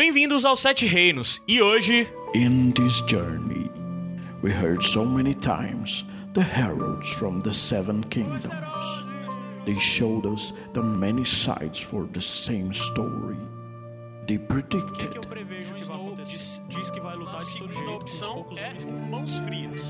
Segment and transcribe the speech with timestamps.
[0.00, 1.42] Bem-vindos aos Sete Reinos.
[1.46, 3.70] E hoje, In this journey,
[4.40, 8.50] we heard so many times the heralds from the seven kingdoms.
[9.66, 13.36] They showed us the many sides for the same story.
[14.26, 16.62] They predicted prevejo que vai acontecer?
[16.70, 17.90] Diz, que vai lutar de todo jeito.
[17.90, 19.84] A opção é mãos frias.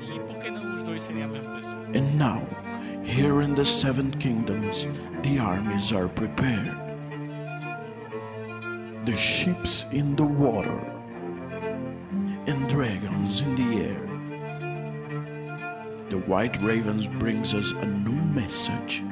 [0.00, 1.76] E por que não os dois seriam a mesma pessoa?
[1.96, 2.40] And now,
[3.02, 4.86] here in the seven kingdoms,
[5.24, 6.83] the armies are prepared.
[9.04, 10.80] The ships in the water,
[12.46, 14.00] and dragons in the air.
[16.08, 19.04] The white ravens brings us a new message.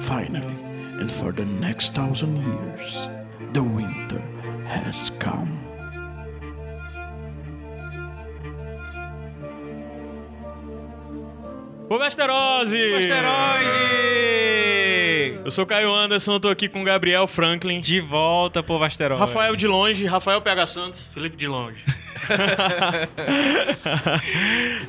[0.00, 0.58] Finally,
[1.00, 3.08] and for the next thousand years,
[3.54, 4.20] the winter
[4.66, 5.58] has come.
[11.88, 12.98] O Vesterose!
[12.98, 14.45] Asteroide!
[15.46, 17.80] Eu sou o Caio Anderson, eu tô aqui com o Gabriel Franklin.
[17.80, 19.20] De volta, povo asteroide.
[19.20, 21.06] Rafael de longe, Rafael PH Santos.
[21.14, 21.78] Felipe de longe.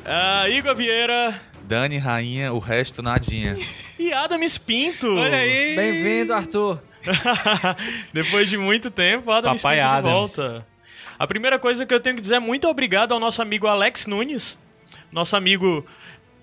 [0.04, 3.56] Ah, Igor Vieira Dani, rainha, o resto nadinha.
[3.96, 5.06] e Adams Pinto.
[5.14, 5.76] Olha aí!
[5.76, 6.82] Bem-vindo, Arthur.
[8.12, 10.34] Depois de muito tempo, Adams Papai Pinto de Adams.
[10.36, 10.66] volta.
[11.16, 14.06] A primeira coisa que eu tenho que dizer é muito obrigado ao nosso amigo Alex
[14.06, 14.58] Nunes,
[15.12, 15.86] nosso amigo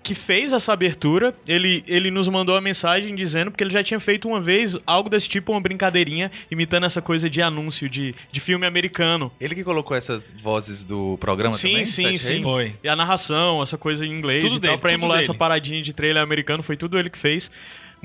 [0.06, 1.34] que fez essa abertura.
[1.48, 5.10] Ele, ele nos mandou a mensagem dizendo porque ele já tinha feito uma vez algo
[5.10, 9.32] desse tipo, uma brincadeirinha, imitando essa coisa de anúncio de, de filme americano.
[9.40, 11.84] Ele que colocou essas vozes do programa Sim, também?
[11.86, 12.42] sim, Sete sim.
[12.44, 12.76] Foi.
[12.84, 15.24] E a narração, essa coisa em inglês Tudo e tal, dele, pra tudo emular dele.
[15.28, 17.50] essa paradinha de trailer americano, foi tudo ele que fez.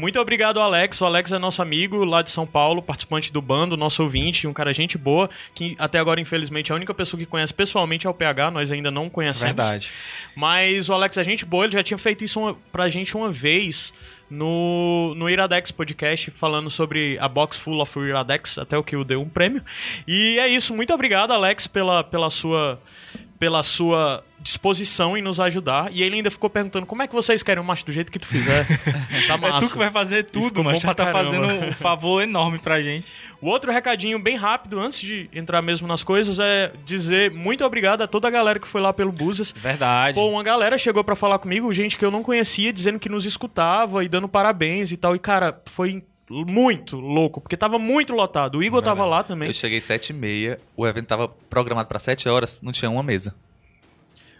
[0.01, 0.99] Muito obrigado, Alex.
[0.99, 4.53] O Alex é nosso amigo lá de São Paulo, participante do bando, nosso ouvinte, um
[4.53, 8.09] cara gente boa, que até agora, infelizmente, é a única pessoa que conhece pessoalmente é
[8.09, 9.55] o PH, nós ainda não conhecemos.
[9.55, 9.91] Verdade.
[10.35, 13.31] Mas o Alex é gente boa, ele já tinha feito isso uma, pra gente uma
[13.31, 13.93] vez
[14.27, 19.03] no, no Iradex Podcast, falando sobre a box full of Iradex, até o que o
[19.03, 19.63] deu um prêmio.
[20.07, 22.81] E é isso, muito obrigado, Alex, pela, pela sua
[23.41, 25.89] pela sua disposição em nos ajudar.
[25.91, 28.19] E ele ainda ficou perguntando como é que vocês querem o macho do jeito que
[28.19, 28.67] tu fizer.
[29.27, 29.65] tá É massa.
[29.65, 31.23] tu que vai fazer tudo, mas já tá caramba.
[31.23, 33.11] fazendo um favor enorme pra gente.
[33.41, 38.03] O outro recadinho bem rápido, antes de entrar mesmo nas coisas, é dizer muito obrigado
[38.03, 39.51] a toda a galera que foi lá pelo Buzas.
[39.57, 40.13] Verdade.
[40.13, 43.25] Pô, uma galera chegou pra falar comigo, gente que eu não conhecia, dizendo que nos
[43.25, 45.15] escutava e dando parabéns e tal.
[45.15, 48.57] E, cara, foi muito louco, porque tava muito lotado.
[48.57, 49.49] O Igor tava lá também.
[49.49, 53.03] Eu cheguei sete e meia, o evento tava programado pra sete horas, não tinha uma
[53.03, 53.35] mesa.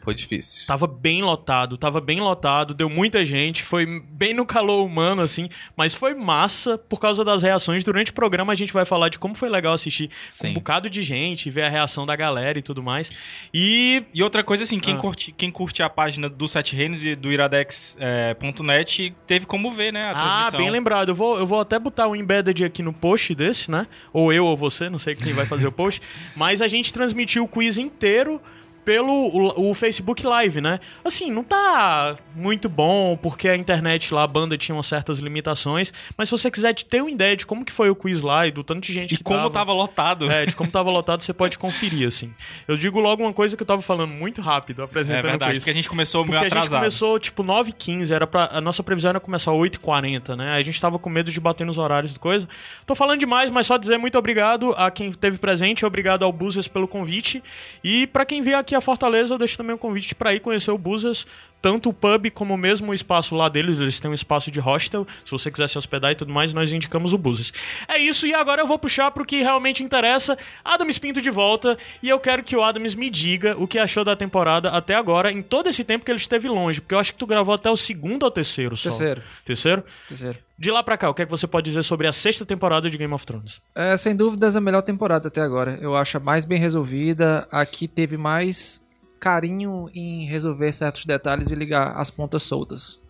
[0.04, 0.66] Foi difícil.
[0.68, 5.48] Tava bem lotado, tava bem lotado, deu muita gente, foi bem no calor humano, assim,
[5.78, 7.84] mas foi massa por causa das reações.
[7.84, 10.54] Durante o programa a gente vai falar de como foi legal assistir com um Sim.
[10.54, 13.12] bocado de gente, ver a reação da galera e tudo mais.
[13.54, 14.98] E E outra coisa, assim, quem, Ah.
[14.98, 20.02] curte, quem curte a página do Sete Reinos e do iradex.net teve como ver, né,
[20.06, 21.10] a Ah, bem lembrado.
[21.10, 23.88] Eu vou, eu vou até botar o embedded aqui no post desse, né?
[24.14, 26.02] Ou eu ou você, não sei quem vai fazer o post.
[26.36, 28.42] Mas a gente transmitiu o quiz inteiro
[28.84, 30.80] pelo o, o Facebook Live, né?
[31.04, 35.94] Assim, não tá muito bom, porque a internet lá, a banda tinha certas limitações.
[36.18, 38.52] Mas se você quiser ter uma ideia de como que foi o quiz lá e
[38.52, 40.30] do tanto de gente E que como tava lotado.
[40.32, 42.34] É, de como tava lotado, você pode conferir, assim.
[42.68, 45.52] Eu digo logo uma coisa que eu tava falando muito rápido, É apresentando o verdade,
[45.54, 45.60] quiz.
[45.64, 46.80] porque a gente começou meio Porque a gente atrasado.
[46.80, 50.52] começou, tipo, 9h15, era pra, a nossa previsão era começar 8h40, né?
[50.54, 52.48] A gente tava com medo de bater nos horários do coisa.
[52.86, 56.68] Tô falando demais, mas só dizer muito obrigado a quem esteve presente, obrigado ao Buzas
[56.68, 57.44] pelo convite.
[57.84, 60.72] E pra quem vier aqui a Fortaleza, eu deixo também um convite pra ir conhecer
[60.72, 61.26] o Buzas,
[61.62, 65.08] tanto o pub como mesmo o espaço lá deles, eles têm um espaço de hostel,
[65.24, 67.54] se você quiser se hospedar e tudo mais, nós indicamos o Buzas.
[67.88, 71.78] É isso, e agora eu vou puxar pro que realmente interessa, Adams Pinto de volta,
[72.02, 75.32] e eu quero que o Adams me diga o que achou da temporada até agora,
[75.32, 77.70] em todo esse tempo que ele esteve longe, porque eu acho que tu gravou até
[77.70, 78.90] o segundo ou terceiro só.
[78.90, 79.22] Terceiro.
[79.46, 79.84] Terceiro?
[80.08, 80.38] Terceiro.
[80.62, 82.88] De lá pra cá, o que é que você pode dizer sobre a sexta temporada
[82.88, 83.64] de Game of Thrones?
[83.74, 85.80] É, sem dúvidas, a melhor temporada até agora.
[85.82, 87.48] Eu acho a mais bem resolvida.
[87.52, 88.80] Aqui teve mais
[89.20, 93.02] carinho em resolver certos detalhes e ligar as pontas soltas.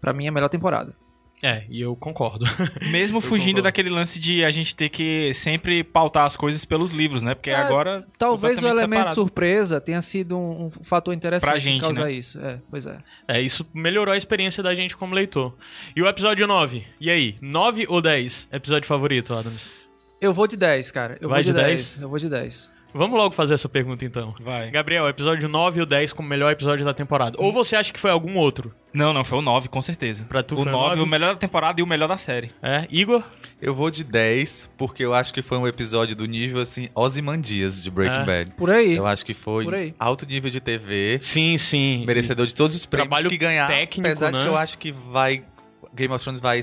[0.00, 0.94] Pra mim, é a melhor temporada.
[1.42, 2.44] É, e eu concordo.
[2.92, 3.62] Mesmo fugindo concordo.
[3.64, 7.34] daquele lance de a gente ter que sempre pautar as coisas pelos livros, né?
[7.34, 8.06] Porque É, agora.
[8.16, 9.14] Talvez o elemento separado.
[9.14, 12.12] surpresa tenha sido um, um fator interessante Pra gente, em causar né?
[12.12, 12.38] isso.
[12.40, 12.98] É, pois é.
[13.26, 15.52] é, isso melhorou a experiência da gente como leitor.
[15.96, 16.84] E o episódio 9?
[17.00, 18.48] E aí, 9 ou 10?
[18.52, 19.82] Episódio favorito, Adams?
[20.20, 21.18] Eu vou de 10, cara.
[21.20, 21.98] Eu Vai vou de de 10.
[22.00, 22.70] Eu vou de 10.
[22.94, 24.34] Vamos logo fazer essa pergunta então.
[24.40, 24.70] Vai.
[24.70, 27.36] Gabriel, episódio 9 ou 10 como melhor episódio da temporada?
[27.40, 28.74] Ou você acha que foi algum outro?
[28.92, 30.24] Não, não, foi o 9, com certeza.
[30.28, 31.00] Pra tu o foi o 9, nove?
[31.00, 32.50] o melhor da temporada e o melhor da série.
[32.62, 33.22] É, Igor?
[33.60, 37.82] Eu vou de 10, porque eu acho que foi um episódio do nível, assim, Ozymandias
[37.82, 38.24] de Breaking É.
[38.24, 38.50] Bad.
[38.56, 38.94] Por aí.
[38.96, 39.94] Eu acho que foi Por aí.
[39.98, 42.04] alto nível de TV, Sim, sim.
[42.04, 43.68] merecedor de todos os prêmios Trabalho que ganhar.
[43.68, 44.44] técnico, apesar de né?
[44.44, 45.44] que eu acho que vai...
[45.94, 46.60] Game of Thrones vai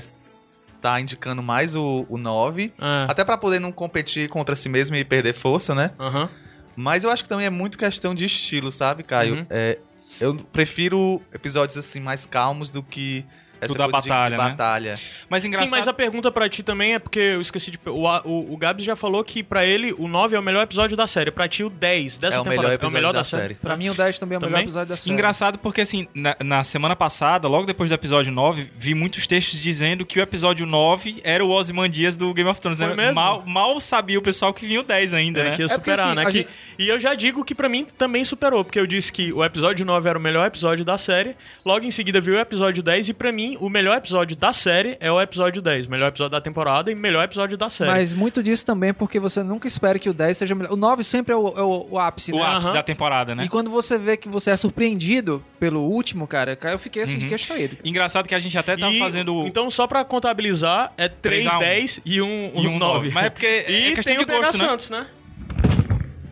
[0.80, 2.72] tá indicando mais o, o 9.
[2.78, 3.06] É.
[3.08, 5.92] Até pra poder não competir contra si mesmo e perder força, né?
[5.98, 6.28] Aham.
[6.76, 9.34] Mas eu acho que também é muito questão de estilo, sabe, Caio?
[9.34, 9.46] Uhum.
[9.50, 9.78] É,
[10.20, 13.24] eu prefiro episódios assim mais calmos do que
[13.60, 14.48] essa Do da coisa de- batalha, de né?
[14.50, 14.94] batalha.
[15.28, 15.66] Mas engraçado.
[15.68, 17.78] Sim, mas a pergunta pra ti também é porque eu esqueci de.
[17.86, 20.96] O, o, o Gabs já falou que pra ele o 9 é o melhor episódio
[20.96, 21.30] da série.
[21.30, 23.24] Pra ti o 10 dessa É o temporada melhor é o episódio melhor da da,
[23.24, 23.42] série.
[23.42, 23.54] série.
[23.54, 24.64] Pra mim, o 10 também é o melhor Também?
[24.64, 25.12] episódio da série.
[25.14, 29.60] Engraçado porque, assim, na, na semana passada, logo depois do episódio 9, vi muitos textos
[29.60, 32.78] dizendo que o episódio 9 era o Ozymandias do Game of Thrones.
[32.78, 32.94] Foi né?
[32.96, 33.14] mesmo?
[33.14, 35.56] Mal, mal sabia o pessoal que vinha o 10 ainda, É, né?
[35.56, 36.22] que ia É porque, superar, assim, né?
[36.22, 36.48] a Que- gente-
[36.78, 39.84] E eu já digo que pra mim também superou, porque eu disse que o episódio
[39.84, 41.36] 9 era o melhor episódio da série.
[41.62, 44.96] Logo em seguida veio o episódio 10 e pra mim o melhor episódio da série
[45.00, 45.86] é o episódio 10.
[45.86, 47.90] Melhor episódio da temporada e melhor episódio da série.
[47.90, 50.72] Mas muito disso também é porque você nunca espera que o 10 seja melhor.
[50.72, 52.42] O 9 sempre é o, é o- o ápice, O né?
[52.42, 52.74] ápice Aham.
[52.74, 53.44] da temporada, né?
[53.44, 57.26] E quando você vê que você é surpreendido pelo último, cara, eu fiquei assim de
[57.26, 57.76] queixo caído.
[57.84, 59.44] Engraçado que a gente até tava E, fazendo.
[59.46, 61.60] Então, só pra contabilizar, é 3, 3 a 1.
[61.60, 62.78] 10 e 1, E um 9.
[62.78, 63.10] nove.
[63.12, 64.68] Mas é porque é e questão tem de o gosto, né?
[64.68, 65.06] Santos, né?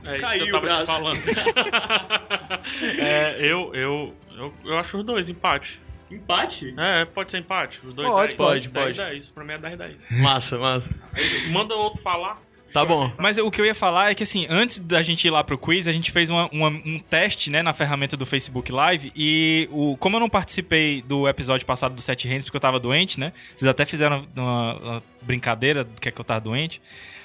[0.05, 0.93] É isso Caiu que eu o tava te braço.
[0.93, 1.19] falando.
[2.99, 5.81] é, eu, eu, eu, eu acho os dois empate.
[6.11, 6.75] Empate?
[6.79, 7.81] É, pode ser empate.
[7.87, 8.37] Os dois Pode, 10.
[8.37, 9.11] pode, 10, pode.
[9.11, 9.29] 10.
[9.31, 10.11] Pra mim é 10, 10.
[10.23, 10.91] Massa, massa.
[11.13, 12.39] Aí manda outro falar.
[12.73, 13.11] Tá bom.
[13.17, 15.57] Mas o que eu ia falar é que, assim, antes da gente ir lá pro
[15.57, 19.11] quiz, a gente fez uma- uma- um teste, né, na ferramenta do Facebook Live.
[19.17, 22.79] E o, como eu não participei do episódio passado do Sete Reinos, porque eu tava
[22.79, 23.33] doente, né?
[23.57, 26.81] Vocês até fizeram uma, uma brincadeira do que é que eu tava doente.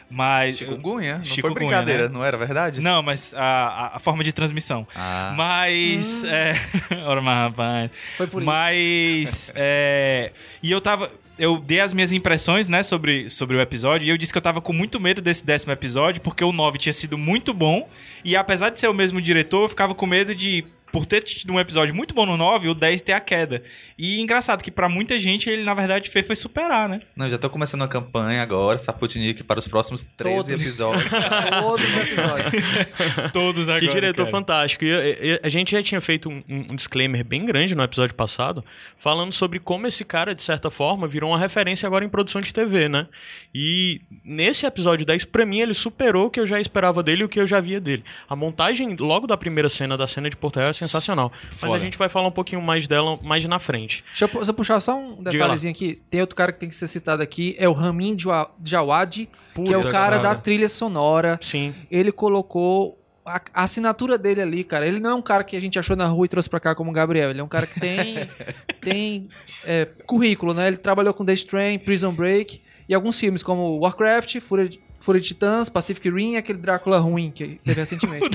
[0.10, 0.58] Mas.
[0.58, 2.10] Chikungunya, não Chikungunya, foi brincadeira, né?
[2.14, 2.80] não era verdade?
[2.82, 4.88] Não, mas a, a- forma de transmissão.
[4.96, 5.34] Ah.
[5.36, 6.24] Mas.
[6.24, 6.54] É...
[7.06, 7.92] Ora, mas, rapaz.
[8.18, 8.46] Foi por isso.
[8.52, 9.52] Mas.
[9.56, 11.12] é, E eu tava.
[11.38, 14.42] Eu dei as minhas impressões, né, sobre, sobre o episódio, e eu disse que eu
[14.42, 17.90] tava com muito medo desse décimo episódio, porque o 9 tinha sido muito bom,
[18.24, 21.52] e apesar de ser o mesmo diretor, eu ficava com medo de, por ter tido
[21.52, 23.64] um episódio muito bom no 9, o 10 ter a queda.
[23.98, 27.02] E engraçado que pra muita gente ele, na verdade, fez foi superar, né?
[27.16, 30.62] Não, já tô começando uma campanha agora, Saputnik, para os próximos 13 Todos.
[30.62, 31.10] episódios.
[31.60, 32.54] Todos os episódios.
[33.34, 33.80] Todos agora.
[33.80, 34.30] Que diretor cara.
[34.30, 34.86] fantástico.
[34.86, 38.64] E, e, a gente já tinha feito um, um disclaimer bem grande no episódio passado,
[38.96, 42.54] falando sobre como esse cara, de certa forma, virou uma referência agora em produção de
[42.54, 43.08] TV, né?
[43.54, 47.26] E nesse episódio 10, pra mim, ele superou o que eu já esperava dele e
[47.26, 48.04] o que eu já via dele.
[48.30, 51.32] A montagem, logo da primeira cena, da cena de Porto Real, sensacional.
[51.62, 54.04] Mas a gente vai falar um pouquinho mais dela mais na frente.
[54.10, 56.02] Deixa eu, deixa eu puxar só um detalhezinho aqui.
[56.10, 59.74] Tem outro cara que tem que ser citado aqui, é o Ramin Dja- Djawadi, que
[59.74, 60.36] é o Puta, cara cara.
[60.36, 61.38] da trilha sonora.
[61.42, 61.74] Sim.
[61.90, 64.88] Ele colocou a, a assinatura dele ali, cara.
[64.88, 66.76] Ele não é um cara que a gente achou na rua e trouxe pra cá
[66.76, 67.30] como o Gabriel.
[67.30, 68.16] Ele é um cara que tem,
[68.82, 69.30] tem
[69.66, 70.68] é, currículo, né?
[70.68, 75.20] Ele trabalhou com The Strain, Prison Break e alguns filmes como Warcraft, Fúria de, Fúria
[75.20, 78.30] de Titãs, Pacific Rim e aquele Drácula ruim que teve recentemente.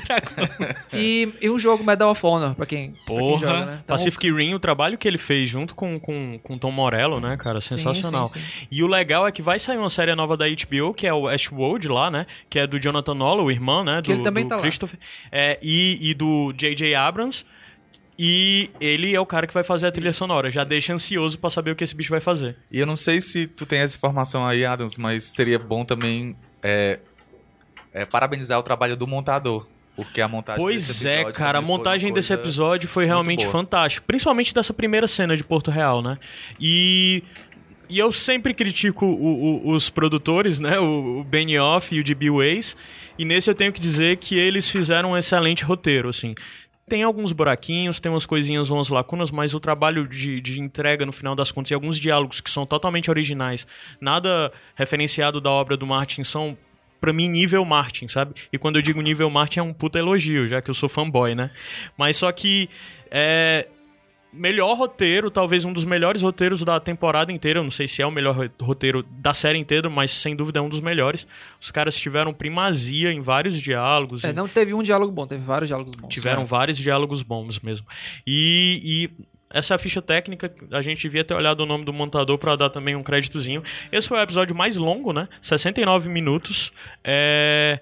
[0.93, 3.81] e, e um jogo Medal of Honor, pra quem, pra quem Porra, joga, né?
[3.83, 7.39] Então, Pacific Rim, o trabalho que ele fez junto com, com, com Tom Morello, né,
[7.39, 7.63] cara?
[7.63, 8.27] sim, Sensacional.
[8.27, 8.67] sim, sim.
[8.71, 11.23] E o legal é que vai sair uma série nova da HBO, que é o
[11.23, 12.27] Westworld lá, né?
[12.51, 14.03] Que é do Jonathan Nolan, o irmão, né?
[14.03, 14.61] Do, Que ele também do tá.
[14.61, 15.01] Christopher.
[15.33, 16.95] É, e, e do J.J.
[16.95, 17.47] Abrams.
[18.19, 20.51] E ele é o cara que vai fazer a trilha sonora.
[20.51, 22.57] Já deixa ansioso pra saber o que esse bicho vai fazer.
[22.71, 26.37] E eu não sei se tu tem essa informação aí, Adams, mas seria bom também
[26.63, 26.99] é,
[27.93, 29.67] é, parabenizar o trabalho do montador.
[29.97, 34.05] Porque a montagem Pois é, cara, a montagem desse episódio foi realmente fantástica.
[34.07, 36.19] Principalmente dessa primeira cena de Porto Real, né?
[36.61, 37.23] E.
[37.91, 40.79] E eu sempre critico o- o- os produtores, né?
[40.79, 42.29] O, o Benioff e o D.B.
[42.29, 42.77] Weiss.
[43.19, 46.35] E nesse eu tenho que dizer que eles fizeram um excelente roteiro, assim.
[46.89, 51.13] Tem alguns buraquinhos, tem umas coisinhas, umas lacunas, mas o trabalho de, de entrega, no
[51.13, 53.67] final das contas, e alguns diálogos que são totalmente originais,
[54.01, 56.57] nada referenciado da obra do Martin, são,
[57.01, 58.35] pra mim, nível Martin, sabe?
[58.53, 61.35] E quando eu digo nível Martin, é um puta elogio, já que eu sou fanboy,
[61.35, 61.51] né?
[61.97, 62.69] Mas só que.
[63.11, 63.69] É,
[64.33, 67.59] melhor roteiro, talvez um dos melhores roteiros da temporada inteira.
[67.61, 70.59] Eu não sei se é o melhor ro- roteiro da série inteira, mas sem dúvida
[70.59, 71.27] é um dos melhores.
[71.61, 74.25] Os caras tiveram primazia em vários diálogos.
[74.25, 76.09] É, não teve um diálogo bom, teve vários diálogos bons.
[76.09, 77.87] Tiveram vários diálogos bons mesmo.
[78.27, 78.81] E,
[79.17, 82.37] e essa é a ficha técnica, a gente devia ter olhado o nome do montador
[82.37, 83.63] pra dar também um créditozinho.
[83.91, 85.27] Esse foi o episódio mais longo, né?
[85.41, 86.71] 69 minutos.
[87.03, 87.81] É...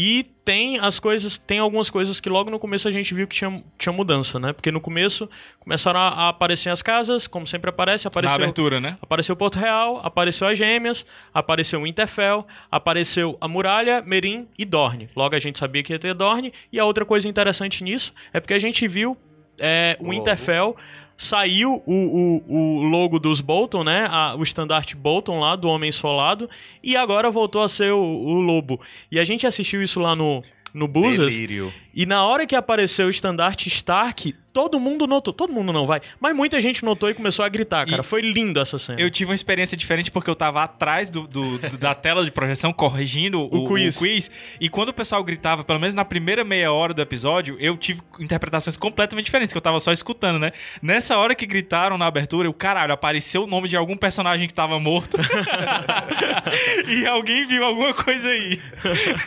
[0.00, 3.34] E tem as coisas, tem algumas coisas que logo no começo a gente viu que
[3.34, 4.52] tinha, tinha mudança, né?
[4.52, 5.28] Porque no começo
[5.58, 8.96] começaram a, a aparecer as casas, como sempre aparece, Na apareceu abertura, né?
[9.02, 15.10] Apareceu Porto Real, apareceu as Gêmeas, apareceu o Interfell, apareceu a Muralha, Merim e Dorne.
[15.16, 16.52] Logo a gente sabia que ia ter Dorne.
[16.72, 19.16] E a outra coisa interessante nisso é porque a gente viu
[19.58, 20.76] é, o Interfell.
[21.20, 24.06] Saiu o, o, o logo dos Bolton, né?
[24.08, 26.48] A- o estandarte Bolton lá, do Homem Solado.
[26.80, 28.80] E agora voltou a ser o, o Lobo.
[29.10, 31.34] E a gente assistiu isso lá no, no Buzzers.
[31.34, 31.74] Delírio.
[31.98, 35.34] E na hora que apareceu o estandarte Stark, todo mundo notou.
[35.34, 38.02] Todo mundo não vai, mas muita gente notou e começou a gritar, cara.
[38.02, 39.00] E- Foi lindo essa cena.
[39.00, 42.30] Eu tive uma experiência diferente porque eu tava atrás do, do- do- da tela de
[42.30, 43.96] projeção corrigindo o, O quiz.
[43.96, 44.30] o quiz.
[44.60, 48.00] E quando o pessoal gritava, pelo menos na primeira meia hora do episódio, eu tive
[48.20, 50.52] interpretações completamente diferentes, que eu tava só escutando, né?
[50.80, 54.54] Nessa hora que gritaram na abertura, eu, caralho, apareceu o nome de algum personagem que
[54.54, 55.16] tava morto.
[56.88, 58.60] e alguém viu alguma coisa aí.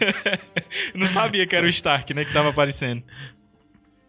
[0.96, 3.04] Não sabia que era o Stark, né, que tava aparecendo.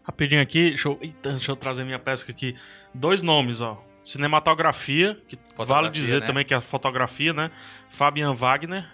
[0.03, 2.55] Rapidinho aqui, deixa eu, eita, deixa eu trazer minha pesca aqui.
[2.93, 3.81] Dois nomes, ó.
[4.03, 6.25] Cinematografia, que vale Fotografia, dizer né?
[6.25, 7.49] também que é a fotografia, né?
[7.89, 8.85] Fabian Wagner.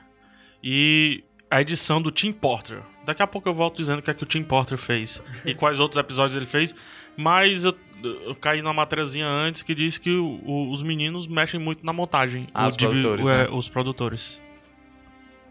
[0.64, 2.82] E a edição do Tim Porter.
[3.06, 5.22] Daqui a pouco eu volto dizendo o que é que o Tim Porter fez.
[5.44, 6.76] e quais outros episódios ele fez.
[7.18, 11.60] Mas eu, eu caí numa matériazinha antes que diz que o- o- os meninos mexem
[11.60, 12.48] muito na montagem.
[12.54, 13.50] Ah, os de- produtores, o- é, né?
[13.52, 14.40] Os produtores.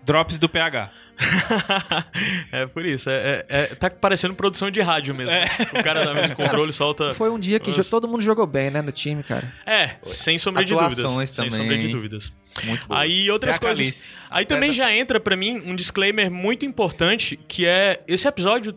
[0.04, 0.92] Drops do PH.
[2.52, 3.10] é por isso.
[3.10, 5.32] É, é- é- tá parecendo produção de rádio mesmo.
[5.78, 7.14] O cara da mesa de controle solta.
[7.14, 7.90] Foi um dia que Nossa.
[7.90, 9.52] todo mundo jogou bem, né, no time, cara.
[9.66, 10.98] É, sem sombra de dúvidas.
[10.98, 11.60] Atuações Sem também.
[11.60, 12.32] sombra de dúvidas.
[12.64, 13.00] Muito boa.
[13.00, 13.78] Aí outras coisas.
[13.78, 14.14] Calice.
[14.30, 18.74] Aí também já entra pra mim um disclaimer muito importante, que é esse episódio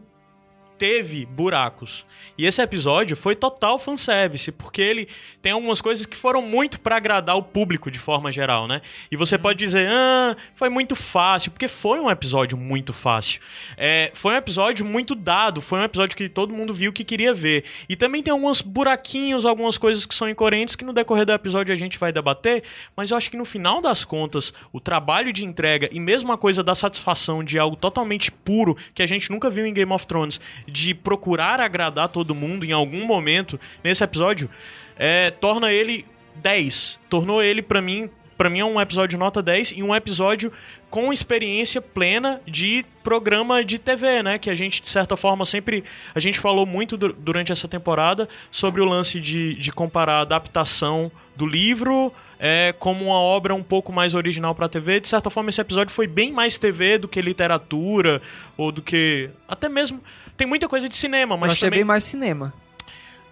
[0.82, 2.08] teve buracos.
[2.36, 5.08] E esse episódio foi total fanservice, porque ele
[5.40, 8.82] tem algumas coisas que foram muito pra agradar o público de forma geral, né?
[9.12, 13.40] E você pode dizer, ah, foi muito fácil, porque foi um episódio muito fácil.
[13.78, 17.32] É, foi um episódio muito dado, foi um episódio que todo mundo viu que queria
[17.32, 17.64] ver.
[17.88, 21.72] E também tem alguns buraquinhos, algumas coisas que são incoerentes que no decorrer do episódio
[21.72, 22.64] a gente vai debater,
[22.98, 26.38] mas eu acho que no final das contas, o trabalho de entrega e mesmo a
[26.40, 30.08] coisa da satisfação de algo totalmente puro que a gente nunca viu em Game of
[30.08, 34.50] Thrones, de procurar agradar todo mundo em algum momento nesse episódio,
[34.98, 37.00] é, torna ele 10.
[37.10, 40.52] Tornou ele pra mim, para mim é um episódio nota 10 e um episódio
[40.90, 44.38] com experiência plena de programa de TV, né?
[44.40, 45.84] Que a gente, de certa forma, sempre.
[46.16, 50.22] A gente falou muito du- durante essa temporada sobre o lance de, de comparar a
[50.22, 55.00] adaptação do livro é, como uma obra um pouco mais original pra TV.
[55.00, 58.22] De certa forma, esse episódio foi bem mais TV do que literatura,
[58.58, 59.30] ou do que.
[59.48, 60.02] Até mesmo.
[60.38, 62.54] Tem muita coisa de cinema, eu mas achei também bem mais cinema.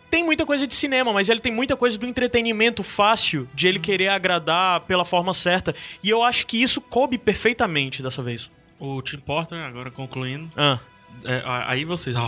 [0.10, 3.79] tem muita coisa de cinema, mas ele tem muita coisa do entretenimento fácil, de ele
[3.79, 5.74] querer agradar pela forma certa.
[6.03, 8.50] E eu acho que isso coube perfeitamente dessa vez.
[8.79, 10.50] O Tim Porter, agora concluindo.
[10.56, 10.79] Ah,
[11.25, 12.15] É, aí vocês.
[12.15, 12.22] Ah,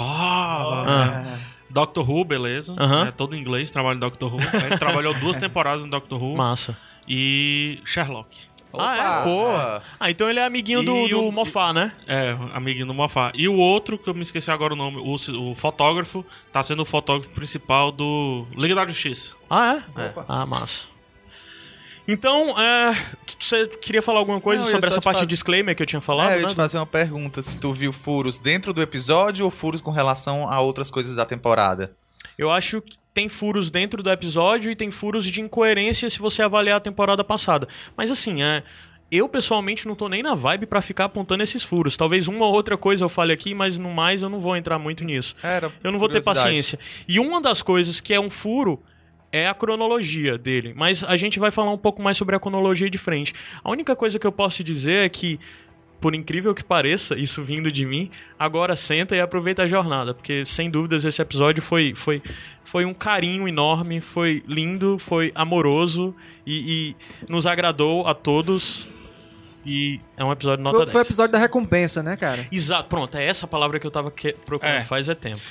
[0.88, 1.40] ah.
[1.70, 2.76] Doctor Who, beleza.
[2.78, 3.08] Aham.
[3.08, 4.42] É todo em inglês, trabalho em Doctor Who.
[4.66, 6.36] Ele trabalhou duas temporadas no Doctor Who.
[6.36, 6.78] Massa.
[7.08, 8.30] E Sherlock.
[8.74, 9.24] Ah, é?
[9.24, 9.48] Pô.
[10.00, 11.92] Ah, então ele é amiguinho do, E do o- Mofá, né?
[12.08, 13.32] É, amiguinho do Mofá.
[13.36, 16.82] E o outro, que eu me esqueci agora o nome, o, o fotógrafo, tá sendo
[16.84, 19.34] o fotógrafo principal do Liga da Justiça.
[19.50, 20.14] Ah, é?
[20.28, 20.86] Ah, massa.
[22.08, 22.98] Então, é,
[23.40, 25.88] você queria falar alguma coisa Não, sobre essa te parte fazer- de disclaimer que eu
[25.88, 26.50] tinha falado, é, eu ia né?
[26.50, 27.42] te fazer uma pergunta.
[27.42, 31.26] Se tu viu furos dentro do episódio ou furos com relação a outras coisas da
[31.26, 31.96] temporada?
[32.42, 36.42] Eu acho que tem furos dentro do episódio e tem furos de incoerência se você
[36.42, 37.68] avaliar a temporada passada.
[37.96, 38.64] Mas assim, é.
[39.12, 41.96] Eu pessoalmente não tô nem na vibe pra ficar apontando esses furos.
[41.96, 44.80] Talvez uma ou outra coisa eu fale aqui, mas no mais eu não vou entrar
[44.80, 45.36] muito nisso.
[45.44, 46.80] Era Eu não vou ter paciência.
[47.08, 48.82] E uma das coisas que é um furo
[49.32, 50.74] é a cronologia dele.
[50.76, 53.34] Mas a gente vai falar um pouco mais sobre a cronologia de frente.
[53.64, 55.40] A única coisa que eu posso dizer é que,
[56.02, 60.14] por incrível que pareça, isso vindo de mim, agora senta e aproveita a jornada.
[60.14, 62.22] Porque, sem dúvidas, esse episódio foi, foi,
[62.64, 66.14] foi um carinho enorme, foi lindo, foi amoroso
[66.46, 68.90] e, e nos agradou a todos.
[69.64, 70.92] E é um episódio nota Foi, 10.
[70.92, 72.48] foi o episódio da recompensa, né, cara?
[72.52, 74.84] Exato, pronto, é essa palavra que eu tava que- procurando É.
[74.84, 75.42] faz é tempo.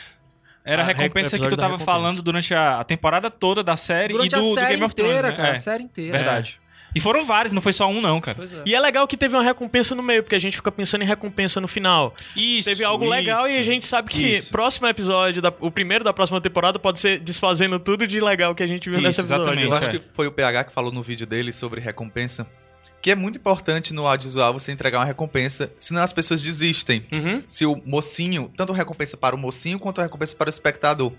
[0.64, 4.12] Era a A rec- recompensa que tu tava falando durante a, temporada toda da série
[4.12, 5.36] Durante e do, a do série Game of inteira, Thrones, né?
[5.36, 5.48] cara.
[5.48, 6.12] É, A série inteira.
[6.18, 6.60] Verdade.
[6.94, 8.36] E foram vários, não foi só um não, cara.
[8.36, 8.62] Pois é.
[8.66, 11.06] E é legal que teve uma recompensa no meio, porque a gente fica pensando em
[11.06, 12.14] recompensa no final.
[12.36, 12.68] Isso.
[12.68, 14.50] teve algo legal e a gente sabe que isso.
[14.50, 18.62] próximo episódio, da- o primeiro da próxima temporada, pode ser desfazendo tudo de legal que
[18.62, 19.42] a gente viu Isso, nesse episódio.
[19.44, 19.66] exatamente.
[19.70, 19.92] Eu acho é.
[19.92, 22.46] que foi o PH que falou no vídeo dele sobre recompensa.
[23.02, 27.06] Que é muito importante no audiovisual você entregar uma recompensa, senão as pessoas desistem.
[27.10, 27.42] Uhum.
[27.46, 31.10] Se o mocinho, tanto recompensa para o mocinho quanto recompensa para o espectador,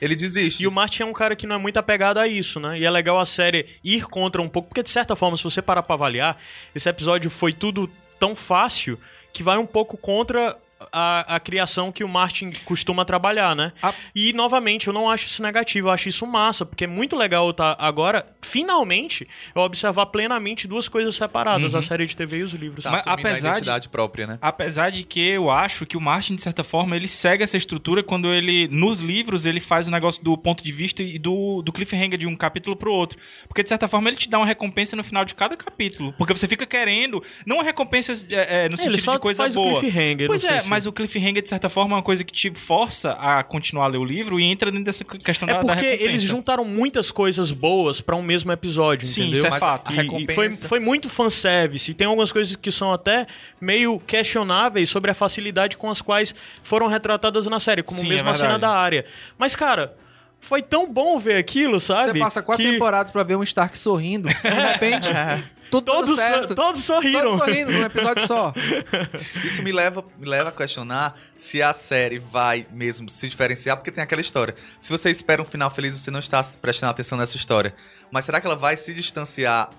[0.00, 0.62] ele desiste.
[0.62, 2.78] E o Martin é um cara que não é muito apegado a isso, né?
[2.78, 5.62] E é legal a série ir contra um pouco, porque de certa forma, se você
[5.62, 6.40] parar pra avaliar,
[6.74, 8.98] esse episódio foi tudo tão fácil
[9.32, 10.56] que vai um pouco contra
[10.92, 13.72] a, a criação que o Martin costuma trabalhar, né?
[13.82, 17.16] A- E, novamente, eu não acho isso negativo, eu acho isso massa, porque é muito
[17.16, 22.42] legal tá agora, finalmente, eu observar plenamente duas coisas separadas, a série de TV e
[22.42, 22.84] os livros.
[22.84, 24.38] tá Mas apesar a de- identidade própria, né?
[24.40, 28.02] Apesar de que eu acho que o Martin, de certa forma, ele segue essa estrutura
[28.02, 31.72] quando ele, nos livros, ele faz o negócio do ponto de vista e do, do
[31.72, 33.18] cliffhanger de um capítulo pro outro.
[33.48, 36.12] Porque, de certa forma, ele te dá uma recompensa no final de cada capítulo.
[36.16, 39.42] Porque você fica querendo, não uma recompensa é, é, no ele sentido só de coisa
[39.42, 39.78] faz boa.
[39.78, 42.02] o cliffhanger, Pois não sei é, se- mas o cliffhanger, de certa forma, é uma
[42.02, 45.48] coisa que te força a continuar a ler o livro e entra dentro dessa questão
[45.48, 46.10] É da, da porque recompensa.
[46.10, 49.44] eles juntaram muitas coisas boas pra um mesmo episódio, Sim, entendeu?
[49.46, 49.92] isso é fato.
[49.92, 51.90] E- E, foi, foi muito fanservice.
[51.90, 53.26] E tem algumas coisas que são até
[53.60, 58.28] meio questionáveis sobre a facilidade com as quais foram retratadas na série, como Sim, mesmo
[58.28, 59.04] é a cena da área.
[59.38, 59.96] Mas, cara,
[60.40, 62.12] foi tão bom ver aquilo, sabe?
[62.12, 64.28] Você passa quatro que temporadas pra ver um Stark sorrindo.
[64.42, 65.08] De repente,
[65.80, 66.54] tudo dando Todos, certo.
[66.54, 67.22] todos sorriram.
[67.22, 68.52] Todos sorrindo num episódio só.
[69.44, 73.90] Isso me leva, me leva a questionar se a série vai mesmo se diferenciar, porque
[73.90, 74.54] tem aquela história.
[74.80, 77.74] Se você espera um final feliz, você não está prestando atenção nessa história.
[78.10, 79.70] Mas será que ela vai se distanciar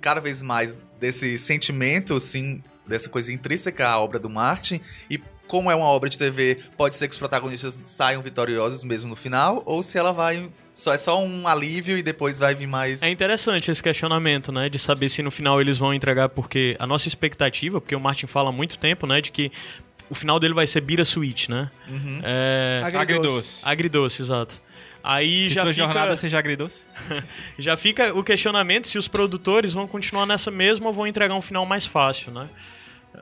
[0.00, 4.80] cada vez mais desse sentimento, assim, dessa coisa intrínseca à obra do Martin?
[5.10, 9.10] E como é uma obra de TV, pode ser que os protagonistas saiam vitoriosos mesmo
[9.10, 9.62] no final?
[9.66, 10.50] Ou se ela vai.
[10.74, 13.02] Só, é só um alívio e depois vai vir mais.
[13.02, 14.68] É interessante esse questionamento, né?
[14.68, 18.26] De saber se no final eles vão entregar, porque a nossa expectativa, porque o Martin
[18.26, 19.20] fala há muito tempo, né?
[19.20, 19.50] De que
[20.10, 21.70] o final dele vai ser Bittersweet, né?
[22.22, 22.82] É...
[22.84, 23.60] Agridoce.
[23.64, 24.60] Agridoce, exato.
[25.02, 26.84] Aí Que já sua fica, jornada seja agridoce.
[27.56, 31.40] já fica o questionamento se os produtores vão continuar nessa mesma ou vão entregar um
[31.40, 32.48] final mais fácil, né?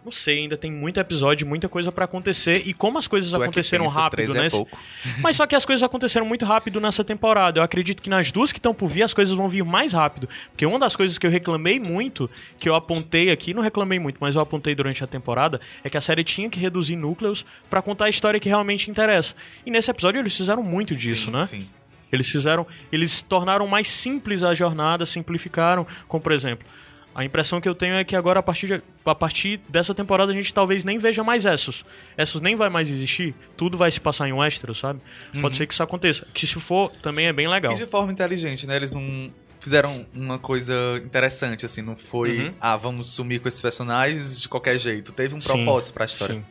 [0.04, 2.62] Não sei, ainda tem muito episódio, muita coisa pra acontecer.
[2.66, 4.50] E como as coisas Tu é aconteceram pensa, rápido, é né?
[4.50, 4.78] pouco.
[5.20, 7.60] Mas só que as coisas aconteceram muito rápido nessa temporada.
[7.60, 10.28] Eu acredito que nas duas que estão por vir, as coisas vão vir mais rápido.
[10.50, 14.16] Porque uma das coisas que eu reclamei muito, que eu apontei aqui, não reclamei muito,
[14.20, 17.82] mas eu apontei durante a temporada, é que a série tinha que reduzir núcleos pra
[17.82, 19.34] contar a história que realmente interessa.
[19.66, 21.46] E nesse episódio eles fizeram muito disso, Sim, né?
[21.46, 21.68] Sim.
[22.12, 26.66] Eles fizeram, eles tornaram mais simples a jornada, simplificaram, como por exemplo,
[27.14, 30.32] a impressão que eu tenho é que agora a partir, de- a partir dessa temporada
[30.32, 31.84] a gente talvez nem veja mais Essos.
[32.18, 35.00] Essos nem vai mais existir, tudo vai se passar em Westeros, sabe?
[35.40, 36.26] Pode ser que isso aconteça.
[36.34, 37.72] Que se for, também é bem legal.
[37.72, 38.76] E de forma inteligente, né?
[38.76, 39.30] Eles não
[39.60, 41.80] fizeram uma coisa interessante, assim.
[41.82, 42.54] Não foi, Uhum.
[42.60, 45.12] ah, vamos sumir com esses personagens de qualquer jeito.
[45.12, 46.34] Teve um propósito pra história.
[46.36, 46.44] Sim.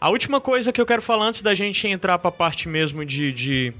[0.00, 3.32] A última coisa que eu quero falar antes da gente entrar pra parte mesmo de-
[3.34, 3.72] de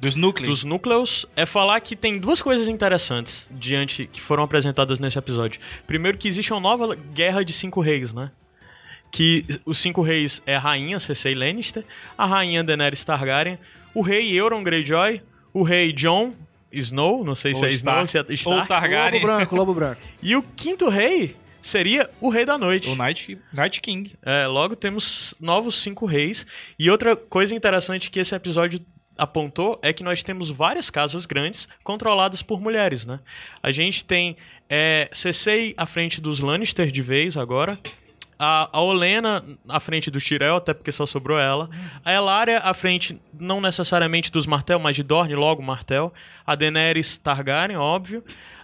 [0.00, 0.48] Dos núcleos.
[0.48, 5.60] dos núcleos é falar que tem duas coisas interessantes diante que foram apresentadas nesse episódio.
[5.86, 8.30] Primeiro que existe uma nova guerra de cinco reis, né?
[9.10, 11.84] Que os cinco reis é a rainha Cersei Lannister,
[12.16, 13.58] a rainha Daenerys Targaryen,
[13.94, 16.34] o rei Euron Greyjoy, o rei Jon
[16.70, 18.10] Snow, não sei se Ou é Snow, Stark.
[18.10, 19.22] se é Ou Stark, Targaryen.
[19.22, 20.00] Lobo branco, lobo branco.
[20.22, 22.88] e o quinto rei seria o rei da noite.
[22.88, 24.12] O Night, Night King.
[24.22, 26.46] É, logo temos novos cinco reis.
[26.78, 28.80] E outra coisa interessante que esse episódio
[29.18, 33.18] apontou é que nós temos várias casas grandes controladas por mulheres, né?
[33.62, 34.36] A gente tem
[34.70, 37.78] é, Cersei à frente dos Lannister de vez agora.
[38.38, 41.68] A, a Olena à frente do Tyrell, até porque só sobrou ela.
[42.04, 46.14] A Elaria à frente, não necessariamente dos Martel, mas de Dorne, logo Martel.
[46.46, 48.22] A Daenerys Targaryen, óbvio.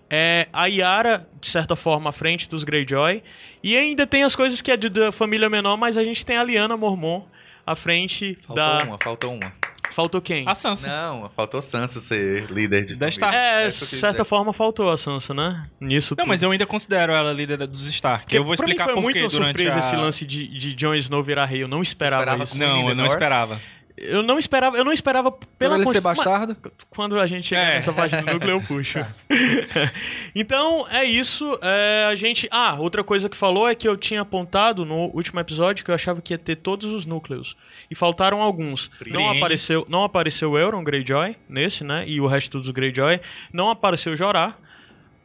[0.08, 3.20] É, a Yara, de certa forma, à frente dos Greyjoy.
[3.64, 6.36] E ainda tem as coisas que é de, da família menor, mas a gente tem
[6.36, 7.26] a Lyanna Mormont
[7.66, 8.84] à frente Faltou da...
[8.84, 9.52] uma, faltou uma.
[9.94, 10.44] Faltou quem?
[10.48, 10.88] A Sansa.
[10.88, 13.08] Não, faltou Sansa ser líder de Da.
[13.08, 13.36] Stark.
[13.36, 15.64] É, de que certa forma faltou a Sansa, né?
[15.80, 16.28] Nisso Não, tudo.
[16.28, 18.24] mas eu ainda considero ela líder dos Stark.
[18.24, 19.78] Porque eu vou pra mim explicar foi por muito surpresa a...
[19.78, 21.62] esse lance de, de Jon Snow virar rei.
[21.62, 22.58] Eu não esperava, Esperava isso.
[22.58, 23.60] Não, eu não esperava.
[23.96, 26.56] Eu não esperava, eu não esperava pela ele ser bastardo.
[26.90, 27.74] Quando a gente chegar É.
[27.76, 28.98] nessa parte do núcleo, eu puxo.
[30.34, 31.58] então, é isso.
[31.62, 32.48] É, a gente.
[32.50, 35.94] Ah, outra coisa que falou é que eu tinha apontado no último episódio que eu
[35.94, 37.56] achava que ia ter todos os núcleos.
[37.90, 38.90] E faltaram alguns.
[39.06, 42.04] Não apareceu, não apareceu o Euron Greyjoy nesse, né?
[42.06, 43.20] E o resto dos Greyjoy.
[43.52, 44.54] Não apareceu Jorah,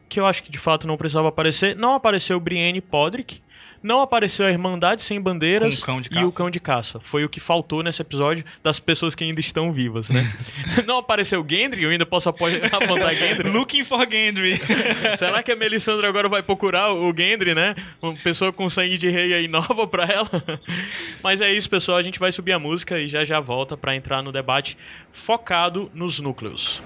[0.08, 1.74] que eu acho que de fato não precisava aparecer.
[1.76, 3.40] Não apareceu Brienne Podrick.
[3.82, 5.80] Não apareceu a Irmandade Sem Bandeiras de
[6.18, 7.00] e o Cão de Caça.
[7.02, 10.20] Foi o que faltou nesse episódio das pessoas que ainda estão vivas, né?
[10.86, 13.48] não apareceu Gendry, eu ainda posso apo- apontar Gendry.
[13.50, 14.60] Looking for Gendry.
[15.16, 17.74] Será que a Melisandre agora vai procurar o Gendry, né?
[18.02, 20.30] Uma pessoa com sangue de rei aí nova pra ela.
[21.22, 21.96] Mas é isso, pessoal.
[21.96, 24.76] A gente vai subir a música e já já volta pra entrar no debate
[25.10, 26.82] focado nos núcleos.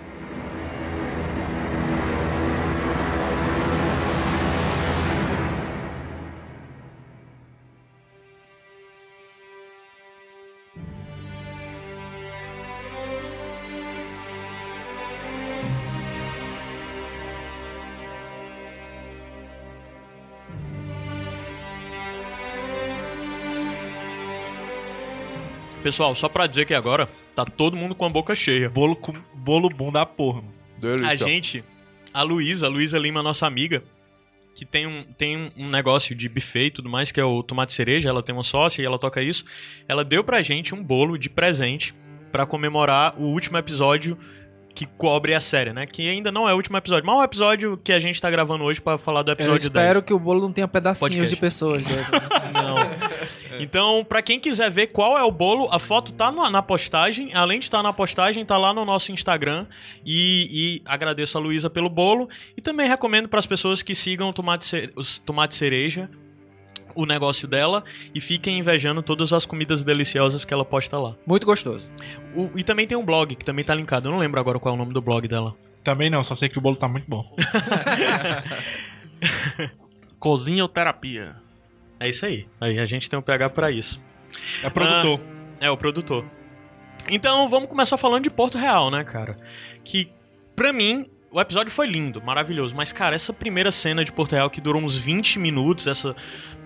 [25.85, 28.71] Pessoal, só pra dizer que agora tá todo mundo com a boca cheia.
[28.71, 30.41] bolo, com, bolo bom da porra.
[30.43, 31.07] mano.
[31.07, 31.63] A gente,
[32.13, 33.83] a Luísa, a Luísa Lima, nossa amiga,
[34.55, 37.75] que tem um, tem um- negócio de buffet e tudo mais, que é o tomate
[37.75, 39.45] cereja, ela tem uma sócia e ela toca isso.
[39.87, 41.93] Ela deu pra gente um bolo de presente
[42.33, 44.17] pra comemorar o último episódio
[44.75, 45.87] que cobre a série, né?
[45.87, 48.29] Que ainda não é o último episódio, mas é o episódio que a gente tá
[48.31, 50.05] gravando hoje pra falar do Eu episódio espero 10.
[50.07, 51.35] que o bolo não tenha pedacinhos Podcast.
[51.35, 51.93] de pessoas né?
[52.53, 53.04] Não.
[53.61, 57.33] Então, pra quem quiser ver qual é o bolo, a foto tá no- na postagem.
[57.35, 59.67] Além de estar na postagem, tá lá no nosso Instagram.
[60.05, 62.29] E, e agradeço a Luísa pelo bolo.
[62.57, 66.09] E também recomendo para as pessoas que sigam o tomate, Ce- os tomate cereja,
[66.95, 67.83] o negócio dela,
[68.15, 71.17] e fiquem invejando todas as comidas deliciosas que ela posta lá.
[71.27, 71.91] Muito gostoso.
[72.35, 74.09] O- e também tem um blog que também tá linkado.
[74.09, 75.55] Eu não lembro agora qual é o nome do blog dela.
[75.83, 77.25] Também não, só sei que o bolo tá muito bom.
[80.19, 81.37] Cozinha ou terapia?
[82.05, 82.47] É isso aí.
[82.61, 83.99] Aí a gente tem um PH pra isso.
[84.63, 85.21] É produtor.
[85.61, 86.25] É, o produtor.
[87.09, 89.39] Então, vamos começar falando de Porto Real, né, cara?
[89.83, 90.11] Que,
[90.55, 92.75] pra mim, o episódio foi lindo, maravilhoso.
[92.75, 96.15] Mas, cara, essa primeira cena de Porto Real que durou uns 20 minutos, essa.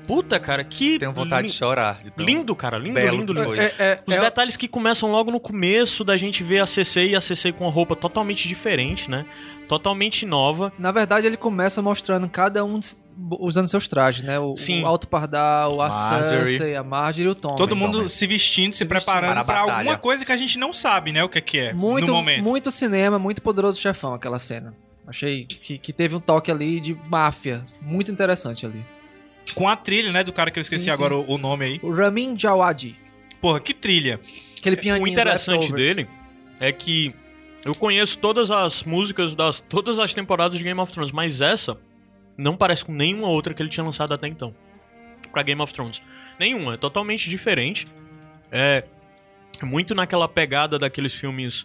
[0.09, 0.99] Puta, cara, que.
[0.99, 2.03] Tenho vontade lin- de chorar.
[2.03, 3.55] de Lindo, cara, lindo, belo lindo, lindo.
[3.61, 7.09] É, é, Os é- detalhes que começam logo no começo da gente ver a CC
[7.09, 9.27] e a CC com a roupa totalmente diferente, né?
[9.69, 10.73] Totalmente nova.
[10.79, 12.81] Na verdade, ele começa mostrando cada um
[13.41, 14.39] usando seus trajes, né?
[14.39, 14.83] O, Sim.
[14.83, 15.91] o Alto Pardal, a.
[16.27, 17.57] Cersei, a Marjorie e o Tom.
[17.57, 21.13] Todo mundo se vestindo, se, Se preparando Para alguma coisa que a gente não sabe,
[21.13, 21.23] né?
[21.23, 22.43] O que é que é Muito, no momento.
[22.43, 24.75] muito cinema, muito poderoso chefão aquela cena.
[25.07, 27.65] Achei que, que teve um toque ali de máfia.
[27.81, 28.85] Muito interessante ali.
[29.55, 30.23] Com a trilha, né?
[30.23, 31.81] Do cara que eu esqueci Sim, agora o, o nome aí.
[31.83, 32.95] O Ramin Djawadi.
[33.41, 34.21] Porra, que trilha.
[34.59, 36.07] Aquele pianinho O interessante dele
[36.61, 37.15] é que
[37.65, 41.79] eu conheço todas as músicas das todas as temporadas de Game of Thrones, mas essa
[42.37, 44.55] não parece com nenhuma outra que ele tinha lançado até então.
[45.33, 46.01] Pra Game of Thrones.
[46.39, 47.87] Nenhuma, é totalmente diferente.
[48.51, 48.85] É
[49.63, 51.65] muito naquela pegada daqueles filmes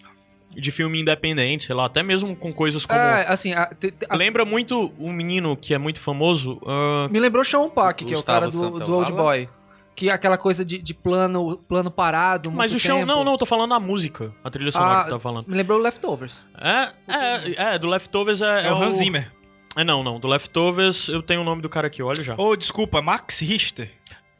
[0.49, 4.05] de filme independente, sei lá, até mesmo com coisas como É, assim, a- te- te-
[4.07, 8.13] a- Lembra muito um menino que é muito famoso, ah, Me lembrou Sean Park, que
[8.13, 9.49] é o cara do, do Old Boy.
[9.95, 12.51] Que é aquela coisa de, de plano, plano parado.
[12.51, 13.07] mas muito o chão, tempo.
[13.07, 15.47] não, não, eu tô falando a música, a trilha sonora Ah, que tá falando.
[15.47, 16.45] Me lembrou Leftovers.
[16.59, 19.31] É, é, é, do Leftovers é, É, o Hans Zimmer.
[19.75, 20.19] É, não, não.
[20.19, 22.35] Do Leftovers, eu tenho o nome do cara aqui, olha já.
[22.37, 23.91] Ô, desculpa, Max Richter.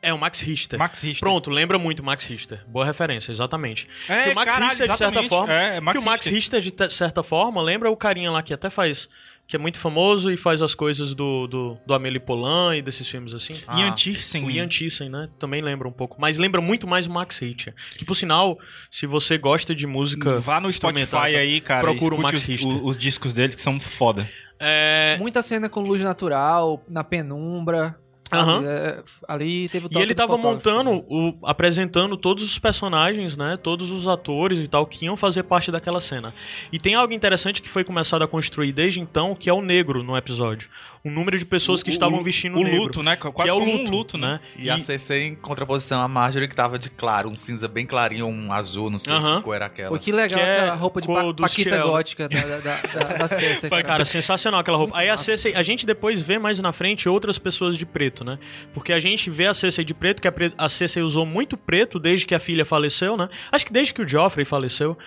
[0.04, 0.78] É o Max Richter.
[0.78, 1.22] Max Richter.
[1.22, 2.62] Pronto, lembra muito Max Richter.
[2.68, 3.88] Boa referência, exatamente.
[4.10, 5.54] É, que o Max caralho, Richter, de certa forma.
[5.54, 6.60] É, é Max que o Max Richter.
[6.62, 9.08] Richter, de certa forma, lembra o carinha lá que até faz.
[9.48, 13.08] Que é muito famoso e faz as coisas do, do, do Amélie Poulain e desses
[13.08, 13.62] filmes assim.
[13.66, 14.46] Ah, Ian Tiersen.
[14.46, 14.68] O Ian
[15.10, 15.30] né?
[15.40, 16.18] Também lembra um pouco.
[16.20, 17.74] Mas lembra muito mais o Max Richter.
[17.98, 18.60] Que, por sinal,
[18.92, 20.38] se você gosta de música.
[20.40, 21.82] Vá no Spotify aí, cara.
[21.82, 22.72] Procura o Max os, Richter.
[22.74, 24.30] o- os discos dele que são foda.
[24.60, 28.00] É, Muita cena com luz natural, na penumbra.
[28.34, 28.50] Sabe?
[28.50, 28.64] Aham.
[28.66, 33.58] É, ali teve o E ele tava montando, o, apresentando todos os personagens, né?
[33.62, 36.34] Todos os atores e tal que iam fazer parte daquela cena.
[36.72, 40.04] E tem algo interessante que foi começado a construir desde então, que é o negro
[40.04, 40.70] no episódio.
[41.06, 42.84] O número de pessoas que O- estavam o- vestindo o negro.
[42.84, 43.18] luto, né?
[43.18, 44.40] Quase que é o luto, um luto, né?
[44.58, 48.26] E, a CC em contraposição à Marjorie, que tava de claro, um cinza bem clarinho,
[48.26, 49.40] um azul, não sei Aham.
[49.40, 49.90] que cor era aquela.
[49.90, 53.28] Pô, que legal Que é aquela roupa de pa Paquita gótica da, da, da, da,
[53.28, 53.84] Cersei, cara.
[53.84, 54.94] Cara, sensacional aquela roupa.
[54.94, 55.26] Muito Aí a massa.
[55.26, 58.40] Cersei, a gente depois vê mais na frente outras pessoas de preto, né?
[58.74, 62.00] Porque a gente vê a Cersei de preto, que a, a Cersei usou muito preto
[62.00, 63.28] desde que a filha faleceu, né?
[63.52, 64.98] Acho que desde que o Joffrey faleceu,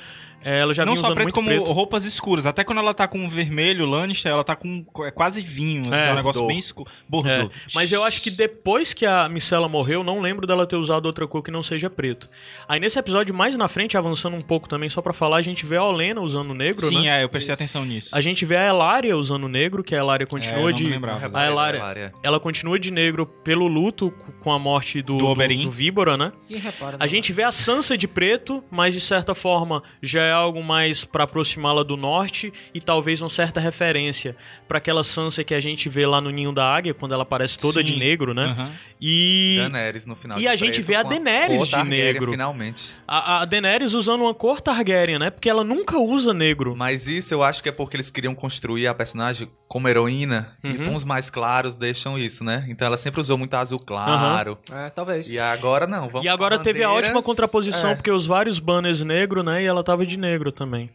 [0.42, 1.64] ela já Não só preto, muito como preto.
[1.72, 2.46] roupas escuras.
[2.46, 5.92] Até quando ela tá com vermelho, Lannister, ela tá com é quase vinho.
[5.92, 6.90] assim, É, é um negócio bem escuro.
[7.26, 11.06] É, mas eu acho que depois que a Micela morreu, não lembro dela ter usado
[11.06, 12.28] outra cor que não seja preto.
[12.68, 15.66] Aí nesse episódio, mais na frente, avançando um pouco também, só pra falar, a gente
[15.66, 17.20] vê a Olena usando negro, Sim, né?
[17.20, 18.10] é, eu prestei atenção nisso.
[18.14, 20.86] A gente vê a Elaria usando negro, que a Elaria continua É, eu não de.
[20.88, 21.38] lembrava.
[21.38, 25.70] A Elaria, ela continua de negro pelo luto com a morte do, Do do, do
[25.70, 26.32] Víbora, né?
[26.48, 30.35] Quem repara, A gente vê a Sansa de preto, mas de certa forma já é
[30.36, 34.36] algo mais pra aproximá-la do norte e talvez uma certa referência
[34.68, 37.58] pra aquela Sansa que a gente vê lá no Ninho da Águia, quando ela aparece
[37.58, 37.84] toda Sim.
[37.84, 38.46] de negro, né?
[38.46, 38.72] Aham.
[39.00, 40.38] E Daenerys no final.
[40.38, 42.30] E a gente vê a Daenerys cor de negro.
[42.30, 42.94] Finalmente.
[43.06, 45.30] a, a Daenerys usando uma cor Targaryen, né?
[45.30, 46.74] Porque ela nunca usa negro.
[46.76, 50.68] Mas isso eu acho que é porque eles queriam construir a personagem como heroína e
[50.68, 50.82] Uhum.
[50.84, 52.64] tons mais claros deixam isso, né?
[52.68, 54.58] Então ela sempre usou muito azul claro.
[54.72, 55.28] É, talvez.
[55.30, 56.08] E agora não.
[56.08, 57.94] Vamos E agora teve a ótima contraposição, É.
[57.94, 59.62] porque os vários banners negro, né?
[59.62, 60.90] E ela tava de negro também.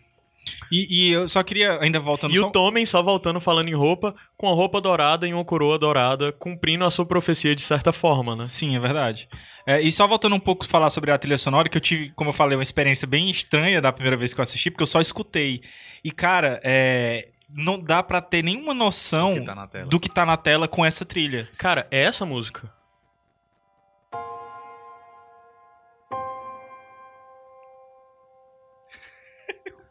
[0.71, 2.47] E, e eu só queria, ainda voltando E só...
[2.47, 6.31] o Tommen, só voltando falando em roupa, com a roupa dourada e uma coroa dourada,
[6.31, 8.45] cumprindo a sua profecia de certa forma, né?
[8.45, 9.27] Sim, é verdade.
[9.67, 12.29] É, e só voltando um pouco falar sobre a trilha sonora, que eu tive, como
[12.29, 14.99] eu falei, uma experiência bem estranha da primeira vez que eu assisti, porque eu só
[15.01, 15.61] escutei.
[16.03, 19.85] E, cara, é, não dá pra ter nenhuma noção Do que tá na tela.
[19.85, 21.47] do que tá na tela com essa trilha.
[21.57, 22.71] Cara, é essa música.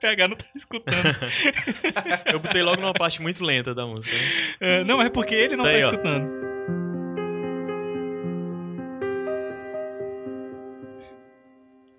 [0.01, 0.97] PH não tá escutando.
[2.33, 4.15] Eu botei logo numa parte muito lenta da música.
[4.17, 4.23] né?
[4.61, 5.91] É, não, é porque ele não Tá tá, aí, ó.
[5.91, 6.41] escutando.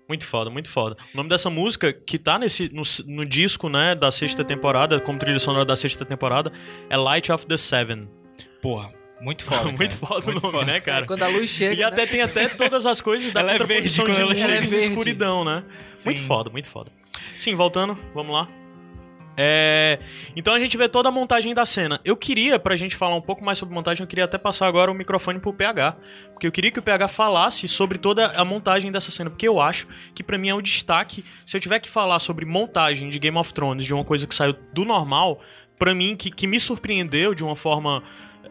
[0.08, 0.96] Muito foda, muito foda.
[1.14, 5.18] O nome dessa música, que tá nesse, no, no disco, né, da sexta temporada, como
[5.18, 6.52] trilha sonora da sexta temporada,
[6.90, 8.08] é Light of the Seven.
[8.60, 9.62] Porra, Muito foda.
[9.72, 9.76] cara.
[9.76, 10.66] Muito foda o Muito nome, foda.
[10.72, 11.06] né, cara?
[11.06, 11.74] Quando a luz chega.
[11.74, 11.84] E né?
[11.84, 14.52] até tem até todas as coisas da Ela é verde de quando ela luz chega.
[14.54, 14.88] é verde.
[14.90, 15.64] escuridão, né?
[16.04, 16.26] Muito Sim.
[16.26, 16.90] foda, muito foda.
[17.38, 18.48] Sim, voltando, vamos lá.
[19.36, 19.98] É,
[20.36, 22.00] então a gente vê toda a montagem da cena.
[22.04, 24.90] Eu queria, pra gente falar um pouco mais sobre montagem, eu queria até passar agora
[24.90, 25.96] o microfone pro PH.
[26.30, 29.30] Porque eu queria que o PH falasse sobre toda a montagem dessa cena.
[29.30, 31.24] Porque eu acho que pra mim é o destaque.
[31.46, 34.34] Se eu tiver que falar sobre montagem de Game of Thrones, de uma coisa que
[34.34, 35.40] saiu do normal,
[35.78, 38.02] pra mim, que, que me surpreendeu de uma forma.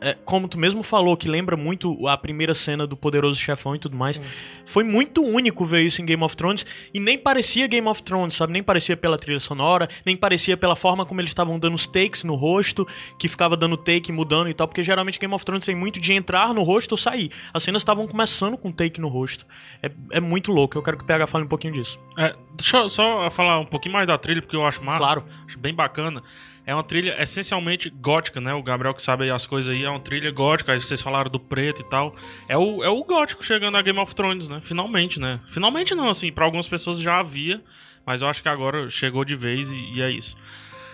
[0.01, 3.79] É, como tu mesmo falou, que lembra muito a primeira cena do Poderoso Chefão e
[3.79, 4.19] tudo mais.
[4.65, 8.35] Foi muito único ver isso em Game of Thrones e nem parecia Game of Thrones,
[8.35, 8.51] sabe?
[8.51, 12.23] Nem parecia pela trilha sonora, nem parecia pela forma como eles estavam dando os takes
[12.23, 12.87] no rosto,
[13.19, 16.13] que ficava dando take, mudando e tal, porque geralmente Game of Thrones tem muito de
[16.13, 17.31] entrar no rosto ou sair.
[17.53, 19.45] As cenas estavam começando com take no rosto.
[19.83, 21.99] É, é muito louco, eu quero que o PH fale um pouquinho disso.
[22.17, 24.99] É, deixa eu só falar um pouquinho mais da trilha, porque eu acho massa.
[24.99, 25.25] Claro.
[25.45, 26.23] Acho bem bacana.
[26.65, 28.53] É uma trilha essencialmente gótica, né?
[28.53, 30.71] O Gabriel que sabe as coisas aí, é uma trilha gótica.
[30.71, 32.15] Aí vocês falaram do preto e tal.
[32.47, 34.61] É o, é o gótico chegando a Game of Thrones, né?
[34.63, 35.39] Finalmente, né?
[35.49, 37.63] Finalmente não, assim, pra algumas pessoas já havia,
[38.05, 40.37] mas eu acho que agora chegou de vez e, e é isso.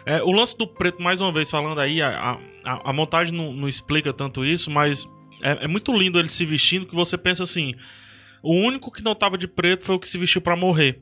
[0.05, 3.51] É, o lance do preto, mais uma vez falando aí, a, a, a montagem não,
[3.51, 5.05] não explica tanto isso, mas
[5.41, 7.75] é, é muito lindo ele se vestindo que você pensa assim:
[8.41, 11.01] o único que não tava de preto foi o que se vestiu pra morrer.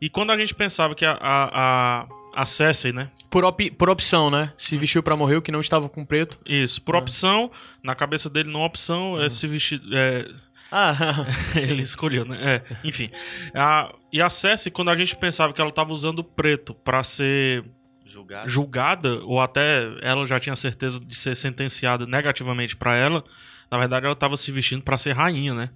[0.00, 3.10] E quando a gente pensava que a, a, a Cersei, né?
[3.30, 4.52] Por, op- por opção, né?
[4.56, 6.38] Se vestiu pra morrer, o que não estava com preto.
[6.46, 7.50] Isso, por opção,
[7.82, 9.80] na cabeça dele não opção, é se vestir.
[9.92, 10.28] É,
[10.70, 10.94] Ah,
[11.56, 12.38] ele escolheu, né?
[12.56, 13.10] É, enfim.
[13.54, 17.64] A, e a Cersei, quando a gente pensava que ela tava usando preto pra ser
[18.04, 18.48] Julgar.
[18.48, 23.24] julgada, ou até ela já tinha certeza de ser sentenciada negativamente pra ela,
[23.70, 25.70] na verdade ela tava se vestindo pra ser rainha, né?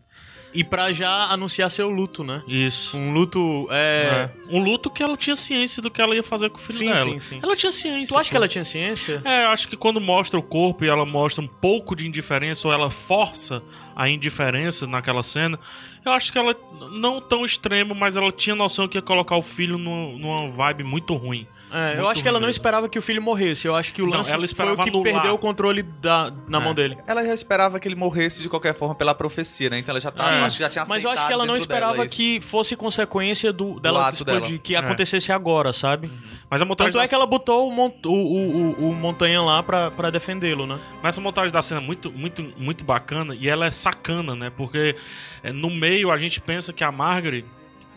[0.57, 2.43] E pra já anunciar seu luto, né?
[2.49, 2.97] Isso.
[2.97, 3.67] Um luto.
[3.71, 4.31] É...
[4.31, 4.31] É.
[4.49, 6.87] Um luto que ela tinha ciência do que ela ia fazer com o filho Sim,
[6.87, 7.11] dela.
[7.13, 7.41] sim, sim.
[7.43, 8.15] Ela tinha ciência.
[8.15, 9.21] Tu acha que ela tinha ciência?
[9.25, 12.67] É, eu acho que quando mostra o corpo e ela mostra um pouco de indiferença
[12.67, 13.63] ou ela força
[13.95, 15.59] a indiferença naquela cena,
[16.05, 16.55] eu acho que ela
[16.93, 20.85] não tão extremo, mas ela tinha noção que ia colocar o filho numa, numa vibe
[20.85, 21.47] muito ruim.
[21.73, 22.59] É, eu acho que ela não mesmo.
[22.59, 23.67] esperava que o filho morresse.
[23.67, 25.13] Eu acho que o Não, lance ela foi o que anular.
[25.13, 26.65] perdeu o controle da, na É.
[26.65, 26.97] mão dele.
[27.07, 29.79] Ela já esperava que ele morresse de qualquer forma pela profecia, né?
[29.81, 31.55] Então ela já tá, Sim, acho que já tinha Mas eu acho que ela não
[31.55, 32.15] dela esperava isso.
[32.17, 34.59] que fosse consequência do, dela ato explodir, dela.
[34.63, 34.79] que É.
[34.79, 36.11] acontecesse agora, sabe?
[36.49, 38.95] Mas a montagem Tanto é da- que ela botou o, mon- o, o, o- o
[38.95, 40.79] Montanha lá pra, pra defendê-lo, né?
[41.03, 44.51] Mas essa montagem da cena é muito, muito, muito bacana e ela é sacana, né?
[44.57, 44.95] Porque
[45.43, 47.45] é, no meio a gente pensa que a Margaret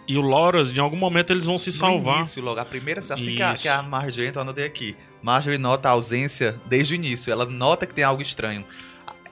[0.09, 2.15] e o Loras, em algum momento, eles vão se No salvar.
[2.17, 4.97] início, logo, a primeira, assim que a, que a Marjorie entra, eu anotei aqui.
[5.21, 8.65] Marjorie nota a ausência desde o início, ela nota que tem algo estranho.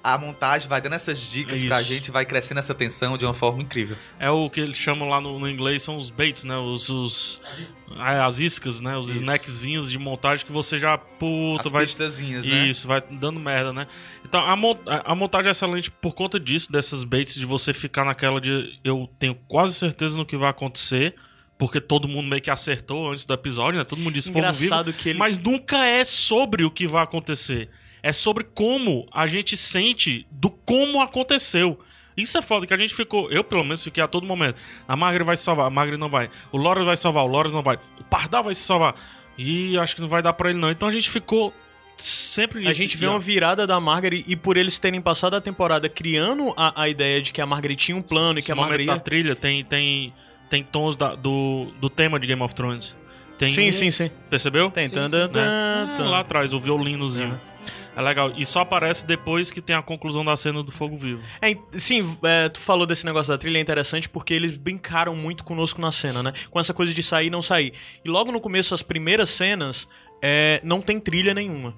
[0.03, 1.89] A, a montagem vai dando essas dicas pra Isso.
[1.89, 3.97] gente, vai crescendo essa tensão de uma forma incrível.
[4.19, 6.55] É o que eles chamam lá no, no inglês, são os baits, né?
[6.57, 7.41] Os, os
[7.97, 8.95] é, as iscas, né?
[8.97, 9.21] Os Isso.
[9.21, 11.85] snackzinhos de montagem que você já, puta, As vai...
[11.85, 12.67] pistazinhas, né?
[12.67, 13.87] Isso, vai dando merda, né?
[14.27, 18.03] Então, a, mon- a montagem é excelente por conta disso, dessas baits, de você ficar
[18.03, 21.15] naquela de eu tenho quase certeza no que vai acontecer,
[21.57, 23.85] porque todo mundo meio que acertou antes do episódio, né?
[23.85, 24.65] Todo mundo disse fogo vivo.
[24.65, 25.19] Engraçado que ele.
[25.19, 27.69] Mas nunca é sobre o que vai acontecer.
[28.03, 31.79] É sobre como a gente sente do como aconteceu.
[32.15, 33.31] Isso é foda, que a gente ficou.
[33.31, 34.55] Eu, pelo menos, fiquei a todo momento.
[34.87, 36.29] A Margaret vai se salvar, a Margaret não vai.
[36.51, 37.77] O Loras vai salvar, o Loras não vai.
[37.99, 38.95] O Pardal vai se salvar.
[39.37, 40.69] E acho que não vai dar pra ele, não.
[40.71, 41.53] Então a gente ficou
[41.97, 42.69] sempre nisso.
[42.71, 46.53] A gente vê uma virada da Margaret e por eles terem passado a temporada criando
[46.55, 48.99] a, a ideia de que a Margaret tinha um plano e que a Margaret da
[48.99, 50.13] trilha tem, tem,
[50.49, 52.95] tem tons da- do, do tema de Game of Thrones.
[53.37, 54.09] Tem Sim, um- sim, sim.
[54.29, 54.71] Percebeu?
[54.71, 54.87] Tem.
[54.87, 55.11] Sim, tan, sim.
[55.11, 55.95] tan, né?
[55.97, 57.39] tan, É, lá atrás, o violinozinho.
[57.95, 58.31] É legal.
[58.37, 61.21] E só aparece depois que tem a conclusão da cena do Fogo Vivo.
[61.41, 65.43] É, sim, é, tu falou desse negócio da trilha, é interessante porque eles brincaram muito
[65.43, 66.33] conosco na cena, né?
[66.51, 67.73] Com essa coisa de sair e não sair.
[68.05, 69.87] E logo no começo, as primeiras cenas,
[70.21, 71.75] é, não tem trilha nenhuma.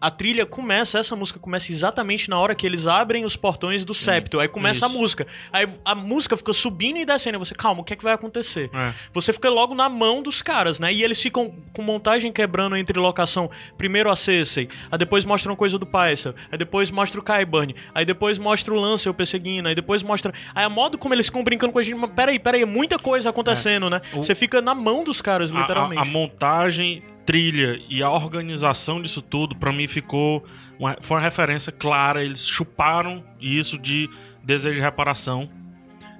[0.00, 3.92] A trilha começa, essa música começa exatamente na hora que eles abrem os portões do
[3.92, 4.40] septo.
[4.40, 4.98] Aí começa a isso.
[4.98, 5.26] música.
[5.52, 7.38] Aí a música fica subindo e descendo.
[7.38, 8.70] Você, calma, o que é que vai acontecer?
[8.72, 8.94] É.
[9.12, 10.92] Você fica logo na mão dos caras, né?
[10.92, 13.50] E eles ficam com montagem quebrando entre locação.
[13.76, 17.74] Primeiro a Cersei, aí depois mostra uma coisa do Pycelle, aí depois mostra o Qyburn,
[17.94, 20.32] aí depois mostra o Lancel perseguindo, aí depois mostra...
[20.54, 22.98] Aí a modo como eles ficam brincando com a gente, mas peraí, peraí, é muita
[22.98, 24.00] coisa acontecendo, né?
[24.12, 26.08] O- Você fica na mão dos caras, A- a, literalmente.
[26.08, 30.44] a montagem, trilha e a organização disso tudo, pra mim, ficou.
[30.78, 32.24] Uma, foi uma referência clara.
[32.24, 34.08] Eles chuparam isso de
[34.42, 35.48] desejo de reparação.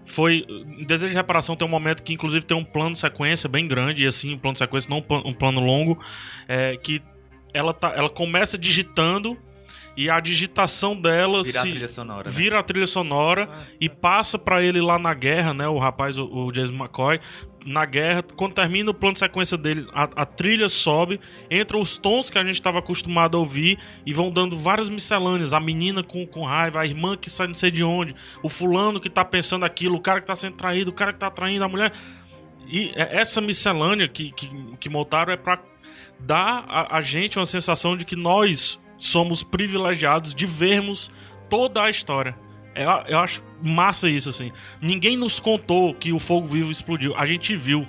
[0.07, 0.44] Foi.
[0.87, 4.03] Desejo de Reparação tem um momento que, inclusive, tem um plano de sequência bem grande,
[4.03, 6.01] e assim, um plano de sequência, não um plan- plano longo,
[6.49, 7.01] é, que
[7.55, 9.38] ela, tá, ela começa digitando
[9.96, 12.35] e a digitação dela Virar a se trilha sonora, né?
[12.35, 13.49] vira a trilha sonora
[13.81, 15.68] e passa pra ele lá na guerra, né?
[15.68, 17.20] O rapaz, o, o Jason McCoy,
[17.64, 21.20] na guerra, quando termina o plano de sequência dele, a, a trilha sobe,
[21.51, 25.53] entra os tons que a gente estava acostumado a ouvir e vão dando várias miscelâneas.
[25.53, 29.01] A menina com, com raiva, a irmã que sai não sei de onde, o fulano
[29.01, 31.64] que tá pensando aquilo, o cara que tá sendo traído, o cara que tá traindo
[31.64, 31.92] a mulher.
[32.66, 35.61] E é- essa miscelânea que, que, que montaram é pra
[36.18, 41.11] dar a, a gente uma sensação de que nós somos privilegiados de vermos
[41.49, 42.37] toda a história.
[42.74, 44.52] É, eu acho massa isso, assim.
[44.80, 47.14] Ninguém nos contou que o fogo vivo explodiu.
[47.16, 47.87] A gente viu.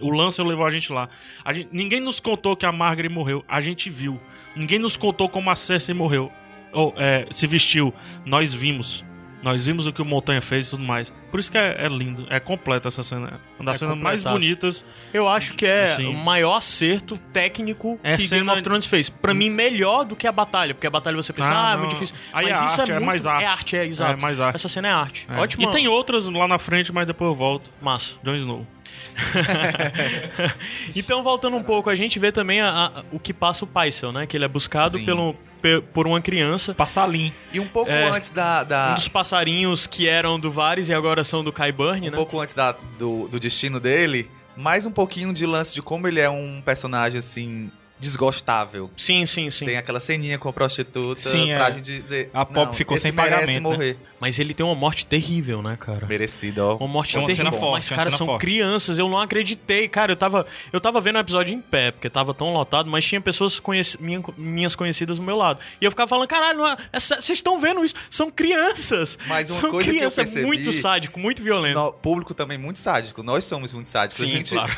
[0.00, 1.08] O Lancer levou a gente lá.
[1.44, 3.44] A gente- ninguém nos contou que a Margaret morreu.
[3.48, 4.20] A gente viu.
[4.56, 6.30] Ninguém nos contou como a Cersei morreu.
[6.72, 7.94] Ou é, se vestiu.
[8.26, 9.04] Nós vimos.
[9.44, 11.12] Nós vimos o que o Montanha fez e tudo mais.
[11.30, 12.26] Por isso que é, é lindo.
[12.30, 13.38] É completa essa cena.
[13.58, 14.84] Uma das É cenas mais bonitas.
[15.12, 16.06] Eu acho que é Sim.
[16.06, 19.10] o maior acerto técnico É que cena- Game of Thrones fez.
[19.10, 20.72] Pra mim, melhor do que a batalha.
[20.74, 22.16] Porque a batalha você pensa, Ah, ah, é muito difícil.
[22.32, 23.06] Aí mas é isso arte, é é muito...
[23.06, 23.44] mais arte.
[23.44, 24.12] É arte, é, exato.
[24.18, 24.56] É mais arte.
[24.56, 25.26] Essa cena é arte.
[25.30, 25.36] É.
[25.38, 25.62] Ótimo.
[25.68, 27.70] E tem outras lá na frente, mas depois eu volto.
[27.82, 28.16] Massa.
[28.24, 28.66] Jon Snow.
[30.94, 34.12] então, voltando um pouco, a gente vê também a- a- o que passa o Pycelle,
[34.12, 34.26] né?
[34.26, 35.04] Que ele é buscado Sim.
[35.04, 36.74] pelo, pe- por uma criança.
[36.74, 37.32] Passalim.
[37.52, 38.08] E um pouco É.
[38.10, 38.62] antes da.
[38.64, 42.16] Um da dos passarinhos que eram do Varys e agora são do Qyburn, um né?
[42.16, 46.20] pouco antes da, do, do destino dele, mais um pouquinho de lance de como ele
[46.20, 47.70] é um personagem assim.
[48.00, 48.90] Desgostável.
[48.96, 49.64] Sim, sim, sim.
[49.66, 51.72] Tem aquela ceninha com a prostituta Sim, pra é.
[51.74, 52.30] gente dizer.
[52.34, 53.60] A Pop não, ficou esse sem pagamento, né?
[53.60, 53.96] morrer.
[54.20, 56.06] Mas ele tem uma morte terrível, né, cara?
[56.06, 56.76] Merecido, ó.
[56.76, 57.50] Uma morte É uma terrível.
[57.52, 58.40] cena forte, mas, é uma cara, cena são forte.
[58.40, 58.98] crianças.
[58.98, 59.88] Eu não acreditei.
[59.88, 63.04] Cara, eu tava, eu tava vendo o episódio em pé, porque tava tão lotado, mas
[63.04, 65.60] tinha pessoas conheci- minha- minhas conhecidas do meu lado.
[65.80, 67.94] E eu ficava falando, caralho, é- é vocês estão vendo isso?
[68.10, 69.18] São crianças.
[69.26, 71.78] Mas uma são coisa que eu crianças, percebi- muito sádico, muito violento.
[71.78, 73.22] No- público também muito sádico.
[73.22, 74.22] Nós somos muito sádicos.
[74.22, 74.72] a Sim, gente claro.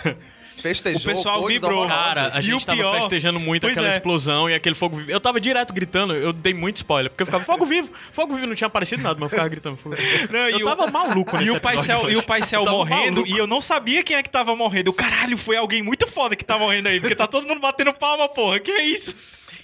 [0.61, 1.01] Festejou.
[1.12, 1.87] O pessoal vibrou.
[1.87, 3.97] Cara, a E gente o tava pior- festejando muito Pois aquela é.
[3.97, 5.11] explosão e aquele fogo vivo.
[5.11, 8.47] Eu tava direto gritando, eu dei muito spoiler, porque eu ficava, fogo vivo, fogo vivo,
[8.47, 10.33] não tinha aparecido nada, mas eu ficava gritando, fogo vivo.
[10.33, 13.21] Não, eu e o- tava maluco nesse E o Paisel, e o Paisel tava morrendo,
[13.21, 13.29] maluco.
[13.29, 14.88] e eu não sabia quem é que tava morrendo.
[14.88, 17.92] Eu, Caralho, foi alguém muito foda que tá morrendo aí, porque tá todo mundo batendo
[17.92, 18.59] palma, porra.
[18.61, 19.14] Que é isso?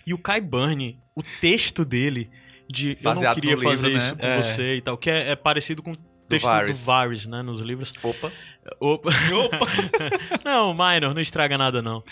[0.07, 2.31] E o Kai Burn, o texto dele
[2.69, 3.99] de eu não Baseado queria livro, fazer né?
[3.99, 4.43] isso com É.
[4.43, 5.97] você e tal, que é, é parecido com o
[6.29, 6.81] texto do Varys.
[6.81, 7.93] Varys, né, nos livros.
[8.03, 8.33] Opa.
[8.79, 9.11] Opa.
[10.45, 12.03] não, Minor, não estraga nada, não.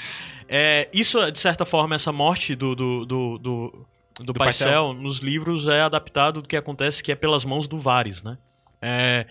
[0.49, 3.87] É, isso, de certa forma, essa morte do, do, do, do,
[4.21, 8.23] do, Paisel, nos livros é adaptado do que acontece, que é pelas mãos do Varys,
[8.23, 8.37] né?
[8.83, 9.27] É,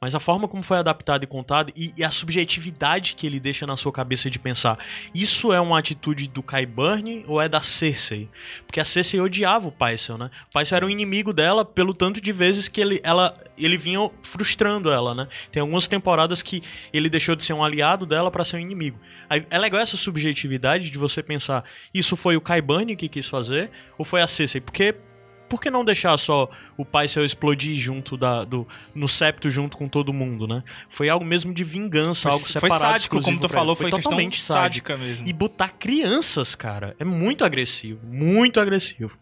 [0.00, 3.66] mas a forma como foi adaptado e contado e, e a subjetividade que ele deixa
[3.66, 4.78] na sua cabeça de pensar,
[5.14, 8.28] isso é uma atitude do Qyburn ou é da Cersei?
[8.66, 10.30] Porque a Cersei odiava o Pycelle, né?
[10.48, 14.10] O Pycelle era um inimigo dela pelo tanto de vezes que ele, ela, ele vinha
[14.22, 15.28] frustrando ela, né?
[15.52, 18.98] Tem algumas temporadas que ele deixou de ser um aliado dela pra ser um inimigo.
[19.28, 23.70] Aí, é legal essa subjetividade de você pensar, isso foi o Qyburn que quis fazer
[23.98, 24.62] ou foi a Cersei?
[24.62, 24.94] Porque
[25.50, 29.88] por que não deixar só o Pycelle explodir junto da, do, no septo junto com
[29.88, 30.62] todo mundo, né?
[30.88, 32.92] Foi algo mesmo de vingança, algo foi separado.
[32.92, 34.88] sádico, como tu falou, foi questão totalmente sádico.
[34.88, 35.28] sádica mesmo.
[35.28, 39.18] E botar crianças, cara, é muito agressivo, muito agressivo.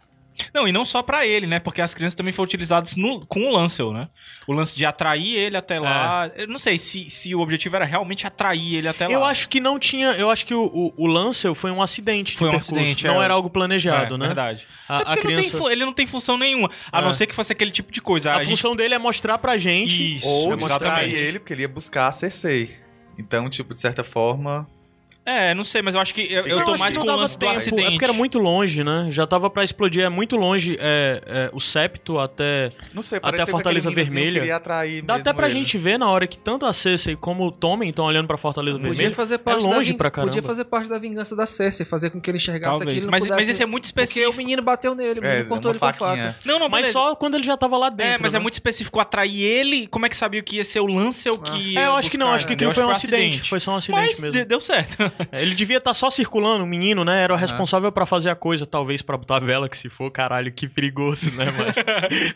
[0.54, 1.58] Não, e não só pra ele, né?
[1.58, 4.08] Porque as crianças também foram utilizadas no- com o Lancel, né?
[4.46, 6.30] O lance de atrair ele até lá.
[6.36, 9.12] Eu não sei se, se o objetivo era realmente atrair ele até lá.
[9.12, 10.08] Eu acho que não tinha.
[10.12, 12.32] Eu acho que o, o, o Lancel foi um acidente.
[12.32, 13.24] de Foi um percurso, acidente, Não é.
[13.24, 14.26] era algo planejado, é, né?
[14.26, 14.66] verdade.
[14.88, 15.72] A, Até a porque não tem criança.
[15.72, 16.70] ele não tem função nenhuma.
[16.92, 17.04] A É.
[17.04, 18.32] não ser que fosse aquele tipo de coisa.
[18.32, 20.16] A, A gente- função dele é mostrar pra gente.
[20.18, 21.16] Isso, Ou é mostrar distrair exatamente.
[21.16, 22.76] ele, porque ele ia buscar a Cersei.
[23.18, 24.68] Então, tipo, de certa forma.
[25.28, 27.16] É, não sei, mas eu acho que eu, eu Não, tô mais que com o
[27.16, 27.86] lance do acidente.
[27.86, 29.08] É porque era muito longe, né?
[29.10, 30.02] Já tava pra explodir.
[30.02, 32.70] É muito longe é, é, o septo até.
[32.94, 34.40] Não sei, Até a que Fortaleza Vermelha.
[34.40, 35.56] queria atrair Dá até pra ele.
[35.58, 38.78] gente ver na hora que tanto a Cersei como o Tommen estão olhando pra Fortaleza
[38.78, 39.14] Podia Vermelha.
[39.14, 40.32] fazer parte é longe da pra caramba.
[40.32, 42.96] Podia fazer parte da vingança da Cersei, fazer com que ele enxergasse Talvez.
[42.98, 43.10] aquilo.
[43.10, 44.32] Mas, não mas esse é muito Porque específico.
[44.32, 46.32] o menino bateu nele, o É, menino cortou uma ele com a faquinha.
[46.32, 46.38] faca.
[46.44, 46.92] Não, não, Mas beleza.
[46.92, 48.14] só quando ele já tava lá dentro.
[48.14, 48.42] É, mas é né?
[48.42, 49.86] muito específico atrair ele.
[49.88, 52.16] Como é que sabia que ia ser o Lancel que ia É, eu acho que
[52.16, 53.48] não, acho que Eu aquilo foi um que acidente.
[53.50, 54.30] Foi só um acidente mesmo.
[54.32, 54.96] de- deu certo.
[55.32, 57.22] É, Ele devia estar só circulando, o menino, né?
[57.22, 60.10] Era o responsável pra fazer a coisa, talvez pra botar a vela, que se for,
[60.10, 61.74] caralho, que perigoso, né, mas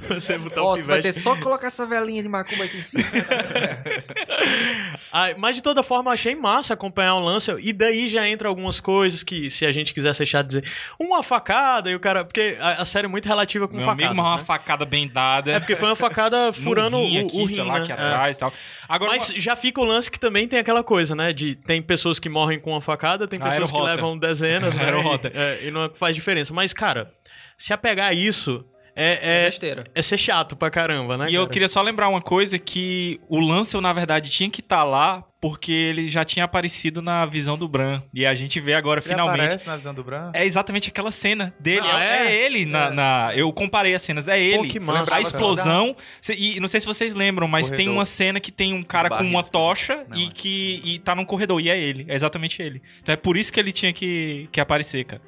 [0.23, 1.21] Você botar Ó, o tu vai ter pivete.
[1.21, 3.05] só colocar essa velinha de macumba aqui em cima.
[3.05, 3.91] tá tudo certo.
[5.15, 7.53] Ah, mas de toda forma, achei massa acompanhar o lance.
[7.61, 10.65] E daí já entra algumas coisas que, se a gente quiser deixar de dizer,
[10.99, 12.25] uma facada e o cara.
[12.25, 14.07] Porque a, a série é muito relativa com Meu facadas.
[14.07, 14.43] amigo, mas uma né?
[14.45, 15.53] facada bem dada.
[15.53, 17.83] É porque foi uma facada furando rim o, aqui, o rim, sei lá, né?
[17.83, 17.95] aqui É.
[17.95, 18.53] atrás e tal.
[18.89, 21.31] Agora, Mas uma- já fica o lance que também tem aquela coisa, né?
[21.33, 24.91] De tem pessoas que morrem com uma facada, tem Ah, pessoas que levam dezenas, né?
[25.01, 25.31] Rota.
[25.35, 26.53] é, e não faz diferença.
[26.53, 27.13] Mas, cara,
[27.57, 28.65] se apegar a isso,
[28.95, 29.85] é, é, Besteira.
[29.95, 31.31] é ser chato pra caramba, né?
[31.31, 31.53] E eu cara?
[31.53, 35.73] queria só lembrar uma coisa, que o Lancel, na verdade, tinha que estar lá porque
[35.73, 38.01] ele já tinha aparecido na visão do Bran.
[38.15, 39.41] E a gente vê agora, Ele finalmente...
[39.41, 40.31] aparece na visão do Bran.
[40.35, 41.85] É exatamente aquela cena dele.
[41.85, 42.27] Ah, é, é?
[42.31, 44.29] é ele na, na- Eu comparei as cenas.
[44.29, 44.69] É ele.
[44.69, 45.13] que massa.
[45.17, 45.97] a explosão.
[46.21, 47.95] Cê- E não sei se vocês lembram, mas tem Corredor.
[47.97, 50.31] uma cena que tem um cara com uma tocha Não, e é.
[50.33, 51.61] que e tá num corredor.
[51.61, 52.05] E é ele.
[52.09, 52.81] É exatamente ele.
[53.03, 55.23] Então é por isso que ele tinha que, que aparecer, cara.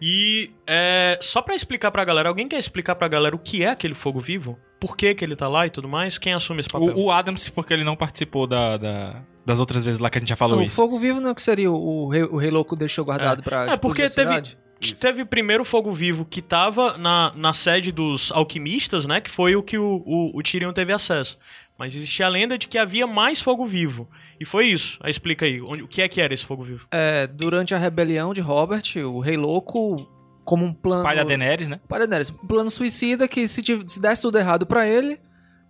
[0.00, 3.68] E é, só pra explicar pra galera, alguém quer explicar pra galera o que é
[3.70, 4.58] aquele fogo vivo?
[4.80, 6.18] Por que, que ele tá lá e tudo mais?
[6.18, 6.94] Quem assume esse papel?
[6.96, 10.20] O, o Adams, porque ele não participou da, da- das outras vezes lá que a
[10.20, 10.76] gente já falou Não, o isso.
[10.76, 13.72] fogo vivo não é que seria o, o rei, o rei louco deixou guardado pra
[13.72, 14.58] É, porque teve, cidade?
[15.00, 19.20] teve primeiro fogo vivo que tava na, na sede dos alquimistas, né?
[19.20, 21.38] Que foi o que o, o, o Tyrion teve acesso.
[21.78, 24.08] Mas existia a lenda de que havia mais fogo vivo.
[24.44, 24.98] E foi isso.
[25.02, 26.86] Aí explica aí, onde- o que é que era esse fogo vivo?
[26.92, 29.96] É, durante a rebelião de Robert, o rei louco,
[30.44, 31.02] como um plano...
[31.02, 31.80] Pai da Daenerys, né?
[31.88, 35.18] Pai da Daenerys, um plano suicida que se, tiv- se desse tudo errado pra ele,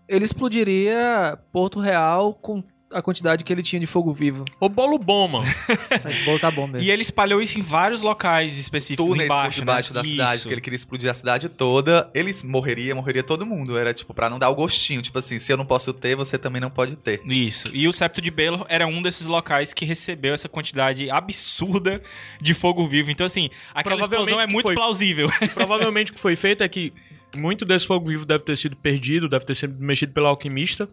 [0.08, 2.64] ele explodiria Porto Real com
[2.95, 4.45] a quantidade que ele tinha de fogo vivo.
[4.61, 5.47] O bolo bom, mano.
[6.03, 6.86] Mas o bolo tá bom mesmo.
[6.86, 10.01] E ele espalhou isso em vários locais específicos túneis embaixo, por debaixo né?
[10.01, 10.42] da cidade, Isso.
[10.45, 12.09] porque ele queria explodir a cidade toda.
[12.14, 13.76] Ele morreria, morreria todo mundo.
[13.76, 16.38] Era tipo pra não dar o gostinho, tipo assim, se eu não posso ter, você
[16.38, 17.20] também não pode ter.
[17.26, 17.68] Isso.
[17.74, 22.01] E o Septo de Baelor era um desses locais que recebeu essa quantidade absurda
[22.40, 23.11] de fogo vivo.
[23.11, 24.74] Então, assim, aquela explosão é muito foi.
[24.74, 25.28] plausível.
[25.55, 26.92] Provavelmente o que foi feito é que
[27.36, 30.88] muito desse fogo vivo deve ter sido perdido, deve ter sido mexido pelo alquimista.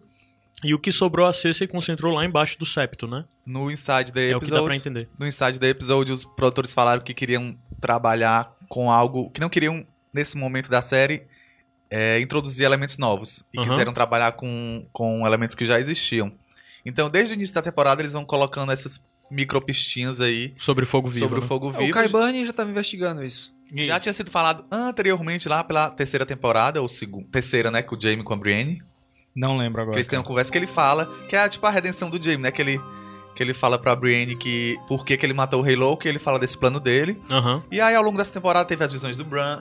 [0.64, 3.24] E o que sobrou a Cersei concentrou lá embaixo do septo, né?
[3.44, 5.08] No Inside the É o que dá pra Episode, entender.
[5.18, 9.84] no Inside the Episode, os produtores falaram que queriam trabalhar com algo que não queriam
[10.14, 11.24] nesse momento da série
[11.90, 13.68] é, introduzir elementos novos e Aham.
[13.68, 16.32] quiseram trabalhar com, com elementos que já existiam.
[16.86, 21.24] Então, desde o início da temporada, eles vão colocando essas micropistinhas aí Sobre fogo vivo.
[21.26, 21.44] sobre né?
[21.44, 21.92] o fogo o vivo.
[21.92, 23.52] Kai Burn já tava investigando isso.
[23.74, 28.00] Já tinha sido falado anteriormente lá pela terceira temporada, ou segunda, terceira, né, com o
[28.00, 28.82] Jaime com a Brienne.
[29.34, 29.94] Não lembro agora.
[29.94, 32.42] Que eles têm uma conversa que ele fala, que é tipo a redenção do Jaime,
[32.42, 32.50] né?
[32.50, 32.80] Que ele,
[33.34, 36.08] que ele fala pra Brienne que por que, que ele matou o Rei Louco, e
[36.08, 37.20] ele fala desse plano dele.
[37.30, 37.62] Aham.
[37.70, 39.60] E aí, ao longo dessa temporada, teve as visões do Bran,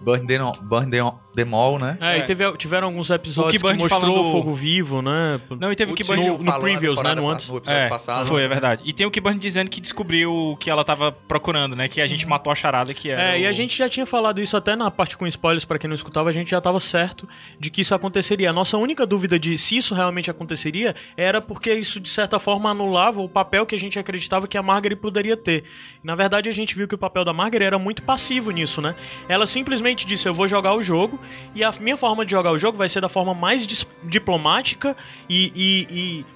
[0.00, 1.12] Burn all- burn them,
[1.52, 1.96] all, né?
[2.00, 2.18] É, É.
[2.18, 5.40] e teve, tiveram alguns episódios O que Burn mostrou falando- o fogo vivo, né?
[5.58, 7.48] Não, e teve o O que Tyrion no- no previous, né, no antes.
[7.48, 8.26] No episódio É, passado.
[8.26, 8.82] foi, é verdade.
[8.84, 11.88] E tem o Kiburn dizendo que descobriu o que ela tava procurando, né?
[11.88, 13.22] Que a gente matou a charada que era.
[13.22, 15.78] É, e o- a gente já tinha falado isso até na parte com spoilers, pra
[15.78, 17.28] quem não escutava, a gente já tava certo
[17.58, 18.50] de que isso aconteceria.
[18.50, 22.70] A nossa única dúvida de se isso realmente aconteceria era porque isso, de certa forma,
[22.70, 25.64] anulava o papel que a gente acreditava que a Margaret poderia ter.
[26.02, 28.94] Na verdade, a gente viu que o papel da Margaret era muito passivo nisso, né?
[29.28, 31.18] Ela simplesmente disse: Eu vou jogar o jogo,
[31.54, 33.66] e a minha forma de jogar o jogo vai ser da forma mais
[34.04, 34.96] diplomática
[35.28, 36.26] e- e- e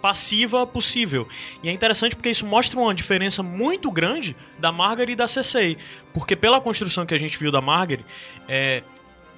[0.00, 1.26] passiva possível.
[1.62, 5.76] E é interessante porque isso mostra uma diferença muito grande da Margaret e da Cersei.
[6.12, 8.04] Porque pela construção que a gente viu da Margaret,
[8.48, 8.82] é,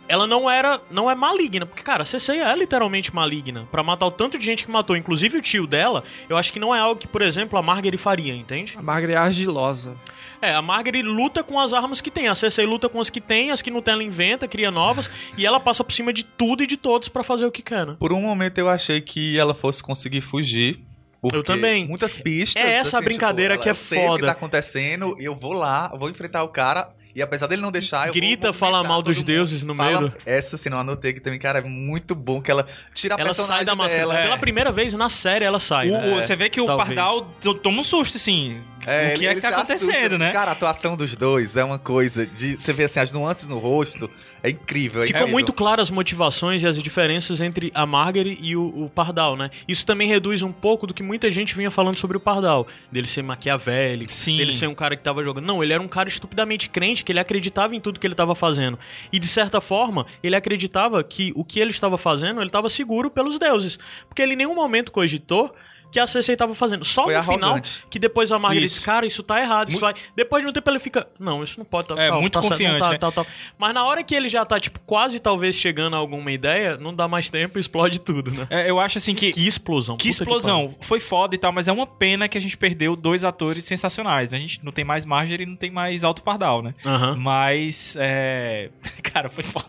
[0.09, 4.07] ela não era, não é maligna, porque cara, a Cersei é literalmente maligna Pra matar
[4.07, 6.03] o tanto de gente que matou, inclusive o tio dela.
[6.29, 8.75] Eu acho que não é algo que, por exemplo, a Margaret faria, entende?
[8.77, 9.97] A Margaret é argilosa.
[10.41, 13.21] É, a Margaret luta com as armas que tem, a Cersei luta com as que
[13.21, 16.25] tem, as que não tem ela inventa, cria novas e ela passa por cima de
[16.25, 17.97] tudo e de todos pra fazer o que quer, né?
[17.99, 20.81] Por um momento eu achei que ela fosse conseguir fugir.
[21.21, 21.87] porque Eu também.
[21.89, 22.63] Muitas pistas.
[22.63, 24.27] É essa a brincadeira ela- que é eu sei o que foda.
[24.27, 26.91] tá acontecendo, eu vou lá, vou enfrentar o cara.
[27.19, 29.27] E apesar dele não deixar, eu Grita, vou fala mal dos mundo.
[29.27, 32.49] deuses no Fala- meio Essa, assim, não anotei que também, cara, é muito bom que
[32.49, 32.65] ela
[32.95, 34.07] tira a Ela sai personagem da máscara.
[34.07, 34.15] dela.
[34.23, 35.91] Pela primeira vez na série ela sai.
[35.91, 36.13] O- né?
[36.17, 36.87] o- você vê que o Talvez.
[36.89, 38.61] Pardal to- toma um susto, assim.
[38.87, 40.33] É, o que ele- é que tá acontecendo, assusta, né?
[40.33, 42.55] Cara, a atuação dos dois é uma coisa de...
[42.61, 44.11] Você vê, assim, as nuances no rosto,
[44.43, 45.03] é incrível.
[45.03, 45.33] é Ficou incrível.
[45.33, 49.51] muito claro as motivações e as diferenças entre a Margaret e o, o Pardal, né?
[49.67, 52.67] Isso também reduz um pouco do que muita gente vinha falando sobre o Pardal.
[52.91, 54.37] Dele ser maquiavélico, Sim.
[54.37, 55.45] dele ser um cara que tava jogando.
[55.45, 58.35] Não, ele era um cara estupidamente crente, que ele acreditava em tudo que ele tava
[58.35, 58.79] fazendo.
[59.13, 63.11] E de certa forma, ele acreditava que o que ele estava fazendo, ele estava seguro
[63.11, 63.79] pelos deuses.
[64.09, 65.55] Porque ele em nenhum momento cogitou
[65.91, 66.85] que a Cersei tava fazendo.
[66.85, 67.85] Só Foi no final, arrogante.
[67.91, 68.75] que depois a Margaret Isso.
[68.75, 69.95] disse, cara, isso tá errado, isso vai...
[70.15, 71.89] Depois de um tempo ele fica, não, isso não pode...
[71.89, 72.99] Tá, É, tal, muito tá certo, não confiante, tá, né?
[72.99, 73.27] tal, tal.
[73.59, 76.95] Mas na hora que ele já tá, tipo, quase talvez chegando a alguma ideia, não
[76.95, 78.47] dá mais tempo e explode tudo, né?
[78.51, 79.31] É, eu acho assim que.
[79.33, 79.97] Que explosão.
[79.97, 80.75] Que explosão.
[80.81, 84.31] Foi foda e tal, mas é uma pena que a gente perdeu dois atores sensacionais.
[84.31, 84.39] né?
[84.39, 86.75] A gente não tem mais Marjorie e não tem mais Alto Pardal, né?
[87.17, 88.71] Mas, é...
[89.03, 89.67] Cara, foi foda.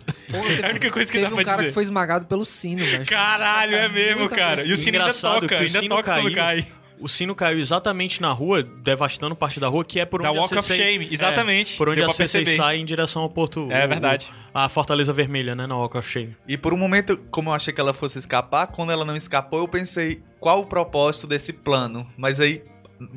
[0.62, 1.68] é a única coisa que Teve dá um pra cara dizer.
[1.70, 3.06] que foi esmagado pelo sino, velho.
[3.06, 4.64] Caralho, é mesmo, cara.
[4.64, 6.34] E o sino ainda toca, que o ainda toca caiu.
[6.36, 6.68] cai.
[7.02, 10.40] O sino caiu exatamente na rua, devastando parte da rua, que é por Da onde
[10.40, 10.94] Walk a of Cersei...
[10.96, 11.76] Shame, exatamente.
[11.76, 12.58] É, por onde Deu a perceber.
[12.58, 13.72] sai em direção ao porto...
[13.72, 14.28] É o- verdade.
[14.54, 16.36] A Fortaleza Vermelha, né, na Walk of Shame.
[16.46, 19.60] E por um momento, como eu achei que ela fosse escapar, quando ela não escapou,
[19.60, 22.06] eu pensei qual o propósito desse plano.
[22.18, 22.64] Mas aí,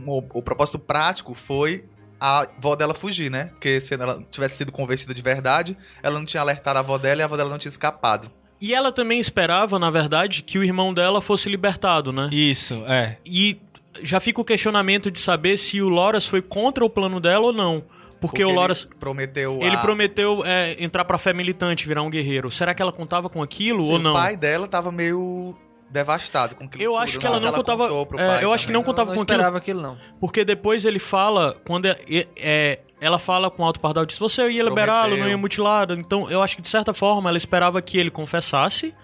[0.07, 1.85] o, o propósito prático foi
[2.21, 3.47] a avó dela fugir, né?
[3.47, 7.21] Porque se ela tivesse sido convertida de verdade, ela não tinha alertado a avó dela
[7.21, 8.31] e a avó dela não tinha escapado.
[8.63, 12.29] E ela também esperava, na verdade, que o irmão dela fosse libertado, né?
[12.33, 13.19] Isso, é.
[13.27, 13.59] E
[14.03, 17.53] já fica o questionamento de saber se o Loras foi contra o plano dela ou
[17.53, 17.85] não.
[18.21, 18.89] Porque, o ele Loras.
[19.01, 22.53] prometeu Ele a- prometeu é, entrar pra fé militante, virar um guerreiro.
[22.53, 24.13] Será que ela contava com aquilo Sim, ou não?
[24.13, 25.57] O pai dela tava meio
[25.91, 27.03] devastado com aquilo Eu tudo.
[27.03, 28.81] acho que ela não se contava- contou pro é, eu acho que também.
[28.81, 29.35] não contava não com aquilo.
[29.37, 29.99] esperava aquilo, não.
[30.21, 31.99] Porque depois ele fala, quando é,
[32.37, 35.95] é- ela fala com o Alto Pardal, disse, você ia liberá-lo, não ia mutilá-lo.
[35.95, 38.95] Então, eu acho que de certa forma ela esperava que ele confessasse,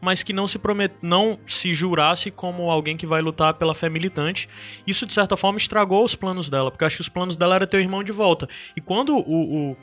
[0.00, 0.92] mas que não se promet...
[1.00, 4.48] não se jurasse como alguém que vai lutar pela fé militante.
[4.86, 7.54] Isso, de certa forma, estragou os planos dela, porque eu acho que os planos dela
[7.54, 8.46] era ter o irmão de volta.
[8.76, 9.76] E quando o, o-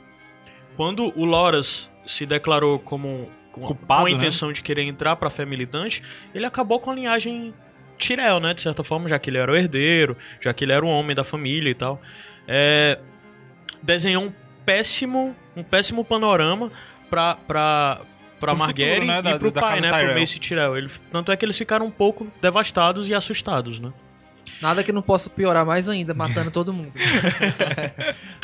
[0.76, 4.16] quando o Loras se declarou como com, Culpado, com a né?
[4.16, 6.02] intenção de querer entrar pra fé militante,
[6.34, 7.54] ele acabou com a linhagem
[7.98, 8.52] Tyrell, né?
[8.54, 11.14] De certa forma, já que ele era o herdeiro, já que ele era o homem
[11.14, 12.00] da família e tal.
[12.48, 12.98] É,
[13.84, 14.32] desenhou um
[14.64, 16.72] péssimo, um péssimo panorama
[17.10, 18.00] pra, pra,
[18.40, 19.88] pra Pro Marguerite né, e da- pro da pai, né?
[19.88, 20.20] Pro Tyrell.
[20.20, 20.76] Mace Tyrell.
[20.76, 23.92] Ele, tanto é que eles ficaram um pouco devastados e assustados, né?
[24.60, 26.92] Nada que não possa piorar mais ainda, matando todo mundo.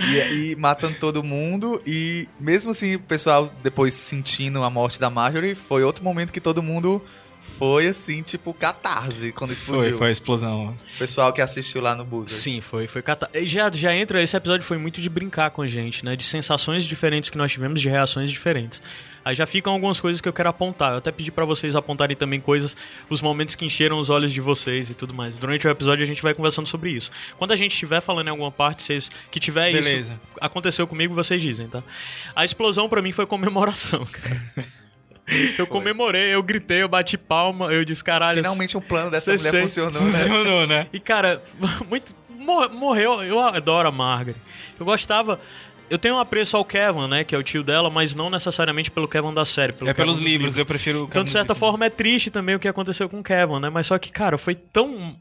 [0.01, 1.83] E, e matando todo mundo.
[1.87, 6.41] E mesmo assim, o pessoal depois sentindo a morte da Marjorie, foi outro momento que
[6.41, 7.05] todo mundo
[7.59, 9.91] foi assim, tipo, catarse quando explodiu.
[9.91, 10.77] Foi, foi a explosão.
[10.95, 12.39] O pessoal que assistiu lá no Buzzer.
[12.39, 13.29] Sim, foi, foi cata...
[13.35, 16.17] e já, já entra, esse episódio foi muito de brincar com a gente, né?
[16.17, 18.81] De sensações diferentes que nós tivemos, de reações diferentes.
[19.25, 20.93] Aí já ficam algumas coisas que eu quero apontar.
[20.93, 22.77] Eu até pedi pra vocês apontarem também coisas,
[23.09, 25.37] os momentos que encheram os olhos de vocês e tudo mais.
[25.37, 27.11] Durante o episódio a gente vai conversando sobre isso.
[27.37, 30.13] Quando a gente estiver falando em alguma parte, vocês que tiver Beleza.
[30.15, 31.83] isso aconteceu comigo, vocês dizem, tá?
[32.35, 34.67] A explosão pra mim foi comemoração, cara.
[35.59, 38.39] Eu comemorei, eu gritei, eu bati palma, eu disse, caralho.
[38.39, 39.63] Finalmente o plano dessa Sei, mulher sei.
[39.63, 40.11] funcionou, né?
[40.11, 40.87] Funcionou, né?
[40.93, 41.43] E, cara,
[41.89, 42.15] muito.
[42.29, 43.23] mor- Morreu.
[43.23, 44.37] Eu adoro a Margaret.
[44.79, 45.41] Eu gostava.
[45.89, 47.25] Eu tenho um apreço ao Kevin, né?
[47.25, 49.73] Que é o tio dela, mas não necessariamente pelo Kevin da série.
[49.73, 51.03] Pelo É pelos Kevin dos livros, eu prefiro...
[51.03, 53.71] o Então, de certa forma, é triste também o que aconteceu com o Kevin, né?
[53.71, 55.17] Mas só que, cara, foi tão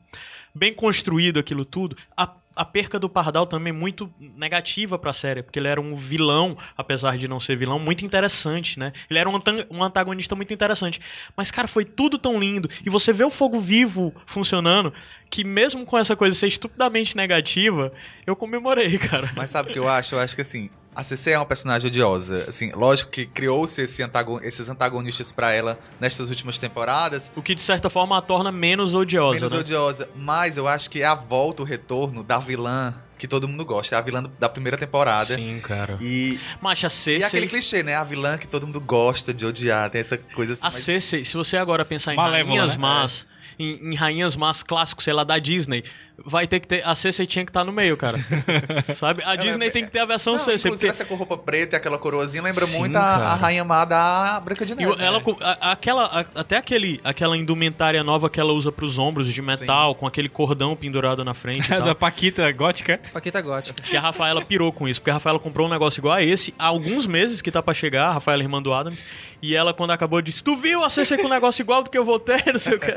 [0.53, 1.97] bem construído aquilo tudo.
[2.15, 2.29] A,
[2.59, 7.17] a perca do Pardal também muito negativa pra série, porque ele era um vilão, apesar
[7.17, 8.91] de não ser vilão, muito interessante, né?
[9.09, 10.99] Ele era um antagonista muito interessante.
[11.37, 12.69] Mas, cara, foi tudo tão lindo.
[12.85, 14.93] E você vê o fogo vivo funcionando,
[15.29, 17.93] que mesmo com essa coisa ser estupidamente negativa,
[18.27, 19.31] eu comemorei, cara.
[19.37, 20.15] Mas sabe o que eu acho?
[20.15, 22.45] Eu acho que assim, a CC é uma personagem odiosa.
[22.47, 27.31] Assim, lógico que criou-se esse antagon- esses antagonistas pra ela nestas últimas temporadas.
[27.35, 29.59] O que, de certa forma, a torna menos odiosa, menos né?
[29.59, 30.09] odiosa.
[30.15, 33.95] Mas eu acho que é a volta, o retorno da vilã que todo mundo gosta.
[33.95, 35.35] É a vilã da primeira temporada.
[35.35, 35.97] Sim, cara.
[36.01, 37.23] E, Mas a e Cersei...
[37.27, 37.95] aquele clichê, né?
[37.95, 39.89] A vilã que todo mundo gosta de odiar.
[39.89, 40.61] Tem essa coisa assim.
[40.61, 42.81] A mas- Cersei, se você agora pensar em Malévola, rainhas né?
[42.81, 43.27] más,
[43.59, 45.83] em, em rainhas más clássicos, sei lá, da Disney,
[46.25, 46.85] vai ter que ter.
[46.85, 48.17] A Cersei tinha que estar no meio, cara.
[48.95, 49.23] Sabe?
[49.25, 50.69] A Disney tem que ter a versão Não, Cersei.
[50.69, 53.63] inclusive Porque essa com roupa preta e aquela coroazinha lembra Sim, muito a, a rainha
[53.63, 54.91] má da Branca de e Neve.
[54.91, 55.25] o- ela, né?
[55.41, 59.95] a- aquela, a- até aquele, aquela indumentária nova que ela usa pros ombros de metal,
[59.95, 61.69] com aquele cordão pendurado na frente.
[61.69, 61.87] e É tal.
[61.87, 62.99] da Paquita gótica.
[63.13, 63.81] Paquita gótica.
[63.83, 66.53] Que a Rafaela pirou com isso, porque a Rafaela comprou um negócio igual a esse
[66.57, 69.03] há alguns meses que tá pra chegar, a Rafaela, irmã do Adams,
[69.41, 71.97] e ela, quando acabou, disse: Tu viu a Cersei com um negócio igual do que
[71.97, 72.43] eu vou ter?
[72.51, 72.93] Não sei o que.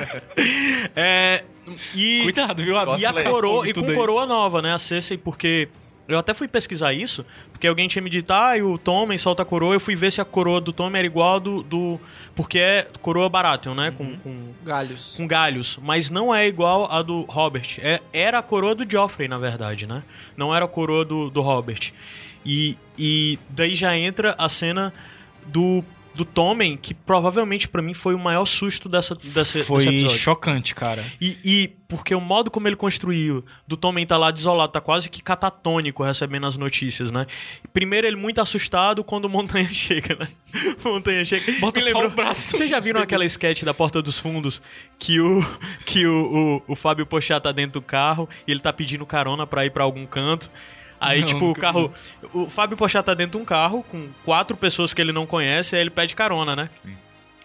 [0.96, 1.44] É.
[1.94, 2.74] E, Cuidado, viu?
[2.98, 3.94] e a coroa, e com aí.
[3.94, 4.72] coroa nova, né?
[4.72, 5.68] A Cersei, porque.
[6.08, 9.42] Eu até fui pesquisar isso, porque alguém tinha me dito, ah, e o Tommen solta
[9.42, 9.72] a coroa.
[9.72, 11.62] Eu fui ver se a coroa do Tommen era igual a do.
[11.62, 12.00] do
[12.34, 13.92] porque é coroa Baratheon, né?
[13.92, 15.14] Com, com, Galhos.
[15.16, 17.78] com galhos, mas não é igual a do Robert.
[17.78, 20.02] É, era a coroa do Joffrey, na verdade, né?
[20.36, 21.92] Não era a coroa do, do Robert.
[22.44, 24.92] E, e daí já entra a cena
[25.46, 25.84] do,
[26.14, 31.04] do Tommen, que provavelmente pra mim foi o maior susto dessa, dessa, Foi chocante, cara.
[31.20, 35.08] E, e porque o modo como ele construiu, do Tommen tá lá desolado, tá quase
[35.10, 37.26] que catatônico recebendo as notícias, né?
[37.72, 40.28] Primeiro ele muito assustado quando o Montanha chega, né?
[40.84, 41.52] Montanha chega.
[41.60, 42.50] Bota Me só lembrou- o braço.
[42.56, 44.60] Vocês já viram aquela sketch da Porta dos Fundos
[44.98, 45.40] que o
[45.84, 49.46] que o, o, o Fábio Pochá tá dentro do carro e ele tá pedindo carona
[49.46, 50.50] pra ir pra algum canto?
[51.02, 51.92] Aí, Não, tipo, o carro.
[52.32, 55.74] O Fábio Pochá tá dentro de um carro com quatro pessoas que ele não conhece,
[55.74, 56.70] aí ele pede carona, né?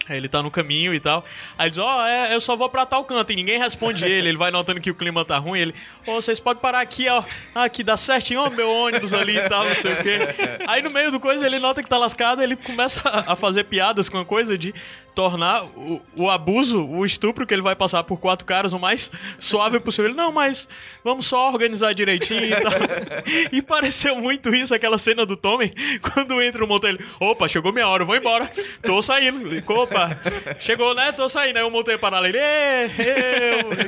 [0.08, 1.22] Aí ele tá no caminho e tal.
[1.58, 3.30] Aí ele diz, ó, é, eu só vou pra tal canto.
[3.30, 4.28] E ninguém responde ele.
[4.28, 5.60] Ele vai notando que o clima tá ruim.
[5.60, 5.74] Ele,
[6.06, 7.22] ô, vocês podem parar aqui, ó.
[7.54, 10.18] Aqui dá certinho, ó, meu ônibus ali e tal, não sei o quê.
[10.66, 12.42] Aí no meio do coisa ele nota que tá lascado.
[12.42, 14.74] Ele começa a fazer piadas com a coisa de.
[15.18, 19.10] Tornar o, o abuso, o estupro que ele vai passar por quatro caras o mais
[19.36, 20.12] suave possível.
[20.12, 20.68] Ele, não, mas
[21.02, 22.72] vamos só organizar direitinho e tal.
[23.50, 25.74] e pareceu muito isso, aquela cena do Tommy,
[26.14, 28.48] quando entra o motor, ele, opa, chegou minha hora, eu vou embora.
[28.80, 29.48] Tô saindo.
[29.48, 30.16] Ele, Opa,
[30.60, 31.10] chegou, né?
[31.10, 31.56] Tô saindo.
[31.56, 32.90] Aí eu montei para lá, ele, "Ê,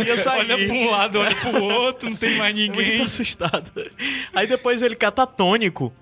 [0.00, 0.50] eu ia sair.
[0.50, 2.96] Olha pra um lado, olha pro outro, não tem mais ninguém.
[2.96, 3.70] Muito assustado.
[4.34, 5.92] Aí depois ele catatônico.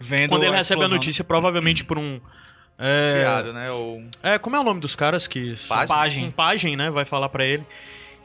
[0.00, 2.18] Vendo Quando ele recebe a notícia, provavelmente por um.
[2.78, 3.70] É, Criado, né?
[3.72, 4.02] Ou...
[4.22, 5.56] é, como é o nome dos caras que.
[6.24, 6.90] Um pajem, né?
[6.90, 7.66] Vai falar pra ele.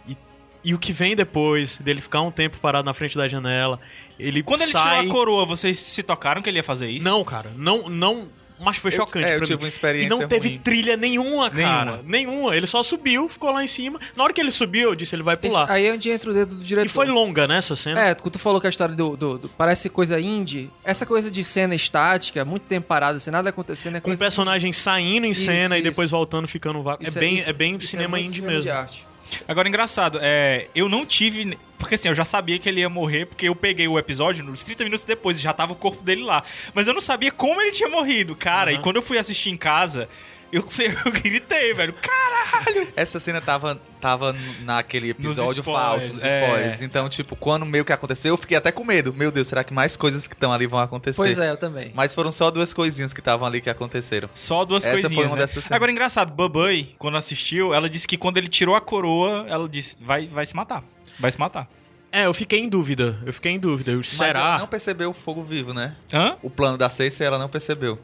[0.07, 0.15] E,
[0.63, 3.79] e o que vem depois dele ficar um tempo parado na frente da janela.
[4.19, 4.99] Ele Quando ele sai...
[4.99, 7.03] tirou a coroa, vocês se tocaram que ele ia fazer isso?
[7.03, 7.51] Não, cara.
[7.55, 8.29] Não, não.
[8.63, 9.63] Mas foi Eu- chocante é, eu pra tive mim.
[9.63, 10.59] uma experiência E não teve ruim.
[10.63, 11.85] trilha nenhuma, cara.
[12.03, 12.03] Nenhuma.
[12.05, 12.55] Nenhuma.
[12.55, 13.99] Ele só subiu, ficou lá em cima.
[14.15, 15.69] Na hora que ele subiu, eu disse, ele vai Esse- pular.
[15.71, 16.85] aí é onde entra o dedo do diretor.
[16.85, 17.99] E foi longa, né, essa cena?
[18.09, 20.69] É, quando tu falou que a história do, do- do- Parece coisa indie.
[20.83, 24.19] Essa coisa de cena estática, muito tempo parada, sem nada acontecendo, é Com o coisa.
[24.19, 25.89] personagem saindo em Isso, cena e isso.
[25.89, 27.05] depois voltando, ficando vácuo.
[27.05, 28.63] É isso bem, isso- é bem isso cinema indie cinema mesmo.
[28.63, 29.07] de arte.
[29.47, 31.57] Agora, engraçado, é, eu não tive.
[31.83, 34.63] Porque assim, eu já sabia que ele ia morrer, porque eu peguei o episódio uns
[34.63, 36.41] 30 minutos depois e já tava o corpo dele lá.
[36.73, 38.71] Mas eu não sabia como ele tinha morrido, cara.
[38.71, 40.07] E quando eu fui assistir em casa,
[40.53, 40.63] eu,
[41.05, 41.93] eu gritei, velho.
[41.93, 42.87] Caralho!
[42.95, 46.27] Essa cena tava, tava naquele episódio spoilers, falso, nos é.
[46.27, 46.81] spoilers.
[46.83, 49.11] Então, tipo, quando meio que aconteceu, eu fiquei até com medo.
[49.13, 51.17] Meu Deus, será que mais coisas que estão ali vão acontecer?
[51.17, 51.91] Pois é, eu também.
[51.95, 54.29] Mas foram só duas coisinhas que estavam ali que aconteceram.
[54.33, 55.25] Só duas Essa foi coisinhas.
[55.25, 55.41] uma né?
[55.41, 55.71] dessas cenas.
[55.71, 59.97] Agora, engraçado, Babai, quando assistiu, ela disse que quando ele tirou a coroa, ela disse:
[59.99, 60.83] vai, vai se matar.
[61.19, 61.67] Vai se matar.
[62.11, 63.17] É, eu fiquei em dúvida.
[63.25, 63.89] Eu fiquei em dúvida.
[63.89, 64.57] Eu, Mas ela será?
[64.59, 65.95] não percebeu o fogo vivo, né?
[66.13, 66.37] Hã?
[66.43, 67.97] O plano da Cersei ela não percebeu.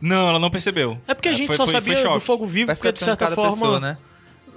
[0.00, 0.98] Não, ela não percebeu.
[1.06, 2.20] É porque a É, gente foi- só foi- foi sabia do choque.
[2.26, 3.50] fogo vivo, porque de Percepção de certa forma.
[3.52, 3.98] pessoa, né?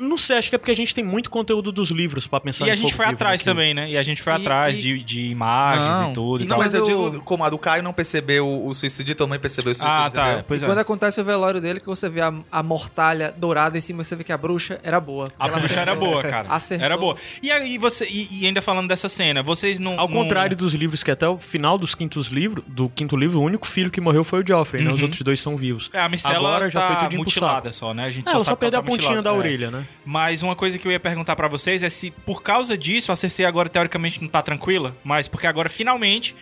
[0.07, 2.67] Não sei, acho que é porque a gente tem muito conteúdo dos livros pra pensar
[2.67, 3.55] E a gente foi atrás naquilo.
[3.55, 3.89] também, né?
[3.89, 6.57] E a gente foi E- atrás e- de, de imagens e tudo e, E tal.
[6.57, 9.39] Não, mas eu Quando- digo, como a do Caio não percebeu o suicídio, tua mãe
[9.39, 10.43] percebeu o suicídio, Ah, tá.
[10.47, 10.67] Pois E é.
[10.67, 14.15] quando acontece o velório dele, que você vê a, a mortalha dourada em cima, você
[14.15, 15.27] vê que a bruxa era boa.
[15.39, 16.09] A Ela bruxa era acertou.
[16.11, 16.49] boa, cara.
[16.49, 16.85] Acertou.
[16.85, 17.15] Era boa.
[17.41, 20.73] E aí você e, e ainda falando dessa cena, vocês não Ao não- contrário dos
[20.73, 24.01] livros, que até o final dos quintos livros, do quinto livro, o único filho que
[24.01, 24.91] morreu foi o Joffrey, né?
[24.91, 25.03] Os Uhum.
[25.03, 25.89] outros dois são vivos.
[25.93, 28.05] É, a Micela Agora já tá foi tudo mutilada só, né?
[28.05, 29.33] A gente É, só ela só perdeu tá a pontinha da É.
[29.33, 29.85] orelha, né?
[30.05, 33.15] Mas uma coisa que eu ia perguntar pra vocês é se por causa disso a
[33.15, 36.35] Cersei agora teoricamente não tá tranquila, mas porque agora finalmente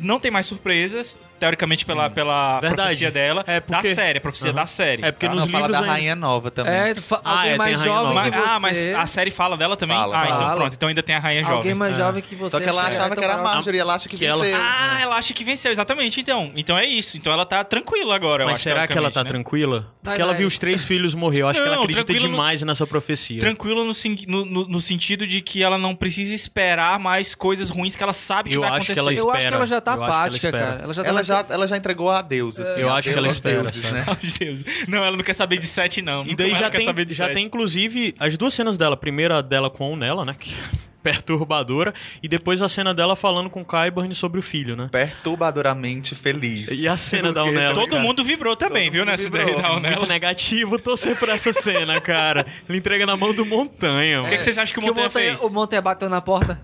[0.00, 2.82] não tem mais surpresas, teoricamente pela, pela Verdade.
[2.82, 4.56] profecia dela, É, porque- da série, a profecia Aham.
[4.56, 5.04] da série.
[5.04, 6.72] É porque Ah, nos não, fala livros da ainda- rainha nova também.
[6.72, 8.30] É, fa- Ah, alguém é, mais tem a Rainha jovem Nova.
[8.30, 8.50] que você.
[8.54, 9.96] ah, mas a série fala dela também?
[9.96, 10.56] Fala, ah, então fala.
[10.60, 11.74] pronto, então ainda tem a rainha Alguém jovem.
[11.74, 11.98] mais É.
[12.00, 12.56] jovem que você.
[12.56, 14.60] Só que ela achava que era a Marjorie, ela acha que, Que ela- venceu.
[14.62, 16.20] Ah, ela acha que venceu, exatamente.
[16.20, 17.16] Então, então é isso.
[17.16, 19.28] Então ela tá tranquila agora, eu Mas acho, será que ela tá né?
[19.30, 19.92] tranquila?
[20.02, 21.42] Porque ela viu os três filhos morrer.
[21.42, 23.40] Eu acho que ela acredita demais nessa profecia.
[23.40, 27.70] Tranquila no, sen- no, no- no sentido de que ela não precisa esperar mais coisas
[27.70, 28.98] ruins que ela sabe que Eu vai que acontecer.
[29.00, 30.80] ela Eu acho que ela já tá apática, cara.
[30.82, 32.80] Ela já tá Ela já, ela já entregou a Deus, assim.
[32.80, 33.94] Eu acho que ela espera, deuses, sabe?
[33.94, 34.06] né?
[34.38, 34.64] Deus.
[34.88, 36.24] Não, ela não quer saber de sete, não.
[36.26, 37.34] E daí já ela quer saber tem, de já sete.
[37.34, 38.94] tem, inclusive, as duas cenas dela.
[38.94, 40.34] A primeira dela com o Nela, né?
[40.38, 41.94] Que é perturbadora.
[42.22, 44.88] E depois a cena dela falando com o Kyburn sobre o filho, né?
[44.90, 46.68] Perturbadoramente feliz.
[46.70, 48.02] E a cena da Unella, Todo cara?
[48.02, 49.42] mundo vibrou também, Todo viu, nessa vibrou.
[49.42, 49.96] ideia da Unella.
[49.96, 52.44] Muito negativo torcer por essa cena, cara.
[52.68, 54.18] Ele entrega na mão do Montanha.
[54.20, 54.32] O mano.
[54.32, 55.40] que, que vocês acham que o Que o Montanha Montanha, fez?
[55.42, 56.60] o Montanha bateu na porta.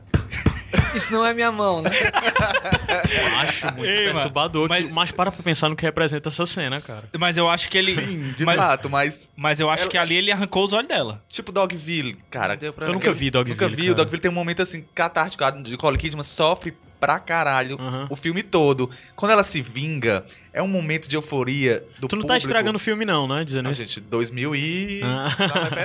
[0.95, 1.91] Isso não é minha mão, né?
[1.91, 4.69] Eu acho muito Ei, perturbador.
[4.69, 4.93] mas- Mas...
[4.93, 7.05] mas para pra pensar no que representa essa cena, cara.
[7.19, 7.95] Mas eu acho que ele...
[7.95, 9.31] Sim, de mas, fato, mas...
[9.37, 11.23] mas eu acho Ela- que ali ele arrancou os olhos dela.
[11.29, 12.59] Tipo Dogville, cara.
[12.61, 12.89] Eu ver.
[12.93, 13.55] nunca vi Dogville.
[13.61, 13.83] Nunca vi.
[13.83, 14.05] O cara.
[14.05, 15.45] Dogville tem um momento assim, catártico.
[15.45, 18.07] A Nicole Kidman sofre pra caralho Aham.
[18.09, 18.89] o filme todo.
[19.17, 22.29] Quando ela se vinga, é um momento de euforia do Tu não público.
[22.29, 23.45] tá estragando o filme, não, né?
[23.45, 23.81] Dizendo Não, isso.
[23.83, 25.01] gente, 2000 e...
[25.03, 25.29] Ah.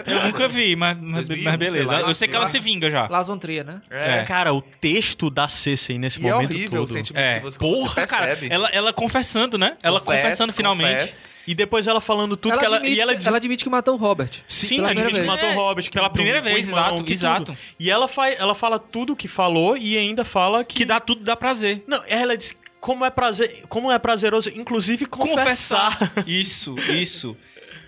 [0.03, 1.77] Tá Eu nunca vi, mas, mas, 2001, mas beleza.
[1.77, 3.07] sei lá, eu sei que ela se vinga já.
[3.07, 3.81] Las Trier, né?
[3.89, 6.89] É, Cara, o texto da Cersei nesse E é momento horrível o todo.
[6.95, 8.37] sentimento É, que você, porra, você cara.
[8.49, 9.77] Ela, ela confessando, né?
[9.83, 10.99] Ela Confesse, confessando finalmente.
[11.01, 11.37] confesse.
[11.47, 12.75] E depois ela falando tudo ela, que ela.
[12.75, 14.31] admite, E ela que- diz- ela admite que matou o Robert.
[14.49, 15.61] Sim, Pela admite que primeira matou o vez.
[15.61, 15.83] Robert.
[15.85, 17.11] Que Pela primeira vez, o irmão exato, e tudo.
[17.11, 17.57] exato.
[17.79, 20.75] E ela, faz, ela fala tudo que falou e ainda fala que.
[20.75, 21.83] Que dá tudo, dá prazer.
[21.87, 22.53] Não, ela diz
[22.87, 26.13] como é, prazer, como é prazeroso, inclusive confessar.
[26.25, 27.35] Isso, isso.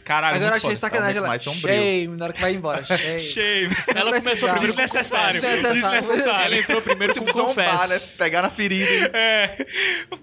[0.09, 0.75] Caralho, Agora eu achei foda.
[0.75, 1.37] sacanagem É ela.
[1.37, 1.75] sombrio.
[1.75, 2.81] Shame, na hora que vai embora.
[2.97, 3.19] Shame.
[3.19, 3.75] Shame.
[3.95, 5.33] Ela começou primeiro com Desnecessário.
[5.39, 5.81] Desnecessário.
[6.01, 6.45] Desnecessário.
[6.45, 7.71] Ela entrou primeiro com Tipo, zombar, né?
[7.93, 8.15] confess.
[8.17, 9.11] Pegar na ferida.
[9.13, 9.65] É,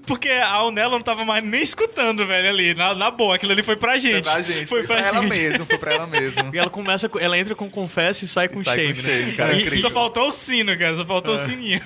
[0.04, 2.74] porque a Unella não tava mais nem escutando, velho, ali.
[2.74, 4.24] Na, na boa, aquilo ali foi pra gente.
[4.24, 4.66] Pra gente.
[4.66, 5.38] Foi pra, ela gente.
[5.38, 6.50] mesmo, foi pra ela mesmo.
[6.52, 9.08] E ela começa, com- ela entra com confess e sai com sai shame, com né?
[9.08, 9.78] shame, cara, E- incrível.
[9.78, 10.96] só faltou o sino, cara.
[10.96, 11.80] Só faltou o sininho.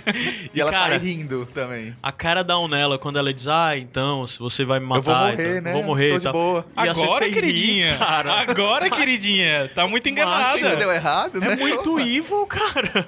[0.55, 1.95] E ela Cara, sai rindo também.
[2.03, 5.01] A cara da Unella quando ela diz, ah, então, se você vai me matar.
[5.01, 5.73] Eu vou morrer, então, né?
[5.73, 6.33] Vou morrer Tô e de tal.
[6.33, 6.67] boa.
[6.77, 8.07] E a Agora, ri, queridinha.
[8.07, 8.41] cara.
[8.41, 9.71] Agora, queridinha.
[9.75, 10.77] Tá muito enganada.
[10.77, 11.53] deu errado, né?
[11.53, 13.07] É muito evil, cara.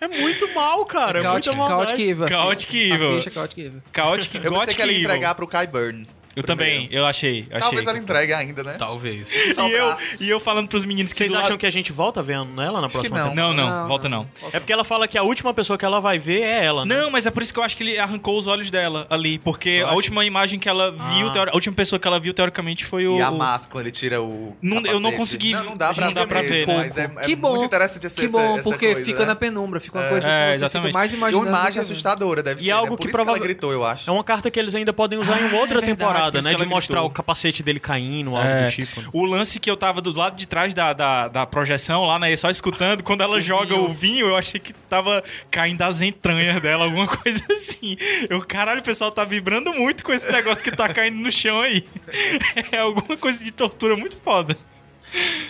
[0.00, 1.18] É muito mal, cara.
[1.18, 1.90] É Chaotic, muita maldade.
[1.90, 2.28] Chaotic Evil.
[2.28, 3.20] Chaotic A Evil.
[3.20, 3.82] Chaotic Evil.
[3.94, 6.06] Chaotic Eu pensei que ela ia entregar pro Kai Burn.
[6.36, 7.46] Eu também, eu achei.
[7.50, 7.90] eu Talvez achei.
[7.90, 8.76] ela entregue ainda, né?
[8.78, 9.30] Talvez.
[9.60, 11.92] E eu, e eu falando pros meninos que Vocês do lado- acham que a gente
[11.92, 13.28] volta vendo ela na que próxima não.
[13.30, 13.54] temporada?
[13.54, 14.26] Não, não, Não, volta não.
[14.42, 14.48] não.
[14.52, 16.94] É porque ela fala que a última pessoa que ela vai ver é ela, né?
[16.94, 19.38] Não, mas é por isso que eu acho que ele arrancou os olhos dela ali.
[19.38, 21.32] Porque a última imagem que ela viu, Ah.
[21.32, 23.18] teori- a última pessoa que ela viu, teoricamente, foi o.
[23.18, 24.56] E a máscara, quando ele tira o.
[24.62, 26.78] Não- eu não consegui- Não, não dá pra, não dá pra ver, mesmo, né?
[26.84, 27.50] Mas é, é que bom.
[27.50, 29.26] muito interessante essa que bom, essa porque coisa, fica né?
[29.26, 30.10] na penumbra, fica uma É.
[30.10, 30.86] coisa que É, você exatamente.
[30.88, 31.44] fica mais E imaginando.
[31.46, 32.70] uma do imagem que assustadora, deve E ser.
[32.70, 32.90] algo né?
[32.90, 34.08] Por que isso que ela prova- gritou, eu acho.
[34.08, 36.54] É uma carta que eles ainda podem usar em outra é temporada, isso né?
[36.54, 37.10] De ela mostrar gritou.
[37.10, 39.00] o capacete dele caindo, algo É, do tipo.
[39.00, 39.08] né?
[39.12, 42.34] O lance que eu tava do lado de trás da, da, da projeção lá, né?
[42.36, 46.84] Só escutando, quando ela joga o vinho, eu achei que tava caindo as entranhas dela,
[46.84, 47.96] alguma coisa assim.
[48.28, 51.60] Eu, caralho, o pessoal tá vibrando muito com esse negócio que tá caindo no chão
[51.60, 51.84] aí.
[52.72, 54.56] É alguma coisa de tortura muito foda.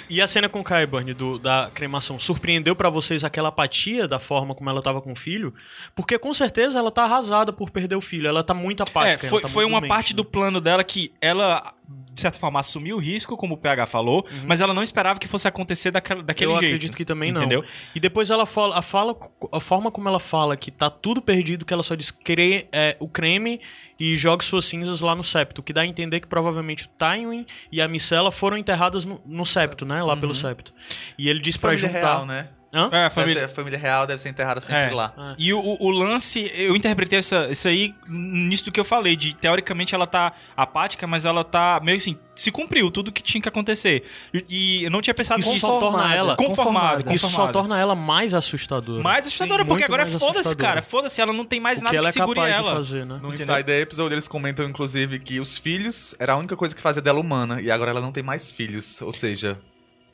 [0.09, 4.19] E a cena com o Kyburn do, da cremação surpreendeu pra vocês aquela apatia da
[4.19, 5.55] forma como ela tava com o filho?
[5.95, 8.27] Porque com certeza ela tá arrasada por perder o filho.
[8.27, 9.29] Ela tá muito É, apática.
[9.29, 10.17] foi, ela tá foi uma doente, parte né?
[10.17, 11.73] do plano dela que ela,
[12.13, 15.29] de certa forma, assumiu o risco, como o PH falou, mas ela não esperava que
[15.29, 16.65] fosse acontecer daquela, daquele Eu jeito.
[16.73, 17.41] acredito que também não.
[17.43, 17.65] Entendeu?
[17.95, 19.17] E depois ela fala, a, fala,
[19.53, 22.97] a forma como ela fala que tá tudo perdido, que ela só diz cre, é,
[22.99, 23.61] o creme
[24.01, 25.62] e joga suas cinzas lá no septo.
[25.62, 29.44] Que dá a entender que provavelmente o Tywin e a Micela foram enterradas no, no
[29.44, 30.03] septo, né?
[30.03, 30.72] Lá pelo septo.
[31.18, 32.01] E ele diz pra Família juntar.
[32.01, 32.48] real, né?
[32.73, 32.89] Hã?
[32.93, 33.43] É, a família...
[33.47, 34.95] ter- A família real deve ser enterrada sempre É.
[34.95, 35.35] lá.
[35.37, 39.35] E o, o- lance, eu interpretei essa, isso aí nisso do que eu falei, de
[39.35, 43.49] teoricamente ela tá apática, mas ela tá meio assim, se cumpriu tudo que tinha que
[43.49, 44.05] acontecer.
[44.49, 45.61] E, eu não tinha pensado Isso nisso.
[45.66, 49.03] só torna ela Conformado, Isso só torna ela mais assustadora.
[49.03, 50.81] mais assustadora, Sim, porque agora é foda-se, cara.
[50.81, 52.71] Foda-se, ela não tem mais o nada que que, ela é segure capaz ela.
[52.71, 53.18] de fazer, né?
[53.23, 53.55] No Entendeu?
[53.57, 57.18] Insider Episode eles comentam, inclusive, que os filhos era a única coisa que fazia dela
[57.21, 57.61] humana.
[57.61, 59.03] E agora ela não tem mais filhos.
[59.03, 59.59] Ou seja,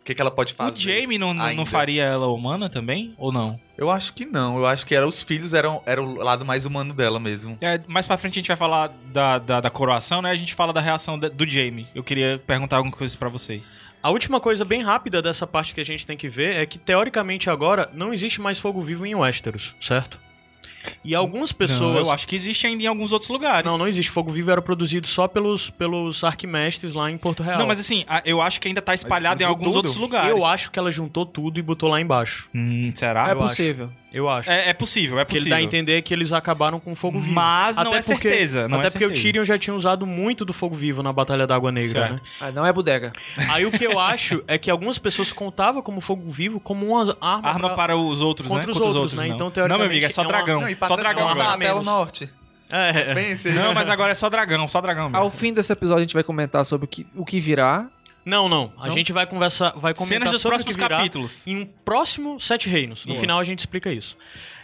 [0.06, 0.72] que, que ela pode fazer?
[0.72, 1.56] O Jamie não, não- ainda?
[1.56, 3.12] não faria ela humana também?
[3.18, 3.58] Ou não?
[3.76, 4.56] Eu acho que não.
[4.56, 7.58] Eu acho que era, os filhos eram, era o lado mais humano dela mesmo.
[7.60, 10.30] É, mais pra frente a gente vai falar da, da, da coroação, né?
[10.30, 11.86] A gente fala da reação da- do Jamie.
[11.94, 13.82] Eu queria perguntar alguma coisa pra vocês.
[14.02, 16.78] A última coisa bem rápida dessa parte que a gente tem que ver é que,
[16.78, 20.18] teoricamente, agora não existe mais fogo vivo em Westeros, certo?
[21.04, 21.94] E algumas pessoas.
[21.96, 23.70] Não, eu acho que existe ainda em alguns outros lugares.
[23.70, 24.10] Não, não existe.
[24.10, 27.58] Fogo vivo era produzido só pelos, pelos arquimestres lá em Porto Real.
[27.58, 29.76] Não, mas assim, a- eu acho que ainda tá espalhado em alguns tudo?
[29.76, 30.30] outros lugares.
[30.30, 32.48] eu acho que ela juntou tudo e botou lá embaixo.
[32.54, 33.28] Hum, será?
[33.28, 33.90] É eu possível.
[34.16, 34.50] Eu acho.
[34.50, 35.56] É, é possível, é Porque ele possível.
[35.58, 37.34] dá a entender que eles acabaram com fogo vivo.
[37.34, 39.20] Mas não é porque, certeza, não até é porque certeza.
[39.20, 42.12] o Tyrion já tinha usado muito do fogo vivo na Batalha da Água Negra, Certo.
[42.14, 42.20] né?
[42.40, 43.12] Ah, não é bodega.
[43.50, 47.02] Aí o que eu acho é que algumas pessoas contavam como fogo vivo como uma
[47.20, 48.72] arma, Arma pra- para os outros, Contra né?
[48.72, 49.28] os Contra outros, né?
[49.28, 49.34] não.
[49.48, 50.60] Então, Não, meu amigo, é só teoricamente, é uma- dragão.
[50.62, 51.50] Não, e pra só dragão agora.
[51.54, 52.30] até o norte.
[52.68, 53.14] É, é.
[53.14, 53.50] Bem, esse...
[53.50, 55.22] Não, mas agora é só dragão, só dragão mesmo.
[55.22, 57.86] Ao fim desse episódio a gente vai comentar sobre o que, o que virá.
[58.26, 58.72] Não, não.
[58.80, 61.46] A gente vai conversar, vai comentar Cenas dos sobre próximos capítulos.
[61.46, 63.06] em um próximo Sete Reinos.
[63.06, 63.20] No Isso.
[63.20, 64.18] final a gente explica isso.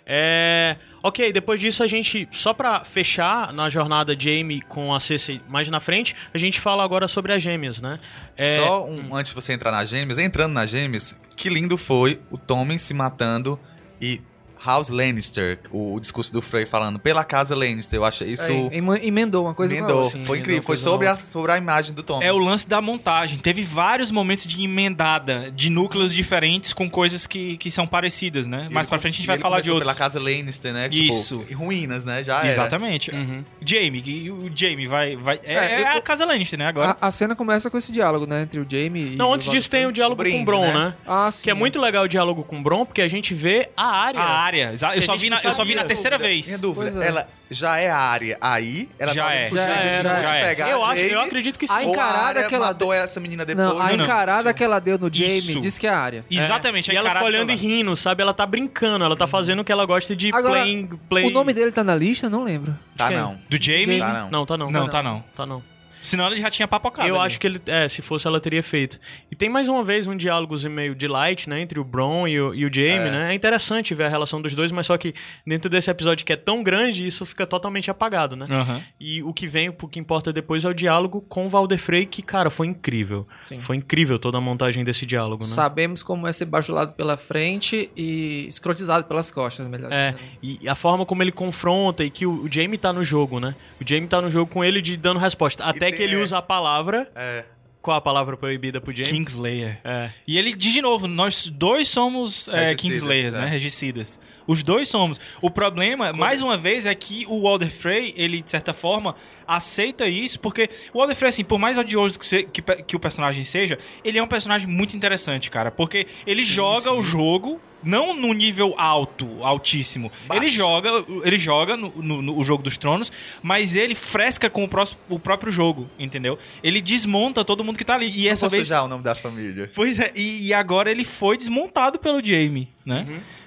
[0.04, 0.76] É...
[1.00, 5.68] Ok, depois disso a gente, só pra fechar na jornada Jamie com a Cersei mais
[5.68, 8.00] na frente, a gente fala agora sobre as gêmeas, né?
[8.36, 12.20] É, Só um, antes de você entrar nas gêmeas, entrando nas gêmeas, que lindo foi
[12.32, 13.58] o Tommen se matando
[14.00, 14.20] e
[14.64, 18.50] House Lannister, o, o discurso do Frey falando pela casa Lannister, eu achei isso...
[18.50, 20.10] É, emendou uma coisa Emendou.
[20.10, 20.54] Sim, foi incrível.
[20.58, 22.26] emendou Foi sobre a, sobre a imagem do Tommen.
[22.26, 23.38] É o lance da montagem.
[23.38, 28.68] Teve vários momentos de emendada, de núcleos diferentes com coisas que, que são parecidas, né?
[28.70, 29.86] Mais pra frente a gente vai falar de outros.
[29.88, 30.88] pela casa Lannister, né?
[30.90, 31.38] Isso.
[31.44, 32.22] Tipo, ruínas, né?
[32.22, 32.48] Já era.
[32.48, 33.10] Exatamente.
[33.10, 33.44] Uhum.
[33.64, 35.16] Jamie, e o Jamie vai.
[35.16, 36.66] vai é É, é eu- a casa Lannister, né?
[36.66, 36.96] Agora.
[37.00, 38.42] A, a cena começa com esse diálogo, né?
[38.42, 39.16] Entre o Jamie e.
[39.16, 40.72] Não, o antes disso tem o diálogo O brinde, com o Bron, né?
[40.74, 40.94] né?
[41.06, 41.44] Ah, sim.
[41.44, 44.20] Que é muito legal o diálogo com o Bron, porque a gente vê a área.
[44.53, 44.96] Área.
[44.96, 46.46] Eu só, vi na, eu só vi na terceira vez.
[46.46, 47.09] Minha dúvida, é.
[47.09, 48.88] ela já é a área aí?
[48.98, 49.48] Ela Já tá é.
[49.48, 50.48] Já é, já é.
[50.48, 51.72] pegar eu, acho, eu acredito que sim.
[51.72, 53.68] A encarada que ela matou essa menina depois.
[53.68, 54.05] Não, a Não, não.
[54.05, 55.61] encarada que ela deu no Jamie Isso.
[55.61, 56.24] diz que é a área.
[56.30, 56.88] Exatamente.
[56.88, 58.22] E a ela fica encarada olhando e rindo, sabe?
[58.22, 61.26] Ela tá brincando, ela tá fazendo o que ela gosta de Agora, playing, play...
[61.26, 62.28] O nome dele tá na lista?
[62.28, 62.76] Não lembro.
[62.96, 63.36] Tá não.
[63.48, 63.98] Do Jamie?
[63.98, 64.30] Tá não.
[64.30, 64.70] Não, tá não.
[64.70, 65.24] Não, tá não.
[65.36, 65.71] Tá não.
[66.03, 67.09] Senão ele já tinha papocado.
[67.09, 67.26] Eu ali.
[67.26, 68.98] acho que ele, é, se fosse ela teria feito.
[69.30, 72.40] E tem mais uma vez um diálogozinho meio de light, né, entre o Bron e
[72.40, 73.11] o, e o Jaime, É.
[73.11, 73.30] né?
[73.32, 75.14] É interessante ver a relação dos dois, mas só que
[75.46, 78.46] dentro desse episódio que é tão grande, isso fica totalmente apagado, né?
[78.50, 78.82] Aham.
[79.00, 82.22] E o que vem, o que importa depois é o diálogo com o Valdefrey, que,
[82.22, 83.26] cara, foi incrível.
[83.42, 83.61] Sim.
[83.61, 85.50] Foi incrível toda a montagem desse diálogo, né?
[85.50, 90.28] Sabemos como é ser bajulado pela frente e escrotizado pelas costas, melhor É, dizendo.
[90.62, 93.55] e a forma como ele confronta e que o, o Jamie tá no jogo, né?
[93.80, 95.64] O Jamie tá no jogo com ele de dando resposta.
[95.64, 96.18] Até que ele é.
[96.18, 97.11] usa a palavra.
[97.14, 97.45] É.
[97.80, 99.11] Qual a palavra proibida pro Jamie?
[99.11, 99.80] Kingslayer.
[99.82, 100.11] É.
[100.26, 103.38] E ele diz de novo, nós dois somos é, Regicidas, Kingslayers, é.
[103.40, 103.47] né?
[103.47, 104.20] Regicidas.
[104.47, 105.18] Os dois somos.
[105.40, 109.14] O problema, mais uma vez, é que o Walder Frey, ele, de certa forma,
[109.47, 113.01] aceita isso, porque o Walder Frey, assim, por mais odioso que, se- que que o
[113.01, 115.70] personagem seja, ele é um personagem muito interessante, cara.
[115.70, 120.11] Porque ele joga o jogo não no nível alto, altíssimo.
[120.32, 120.88] Ele joga,
[121.24, 123.11] ele joga no, no- no- jogo dos tronos,
[123.43, 126.38] mas ele fresca com o, prós- o próprio jogo, entendeu?
[126.62, 128.09] Ele desmonta todo mundo que tá ali.
[128.14, 128.68] E essa vez.
[128.68, 129.70] já o nome da família.
[129.74, 133.05] Pois é, e, e agora ele foi desmontado pelo Jamie, né?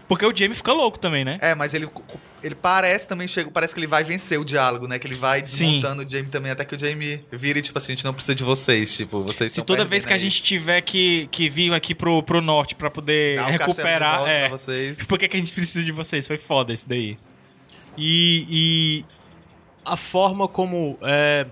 [0.08, 1.40] Porque o Jamie fica louco também, né?
[1.42, 1.90] É, mas ele,
[2.44, 5.00] ele parece também, chega, parece que ele vai vencer o diálogo, né?
[5.00, 5.66] Que ele vai Sim.
[5.66, 8.14] desmontando o Jamie também, até que o Jamie vira e, tipo assim, a gente não
[8.14, 10.22] precisa de vocês, tipo, vocês Se toda vez que a aí.
[10.22, 14.28] gente tiver que, que vir aqui pro, pro norte pra poder Dá recuperar.
[14.28, 15.06] É, vocês.
[15.08, 16.28] por que, que a gente precisa de vocês?
[16.28, 17.18] Foi foda isso daí.
[17.98, 19.06] E, e
[19.84, 21.48] a forma como é,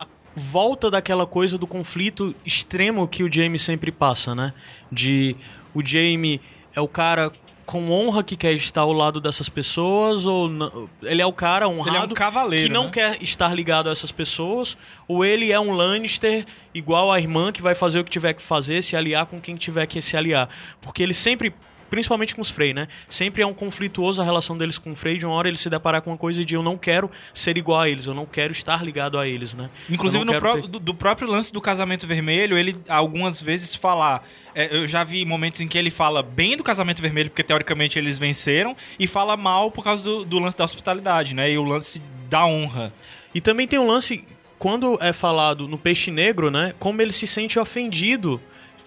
[0.00, 4.52] a volta daquela coisa do conflito extremo que o Jamie sempre passa, né?
[4.90, 5.36] De
[5.72, 6.40] o Jamie
[6.74, 7.30] é o cara
[7.64, 11.68] com honra que quer estar ao lado dessas pessoas ou não- ele é o cara
[11.68, 12.90] honrado Ele é um cavaleiro, que não né?
[12.90, 14.76] quer estar ligado a essas pessoas?
[15.06, 16.44] Ou ele é um Lannister
[16.74, 19.54] igual a irmã que vai fazer o que tiver que fazer, se aliar com quem
[19.56, 20.48] tiver que se aliar,
[20.80, 21.54] porque ele sempre
[21.92, 22.88] principalmente com os Frey, né?
[23.06, 25.68] Sempre é um conflituoso a relação deles com o Frey, de uma hora ele se
[25.68, 28.50] deparar com uma coisa de eu não quero ser igual a eles, eu não quero
[28.50, 29.68] estar ligado a eles, né?
[29.90, 34.26] Inclusive, no pró- ter- do, do próprio lance do casamento vermelho, ele algumas vezes falar.
[34.54, 37.98] é, eu já vi momentos em que ele fala bem do casamento vermelho, porque teoricamente
[37.98, 41.50] eles venceram, e fala mal por causa do, do lance da hospitalidade, né?
[41.52, 42.90] E o lance da honra.
[43.34, 44.24] E também tem um lance,
[44.58, 46.72] quando é falado no Peixe Negro, né?
[46.78, 48.40] Como ele se sente ofendido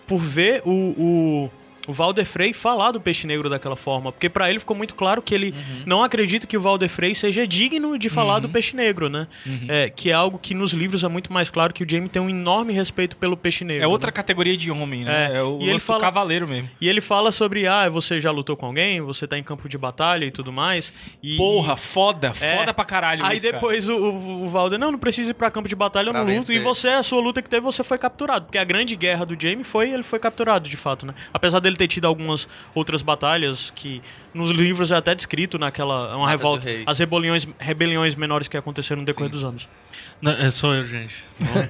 [0.07, 1.51] por ver o, o,
[1.87, 4.11] o Valder Frey falar do Peixe Negro daquela forma.
[4.11, 5.53] Porque pra ele ficou muito claro que ele
[5.85, 9.27] não acredita que o Valder Frey seja digno de falar do Peixe Negro, né?
[9.67, 12.21] É, que é algo que nos livros é muito mais claro que o Jaime tem
[12.21, 13.83] um enorme respeito pelo Peixe Negro.
[13.83, 14.11] É outra né?
[14.13, 15.31] categoria de homem, né?
[15.33, 16.69] É, É, o e ele fala- do cavaleiro mesmo.
[16.79, 19.77] E ele fala sobre, ah, você já lutou com alguém, você tá em campo de
[19.77, 20.93] batalha e tudo mais.
[21.21, 22.57] E, Porra, foda, É.
[22.57, 23.53] foda pra caralho Aí isso, cara.
[23.57, 26.23] depois o, o, o Valder, não, não precisa ir pra campo de batalha, eu Pra
[26.23, 26.39] não luto.
[26.47, 26.55] vencer.
[26.55, 28.45] E você, a sua luta que teve, você foi capturado.
[28.45, 31.13] Porque a grande guerra do Jaime foi, ele foi capturado, de fato, né?
[31.33, 34.01] Apesar dele ter tido algumas outras batalhas que
[34.33, 36.15] nos livros é até descrito naquela...
[36.15, 39.67] Uma Mata revolta, as rebeliões, rebeliões menores que aconteceram no decorrer dos anos.
[40.21, 41.13] Não, é só eu, gente.
[41.39, 41.69] Não.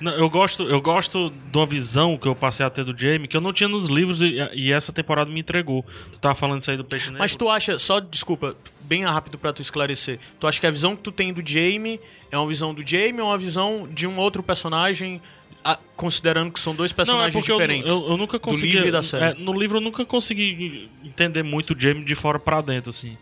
[0.12, 3.28] Não, eu gosto, eu gosto de uma visão que eu passei a ter do Jamie
[3.28, 5.84] que eu não tinha nos livros e, e essa temporada me entregou.
[6.12, 7.18] Tu tava falando isso aí do Peixe Negro.
[7.18, 10.18] Mas tu acha, só desculpa, bem rápido pra tu esclarecer.
[10.38, 13.20] Tu acha que a visão que tu tem do Jaime é uma visão do Jaime
[13.20, 15.20] ou uma visão de um outro personagem,
[15.64, 17.90] ah, considerando que são dois não, é personagens porque eu, diferentes?
[17.90, 18.72] eu, eu nunca consegui.
[18.72, 19.24] livro e da série.
[19.24, 23.16] é, no livro eu nunca consegui entender muito o Jamie de fora pra dentro, assim.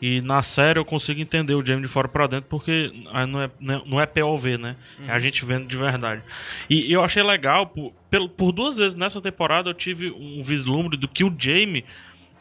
[0.00, 3.40] E na série eu consigo entender o Jamie de fora pra dentro porque aí não
[3.40, 4.74] é, não é POV, né?
[5.06, 6.22] É a gente vendo de verdade.
[6.68, 7.92] E eu achei legal, por,
[8.36, 11.84] por duas vezes nessa temporada eu tive um vislumbre do que o Jamie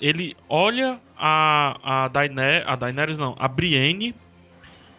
[0.01, 4.15] ele olha a, a, Daener, a Daenerys, não, a Brienne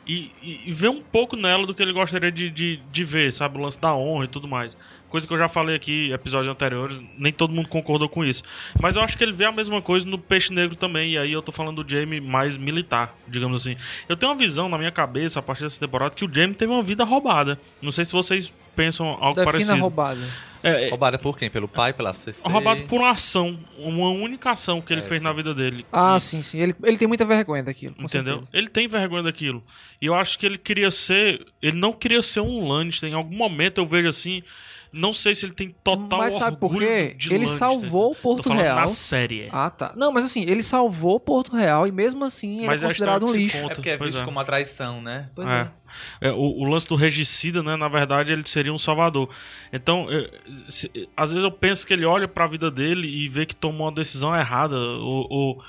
[0.06, 3.32] e, e, e vê um pouco nela do que ele gostaria de, de, de ver,
[3.32, 3.58] sabe?
[3.58, 4.76] O lance da honra e tudo mais.
[5.08, 8.42] Coisa que eu já falei aqui em episódios anteriores, nem todo mundo concordou com isso.
[8.80, 11.30] Mas eu acho que ele vê a mesma coisa no Peixe Negro também, e aí
[11.30, 13.76] eu tô falando do Jaime mais militar, digamos assim.
[14.08, 16.72] Eu tenho uma visão na minha cabeça, a partir dessa temporada, que o Jaime teve
[16.72, 17.60] uma vida roubada.
[17.82, 19.76] Não sei se vocês pensam algo Defina parecido.
[19.76, 20.26] roubada.
[20.62, 21.50] É, é, Roubada por quem?
[21.50, 22.48] Pelo pai, pela CC?
[22.48, 25.24] roubado por uma ação, uma única ação que ele É, fez sim.
[25.26, 25.84] na vida dele.
[25.92, 26.58] Ah, E- sim, sim.
[26.60, 27.94] Ele, ele tem muita vergonha daquilo.
[27.94, 28.34] com Entendeu?
[28.36, 28.50] certeza.
[28.54, 29.62] Ele tem vergonha daquilo.
[30.00, 31.44] E eu acho que ele queria ser.
[31.60, 33.08] Ele não queria ser um Lannister.
[33.10, 34.42] Em algum momento eu vejo assim.
[34.92, 37.14] Não sei se ele tem total Mas sabe por quê?
[37.16, 37.58] de Ele Lannister.
[37.58, 38.76] salvou Porto Real.
[38.76, 39.48] Na série.
[39.50, 39.92] Ah, tá.
[39.96, 42.90] Não, mas assim, ele salvou Porto Real e mesmo assim ele Mas é é a
[42.90, 43.56] considerado um lixo.
[43.60, 43.72] conta.
[43.72, 44.24] É porque é Pois visto é.
[44.26, 45.30] como uma traição, né?
[45.34, 45.70] Pois É.
[46.20, 47.76] É, o, o lance do regicida, né?
[47.76, 49.28] Na verdade, ele seria um salvador.
[49.72, 50.30] Então, é,
[50.68, 53.86] se- às vezes eu penso que ele olha pra vida dele e vê que tomou
[53.86, 54.76] uma decisão errada.
[54.76, 55.64] Ou, ou-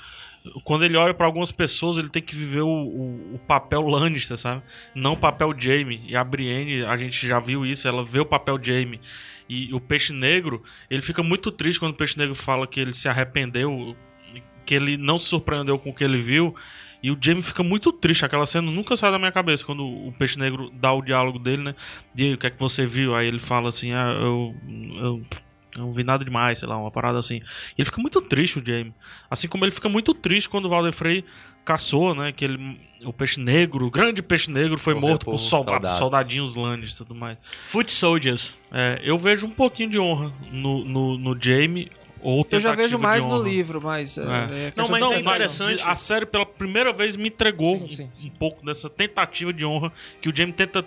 [0.62, 4.36] quando ele olha pra algumas pessoas, ele tem que viver o, o- o papel Lannister,
[4.36, 4.62] sabe?
[4.94, 6.02] Não o papel Jaime.
[6.06, 9.00] E a Brienne, a gente já viu isso, ela vê o papel Jaime.
[9.48, 12.92] E o Peixe Negro, ele fica muito triste quando o Peixe Negro fala que ele
[12.94, 13.96] se arrependeu,
[14.66, 16.54] que ele não se surpreendeu com o que ele viu.
[17.02, 18.24] E o Jamie fica muito triste.
[18.24, 21.62] Aquela cena nunca sai da minha cabeça quando o Peixe Negro dá o diálogo dele,
[21.62, 21.74] né?
[22.16, 23.14] E aí, o que é que você viu?
[23.14, 24.54] Aí ele fala assim: ah, eu,
[25.02, 25.22] eu
[25.76, 27.36] não vi nada demais, sei lá, uma parada assim.
[27.36, 27.42] E
[27.78, 28.92] ele fica muito triste, o Jamie.
[29.30, 31.24] Assim como ele fica muito triste quando o Valder Frey
[31.64, 32.32] caçou, né?
[32.32, 35.72] Que ele, o Peixe Negro, o grande Peixe Negro, foi Morreu morto por por solda-
[35.72, 35.98] soldados.
[35.98, 37.38] soldadinhos Lannister e tudo mais.
[37.62, 38.56] Foot Soldiers.
[38.72, 41.90] É, eu vejo um pouquinho de honra no, no, no Jamie.
[42.20, 44.16] Ou Eu já vejo mais no livro, mas.
[44.16, 44.22] É.
[44.22, 44.24] É.
[44.68, 45.82] é Não, mas de é interessante.
[45.86, 48.32] A série pela primeira vez me entregou Sim, um- sim, um, sim.
[48.38, 50.82] pouco dessa tentativa de honra que o Jamie tenta.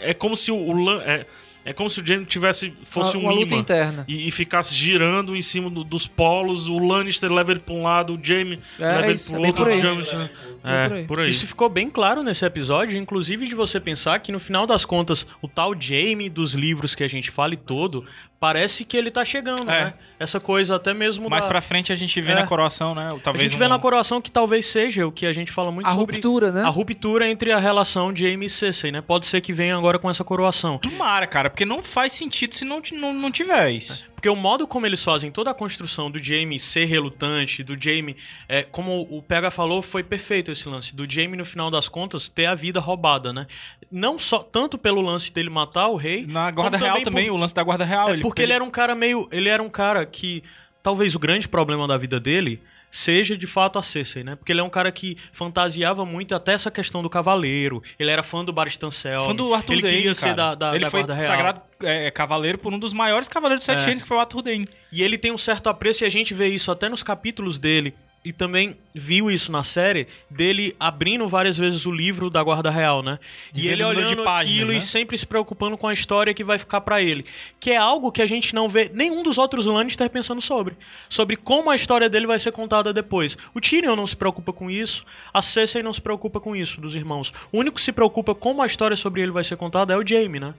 [0.00, 1.26] É como se o, o Lan- é,
[1.64, 4.04] é como se o Jamie tivesse fosse uma, um uma luta imã interna.
[4.08, 6.68] e, e ficasse girando em cima do- dos polos.
[6.68, 9.46] O Lannister leva ele pra um lado, o Jamie É, leva ele isso, pro é
[9.46, 9.62] outro.
[9.64, 9.78] por aí.
[9.78, 10.30] o Jamie- Bem
[10.64, 11.06] é, por aí.
[11.06, 11.30] por aí.
[11.30, 15.26] Isso ficou bem claro nesse episódio, inclusive de você pensar que no final das contas,
[15.40, 18.04] o tal Jamie dos livros que a gente fala e todo
[18.42, 19.84] parece que ele tá chegando, É.
[19.84, 19.94] né?
[20.18, 21.48] Essa coisa até mesmo Mais da...
[21.50, 22.34] pra frente a gente vê É.
[22.34, 23.12] na coroação, né?
[23.14, 25.70] A Talvez gente vê um- na coroação que talvez seja o que a gente fala
[25.70, 26.16] muito A sobre...
[26.16, 26.62] ruptura, né?
[26.64, 29.00] A ruptura entre a relação de Amy e Cersei, né?
[29.00, 30.78] Pode ser que venha agora com essa coroação.
[30.78, 34.10] Tomara, cara, porque não faz sentido se não, não, não tiver isso.
[34.22, 38.16] Porque o modo como eles fazem toda a construção do Jamie ser relutante, do Jamie,
[38.48, 40.94] é, como o Pega falou, foi perfeito esse lance.
[40.94, 43.48] Do Jamie, no final das contas, ter a vida roubada, né?
[43.90, 46.24] Não só tanto pelo lance dele matar o rei.
[46.24, 48.10] Na guarda real também, por- o lance da guarda real.
[48.14, 49.28] É, porque ele era um cara meio.
[49.32, 50.44] Ele era um cara que.
[50.84, 52.62] Talvez o grande problema da vida dele
[52.92, 54.36] seja de fato a Cersei, né?
[54.36, 57.82] Porque ele é um cara que fantasiava muito até essa questão do cavaleiro.
[57.98, 59.26] Ele era fã do Baristan Selmy.
[59.26, 60.28] fã do Arthur Ele Dane, queria cara.
[60.30, 63.60] ser da, da, Ele da foi Guarda sagrado é, cavaleiro por um dos maiores cavaleiros
[63.62, 63.84] dos Sete É.
[63.86, 64.68] Reinos, que foi o Arthur Dane.
[64.92, 67.94] E ele tem um certo apreço, e a gente vê isso até nos capítulos dele.
[68.24, 73.02] E também viu isso na série, dele abrindo várias vezes o livro da Guarda Real,
[73.02, 73.18] né?
[73.52, 74.78] E E ele olhando páginas, aquilo né?
[74.78, 77.24] e sempre se preocupando com a história que vai ficar pra ele.
[77.58, 80.76] Que é algo que a gente não vê nenhum dos outros Lannister pensando sobre.
[81.08, 83.36] Sobre como a história dele vai ser contada depois.
[83.52, 85.04] O Tyrion não se preocupa com isso,
[85.34, 87.32] a Cersei não se preocupa com isso, dos irmãos.
[87.50, 90.06] O único que se preocupa como a história sobre ele vai ser contada é o
[90.06, 90.54] Jaime, né?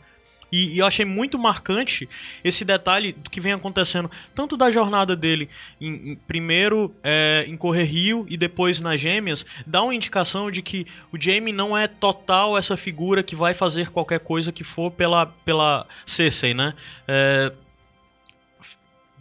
[0.56, 2.08] E, e eu achei muito marcante
[2.44, 5.50] esse detalhe do que vem acontecendo, tanto da jornada dele,
[5.82, 10.62] em, em- primeiro é, em Correr Rio e depois nas Gêmeas, dá uma indicação de
[10.62, 14.92] que o Jaime não é total essa figura que vai fazer qualquer coisa que for
[14.92, 16.76] pela, pela Cersei, né?
[17.08, 17.52] É,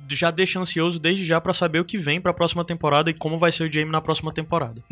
[0.08, 3.38] já deixa ansioso desde já pra saber o que vem pra próxima temporada e como
[3.38, 4.82] vai ser o Jaime na próxima temporada.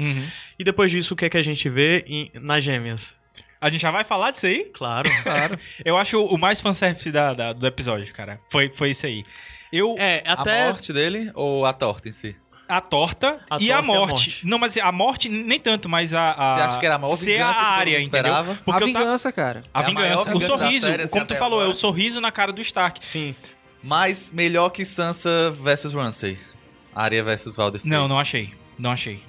[0.58, 3.19] E depois disso, o que é que a gente vê em- nas Gêmeas?
[3.60, 4.70] A gente já vai falar disso aí?
[4.72, 5.10] Claro.
[5.22, 5.58] Claro.
[5.84, 8.40] Eu acho o mais fanservice da, da- do episódio, cara.
[8.48, 9.24] Foi, foi isso aí.
[9.72, 10.64] Eu, É, até.
[10.64, 12.34] A morte dele ou a torta em si?
[12.68, 14.10] a torta A e torta e a a morte.
[14.10, 14.46] morte.
[14.46, 16.30] Não, mas a morte, nem tanto, mas a.
[16.30, 18.02] a Você acha que era a maior vingança a que área, entendeu?
[18.02, 18.54] esperava?
[18.64, 19.62] Porque a ta- vingança, cara.
[19.74, 20.24] A É a vingança.
[20.24, 21.76] maior o sorriso, série, assim, como tu falou, é agora.
[21.76, 23.04] o sorriso na cara do Stark.
[23.04, 23.34] Sim.
[23.82, 26.38] Mas melhor que Sansa versus Ramsay.
[26.94, 27.80] Arya versus Valder.
[27.84, 28.54] Não, não achei.
[28.78, 29.20] Não achei.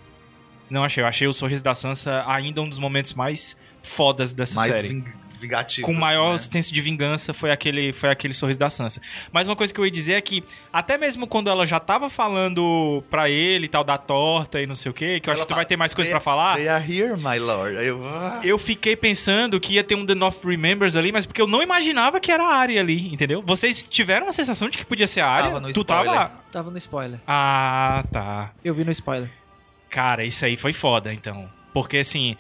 [0.70, 1.04] Não achei.
[1.04, 4.88] Eu achei o sorriso da Sansa ainda um dos momentos mais fodas dessa Mais série.
[4.90, 5.06] ving-
[5.40, 5.88] vingativo.
[5.88, 6.52] com maior assim, né?
[6.52, 9.02] senso de vingança foi aquele, foi aquele sorriso da Sansa.
[9.32, 12.12] Mas uma coisa que eu ia dizer é que, até mesmo quando ela já tava
[12.12, 15.40] falando pra ele e tal, da torta e não sei o quê, que eu acho
[15.42, 17.76] Ela que tu vai ter mais coisa "They- pra falar, They are here, my lord.
[17.84, 18.06] Eu...
[18.08, 18.40] ah.
[18.44, 21.64] eu fiquei pensando que ia ter um The North Remembers ali, mas porque eu não
[21.64, 23.42] imaginava que era a área ali, entendeu?
[23.44, 25.46] Vocês tiveram a sensação de que podia ser a área?
[25.48, 26.14] Tava no tu spoiler.
[26.14, 26.32] tava.
[26.52, 27.20] Tava no spoiler.
[27.28, 28.52] Ah, tá.
[28.64, 29.32] Eu vi no spoiler.
[29.90, 31.50] Cara, isso aí foi foda, então.
[31.74, 32.38] Porque assim.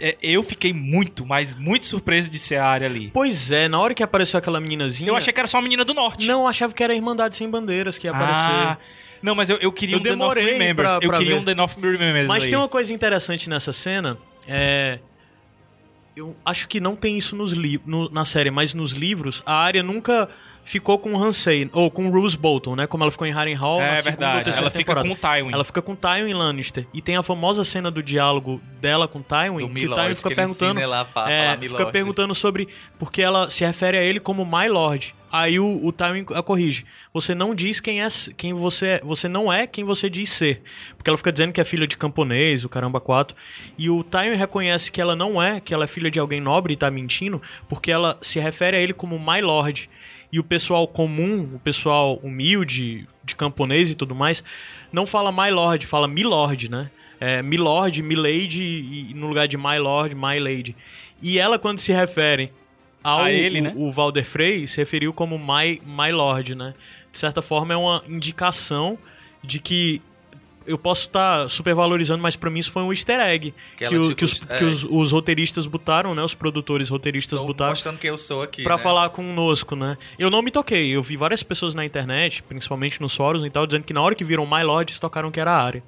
[0.00, 3.10] É, Eu fiquei muito, mas muito surpreso de ser a área ali.
[3.12, 5.08] Pois é, na hora que apareceu aquela meninazinha.
[5.10, 6.26] Eu achei que era só a menina do norte.
[6.26, 8.34] Não, eu achava que era a Irmandade Sem Bandeiras que ia aparecer.
[8.36, 8.78] Ah,
[9.22, 10.88] não, mas eu, eu queria Eu um The North Remembers.
[10.88, 11.40] pra- eu pra queria ver.
[11.40, 12.26] um The North Remembers.
[12.26, 12.50] Mas ali.
[12.50, 14.16] tem uma coisa interessante nessa cena.
[14.48, 14.98] É.
[16.16, 19.54] Eu acho que não tem isso nos li no- na série, mas nos livros, a
[19.54, 20.28] área nunca
[20.64, 22.86] ficou com o Hansei, ou com o Roose Bolton, né?
[22.86, 24.50] Como ela ficou em Harrenhal É verdade.
[24.50, 25.08] Ela fica temporada.
[25.08, 25.52] com o Tywin.
[25.52, 26.86] Ela fica com Tywin Lannister.
[26.94, 30.14] E tem a famosa cena do diálogo dela com Tywin, Do que o Milord, Tywin
[30.16, 30.80] fica perguntando.
[30.80, 32.68] ela a fa- é, falar fica perguntando sobre.
[32.98, 35.14] Porque ela se refere a ele como My Lord.
[35.32, 36.84] Aí o, o Tywin a corrige.
[37.14, 39.00] Você não diz quem é quem você é.
[39.04, 40.60] Você não é quem você diz ser.
[40.96, 43.36] Porque ela fica dizendo que é filha de camponês, o caramba quatro.
[43.78, 46.72] E o Tywin reconhece que ela não é, que ela é filha de alguém nobre
[46.72, 49.88] e tá mentindo, porque ela se refere a ele como My Lord.
[50.32, 54.42] E o pessoal comum, o pessoal humilde, de camponês e tudo mais,
[54.92, 56.90] não fala My Lord, fala Milord, né?
[57.18, 60.74] É, Milord, Milady, e no lugar de My Lord, My Lady.
[61.20, 62.52] E ela, quando se refere
[63.02, 63.72] ao A ele, o, né?
[63.76, 66.74] o Valder Frey, se referiu como My, My Lord, né?
[67.10, 68.98] De certa forma, é uma indicação
[69.42, 70.00] de que
[70.66, 74.02] eu posso estar supervalorizando, mas pra mim isso foi um easter egg Que que, o-
[74.02, 74.56] tipo, que os, é.
[74.58, 76.22] que os, os roteiristas botaram, né?
[76.22, 78.82] Os produtores roteiristas Tô botaram mostrando quem eu sou aqui, pra né?
[78.82, 79.96] falar conosco, né?
[80.18, 80.90] Eu não me toquei.
[80.90, 84.14] Eu vi várias pessoas na internet, principalmente nos fóruns e tal, dizendo que na hora
[84.14, 85.82] que viram My Lord, se tocaram que era a área.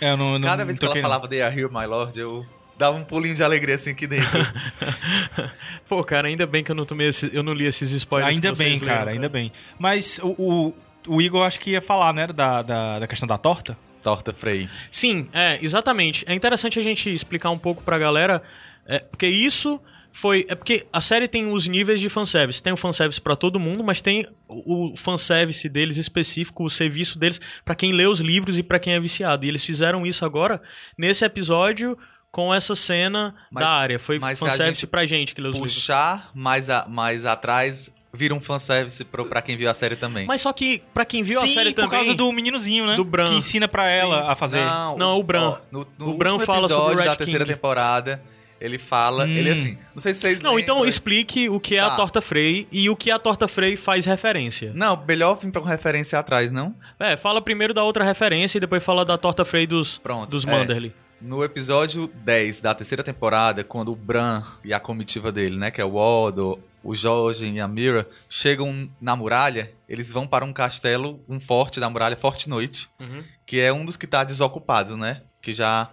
[0.00, 2.46] É, eu não, não Cada vez que ela falava They are here, my lord, eu
[2.78, 4.28] dava um pulinho de alegria assim aqui dentro.
[5.88, 8.36] Pô, cara, ainda bem que eu não tomei esse- eu não li esses spoilers.
[8.36, 9.52] Ainda que vocês bem, leram, cara, ainda bem.
[9.78, 10.74] Mas o, o,
[11.06, 13.76] o Igor acho que ia falar, né, da, da, da questão da torta.
[14.02, 14.68] Torta Frey.
[14.90, 16.24] Sim, é, exatamente.
[16.26, 18.42] É interessante a gente explicar um pouco pra galera,
[18.86, 19.80] é, porque isso
[20.12, 20.46] foi.
[20.48, 22.62] É porque a série tem os níveis de fanservice.
[22.62, 27.18] Tem o fanservice pra todo mundo, mas tem o o fanservice deles específico, o serviço
[27.18, 29.44] deles pra quem lê os livros e pra quem é viciado.
[29.44, 30.62] E eles fizeram isso agora
[30.96, 31.98] nesse episódio
[32.30, 33.98] com essa cena Mas- da área.
[33.98, 35.74] Foi fanservice gente pra gente que lê os livros.
[35.74, 40.26] Puxar mais, a, mais atrás vira um fanservice pro, pra quem viu a série também.
[40.26, 41.90] Mas só que pra quem viu Sim, a série por também.
[41.90, 42.96] causa do meninozinho, né?
[42.96, 43.28] do Bran.
[43.30, 44.64] Que ensina pra ela a fazer.
[44.96, 45.50] Não, o Bran.
[45.50, 47.54] ó, no no O Bran fala sobre o episódio Red da terceira King.
[47.54, 48.22] temporada,
[48.60, 49.28] ele fala, Hum.
[49.36, 51.96] ele assim, não sei se vocês Não, então lembram- explique o que é a Tá.
[51.96, 54.72] torta Frey e o que a torta Frey faz referência.
[54.74, 56.74] Não, melhor vir pra uma referência atrás, não?
[56.98, 60.44] É, fala primeiro da outra referência e depois fala da torta Frey dos, Pronto, dos
[60.46, 60.50] é.
[60.50, 60.92] Manderly.
[61.20, 65.80] No episódio 10 da terceira temporada, quando o Bran e a comitiva dele, né, que
[65.80, 66.58] é o Waldo,
[66.88, 71.78] o Jorge e a Mira, chegam na muralha, eles vão para um castelo, um forte
[71.80, 73.22] da muralha, Forte Noite, Uhum.
[73.44, 75.22] que é um dos que tá desocupados, né?
[75.42, 75.90] Que já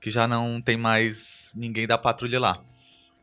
[0.00, 2.62] que já não tem mais ninguém da patrulha lá.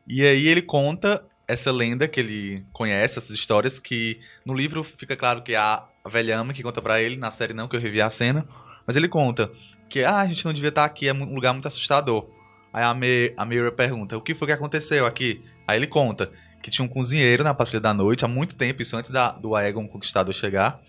[0.06, 5.16] E aí ele conta essa lenda que ele conhece, essas histórias que no livro fica
[5.16, 8.10] claro que a velhama que conta pra ele, na série não, que eu revi a
[8.10, 8.46] cena,
[8.86, 9.50] mas ele conta
[9.88, 12.28] que ah, a gente não devia estar aqui, é um lugar muito assustador.
[12.72, 16.30] Aí a, Me, a Mira pergunta: "O que foi que aconteceu aqui?" Aí ele conta
[16.66, 19.54] que tinha um cozinheiro na patrulha da noite há muito tempo, isso antes da, do
[19.54, 20.80] Aegon Conquistador chegar,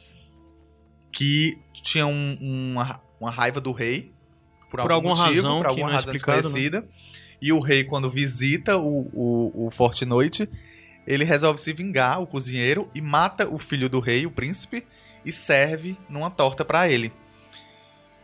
[1.11, 4.11] que tinha um- uma, uma raiva do rei
[4.71, 6.13] por, Por algum alguma motivo, razão por que alguma não é razão né?
[6.13, 6.88] desconhecida.
[7.39, 10.49] E o rei, quando visita o, o, o Forte Noite,
[11.05, 14.84] ele resolve se vingar, o cozinheiro, e mata o filho do rei, o príncipe,
[15.23, 17.13] e serve numa torta pra ele.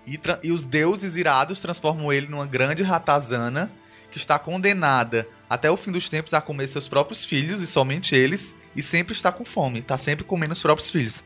[0.08, 3.72] E, e os deuses irados transformam ele numa grande ratazana
[4.14, 8.16] que está condenada até o fim dos tempos a comer seus próprios filhos e somente
[8.16, 11.26] eles, e sempre está com fome, está sempre comendo os próprios filhos.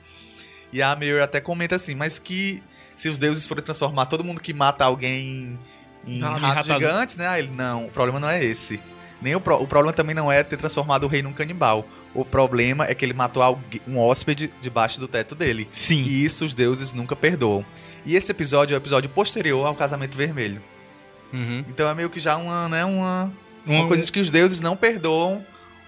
[0.71, 2.63] E a Mir até comenta assim, mas que
[2.95, 5.59] se os deuses forem transformar todo mundo que mata alguém
[6.05, 6.79] em Ah, ratos ratazana.
[6.79, 7.27] gigantes, né?
[7.27, 8.79] Aí ele, não, o problema não é esse.
[9.21, 11.85] Nem o, pro- o problema também não é ter transformado o rei num canibal.
[12.13, 15.67] O problema é que ele matou alguém- um hóspede debaixo do teto dele.
[15.71, 16.03] Sim.
[16.03, 17.65] E isso os deuses nunca perdoam.
[18.05, 20.61] E esse episódio é o episódio posterior ao casamento vermelho.
[21.33, 21.65] Uhum.
[21.67, 23.31] Então é meio que já uma, né, uma,
[23.65, 25.45] uma Um- coisa de que os deuses não perdoam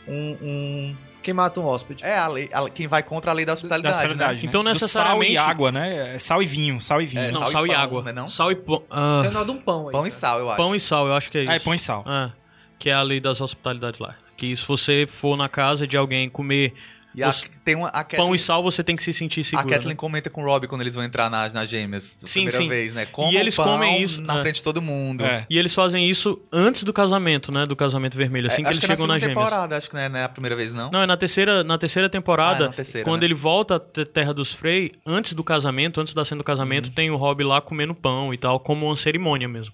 [0.07, 0.37] um.
[0.41, 2.03] um- Quem mata um hóspede.
[2.03, 4.41] é a lei, a- quem vai contra a lei da da hospitalidade, hospitalidade, né?
[4.43, 4.47] né?
[4.47, 6.15] Então, Do necessariamente- Sal e água, né?
[6.15, 7.23] É Sal e vinho, sal e vinho.
[7.23, 8.03] É, Não, sal sal, e e pão, água.
[8.03, 8.29] né, não?
[8.29, 8.83] Sal e pão.
[8.89, 9.91] ah, Tem o nome de um pão aí.
[9.91, 10.57] Pão e sal, eu acho.
[10.57, 11.51] pão e sal, eu acho que é isso.
[11.51, 12.03] Aí põe sal.
[12.07, 12.31] É,
[12.79, 14.15] que é a lei das hospitalidades lá.
[14.37, 16.73] Que se você for na casa de alguém comer
[17.19, 19.43] E a, tem uma, a pão Kathleen, e sal, você tem que se sentir a
[19.43, 19.69] seguro.
[19.69, 19.95] Kathleen né?
[19.95, 22.15] comenta com o Rob quando eles vão entrar nas, nas gêmeas.
[22.25, 22.67] Sim, primeira sim.
[22.69, 23.05] vez, né?
[23.05, 24.41] Comam E eles pão comem isso, na é.
[24.41, 25.23] frente de todo mundo.
[25.23, 25.45] É.
[25.49, 27.65] E eles fazem isso antes do casamento, né?
[27.65, 29.37] Do casamento vermelho, assim É, que eles que chegam na nas gêmeas.
[29.37, 30.89] temporada, acho que não é, não é a primeira vez, não.
[30.91, 33.27] Não, é na terceira, na terceira temporada, Ah, é na terceira, quando né?
[33.27, 36.89] ele volta à te- Terra dos Frey, antes do casamento, antes da cena do casamento,
[36.91, 39.73] tem o Rob lá comendo pão e tal, como uma cerimônia mesmo.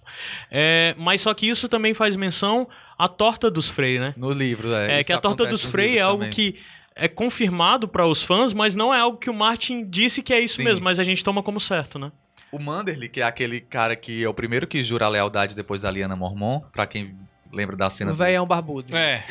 [0.52, 2.68] É, mas só que isso também faz menção
[2.98, 4.14] à torta dos Frey, né?
[4.18, 4.94] No livro, é.
[4.94, 6.30] É, isso que a torta dos Frey é algo também.
[6.32, 6.60] que
[6.96, 10.40] é confirmado para os fãs, mas não é algo que o Martin disse que é
[10.40, 10.64] isso Sim.
[10.64, 12.12] mesmo, mas a gente toma como certo, né?
[12.52, 15.82] O Manderly, que é aquele cara que é o primeiro que jura a lealdade depois
[15.82, 17.14] da Liana Mormon, pra quem
[17.52, 18.96] lembra da cena O do- velhão barbudo.
[18.96, 19.22] É.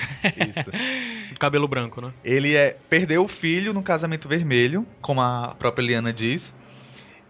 [0.49, 0.71] Isso.
[1.41, 2.12] Cabelo branco, né?
[2.23, 6.55] Ele é, perdeu o filho no casamento vermelho, como a própria Liana diz.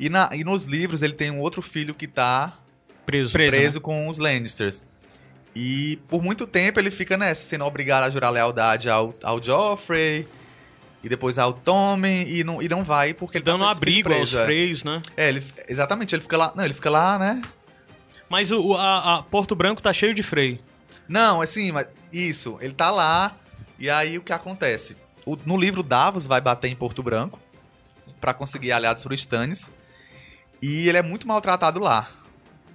[0.01, 2.59] E, na, e nos livros ele tem um outro filho que tá
[3.07, 3.33] Preso.
[3.33, 3.57] Preso.
[3.57, 4.85] preso com os Lannisters.
[5.55, 10.27] E por muito tempo ele fica nessa, sendo obrigado a jurar lealdade ao, ao Joffrey
[11.03, 14.01] e depois ao Tommen e não, e não vai porque ele Dando tá esse filho
[14.01, 14.45] abrigo aos preso, é.
[14.45, 15.03] Freys, né?
[15.17, 17.43] É, ele, exatamente, ele fica lá, não, ele fica lá, né?
[18.29, 20.61] Mas o, a, a Porto Branco tá cheio de Frey.
[21.07, 23.37] Não, assim, mas isso, ele tá lá
[23.79, 24.97] e aí o que acontece?
[25.25, 27.39] O- no livro Davos vai bater em Porto Branco
[28.21, 29.71] pra conseguir aliados pro Stannis
[30.61, 32.09] e ele é muito maltratado lá.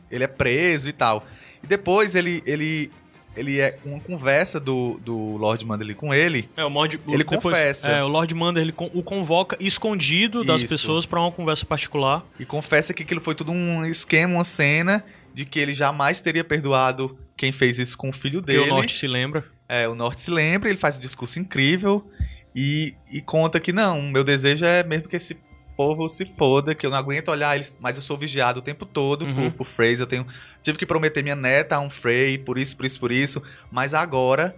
[0.09, 1.25] Ele é preso e tal.
[1.63, 2.91] E depois ele ele
[3.37, 6.49] ele é uma conversa do, do Lord Manderly com ele.
[6.57, 7.87] É, o Lord, Ele confessa.
[7.87, 10.73] É, o Lord Mander ele con- o convoca escondido das Isso.
[10.73, 12.25] pessoas pra uma conversa particular.
[12.39, 16.43] E confessa que aquilo foi tudo um esquema, uma cena de que ele jamais teria
[16.43, 18.59] perdoado quem fez isso com o filho dele.
[18.61, 19.45] o Norte se lembra.
[19.69, 22.09] É, o Norte se lembra, ele faz um discurso incrível
[22.53, 25.37] e, e conta que não, meu desejo é mesmo que esse
[25.79, 28.85] povo se foda, que eu não aguento olhar eles, mas eu sou vigiado o tempo
[28.85, 29.49] todo Uhum.
[29.49, 30.27] por, por Freys, eu tenho
[30.61, 33.93] tive que prometer minha neta a um Frey, por isso, por isso, por isso, mas
[33.93, 34.53] agora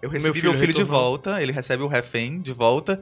[0.00, 2.98] eu recebi meu filho filho, de volta, ele recebe o refém de volta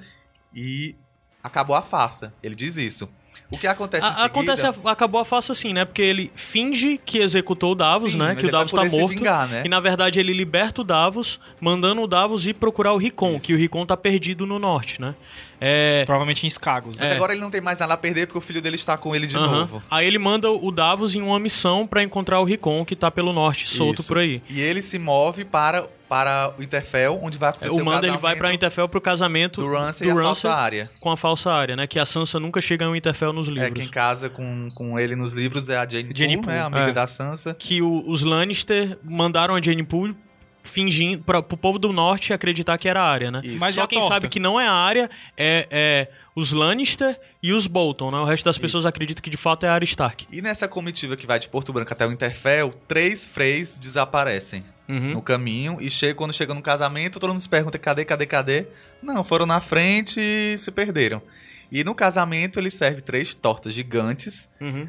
[0.53, 0.97] e
[1.41, 2.35] acabou a farsa.
[2.43, 3.09] Ele diz isso.
[3.53, 4.27] O que acontece em A- seguida...
[4.27, 5.85] acontece, a- acabou a farsa assim, né?
[5.85, 8.35] Porque ele finge que executou o Davos, Sim, né?
[8.35, 9.09] Que o Davos tá morto.
[9.09, 9.63] vingar, né?
[9.65, 13.47] E na verdade ele liberta o Davos, mandando o Davos ir procurar o Ricon, Isso.
[13.47, 15.15] que o Ricon tá perdido no norte, né?
[15.61, 16.03] É.
[16.07, 16.97] Provavelmente em Skagos.
[16.99, 17.15] Mas É.
[17.15, 19.27] agora ele não tem mais nada a perder porque o filho dele está com ele
[19.29, 19.83] de novo.
[19.91, 23.33] Aí ele manda o Davos em uma missão pra encontrar o Ricon, que tá pelo
[23.33, 24.09] norte, solto Isso.
[24.09, 24.43] por aí.
[24.49, 28.19] E ele se move para, para o Interfell, onde vai É, acontecer O Manda ele
[28.19, 30.91] vai pra Interfell pro casamento do Ramsay e a falsa área.
[31.01, 31.87] com a falsa área, né?
[31.87, 33.71] Que a Sansa nunca chega em Winterfell nos livros.
[33.71, 36.63] É, quem casa com, com ele nos livros é a Jane, Jane Poole, Poole, né?
[36.65, 36.93] Amiga é.
[36.93, 37.57] da Sansa.
[37.59, 40.15] que o- os Lannister mandaram a Jane Poole
[40.63, 43.41] fingindo para pro povo do norte acreditar que era a área, né?
[43.45, 43.59] Isso.
[43.59, 44.15] Mas Só quem torta?
[44.15, 48.19] sabe que não é a área é, é os Lannister e os Bolton, né?
[48.19, 50.27] O resto das pessoas acredita que de fato é a área Stark.
[50.31, 55.13] E nessa comitiva que vai de Porto Branco até o Interfell, três freis desaparecem Uhum.
[55.15, 55.79] no caminho.
[55.81, 58.67] E chega, quando chega no casamento, todo mundo se pergunta: cadê, cadê, cadê?
[59.03, 61.23] Não, foram na frente e se perderam.
[61.71, 64.49] E no casamento ele serve três tortas gigantes.
[64.61, 64.89] Uhum.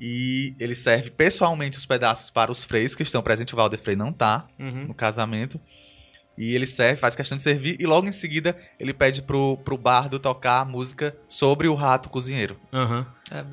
[0.00, 3.52] E ele serve pessoalmente os pedaços para os freis que estão presentes.
[3.52, 4.86] O Valder Frey não tá Uhum.
[4.88, 5.60] no casamento.
[6.38, 7.76] E ele serve, faz questão de servir.
[7.78, 12.08] E logo em seguida ele pede pro, pro bardo tocar a música sobre o rato
[12.08, 12.56] cozinheiro.
[12.72, 13.04] Uhum.
[13.30, 13.44] É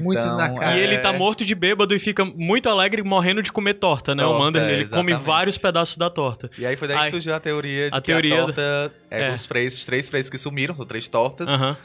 [0.00, 0.74] muito Então, na cara.
[0.74, 0.82] E É.
[0.84, 4.24] ele tá morto de bêbado e fica muito alegre morrendo de comer torta, né?
[4.24, 5.26] o Torta, Mandarin, é, ele come exatamente.
[5.26, 6.50] vários pedaços da torta.
[6.56, 7.04] E aí foi daí Ai.
[7.04, 9.34] que surgiu a teoria de A que teoria a torta é, é.
[9.34, 11.76] os freis, os três freis que sumiram, são três tortas, Aham.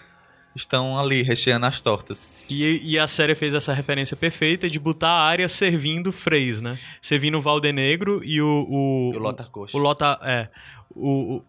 [0.56, 2.46] Estão ali recheando as tortas.
[2.50, 6.80] E, e a série fez essa referência perfeita de botar a área servindo Freys, né?
[7.02, 8.66] Servindo o Valdenegro e o...
[8.70, 9.76] O, E o Lothar Coxa.
[9.78, 10.20] O Lota...
[10.24, 10.48] É.
[10.96, 11.46] O, o-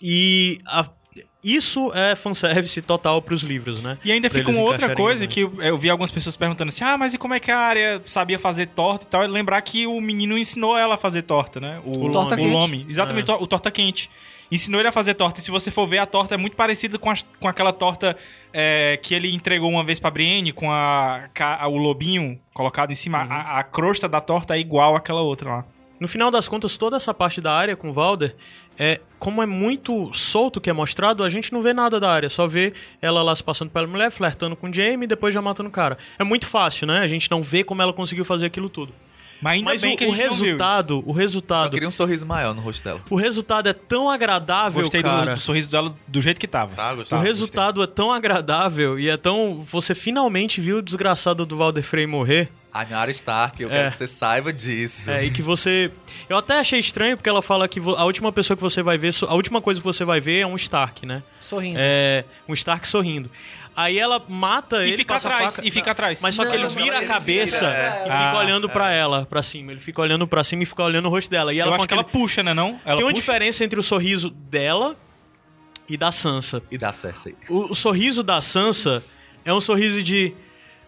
[0.00, 0.88] e a-
[1.54, 3.98] isso é fanservice total pros livros, né?
[4.04, 6.96] E ainda Pra fica uma outra coisa que eu, vi algumas pessoas perguntando assim: ah,
[6.98, 9.24] mas e como é que a área sabia fazer torta e tal?
[9.24, 11.80] E lembrar que o menino ensinou ela a fazer torta, né?
[11.84, 12.50] O, Torta o quente.
[12.50, 12.86] Lome.
[12.88, 14.10] Exatamente, o torta quente.
[14.50, 15.40] Ensinou ele a fazer torta.
[15.40, 18.16] E se você for ver, a torta é muito parecida com, as- com aquela torta
[18.52, 22.94] é, que ele entregou uma vez pra Brienne, com a, ca- o lobinho colocado em
[22.94, 23.24] cima.
[23.24, 23.32] Uhum.
[23.32, 25.64] A, a crosta da torta é igual àquela outra lá.
[25.98, 28.36] No final das contas, toda essa parte da área com o Valder,
[28.78, 32.28] é, como é muito solto que é mostrado, a gente não vê nada da área,
[32.28, 35.40] só vê ela lá se passando pela mulher, flertando com o Jamie e depois já
[35.40, 35.96] matando o cara.
[36.18, 37.00] É muito fácil, né?
[37.00, 38.92] A gente não vê como ela conseguiu fazer aquilo tudo.
[39.40, 40.44] Mas ainda Mas bem o, que a o gente não viu isso.
[40.44, 43.00] resultado, o Só resultado, queria um sorriso maior no rosto dela.
[43.10, 45.34] o resultado é tão agradável, Gostei do, cara.
[45.34, 46.74] do sorriso dela do jeito que tava.
[46.74, 49.62] Tá, O gostava, resultado é tão agradável e é tão.
[49.70, 52.44] Você finalmente viu o desgraçado do Valder Frey morrer.
[52.46, 52.56] gostei.
[52.76, 53.72] A Nara Stark, eu É.
[53.72, 55.10] quero que você saiba disso.
[55.10, 55.90] É, e que você.
[56.28, 58.98] Eu até achei estranho porque ela fala que vo- a última pessoa que você vai
[58.98, 59.14] ver.
[59.26, 61.22] A última coisa que você vai ver é um Stark, né?
[61.40, 61.78] Sorrindo.
[61.80, 62.24] É.
[62.46, 63.30] Um Stark sorrindo.
[63.76, 64.96] Aí ela mata E ele.
[64.96, 66.20] fica a atrás, faca- e fica atrás.
[66.22, 68.00] Mas só que Não, ele não, vira a ele cabeça vira, é.
[68.00, 69.70] e fica Ah, olhando pra ela, pra cima.
[69.72, 71.52] Ele fica olhando pra cima e fica olhando o rosto dela.
[71.52, 72.54] E ela eu acho que ela puxa, né?
[72.54, 72.80] Não?
[72.84, 73.12] Ela Tem uma puxa?
[73.12, 74.96] diferença entre o sorriso dela
[75.88, 76.62] e da Sansa.
[76.70, 77.36] E dá Cersei.
[77.50, 79.04] O, o sorriso da Sansa
[79.44, 80.34] é um sorriso de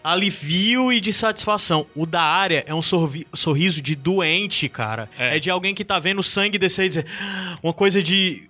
[0.03, 1.87] alivio e de satisfação.
[1.95, 5.11] O da área é um sorvi- sorriso de doente, cara.
[5.19, 5.37] É.
[5.37, 5.39] É.
[5.41, 7.07] de alguém que tá vendo o sangue descer e dizer.
[7.63, 8.49] Uma coisa de.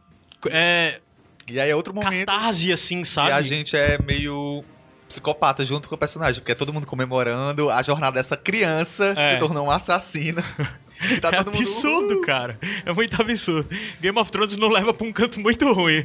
[0.50, 1.00] É.
[1.48, 3.28] E aí é outro momento Catarse, assim, sabe?
[3.28, 4.64] que a gente é meio
[5.08, 9.20] psicopata junto com o personagem, porque é todo mundo comemorando a jornada dessa criança que
[9.20, 9.32] É.
[9.34, 10.42] se tornou um assassino.
[11.00, 12.22] E tá É todo mundo, absurdo, "Uh".
[12.22, 12.58] cara.
[12.84, 13.68] É muito absurdo.
[14.00, 16.04] Game of Thrones não leva pra um canto muito ruim.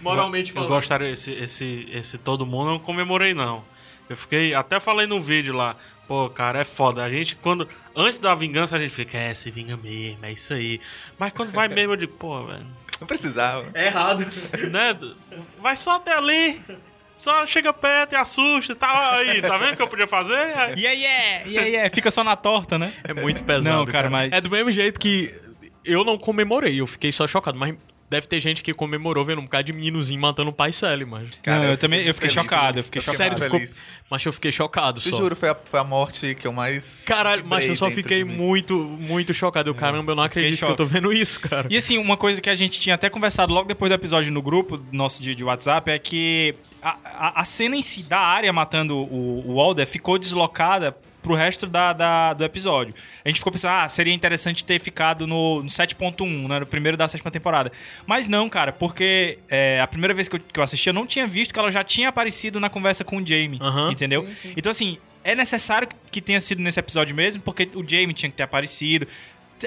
[0.00, 0.70] Moralmente Eu falando.
[0.70, 3.62] gostaria, esse, esse, esse todo mundo eu não comemorei, não.
[4.08, 5.76] Eu fiquei, até falei no vídeo lá,
[6.08, 7.04] pô, cara, é foda.
[7.04, 7.68] A gente, quando.
[7.94, 10.80] Antes da vingança, a gente fica, é, se vinga mesmo, é isso aí.
[11.18, 12.66] Mas quando vai mesmo, eu digo, pô, velho.
[13.00, 13.68] Não precisava.
[13.74, 14.26] É errado.
[14.70, 14.96] Né?
[15.58, 16.62] Vai só até ali.
[17.16, 18.74] Só chega perto e assusta.
[18.74, 20.38] Tá aí, tá vendo o que eu podia fazer?
[20.38, 21.94] Aí- Yeah, yeah, yeah, yeah.
[21.94, 22.92] Fica só na torta, né?
[23.04, 23.76] É muito pesado.
[23.76, 25.34] Não, cara, mas- É do mesmo jeito que
[25.84, 27.58] eu não comemorei, eu fiquei só chocado.
[27.58, 27.74] Mas
[28.10, 31.30] deve ter gente que comemorou vendo um bocado de meninozinho matando o pai Sally, mas.
[31.46, 33.16] não, eu, fiquei também eu fiquei feliz, chocado, eu eu fiquei chocado.
[33.16, 33.60] Sério, ficou.
[34.10, 35.16] Mas eu fiquei chocado só.
[35.16, 37.04] juro, foi a, foi a morte que eu mais.
[37.04, 39.70] Caralho, mas eu só fiquei muito, muito chocado.
[39.70, 41.68] Eu, caramba, eu não acredito que eu tô vendo isso, cara.
[41.70, 44.42] E assim, uma coisa que a gente tinha até conversado logo depois do episódio no
[44.42, 48.52] grupo nosso de, de WhatsApp é que a, a, a cena em si da área
[48.52, 52.94] matando o, o Alder ficou deslocada pro resto da, da- do episódio.
[53.24, 56.96] A gente ficou pensando, ah, seria interessante ter ficado no, no 7.1, né, no primeiro
[56.96, 57.70] da sétima temporada.
[58.06, 61.06] Mas não, cara, porque é, a primeira vez que eu, que eu assisti, eu não
[61.06, 63.90] tinha visto que ela já tinha aparecido na conversa com o Jamie, Aham.
[63.92, 64.26] entendeu?
[64.26, 64.54] Sim, sim.
[64.56, 68.36] Então, assim, é necessário que tenha sido nesse episódio mesmo, porque o Jamie tinha que
[68.36, 69.06] ter aparecido.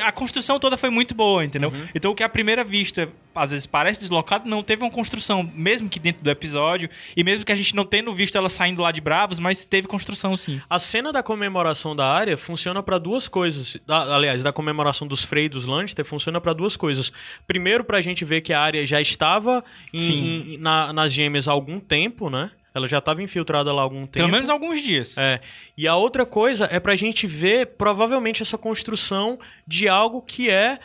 [0.01, 1.69] A construção toda foi muito boa, entendeu?
[1.69, 1.87] Uhum.
[1.93, 5.89] Então, o que à primeira vista às vezes parece deslocado, não teve uma construção, mesmo
[5.89, 6.87] que dentro do episódio,
[7.17, 9.87] e mesmo que a gente não tendo visto ela saindo lá de Bravos, mas teve
[9.87, 10.61] construção sim.
[10.69, 13.75] A cena da comemoração da área funciona pra duas coisas.
[13.87, 17.11] Da- aliás, da comemoração dos Frey dos Lannister funciona pra duas coisas.
[17.47, 21.51] Primeiro, pra gente ver que a área já estava em- em- na- nas gêmeas há
[21.51, 22.51] algum tempo, né?
[22.73, 24.11] Ela já estava infiltrada lá há algum tempo.
[24.13, 25.17] Pelo menos alguns dias.
[25.17, 25.39] É.
[25.77, 29.37] E a outra coisa é pra gente ver, provavelmente, essa construção
[29.67, 30.79] de algo que é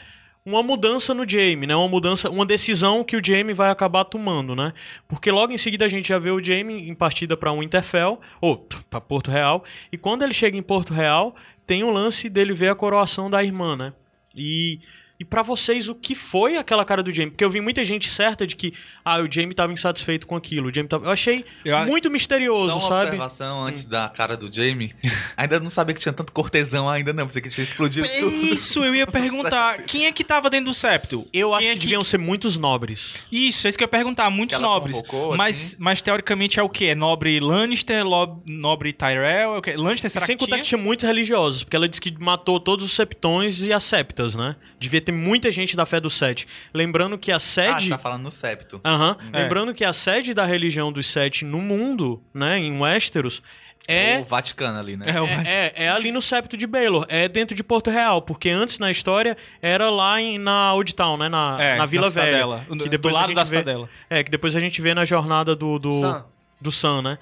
[0.45, 1.77] uma mudança no Jaime, né?
[1.77, 4.73] Uma mudança, uma decisão que o Jaime vai acabar tomando, né?
[5.07, 8.57] Porque logo em seguida a gente já vê o Jaime em partida pra Winterfell, ou
[8.89, 9.63] pra Porto Real,
[9.93, 11.35] e quando ele chega em Porto Real,
[11.67, 13.93] tem o lance dele ver a coroação da irmã, né?
[14.35, 14.81] E
[15.21, 17.31] E pra vocês, o que foi aquela cara do Jamie?
[17.33, 18.73] Porque eu vi muita gente certa de que,
[19.05, 20.69] ah, o Jamie tava insatisfeito com aquilo.
[20.69, 21.07] O Jamie tava...
[21.07, 23.03] Eu achei Eu muito misterioso, Só uma sabe?
[23.03, 24.95] observação antes da cara do Jamie.
[25.37, 28.31] ainda não sabia que tinha tanto cortesão ainda não, pensei que tinha explodido tudo.
[28.33, 29.83] Isso, eu ia perguntar.
[29.83, 31.27] Quem é que tava dentro do septo?
[31.33, 33.17] Eu acho Quem que, é deviam ser muitos nobres.
[33.33, 34.31] Isso, é isso que eu ia perguntar.
[34.31, 34.97] Muitos Que nobres.
[34.99, 35.77] convocou, mas, assim?
[35.81, 36.87] mas teoricamente é o quê?
[36.87, 39.55] É nobre Lannister, lob- nobre Tyrell?
[39.55, 39.75] É o quê?
[39.77, 40.63] Lannister será Sem que contar tinha?
[40.63, 44.37] que tinha muitos religiosos, porque ela disse que matou todos os septões e as septas,
[44.37, 44.55] né?
[44.79, 46.47] Devia ter muita gente da fé do Sete.
[46.75, 47.85] Lembrando que a Ah, sede.
[47.85, 48.81] você tá falando no septo.
[48.85, 49.17] Aham.
[49.33, 49.43] É.
[49.43, 53.43] Lembrando que a sede da religião dos Sete no mundo, né, em Westeros,
[53.91, 55.07] é O Vaticano ali, né?
[55.09, 58.21] É, o- É, é, é ali no septo de Baelor, é dentro de Porto Real,
[58.21, 62.03] porque antes na história era lá em, na Old Town, né, na, É, na Vila
[62.09, 62.27] na Velha.
[62.27, 62.67] Cidadela.
[62.69, 63.89] Do- Que depois do a lado gente da vê- Cidadela.
[64.11, 66.27] É, que depois a gente vê na jornada do do Sam.
[66.61, 67.19] do Sam, né?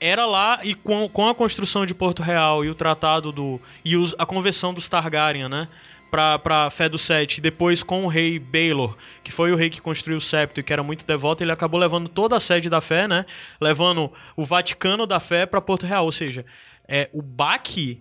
[0.00, 3.96] Era lá e com, com a construção de Porto Real e o tratado do e
[3.96, 5.66] os- a conversão dos Targaryen, né?
[6.14, 9.82] Pra, pra fé do Sete, depois com o rei Baelor, que foi o rei que
[9.82, 12.80] construiu o septo e que era muito devoto, ele acabou levando toda a sede da
[12.80, 13.26] fé, né?
[13.60, 16.46] Levando o Vaticano da fé pra Porto Real, ou seja,
[16.86, 18.00] é o baque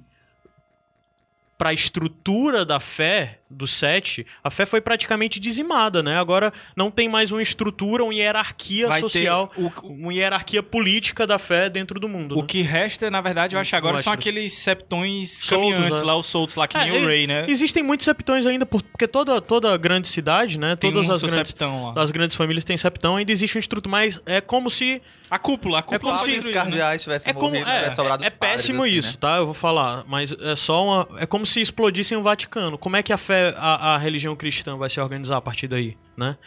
[1.57, 6.17] para a estrutura da fé do Sete, a fé foi praticamente dizimada, né?
[6.19, 11.37] Agora não tem mais uma estrutura, uma hierarquia Vai social, o- uma hierarquia política da
[11.39, 12.37] fé dentro do mundo.
[12.37, 12.47] O né?
[12.47, 16.05] que resta, na verdade, eu acho que agora são aqueles septões Soltos, caminhantes né?
[16.07, 17.45] lá, os soltos lá, que nem É, o e- Rey, né?
[17.47, 20.75] Existem muitos septões ainda, por- porque toda, toda grande cidade, né?
[20.75, 22.01] Tem todas um as grandes, septão lá.
[22.01, 25.77] as grandes famílias têm septão, ainda existe um estrutura, mas é como se A cúpula,
[25.77, 26.53] a É cúpula como Como se- os né?
[26.53, 29.17] cardeais tivessem É como morrido, é, tivesse sobrado é, padres, péssimo assim, isso, né?
[29.19, 29.37] tá?
[29.37, 32.77] Eu vou falar, mas é só uma, é como se explodissem o Vaticano.
[32.77, 35.97] Como é que a fé, a, a religião cristã vai se organizar a partir daí,
[36.17, 36.37] né?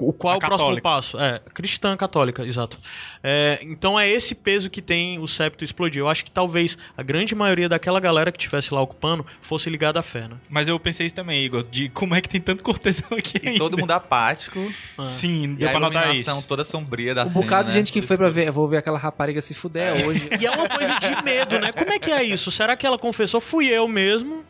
[0.00, 1.18] O qual A o próximo passo?
[1.18, 2.78] É, cristã católica, exato.
[3.20, 6.00] É, então é esse peso que tem o septo explodir.
[6.00, 9.98] Eu acho que talvez a grande maioria daquela galera que estivesse lá ocupando fosse ligada
[9.98, 10.36] à fé, né?
[10.48, 13.48] Mas eu pensei isso também, Igor, de como é que tem tanto cortesão aqui E
[13.48, 13.58] ainda.
[13.58, 14.72] todo mundo apático.
[15.04, 16.46] Sim, E deu a pra notar iluminação isso.
[16.46, 17.80] toda sombria da Um cena, bocado de né?
[17.80, 20.28] gente que foi pra ver, vou ver aquela rapariga se fuder hoje.
[20.40, 21.72] E é uma coisa de medo, né?
[21.72, 22.52] Como é que é isso?
[22.52, 23.40] Será que ela confessou?
[23.40, 24.44] Fui eu mesmo.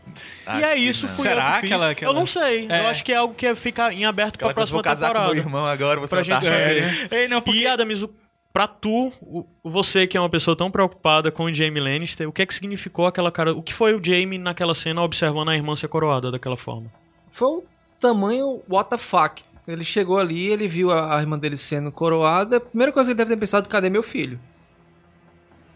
[0.48, 1.14] Acho e é que isso, não.
[1.14, 1.70] fui Será eu que que fiz.
[1.72, 2.66] ela- que Eu não sei.
[2.68, 2.80] É.
[2.80, 5.06] Eu acho que é algo que fica em aberto pra Aquela coisa, próxima vou casar
[5.08, 5.28] temporada.
[5.28, 7.08] com meu irmão agora, você Pra vai gente férias.
[7.12, 7.60] Ei, não, porque...
[7.60, 8.10] E, Adams, o-
[8.52, 12.32] pra tu, o- você que é uma pessoa tão preocupada com o Jaime Lannister, o
[12.32, 13.52] que é que significou aquela cara...
[13.52, 16.90] O que foi o Jaime naquela cena observando a irmã ser coroada daquela forma?
[17.30, 17.64] Foi o
[18.00, 19.42] tamanho what the fuck.
[19.66, 22.56] Ele chegou ali, ele viu a, a irmã dele sendo coroada.
[22.56, 24.40] A primeira coisa que ele deve ter pensado, cadê meu filho?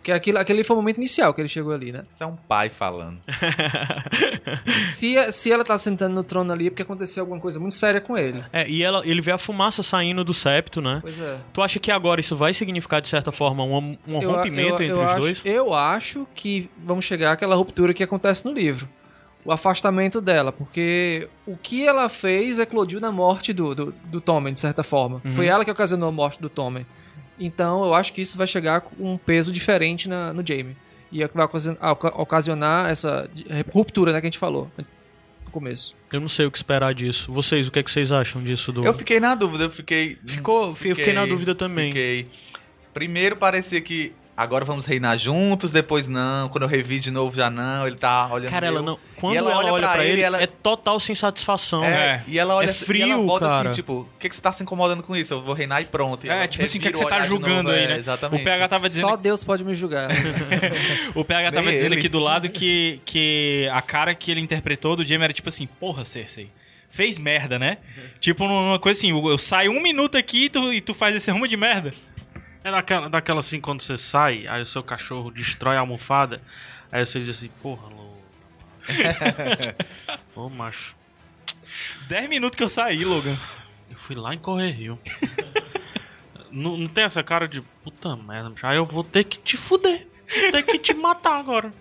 [0.02, 2.02] Porque aquilo, aquele foi o momento inicial que ele chegou ali, né?
[2.12, 3.20] Isso é um pai falando.
[4.66, 8.00] Se, se ela tá sentando no trono ali é porque aconteceu alguma coisa muito séria
[8.00, 8.42] com ele.
[8.52, 10.98] É, e ela, ele vê a fumaça saindo do septo, né?
[11.02, 11.38] Pois é.
[11.52, 14.74] Tu acha que agora isso vai significar, de certa forma, um, um Eu- rompimento eu-
[14.74, 15.40] entre eu os acho, dois?
[15.44, 18.88] Eu acho que vamos chegar àquela ruptura que acontece no livro.
[19.44, 24.52] O afastamento dela, porque o que ela fez eclodiu na morte do, do, do Tommen,
[24.52, 25.20] de certa forma.
[25.24, 25.34] Uhum.
[25.34, 26.86] Foi ela que ocasionou a morte do Tommen.
[27.44, 30.76] Então eu acho que isso vai chegar com um peso diferente na, no Jaime.
[31.10, 33.28] E é o que vai ocasi- oca- ocasionar essa
[33.70, 34.70] ruptura né, que a gente falou
[35.44, 35.94] no começo.
[36.12, 37.30] Eu não sei o que esperar disso.
[37.32, 38.72] Vocês, o que, é que vocês acham disso?
[38.72, 38.84] Do...
[38.84, 40.16] Eu fiquei na dúvida, eu fiquei...
[40.26, 41.88] Ficou, eu fiquei na dúvida também.
[41.92, 42.26] Fiquei.
[42.94, 44.12] Primeiro parecia que
[44.42, 46.48] agora vamos reinar juntos, depois não.
[46.48, 48.82] Quando eu revi de novo já não, ele tá olhando Cara, ela eu.
[48.82, 48.98] não.
[49.16, 51.84] Quando E ela, olha pra, ele, ela- é total sem satisfação.
[51.84, 53.68] É, e ela olha É assim- frio, e ela volta cara.
[53.70, 55.34] assim, tipo, o que, que você tá se incomodando com isso?
[55.34, 56.26] Eu vou reinar e pronto.
[56.26, 57.96] E É, ela tipo assim, o que, é que você tá julgando aí, é, né?
[57.98, 58.40] Exatamente.
[58.40, 60.08] O PH tava dizendo Só Deus pode me julgar.
[61.14, 62.00] O PH tava Nem dizendo ele.
[62.00, 65.66] aqui do lado que, que a cara que ele interpretou do Jamie era tipo assim,
[65.66, 66.50] porra, Cersei.
[66.88, 67.78] Fez merda, né?
[68.20, 71.16] Tipo, uma coisa assim, eu, eu saio um minuto aqui e tu, e tu faz
[71.16, 71.94] esse rumo de merda.
[72.64, 76.40] É daquela, daquela assim, quando você sai, aí o seu cachorro destrói a almofada,
[76.90, 78.22] aí você diz assim, porra, louco.
[80.34, 80.94] Ô, macho.
[82.08, 83.36] Dez minutos que eu saí, Logan.
[83.90, 84.98] Eu fui lá em Correr Rio.
[86.50, 88.66] não, não tem essa cara de puta merda, bicho.
[88.66, 90.06] aí eu vou ter que te fuder.
[90.28, 91.72] Vou ter que te matar agora.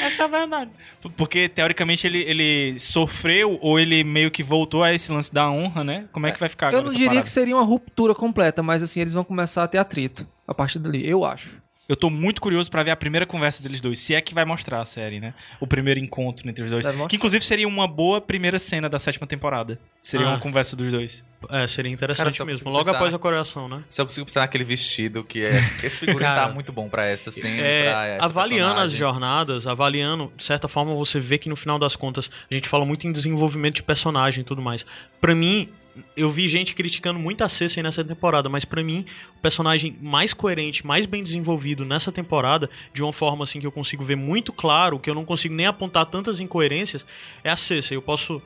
[0.00, 0.70] Essa é a verdade.
[1.16, 5.82] Porque, teoricamente, ele, ele sofreu ou ele meio que voltou a esse lance da honra,
[5.84, 6.08] né?
[6.12, 7.24] Como é que vai ficar Eu agora não essa diria parada?
[7.24, 10.78] que seria uma ruptura completa, mas assim, eles vão começar a ter atrito a partir
[10.78, 11.60] dali, eu acho.
[11.88, 13.98] Eu tô muito curioso pra ver a primeira conversa deles dois.
[13.98, 15.32] Se é que vai mostrar a série, né?
[15.58, 16.84] O primeiro encontro entre os dois.
[17.08, 19.80] Que inclusive seria uma boa primeira cena da sétima temporada.
[20.02, 20.30] Seria Ah.
[20.32, 21.24] uma conversa dos dois.
[21.48, 22.68] É, seria Cara, interessante só mesmo.
[22.70, 23.82] Logo pensar- após a coreação, né?
[23.88, 25.50] Se eu consigo pensar naquele vestido que é.
[25.82, 27.56] Esse figurino Cara, tá muito bom pra essa cena.
[27.58, 28.98] É, pra essa avaliando as personagem.
[28.98, 32.84] jornadas, avaliando, de certa forma, você vê que no final das contas, a gente fala
[32.84, 34.84] muito em desenvolvimento de personagem e tudo mais.
[35.22, 35.70] Pra mim,
[36.16, 39.04] eu vi gente criticando muito a Cersei nessa temporada, mas pra mim,
[39.36, 43.72] o personagem mais coerente, mais bem desenvolvido nessa temporada, de uma forma assim que eu
[43.72, 47.06] consigo ver muito claro, que eu não consigo nem apontar tantas incoerências,
[47.42, 47.96] é a Cersei.
[47.96, 48.42] Eu posso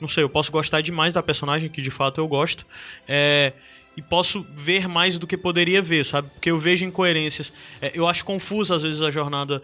[0.00, 2.66] não sei, eu posso gostar demais da personagem, que de fato eu gosto,
[3.08, 3.52] é,
[3.96, 6.28] e posso ver mais do que poderia ver, sabe?
[6.28, 7.50] Porque eu vejo incoerências.
[7.80, 9.62] É, eu acho confusa às vezes a jornada,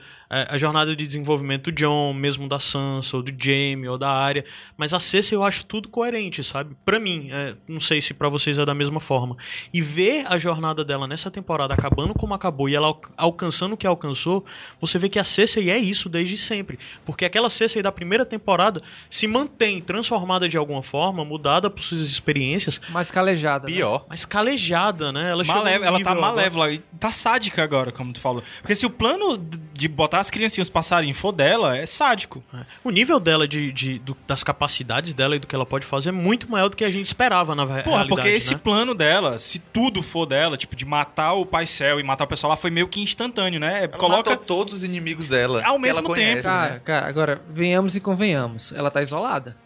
[0.50, 4.44] a jornada de desenvolvimento do John, mesmo da Sansa, ou do Jaime, ou da Arya.
[4.76, 6.74] Mas a Cersei eu acho tudo coerente, sabe?
[6.84, 9.36] Pra mim, é, não sei se pra vocês é da mesma forma.
[9.74, 13.76] E ver a jornada dela nessa temporada acabando como acabou e ela al- alcançando o
[13.76, 14.44] que alcançou,
[14.80, 16.78] você vê que a Cersei é isso desde sempre.
[17.04, 22.00] Porque aquela Cersei da primeira temporada se mantém transformada de alguma forma, mudada por suas
[22.02, 23.68] experiências, Mais calejada.
[23.68, 23.74] né?
[23.74, 24.06] Pior.
[24.08, 25.30] mas calejada, né?
[25.30, 28.42] Ela, chegou Malé- ela tá agora- malévola e tá sádica agora, como tu falou.
[28.60, 29.36] Porque se o plano
[29.74, 32.42] de botar as criancinhas passarinho for dela, é sádico.
[32.82, 36.08] O nível dela de, de- do- das capacidades dela e do que ela pode fazer
[36.08, 38.60] é muito maior do que a gente esperava na ve- Porra, porque esse né?
[38.62, 42.26] plano dela, se tudo for dela, tipo, de matar o Pai Céu e matar o
[42.26, 43.78] pessoal lá, foi meio que instantâneo, né?
[43.84, 44.30] Ela Coloca.
[44.30, 45.62] matou todos os inimigos dela.
[45.64, 46.44] Ao que mesmo ela conhece, tempo.
[46.44, 46.80] Cara, né?
[46.84, 48.72] cara, agora, venhamos e convenhamos.
[48.72, 49.56] Ela tá isolada.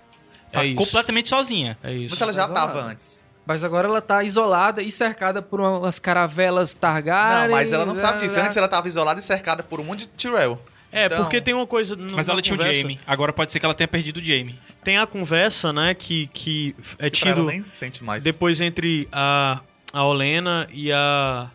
[0.52, 0.76] Tá É isso.
[0.76, 1.76] completamente sozinha.
[1.82, 2.14] É isso.
[2.14, 3.20] Mas ela já Mas tava antes.
[3.46, 7.44] Mas agora ela tá isolada e cercada por umas caravelas Targaryen.
[7.48, 8.38] Não, mas ela não sabe disso.
[8.38, 10.58] Antes ela tava isolada e cercada por um monte de Tyrell.
[10.90, 11.94] É, Então- porque tem uma coisa.
[11.94, 12.98] n- Mas ela tinha o conversa- Jamie.
[13.06, 14.58] Agora pode ser que ela tenha perdido o Jamie.
[14.82, 18.22] Tem a conversa, né, que, que é Que tido nem sente mais.
[18.24, 19.60] depois entre a,
[19.92, 21.48] a Olena e a.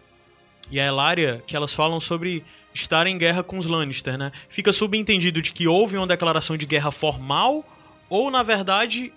[0.70, 2.44] e a Elaria, que elas falam sobre
[2.74, 4.32] estar em guerra com os Lannister, né?
[4.48, 7.66] Fica subentendido de que houve uma declaração de guerra formal,
[8.10, 9.12] ou na verdade.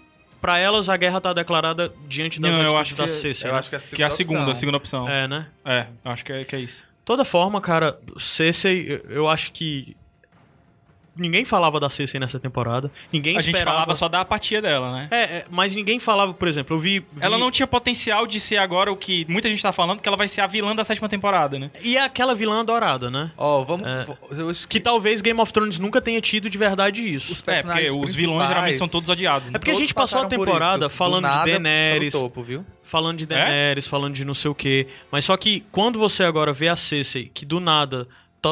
[0.45, 3.11] Pra elas, a guerra tá declarada diante das Não, eu acho da que-.
[3.47, 3.59] Eu né?
[3.59, 4.53] acho que é a segunda Que é a segunda, opção.
[4.53, 5.09] a segunda opção.
[5.09, 5.47] É, É, né?
[6.05, 6.85] eu acho que é, que é isso.
[7.03, 9.97] toda forma, cara, Cersei, eu acho que
[11.17, 12.91] ninguém falava da Cersei nessa temporada.
[13.13, 13.77] Ninguém A gente esperava.
[13.79, 15.09] falava só da apatia dela, né?
[15.11, 18.39] É, é, mas ninguém falava, por exemplo, eu vi, vi- Ela não tinha potencial de
[18.41, 20.85] ser agora o que muita gente tá falando, que ela vai ser a vilã da
[20.85, 21.71] sétima temporada, né?
[21.83, 23.31] E é aquela vilã adorada, né?
[23.37, 23.87] Ó, vamos...
[23.87, 24.07] É.
[24.31, 27.33] Eu Que talvez Game of Thrones nunca tenha tido de verdade isso.
[27.33, 29.51] Os É, porque os vilões geralmente são todos odiados.
[29.51, 29.57] Né?
[29.57, 30.97] É porque a todos gente passou a temporada isso.
[30.97, 32.13] Falando de nada Daenerys.
[32.13, 32.65] pro topo, viu?
[32.87, 34.87] falando de Daenerys, falando de não sei o quê.
[35.11, 38.07] Mas só que quando você agora vê a Cersei, que do nada,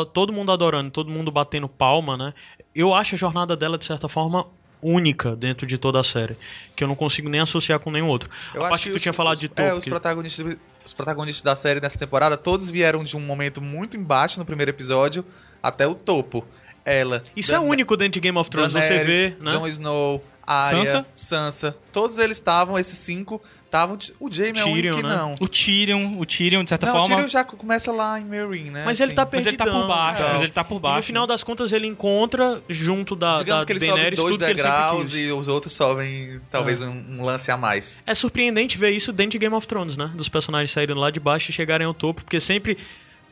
[0.05, 2.35] todo mundo adorando, todo mundo batendo palma, né?
[2.75, 4.47] Eu acho a jornada dela, de certa forma,
[4.83, 6.37] única dentro de toda a série.
[6.75, 8.29] Que eu não consigo nem associar com nenhum outro.
[8.55, 9.63] Eu a acho parte que tu os- tinha falado os- de topo.
[9.63, 13.61] É, os que- protagonistas, os protagonistas da série nessa temporada, todos vieram de um momento
[13.61, 15.25] muito embaixo no primeiro episódio
[15.63, 16.45] até o topo.
[16.85, 17.23] Ela.
[17.37, 19.51] Isso é Dan- único dentro de Game of Thrones, você Daenerys, vê, né?
[19.53, 21.07] Jon Snow, Arya, Sansa?
[21.15, 21.77] Sansa.
[21.93, 23.41] Todos eles estavam, esses cinco,
[23.73, 23.97] estavam.
[24.21, 25.17] O Jaime é o único Tyrion, que né?
[25.17, 25.35] não.
[25.41, 27.15] O Tyrion, o Tyrion, de certa Não, o forma.
[27.17, 28.83] Tyrion já começa lá em Meereen, né?
[28.85, 29.17] Mas ele assim.
[29.17, 30.33] tá Mas ele tá por baixo, então.
[30.35, 30.97] mas ele tá por E baixo.
[30.99, 34.37] no final das contas ele encontra junto da, Digamos da que ele sobe Daenerys dois
[34.37, 37.99] ele sempre degraus e os outros sobem talvez um, um lance a mais.
[38.07, 40.11] É surpreendente ver isso dentro de Game of Thrones, né?
[40.15, 42.77] Dos personagens saírem lá de baixo e chegarem ao topo, porque sempre,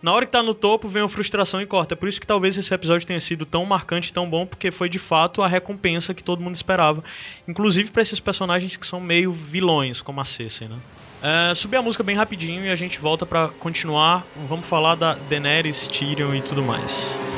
[0.03, 1.95] na hora que tá no topo, vem uma frustração e corta.
[1.95, 4.89] É por isso que talvez esse episódio tenha sido tão marcante, tão bom, porque foi
[4.89, 7.05] de fato a recompensa que todo mundo esperava.
[7.47, 10.77] Inclusive pra esses personagens que são meio vilões, como a Cersei, né?
[11.23, 14.27] É, subir a música bem rapidinho e a gente volta pra continuar.
[14.49, 17.30] Vamos falar da Daenerys, Tyrion e tudo mais.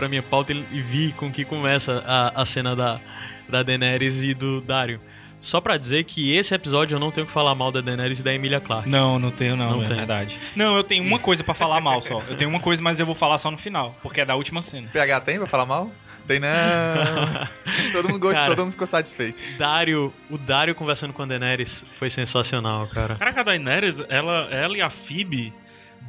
[0.00, 2.98] Pra minha pauta e vi com que começa a, a cena da,
[3.46, 4.98] da Daenerys e do Dario.
[5.42, 8.22] Só pra dizer que esse episódio eu não tenho que falar mal da Daenerys e
[8.22, 8.88] da Emilia Clarke.
[8.88, 9.96] Não, não tenho não, Não é tem.
[9.96, 10.38] verdade.
[10.56, 12.22] Não, eu tenho uma coisa pra falar mal só.
[12.30, 14.62] Eu tenho uma coisa, mas eu vou falar só no final, porque é da última
[14.62, 14.88] cena.
[14.90, 15.90] PH tem pra falar mal?
[16.26, 16.48] Tem não.
[17.92, 18.48] todo mundo gostou, Cara.
[18.54, 19.38] todo mundo ficou satisfeito.
[19.58, 23.16] Dario, o Dario conversando com a Daenerys foi sensacional, cara.
[23.16, 25.52] Caraca, a Daenerys, ela, ela e a Phoebe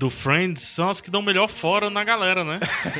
[0.01, 2.59] do Friends são as que dão melhor fora na galera, né?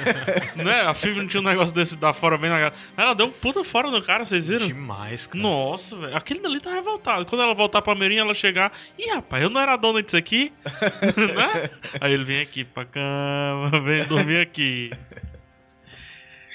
[0.56, 0.82] né?
[0.82, 2.76] A Phoebe não tinha um negócio desse dar fora bem na galera.
[2.96, 4.68] Ela deu um puta fora no cara, vocês viram?
[4.68, 5.40] Demais, cara.
[5.40, 6.16] Nossa, velho.
[6.16, 7.26] Aquele dali tá revoltado.
[7.26, 8.72] Quando ela voltar pra Meirinha, ela chegar.
[9.00, 10.54] Ih, rapaz, eu não era dona disso aqui?
[10.64, 11.72] né?
[12.00, 14.92] Aí ele vem aqui pra cama, vem dormir aqui.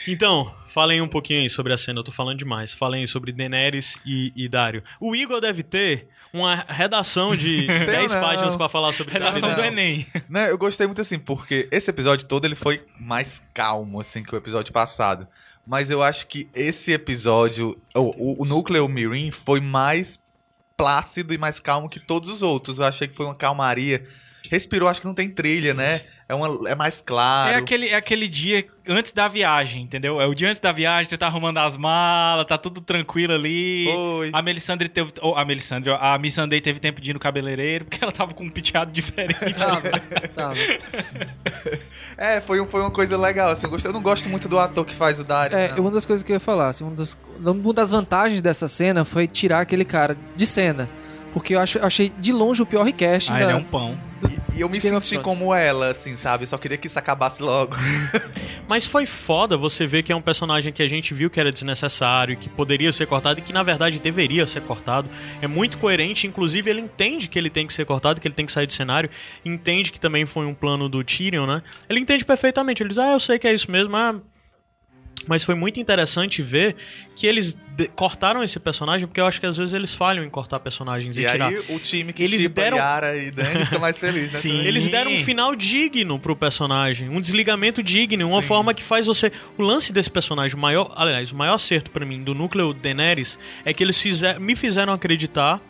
[0.06, 2.72] Então, falem um pouquinho aí sobre a cena, eu tô falando demais.
[2.72, 4.84] Falem sobre Daenerys e, e Dario.
[5.00, 6.06] O Igor deve ter
[6.36, 8.20] uma redação de 10 não.
[8.20, 10.06] páginas pra falar sobre Redação do Enem.
[10.28, 14.34] Né, eu gostei muito assim, porque esse episódio todo ele foi mais calmo, assim, que
[14.34, 15.26] o episódio passado.
[15.66, 20.18] Mas eu acho que esse episódio, o, o, o Núcleo Mirim, foi mais
[20.76, 22.78] plácido e mais calmo que todos os outros.
[22.78, 24.06] Eu achei que foi uma calmaria.
[24.48, 26.04] Respirou, acho que não tem trilha, né?
[26.28, 27.52] É, uma, é mais claro.
[27.54, 30.20] É aquele, é aquele dia antes da viagem, entendeu?
[30.20, 33.86] É o dia antes da viagem, você tá arrumando as malas, tá tudo tranquilo ali.
[33.94, 34.30] Foi.
[34.32, 35.12] A Melisandre teve.
[35.22, 38.34] Oh, a Melisandre, ó, a Missandei teve tempo de ir no cabeleireiro, porque ela tava
[38.34, 39.54] com um penteado diferente.
[39.54, 39.90] Tava,
[40.34, 40.54] tava.
[42.18, 43.66] É, foi, foi uma coisa legal, assim.
[43.66, 45.56] Eu, gostei- eu não gosto muito do ator que faz o Dario.
[45.56, 45.80] É, não.
[45.80, 49.04] uma das coisas que eu ia falar, assim, uma, das, uma das vantagens dessa cena
[49.04, 50.86] foi tirar aquele cara de cena.
[51.36, 53.98] Porque eu acho, achei de longe o pior request ah, da- ele é um pão.
[54.26, 56.44] E, e eu me Game senti como ela, assim, sabe?
[56.44, 57.76] Eu só queria que isso acabasse logo.
[58.66, 61.52] Mas foi foda você ver que é um personagem que a gente viu que era
[61.52, 65.10] desnecessário, que poderia ser cortado e que na verdade deveria ser cortado.
[65.42, 68.46] É muito coerente, inclusive ele entende que ele tem que ser cortado, que ele tem
[68.46, 69.10] que sair do cenário,
[69.44, 71.62] entende que também foi um plano do Tyrion, né?
[71.86, 74.22] Ele entende perfeitamente, ele diz: "Ah, eu sei que é isso mesmo, ah, mas
[75.44, 76.76] foi muito interessante ver
[77.16, 77.56] que eles
[77.94, 81.22] cortaram esse personagem, porque eu acho que às vezes eles falham em cortar personagens e,
[81.22, 81.48] E tirar.
[81.48, 84.38] aí o time que Eles deram- Yara e Dani fica mais feliz, né?
[84.40, 84.60] Sim.
[84.64, 89.30] Eles deram um final digno pro personagem, um desligamento digno, uma forma que faz você.
[89.58, 93.38] O lance desse personagem, o maior, aliás, o maior acerto pra mim do núcleo Daenerys
[93.64, 95.60] é que eles fizer, me fizeram acreditar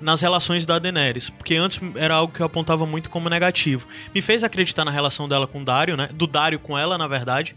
[0.00, 3.86] nas relações da Daenerys, porque antes era algo que eu apontava muito como negativo.
[4.14, 6.08] Me fez acreditar na relação dela com o Dario, né?
[6.12, 7.54] Do Dario com ela, na verdade.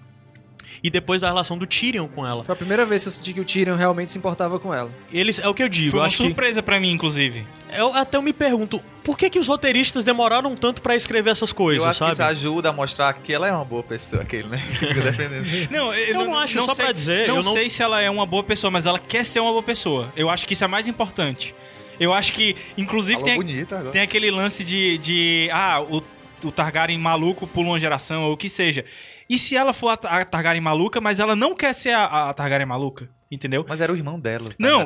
[0.84, 2.44] E depois da relação do Tyrion com ela.
[2.44, 4.92] Foi a primeira vez que eu senti que o Tyrion realmente se importava com ela.
[5.14, 7.48] Eles, é o que eu digo, Foi eu uma acho que surpresa pra mim, inclusive.
[7.74, 11.54] eu até eu me pergunto, por que que os roteiristas demoraram tanto pra escrever essas
[11.54, 12.12] coisas, Eu acho sabe?
[12.12, 14.58] que isso ajuda a mostrar que ela é uma boa pessoa, aquele, né?
[14.78, 15.72] Que fica defendendo.
[15.72, 18.10] Não, eu, não acho, só sei, pra dizer, Não, eu não- sei se ela é
[18.10, 20.12] uma boa pessoa, mas ela quer ser uma boa pessoa.
[20.18, 21.56] Eu acho que isso é mais importante.
[21.98, 26.02] Eu acho que, inclusive, Falou tem, tem aquele lance de, de ah, o,
[26.46, 28.86] o Targaryen maluco pula uma geração, ou o que seja.
[29.30, 32.34] E se ela for a, a Targaryen maluca, mas ela não quer ser a, a
[32.34, 33.10] Targaryen maluca?
[33.32, 33.66] Entendeu?
[33.68, 34.52] Mas era o irmão dela.
[34.60, 34.86] Não,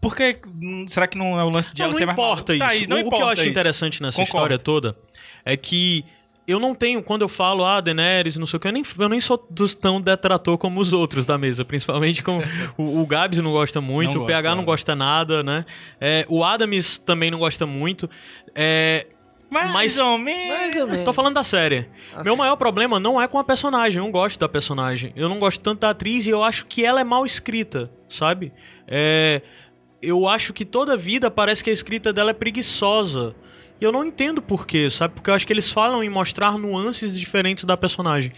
[0.00, 2.52] porque hum, será que não é o lance de Não, ela não ser mais importa
[2.52, 2.74] maluca?
[2.74, 2.88] isso.
[2.88, 3.50] Tá, não o, o que eu importa acho isso.
[3.50, 4.54] interessante nessa Concordo.
[4.54, 4.96] história toda
[5.44, 6.04] é que
[6.46, 9.08] eu não tenho, quando eu falo, ah, Daenerys, não sei o que, eu nem, eu
[9.08, 11.64] nem sou dos tão detrator como os outros da mesa.
[11.64, 12.40] Principalmente com
[12.76, 14.66] o, o Gabs não gosta muito, Não o PH não é.
[14.66, 15.64] gosta nada, né?
[16.00, 18.10] É, o Adams também não gosta muito.
[18.54, 19.06] É,
[19.50, 20.58] Mais Mas- ou menos.
[20.58, 21.04] Mais ou menos.
[21.04, 21.88] Tô falando da série.
[22.14, 22.24] Assim.
[22.24, 23.98] Meu maior problema não é com a personagem.
[23.98, 25.12] Eu não gosto da personagem.
[25.16, 28.52] Eu não gosto tanto da atriz e eu acho que ela é mal escrita, sabe?
[28.86, 29.42] É,
[30.00, 33.34] eu acho que toda vida parece que a escrita dela é preguiçosa.
[33.80, 35.14] E eu não entendo por quê, sabe?
[35.14, 38.30] Porque eu acho que eles falam em mostrar nuances diferentes da personagem.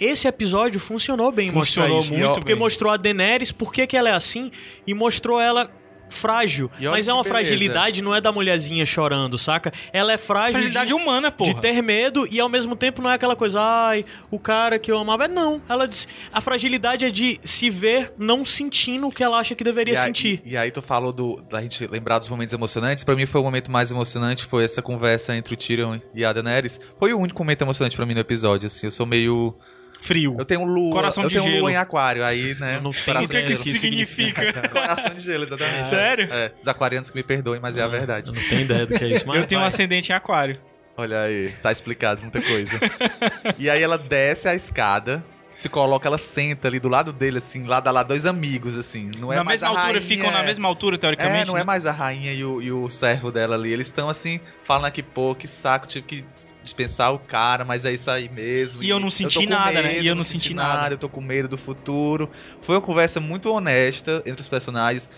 [0.00, 2.24] Esse episódio funcionou bem em Funcionou mostrar isso.
[2.24, 2.58] muito porque bem.
[2.58, 4.50] mostrou a Daenerys, por que, que ela é assim,
[4.86, 5.70] e mostrou ela
[6.08, 6.70] frágil.
[6.78, 9.72] E Mas é uma fragilidade, não é da mulherzinha chorando, saca?
[9.92, 10.52] Ela é frágil.
[10.52, 11.54] Fragilidade de- humana, porra.
[11.54, 14.90] de ter medo e ao mesmo tempo não é aquela coisa, ai, o cara que
[14.90, 15.24] eu amava.
[15.24, 19.38] É, Não, ela diz, a fragilidade é de se ver não sentindo o que ela
[19.38, 20.42] acha que deveria E aí, sentir.
[20.44, 23.04] e aí tu falou do, da gente lembrar dos momentos emocionantes.
[23.04, 26.32] Pra mim foi o momento mais emocionante, foi essa conversa entre o Tyrion e a
[26.32, 26.80] Daenerys.
[26.98, 28.86] Foi o único momento emocionante pra mim no episódio, assim.
[28.86, 29.54] Eu sou meio...
[30.00, 30.36] Frio.
[30.38, 31.60] Eu tenho lua, Coração eu de tenho gelo.
[31.60, 32.76] lua em aquário, aí, né?
[32.76, 34.52] Eu não tenho O que, que isso significa?
[34.68, 35.86] Coração de gelo, exatamente.
[35.88, 36.28] Sério?
[36.32, 38.30] É, os aquarianos que me perdoem, mas é a verdade.
[38.30, 40.56] Eu não tenho ideia do que é isso, mas Eu tenho um ascendente em aquário.
[40.96, 42.78] Olha aí, tá explicado muita coisa.
[43.58, 45.22] e aí ela desce a escada,
[45.58, 49.10] se coloca, ela senta ali do lado dele, assim, lado a lado, dois amigos, assim.
[49.18, 51.46] Não é na mais mesma a altura, rainha, ficam na mesma altura, É, teoricamente.
[51.46, 51.64] não é né?
[51.64, 53.72] mais a rainha e o, e o servo dela ali.
[53.72, 56.24] Eles estão assim, falando aqui, pô, que saco, tive que
[56.62, 58.82] dispensar o cara, mas é isso aí mesmo.
[58.82, 59.92] E eu não senti com nada, né?
[59.94, 60.92] medo, E eu não senti nada.
[60.94, 62.30] Eu tô com medo do futuro.
[62.60, 65.08] Foi uma conversa muito honesta entre os personagens,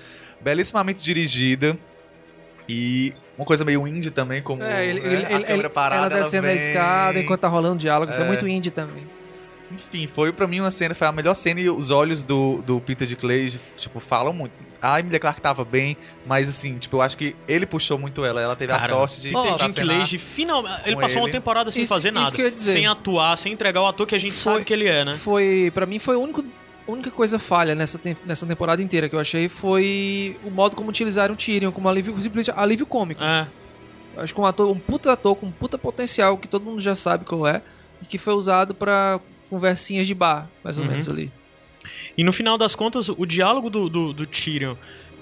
[0.40, 1.77] belíssimamente dirigida.
[2.69, 6.15] E uma coisa meio indie também, como É, ele, né, ele, a ele- câmera parada.
[6.15, 6.56] ela descendo a vem.
[6.56, 8.12] escada enquanto tá rolando diálogo.
[8.12, 8.28] Isso é É.
[8.28, 9.05] muito indie também.
[9.70, 12.81] Enfim, foi pra mim uma cena, foi a melhor cena e os olhos do, do
[12.81, 14.53] Peter de Clay, tipo, falam muito.
[14.81, 18.40] A Emilia Clarke tava bem, mas assim, tipo, eu acho que ele puxou muito ela.
[18.40, 19.69] Ela teve a Cara, sorte de Peter.
[19.69, 21.32] Dinklage, final, ele passou uma ele.
[21.32, 22.35] temporada sem Isso- fazer isso nada.
[22.35, 22.73] que eu ia dizer.
[22.73, 25.15] Sem atuar, sem entregar o ator que a gente Foi- sabe que ele é, né?
[25.15, 26.43] Foi, pra mim, foi a única,
[26.86, 30.77] a única coisa falha nessa, tem- nessa temporada inteira que eu achei foi o modo
[30.77, 33.23] como utilizaram o Tyrion como alívio, simplesmente alívio cômico.
[33.23, 33.47] É.
[34.16, 36.95] Acho que um ator, um puta ator com um puta potencial que todo mundo já
[36.97, 37.62] sabe qual é
[38.03, 40.90] e que foi usado pra conversinhas de bar, mais ou Uhum.
[40.90, 41.30] menos ali.
[42.16, 44.74] E no final das contas, o diálogo do, do, do Tyrion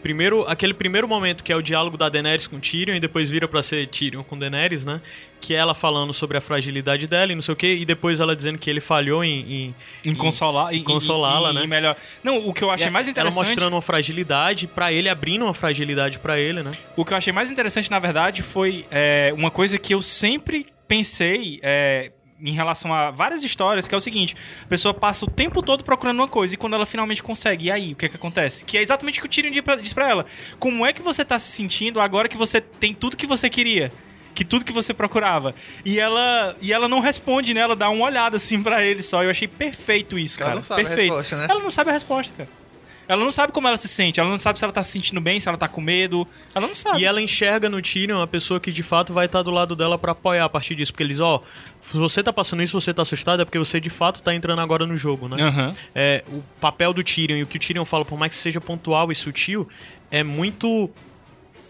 [0.02, 3.48] Primeiro, aquele primeiro momento que é o diálogo da Daenerys com Tyrion e depois vira
[3.48, 5.00] pra ser Tyrion com Daenerys, né?
[5.40, 8.20] Que é ela falando sobre a fragilidade dela e não sei o quê, e depois
[8.20, 9.74] ela dizendo que ele falhou em, em,
[10.04, 11.66] Em consolar, em, consolá-la, né?
[11.66, 11.96] melhor.
[12.22, 13.36] Não, o que eu achei mais ela interessante.
[13.48, 16.72] mostrando uma fragilidade pra ele, abrindo uma fragilidade pra ele, né?
[16.94, 20.66] O que eu achei mais interessante, na verdade, foi é, uma coisa que eu sempre
[20.86, 25.30] pensei é, em relação a várias histórias, que é o seguinte: a pessoa passa o
[25.30, 28.08] tempo todo procurando uma coisa e quando ela finalmente consegue, e aí, o que é
[28.08, 28.64] que acontece?
[28.64, 29.52] Que é exatamente o que o Tyrion
[29.82, 30.26] diz pra- ela.
[30.58, 33.90] Como é que você tá se sentindo agora que você tem tudo que você queria?
[34.34, 35.54] Que tudo que você procurava.
[35.82, 37.62] E ela, e ela não responde, né?
[37.62, 39.22] Ela dá uma olhada assim pra ele só.
[39.22, 40.54] Eu achei perfeito isso, Ela cara.
[40.56, 41.08] não sabe a perfeito.
[41.14, 41.46] resposta, né?
[41.48, 42.65] Ela não sabe a resposta, cara.
[43.08, 45.20] Ela não sabe como ela se sente, ela não sabe se ela tá se sentindo
[45.20, 46.26] bem, se ela tá com medo.
[46.54, 47.00] Ela não sabe.
[47.00, 49.96] E ela enxerga no Tyrion a pessoa que de fato vai estar do lado dela
[49.96, 50.92] pra apoiar a partir disso.
[50.92, 51.42] Porque eles, ó,
[51.82, 54.60] se você tá passando isso, você tá assustado, é porque você de fato tá entrando
[54.60, 55.40] agora no jogo, né?
[55.42, 55.74] Aham.
[55.94, 58.60] É, o papel do Tyrion e o que o Tyrion fala, por mais que seja
[58.60, 59.68] pontual e sutil,
[60.10, 60.90] é muito.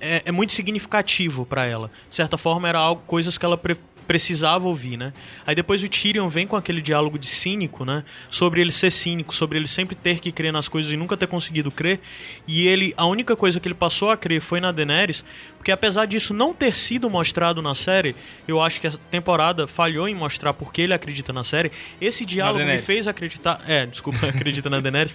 [0.00, 1.90] É, é muito significativo pra ela.
[2.08, 3.76] De certa forma, era algo, coisas que ela pre-
[4.06, 5.12] precisava ouvir, né?
[5.46, 8.04] Aí depois o Tyrion vem com aquele diálogo de cínico, né?
[8.28, 11.26] Sobre ele ser cínico, sobre ele sempre ter que crer nas coisas e nunca ter
[11.26, 12.00] conseguido crer.
[12.46, 15.24] E ele, a única coisa que ele passou a crer foi na Daenerys,
[15.56, 18.14] porque apesar disso não ter sido mostrado na série,
[18.46, 21.72] eu acho que a temporada falhou em mostrar porque ele acredita na série.
[22.00, 23.60] Esse diálogo me fez acreditar.
[23.66, 25.14] É, desculpa, acredita na Daenerys.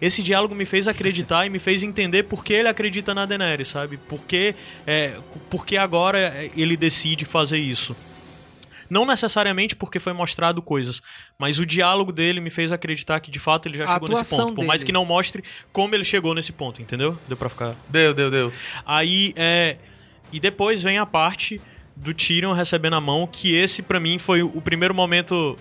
[0.00, 3.68] Esse diálogo me fez acreditar e me fez entender por que ele acredita na Daenerys,
[3.68, 3.96] sabe?
[3.96, 4.54] Por que,
[4.86, 5.16] é,
[5.48, 7.96] por que agora ele decide fazer isso.
[8.88, 11.02] Não necessariamente porque foi mostrado coisas,
[11.38, 14.36] mas o diálogo dele me fez acreditar que de fato ele já A chegou nesse
[14.36, 14.54] ponto.
[14.54, 14.86] Por mais dele.
[14.86, 15.42] que não mostre
[15.72, 17.18] como ele chegou nesse ponto, entendeu?
[17.28, 17.74] Deu pra ficar.
[17.88, 18.52] Deu, deu, deu.
[18.84, 19.76] Aí, é.
[20.32, 21.60] E depois vem a parte
[21.94, 25.56] do Tyrion recebendo a mão, que esse pra mim foi o primeiro momento.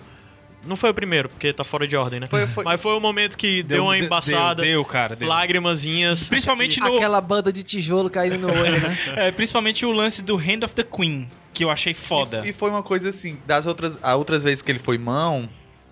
[0.66, 2.28] Não foi o primeiro, porque tá fora de ordem, né?
[2.28, 5.16] Foi- foi- Mas foi o momento que deu, uma deu- embaçada, Deu, deu, cara.
[5.16, 5.28] Deu.
[5.28, 6.24] lágrimazinhas.
[6.28, 6.96] Principalmente no.
[6.96, 8.98] Aquela banda de tijolo caindo no olho, né?
[9.18, 12.42] é, principalmente o lance do Hand of the Queen, que eu achei foda.
[12.46, 15.48] E, e foi uma coisa assim, das outras, a outras vezes que ele foi mão,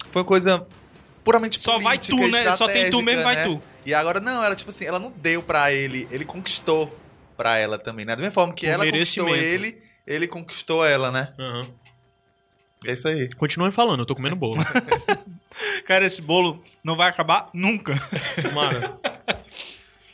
[0.10, 0.66] foi uma coisa
[1.24, 2.52] puramente Só vai tu, né?
[2.54, 3.44] Só tem tu mesmo, vai né?
[3.46, 3.62] tu.
[3.86, 6.98] E agora não, ela tipo assim, ela não deu pra ele, ele conquistou
[7.36, 8.16] pra ela também, né?
[8.16, 11.34] Da mesma forma que Por ela conquistou ele, ele conquistou ela, né?
[11.40, 11.62] Aham.
[12.86, 13.34] É isso aí.
[13.36, 14.58] Continuem falando, eu tô comendo bolo.
[15.86, 17.96] Cara, esse bolo não vai acabar nunca.
[18.54, 18.98] Mara.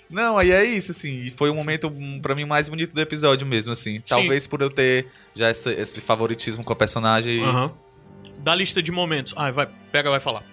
[0.10, 1.22] Não, aí é isso, assim.
[1.22, 4.02] E foi o momento, hum, pra mim, mais bonito do episódio mesmo, assim.
[4.02, 7.44] Talvez por eu ter já esse, esse favoritismo com a personagem.
[7.44, 7.72] Aham.
[8.40, 9.34] Da lista de momentos.
[9.38, 10.44] Ah, vai, pega, vai falar.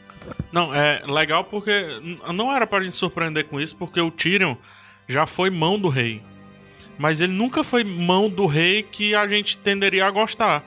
[0.53, 1.73] Não, é legal porque
[2.35, 4.57] não era pra gente surpreender com isso, porque o Tyrion
[5.09, 6.21] já foi mão do rei.
[6.99, 10.63] Mas ele nunca foi mão do rei que a gente tenderia a gostar,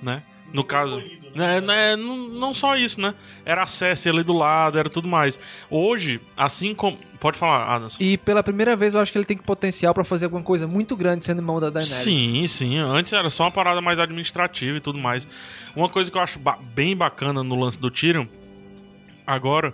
[0.00, 0.22] né?
[0.52, 1.02] No caso.
[1.34, 3.14] Né, né, não, não só isso, né?
[3.44, 5.38] Era a Cersei ali do lado, era tudo mais.
[5.70, 6.98] Hoje, assim como.
[7.18, 7.96] Pode falar, Adams.
[8.00, 10.96] E pela primeira vez eu acho que ele tem potencial pra fazer alguma coisa muito
[10.96, 11.88] grande sendo mão da Daenerys.
[12.04, 12.76] Sim, sim.
[12.78, 15.26] Antes era só uma parada mais administrativa e tudo mais.
[15.76, 18.26] Uma coisa que eu acho ba- bem bacana no lance do Tyrion,
[19.26, 19.72] agora,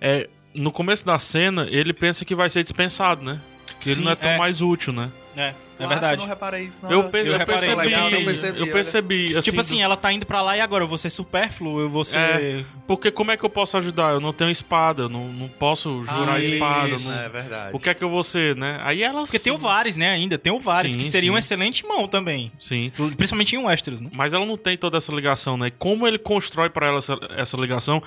[0.00, 3.38] é no começo da cena, ele pensa que vai ser dispensado, né?
[3.78, 4.38] Que ele Sim, não é tão é.
[4.38, 5.10] mais útil, né?
[5.36, 6.20] É, é Eu verdade.
[6.20, 6.90] não reparei isso, não.
[6.90, 7.60] Eu, pe- eu eu reparei.
[7.60, 9.26] percebi, Legal, eu eu percebi, percebi.
[9.28, 9.38] olha.
[9.38, 11.80] assim, tipo assim, do- ela tá indo pra lá e agora eu vou ser supérfluo,
[11.80, 12.18] eu vou ser.
[12.18, 14.12] É, porque como é que eu posso ajudar?
[14.12, 16.88] Eu não tenho espada, eu não, não posso jurar Ah, espada.
[16.90, 17.76] isso, não- É verdade.
[17.76, 18.80] O que é que eu vou ser, né?
[18.82, 19.22] Aí ela.
[19.22, 20.38] Porque tem o Vares, né, ainda.
[20.38, 21.34] Tem o Vares, Sim, que seria sim.
[21.34, 22.50] um excelente mão também.
[22.58, 22.92] Sim.
[23.16, 24.10] Principalmente em Westeros, né?
[24.12, 25.70] Mas ela não tem toda essa ligação, né?
[25.78, 28.02] Como ele constrói pra ela essa, essa ligação.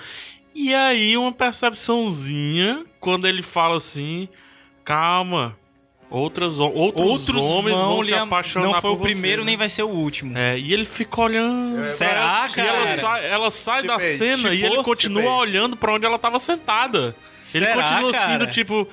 [0.56, 4.28] E aí, uma percepçãozinha, quando ele fala assim:
[4.84, 5.56] calma,
[6.10, 9.56] outras, outros, Outros homens vão, se lhe am- apaixonar Não foi o primeiro, você, nem
[9.56, 9.60] né?
[9.60, 10.38] vai ser o último.
[10.38, 11.82] É, e ele fica olhando.
[11.84, 12.88] Será, E ela cara?
[12.98, 17.16] sai, ela sai da Chipei, cena e ele continua olhando pra onde ela tava sentada.
[17.54, 18.28] Ele Será, continua cara?
[18.28, 18.88] sendo tipo.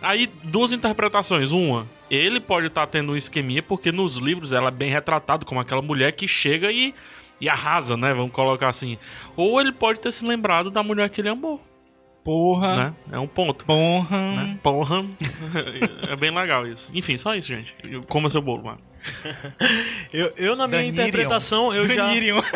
[0.00, 1.52] Aí, duas interpretações.
[1.52, 5.60] Uma, ele pode estar tendo um esqueminha, porque nos livros ela é bem retratado como
[5.60, 6.92] aquela mulher que chega e,
[7.40, 8.12] e arrasa, né?
[8.12, 8.98] Vamos colocar assim.
[9.36, 11.60] Ou ele pode ter se lembrado da mulher que ele amou,
[12.24, 12.76] Porra.
[12.76, 12.94] né?
[13.12, 13.64] É um ponto.
[13.64, 14.36] Porra.
[14.36, 14.58] Né?
[14.62, 15.04] Porra.
[16.08, 16.90] é bem legal isso.
[16.94, 17.74] Enfim, só isso, gente.
[18.08, 18.80] Coma seu bolo, mano.
[20.12, 21.06] Eu, eu na minha Danirion.
[21.08, 22.06] interpretação, eu já.
[22.06, 22.40] Danirion.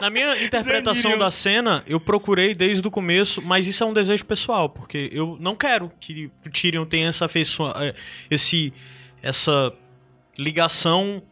[0.00, 1.18] Na minha interpretação Danirion.
[1.18, 5.36] da cena, eu procurei desde o começo, mas isso é um desejo pessoal, porque eu
[5.38, 7.94] não quero que o Tyrion tenha essa afeição, eh,
[8.28, 8.72] esse,
[9.22, 9.72] essa
[10.36, 11.22] ligação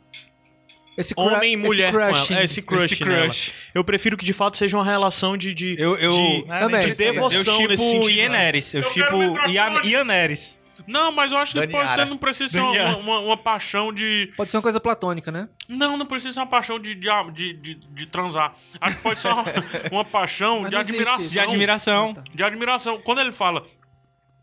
[1.00, 2.34] Esse cru- homem e mulher crushing.
[2.34, 3.22] É, esse crush, Esse nela.
[3.24, 3.52] crush.
[3.74, 6.80] Eu prefiro que de fato seja uma relação de, de, Eu- eu- de, Ah, Também.
[6.82, 8.10] de devoção Eu nesse chipo sentido.
[8.10, 8.74] Ieneris.
[8.74, 9.54] Eu Eu chipo quero o microfone.
[9.54, 10.60] Ian- Ieneris.
[10.86, 14.32] Não, mas eu acho que pode ser, não precisa ser uma, uma, uma paixão de.
[14.36, 15.46] Pode ser uma coisa platônica, né?
[15.68, 18.54] Não, não precisa ser uma paixão de, de, de, de, de transar.
[18.80, 19.44] Acho que pode ser uma,
[19.92, 21.28] uma paixão de admiração.
[21.28, 22.16] De admiração.
[22.34, 22.98] De admiração.
[23.04, 23.64] Quando ele fala.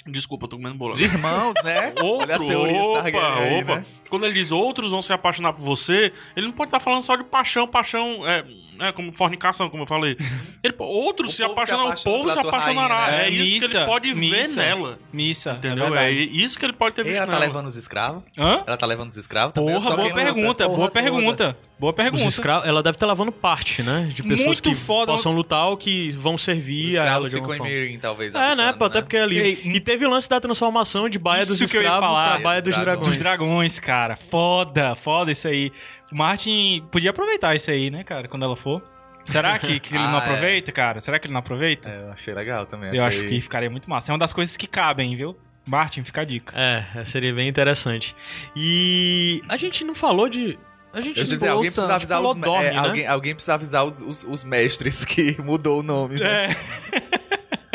[0.08, 0.94] Desculpa, eu tô comendo bolo.
[0.94, 1.94] De irmãos, né?
[2.02, 3.76] Olha as Outro, teorias opa, aí, opa.
[3.78, 3.86] né?
[4.10, 7.16] Quando ele diz outros vão se apaixonar por você, ele não pode estar falando só
[7.16, 8.46] de paixão, paixão, é,
[8.80, 10.18] é como fornicação, como eu falei.
[10.64, 13.06] Ele, outros O se apaixonam, o povo se apaixonará.
[13.06, 13.28] rainha, né?
[13.28, 15.00] É, isso que ele pode ver missa, nela.
[15.14, 15.86] Missa, Entendeu?
[15.86, 16.44] É É, verdade.
[16.44, 17.46] isso que ele pode ter E visto ela tá nela.
[17.46, 18.24] levando os escravos?
[18.38, 18.64] Hã?
[18.66, 19.54] Ela tá levando os escravos?
[19.54, 21.02] Porra, boa pergunta, Porra boa toda.
[21.02, 21.58] pergunta.
[21.80, 22.24] Boa Os pergunta.
[22.24, 24.10] escravos, ela deve estar lavando parte, né?
[24.12, 25.12] De pessoas Muito que foda.
[25.12, 27.72] possam lutar ou que vão Os servir a ela escravos de ficam alguma em.
[27.82, 28.34] Mirim, talvez.
[28.34, 28.76] É, né?
[28.80, 29.62] Até porque ali.
[29.64, 32.32] E teve o lance da transformação de Baia dos Isso que eu ia Escravos falar.
[32.32, 33.08] pra Baia Dos Dragões.
[33.10, 34.16] Dos dragões, cara.
[34.16, 35.72] Foda, foda isso aí.
[36.12, 38.82] O Martin podia aproveitar isso aí, né, cara, quando ela for.
[39.26, 40.22] Será que, que ele Ah, não é.
[40.22, 41.02] aproveita, cara?
[41.02, 41.90] Será que ele não aproveita?
[41.90, 42.96] É, eu achei legal também.
[42.96, 43.22] Eu achei...
[43.22, 44.12] acho que ficaria muito massa.
[44.12, 45.38] É uma das coisas que cabem, viu?
[45.66, 46.54] Martin, fica a dica.
[46.58, 48.16] É, seria bem interessante.
[48.56, 50.58] E a gente não falou de.
[50.94, 52.78] A gente Eu não ia dizer, falou alguém precisa avisar falou os, é, né?
[52.78, 56.16] alguém, alguém precisa avisar os, os, os mestres que mudou o nome.
[56.16, 56.56] Né?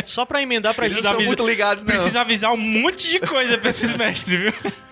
[0.07, 1.91] Só pra emendar pra Eles não estão muito ligados, não.
[1.91, 4.53] Precisa avisar um monte de coisa pra esses mestres, viu?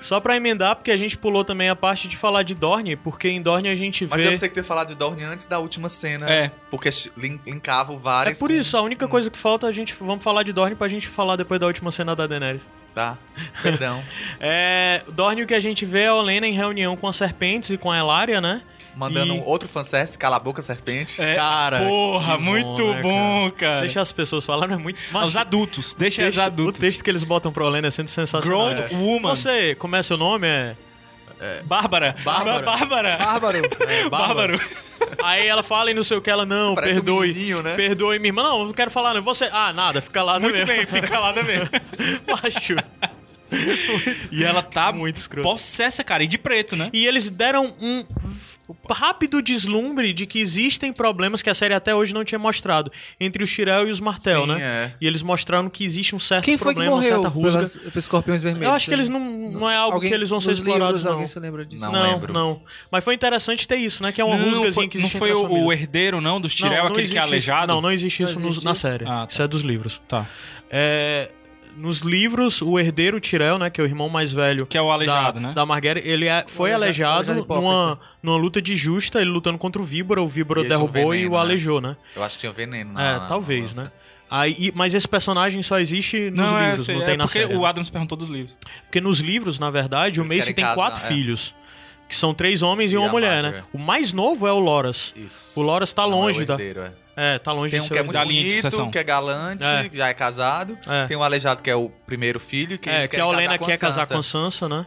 [0.00, 3.28] Só pra emendar, porque a gente pulou também a parte de falar de Dorne, porque
[3.28, 4.26] em Dorne a gente Mas vê.
[4.26, 6.28] eu pensei que ter falado de Dorne antes da última cena.
[6.30, 6.50] É.
[6.70, 8.38] Porque lin- linkava É várias.
[8.38, 9.94] por isso, a única coisa que falta a gente.
[10.00, 12.68] Vamos falar de Dorne pra gente falar depois da última cena da Daenerys.
[12.94, 13.16] Tá.
[13.62, 14.02] Perdão.
[14.40, 15.02] É.
[15.12, 17.78] Dorne o que a gente vê é a Olenna em reunião com as serpentes e
[17.78, 18.62] com a Elaria, né?
[18.96, 21.16] Mandando E- um outro fanservice, cala a boca, serpente.
[21.36, 21.78] Cara.
[21.78, 23.82] Porra, muito né, bom, cara.
[23.82, 24.98] Deixa as pessoas falarem, é muito.
[24.98, 26.80] Os Mas, adultos, deixa o, os texto, o adultos.
[26.80, 28.74] texto que eles botam pra Olenna é sendo sensacional.
[28.74, 29.28] Grown Woman.
[29.30, 30.48] Você, como é seu nome?
[30.48, 30.74] É.
[31.64, 32.14] Bárbara.
[32.24, 32.62] Bárbara.
[32.62, 33.16] Bárbara.
[33.18, 33.58] Bárbaro.
[33.88, 34.60] é Bárbaro.
[35.22, 37.28] Aí ela fala e não sei o que, ela, não, Parece um perdoe.
[37.28, 37.74] menininho, né?
[37.74, 38.42] Perdoe minha irmã.
[38.42, 39.22] Não, não quero falar, não.
[39.22, 39.48] Você.
[39.52, 40.66] Ah, nada, fica lá Muito mesmo.
[40.66, 41.68] bem, fica lá mesmo.
[42.28, 42.76] Macho.
[44.30, 45.48] E ela tá Muito escroto.
[45.48, 46.22] possessa, cara.
[46.22, 46.90] E de preto, né?
[46.92, 48.04] E eles deram um
[48.88, 53.42] rápido deslumbre de que existem problemas que a série até hoje não tinha mostrado entre
[53.42, 54.58] os Tyrell e os Martel, Sim, né?
[54.62, 54.92] é.
[55.00, 57.50] E eles mostraram que existe um certo Quem foi que problema, uma morreu certa rusga.
[57.58, 58.66] pelas, escorpiões vermelhos?
[58.68, 59.18] Eu acho que eles não,
[59.50, 61.12] não é algo Alguém- que eles vão ser explorados, livros, não.
[61.12, 61.84] Alguém se lembra disso?
[61.86, 62.32] Não Não, lembro.
[62.32, 62.62] não.
[62.92, 64.12] Mas foi interessante ter isso, né?
[64.12, 66.38] Que é uma não, rusgazinha foi, que não existe foi entre o, o herdeiro, não,
[66.38, 67.28] Não, não aquele que é isso.
[67.28, 67.72] aleijado?
[67.72, 68.80] Não, não existe Não isso existe na isso?
[68.80, 69.04] série.
[69.04, 69.28] Ah, tá.
[69.30, 70.00] Isso é dos livros.
[70.06, 70.28] Tá.
[70.70, 71.30] É,
[71.80, 74.90] nos livros, o herdeiro Tyrell, né, que é o irmão mais velho Que é o
[74.90, 75.52] aleijado, da, né?
[75.54, 79.58] da Marguerite, ele é- foi aleija- aleijado aleijado numa, numa luta de justa, ele lutando
[79.58, 81.40] contra o Víbora, o Víbora E derrubou e veneno, o né?
[81.40, 81.96] aleijou, né?
[82.14, 83.84] Eu acho que tinha veneno na é, na talvez, lança.
[83.84, 83.92] né?
[84.30, 87.24] Aí, e- mas esse personagem só existe nos Não, livros, é, não é tem na
[87.24, 87.56] porque série.
[87.56, 87.68] o né?
[87.68, 88.54] Adams perguntou dos livros.
[88.84, 91.08] Porque nos livros, na verdade, o Eles Mace querem tem casar, quatro é.
[91.08, 91.52] filhos.
[92.08, 93.58] Que são três homens e, E uma mulher, Marjorie.
[93.58, 93.64] né?
[93.72, 95.14] O mais novo é o Loras.
[95.16, 95.58] Isso.
[95.58, 96.56] O Loras tá Não, longe é o da.
[97.16, 97.34] É.
[97.34, 98.62] É, tá longe Tem de um ser que é o muito da linha de bonito,
[98.62, 98.90] sucessão.
[98.90, 99.90] que é galante, É.
[99.92, 100.78] já é casado.
[100.86, 101.06] É.
[101.06, 102.78] Tem o aleijado, que é o primeiro filho.
[102.78, 104.14] Que É, eles que a querem Olena casar quer casar Sansa.
[104.14, 104.86] com Sansa, né?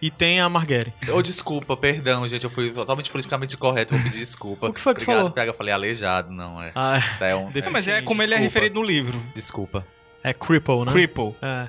[0.00, 1.10] E tem a Marguerite.
[1.12, 2.42] Ô, desculpa, perdão, gente.
[2.44, 3.94] Eu fui totalmente politicamente correto.
[3.94, 4.68] Vou pedir desculpa.
[4.68, 5.30] O que foi que Obrigado, falou?
[5.32, 6.72] Pega, eu falei aleijado, não é.
[6.74, 7.30] Ah, é.
[7.30, 8.42] É um, Não, mas é como ele é desculpa.
[8.58, 9.22] referido no livro.
[9.34, 9.86] Desculpa.
[10.24, 10.92] é cripple, né?
[10.92, 11.34] Cripple.
[11.40, 11.68] É.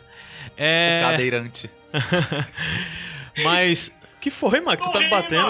[0.58, 1.70] É, Cadeirante.
[3.44, 3.92] mas...
[4.24, 4.78] que foi, mano?
[4.78, 5.48] Que tu tá me batendo?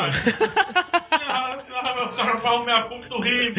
[2.11, 3.53] O cara fala minha culpa do rim.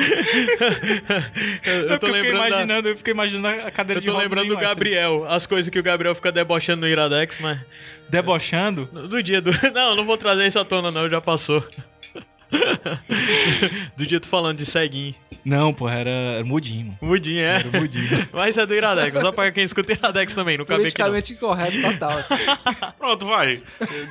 [1.65, 4.13] Eu, eu É tô eu da- imaginando, eu fiquei imaginando a cadeira Eu de tô
[4.13, 7.61] rodas lembrando do Gabriel, as coisas que o Gabriel fica debochando no Iradex, mas.
[8.09, 8.87] Debochando.
[8.87, 9.51] Do dia do.
[9.73, 11.65] Não, não vou trazer isso à tona, não, já passou.
[13.97, 15.15] do dia tu falando de ceguinho.
[15.45, 16.99] Não, porra, era, era mudinho, mano.
[17.03, 17.57] Mudinho, é.
[17.57, 18.29] Era mudinho.
[18.33, 21.07] Mas é do Iradex, só pra quem escuta Iradex também, não cabe aqui não.
[21.11, 22.25] Politicamente incorreto total.
[22.99, 23.61] Pronto, vai.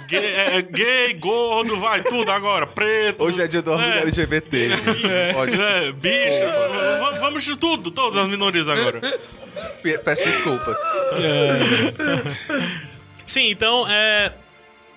[0.07, 2.67] Gay, é, gay, gordo, vai, tudo agora.
[2.67, 3.23] Preto.
[3.23, 4.01] Hoje é dia do orgulho É.
[4.01, 5.07] LGBT, gente.
[5.33, 5.59] Pode.
[5.59, 7.13] É, bicho.
[7.13, 9.01] v- Vamos de tudo, todas as minorias agora.
[9.81, 10.77] Pe- Peço desculpas.
[13.25, 14.31] Sim, então é.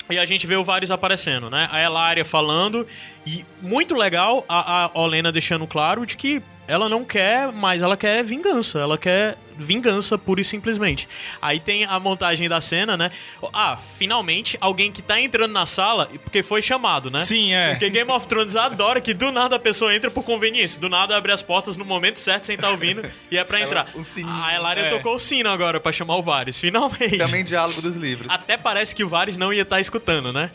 [0.08, 1.68] E a gente vê o Varys aparecendo, né?
[1.70, 2.86] A Elaria falando.
[3.26, 7.96] E muito legal a, a Olena deixando claro de que ela não quer mais, ela
[7.96, 8.78] quer vingança.
[8.78, 11.08] Ela quer vingança pura e simplesmente.
[11.40, 13.10] Aí tem a montagem da cena, né?
[13.52, 17.20] Ah, finalmente alguém que tá entrando na sala, porque foi chamado, né?
[17.20, 17.70] Sim, é.
[17.70, 20.80] Porque Game of Thrones adora que do nada a pessoa entra por conveniência.
[20.80, 23.88] Do nada abre as portas no momento certo sem estar ouvindo e é pra entrar.
[23.94, 24.42] um sininho.
[24.44, 24.88] a Elaria É.
[24.90, 27.18] tocou o sino agora pra chamar o Varys, finalmente.
[27.18, 28.28] Também diálogo dos livros.
[28.30, 30.50] Até parece que o Varys não ia estar escutando, né?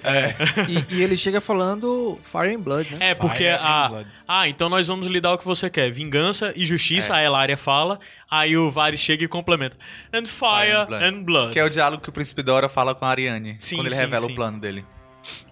[0.67, 3.09] e, e ele chega falando Fire and Blood, né?
[3.11, 3.87] É, porque Fire and a.
[3.89, 4.09] Blood.
[4.27, 7.57] Ah, então nós vamos lhe dar o que você quer: vingança e justiça, a Elaria
[7.57, 7.99] fala.
[8.31, 9.75] Aí o Varys chega e complementa:
[10.13, 11.03] And fire, Fire and Blood.
[11.03, 11.53] and blood.
[11.53, 13.57] Que é o diálogo que o Príncipe Dora fala com a Ariane.
[13.59, 14.31] Sim, quando ele sim, revela sim.
[14.31, 14.85] o plano dele.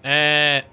[0.02, 0.64] É.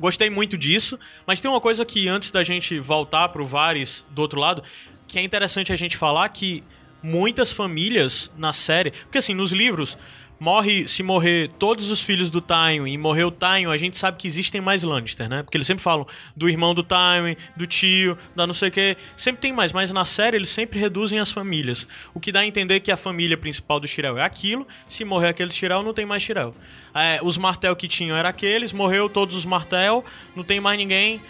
[0.00, 4.22] Gostei muito disso, mas tem uma coisa que antes da gente voltar pro Varys do
[4.22, 4.64] outro lado,
[5.06, 6.64] que é interessante a gente falar que
[7.02, 9.98] muitas famílias na série, porque assim, nos livros,
[10.42, 14.18] morre, se morrer todos os filhos do Tywin e morrer o Tywin, a gente sabe
[14.18, 15.44] que existem mais Lannister, né?
[15.44, 16.04] Porque eles sempre falam
[16.36, 18.96] do irmão do Tywin, do tio, da não sei o que.
[19.16, 21.86] Sempre tem mais, mas na série eles sempre reduzem as famílias.
[22.12, 24.66] O que dá a entender que a família principal do Tyrell é aquilo.
[24.88, 26.52] Se morrer aquele Tyrell, não tem mais Tyrell.
[26.92, 30.04] É, os Martel que tinham eram aqueles, morreu todos os Martel,
[30.34, 31.22] não tem mais ninguém.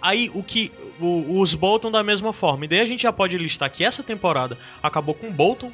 [0.00, 0.72] Aí o que.
[0.98, 2.64] o- os Bolton da mesma forma.
[2.64, 5.70] E daí a gente já pode listar que essa temporada acabou com Bolton,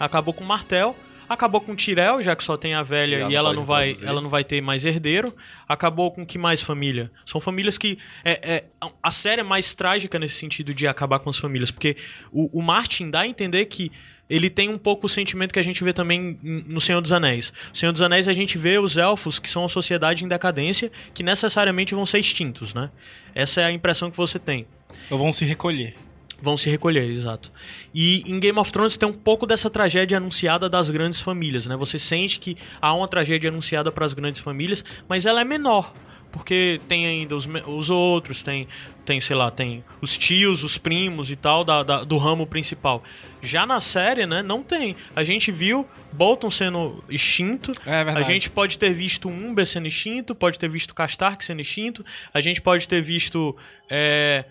[0.00, 0.96] acabou com Martel,
[1.28, 3.64] acabou com Tyrell, já que só tem a velha E ela e não ela não
[3.64, 5.34] vai, ela não vai ter mais herdeiro.
[5.68, 7.10] Acabou com que mais família?
[7.24, 8.64] São famílias que é, é-
[9.02, 11.96] a série é mais trágica nesse sentido de acabar com as famílias, porque
[12.32, 13.90] o, o Martin dá a entender que
[14.28, 17.52] ele tem um pouco o sentimento que a gente vê também no Senhor dos Anéis.
[17.70, 20.90] No Senhor dos Anéis a gente vê os elfos, que são a sociedade em decadência,
[21.12, 22.90] que necessariamente vão ser extintos, né?
[23.34, 24.66] Essa é a impressão que você tem.
[25.10, 25.94] Ou vão se recolher.
[26.44, 27.50] Vão se recolher, exato.
[27.94, 31.74] E em Game of Thrones tem um pouco dessa tragédia anunciada das grandes famílias, né?
[31.76, 35.92] Você sente que há uma tragédia anunciada para as grandes famílias, mas ela é menor.
[36.30, 38.66] Porque tem ainda os, os outros, tem,
[39.06, 43.04] tem, sei lá, tem os tios, os primos e tal, da, da- do ramo principal.
[43.40, 44.96] Já na série, né, não tem.
[45.14, 48.18] A gente viu Bolton sendo extinto, É verdade.
[48.18, 52.04] a gente pode ter visto Umber sendo extinto, pode ter visto Castark sendo extinto,
[52.34, 53.56] a gente pode ter visto
[53.88, 54.44] é,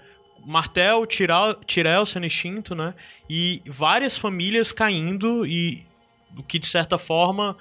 [0.46, 2.94] Martel, Tyrell, Tyrell sendo extinto, né?
[3.30, 5.86] E várias famílias caindo e
[6.38, 7.56] o que de certa forma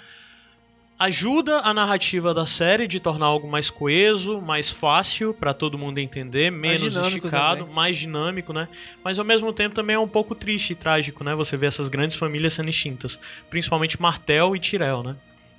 [0.99, 5.99] ajuda a narrativa da série de tornar algo mais coeso, mais fácil pra todo mundo
[5.99, 7.75] entender, menos esticado, também.
[7.75, 8.69] mais dinâmico, né?
[9.03, 11.35] Mas ao mesmo tempo também é um pouco triste e trágico, né?
[11.35, 13.19] Você vê essas grandes famílias sendo extintas,
[13.51, 15.17] principalmente Martel e Tyrell, né?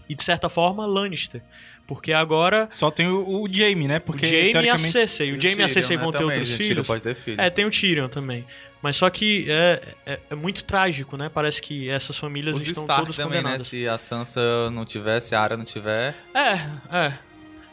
[0.08, 1.42] E de certa forma Lannister,
[1.94, 4.00] porque agora Só tem o, o Jaime, né?
[4.00, 6.22] Porque o Jaime e a teoricamente Cersei, o Jaime e a Cersei vão ter né,
[6.24, 6.88] também, outros gente, filhos.
[6.88, 7.40] Pode ter filho.
[7.40, 8.44] É, tem o Tyrion também.
[8.82, 11.30] Mas só que é, é, é muito trágico, né?
[11.30, 13.44] Parece que essas famílias Os estão Stark todas também, né?
[13.44, 13.68] condenadas.
[13.68, 16.16] Se a Sansa não tiver, se a Arya não tiver...
[16.34, 16.54] É,
[16.92, 17.20] é.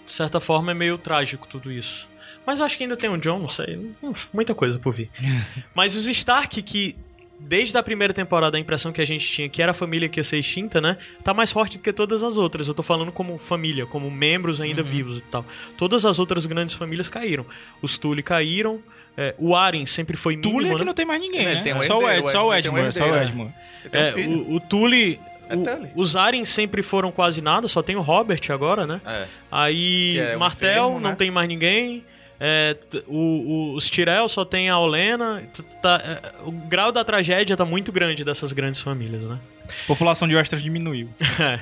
[0.05, 2.07] De certa forma é meio trágico tudo isso.
[2.47, 3.95] Mas acho que ainda tem o John, não sei.
[4.03, 5.11] Hum, Muita coisa por vir.
[5.75, 6.95] Mas os Stark, que
[7.41, 10.21] desde a primeira temporada a impressão que a gente tinha que era a família que
[10.21, 10.97] ia ser extinta, né?
[11.25, 12.69] Tá mais forte do que todas as outras.
[12.69, 15.45] Eu tô falando como família, como membros ainda vivos e tal.
[15.77, 17.45] Todas as outras grandes famílias caíram.
[17.83, 18.81] Os Tully caíram.
[19.17, 20.85] é, o Arryn sempre foi mínimo, Tully é que né?
[20.85, 21.63] não tem mais ninguém, né?
[21.63, 23.53] tem um só o Ed, só o o Edmund um só o Edmund.
[23.53, 25.19] Um É, o, o Tully.
[25.49, 25.89] É o- Tully.
[25.97, 29.01] os Arryn sempre foram quase nada, só tem o Robert agora, né?
[29.05, 29.27] É.
[29.51, 31.17] Aí é um Martel não né?
[31.17, 32.05] tem mais ninguém.
[32.43, 32.75] É,
[33.07, 35.43] o, o- os Tyrell só tem a Olena.
[35.83, 39.39] tá- é, o grau da tragédia tá muito grande dessas grandes famílias, né?
[39.85, 41.09] A população de Westeros diminuiu.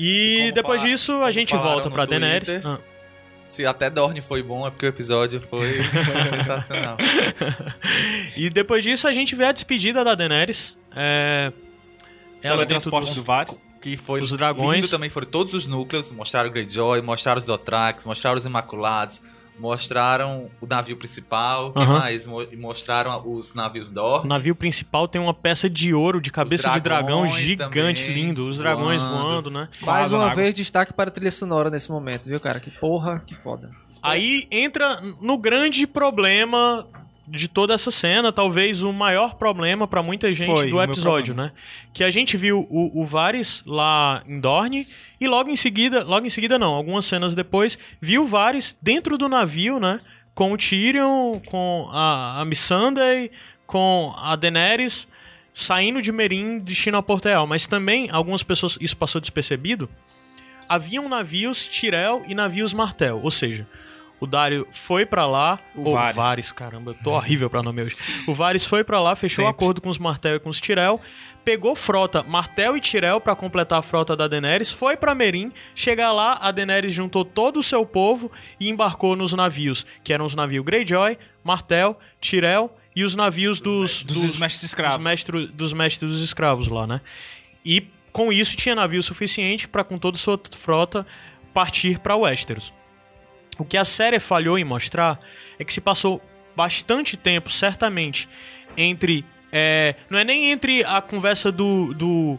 [0.00, 2.48] E, como depois fala- disso a gente volta pra Daenerys.
[2.48, 2.78] Twitter, Ah.
[3.48, 5.72] Se até Dorne foi bom, é porque o episódio foi
[6.36, 6.96] sensacional.
[8.36, 10.76] E depois disso a gente vê a despedida da Daenerys.
[10.94, 11.52] É,
[12.42, 13.60] ela transporte dos- do Varys.
[13.80, 14.76] Que foi Os dragões.
[14.76, 19.20] lindo também foram todos os núcleos, mostraram o Greyjoy, mostraram os Dothrax, mostraram os Imaculados,
[19.58, 21.98] mostraram o navio principal, Aham.
[21.98, 22.26] mais?
[22.26, 24.28] Mo- e mostraram os navios O Dorne.
[24.28, 28.48] navio principal tem uma peça de ouro de cabeça de dragão gigante, também lindo.
[28.48, 29.18] Os dragões voando.
[29.18, 29.68] voando, né?
[29.82, 32.60] Mais uma vez, destaque para a trilha sonora nesse momento, viu, cara?
[32.60, 33.70] Que porra, que foda.
[34.02, 36.86] Aí entra no grande problema
[37.30, 41.52] de toda essa cena, talvez o maior problema pra muita gente Foi, do episódio, né?
[41.92, 44.88] Que a gente viu o, o Varys lá em Dorne
[45.20, 49.18] e logo em seguida, logo em seguida não, algumas cenas depois, viu o Varys dentro
[49.18, 50.00] do navio, né?
[50.34, 53.30] Com o Tyrion, com a, a Missandei,
[53.66, 55.06] com a Daenerys
[55.58, 57.46] saindo de Meereen destino a Porto Real.
[57.46, 59.90] Mas também, algumas pessoas, isso passou despercebido,
[60.68, 63.66] haviam navios Tyrell e navios Martel, ou seja,
[64.20, 66.16] o Dario foi pra lá, O ou Varys.
[66.16, 67.96] Varys, caramba, eu tô horrível pra nome hoje.
[68.26, 69.50] O Varys foi pra lá, fechou Sempre.
[69.50, 71.00] acordo com os Martel e com os Tyrell,
[71.44, 76.12] pegou frota Martel e Tyrell pra completar a frota da Daenerys, foi pra Meereen, chegar
[76.12, 78.30] lá, a Daenerys juntou todo o seu povo
[78.60, 84.02] e embarcou nos navios, que eram os navios Greyjoy, Martel, Tyrell e os navios dos
[84.02, 84.96] Dos mestres escravos.
[84.98, 87.00] dos, mestro- dos mestres dos escravos lá, né?
[87.64, 91.06] E com isso tinha navio suficiente pra com toda a sua frota
[91.54, 92.72] partir pra Westeros.
[93.58, 95.18] O que a série falhou em mostrar
[95.58, 96.22] é que se passou
[96.56, 98.28] bastante tempo, certamente,
[98.76, 99.24] entre.
[99.52, 101.92] é, não é nem entre a conversa do.
[101.94, 102.38] do,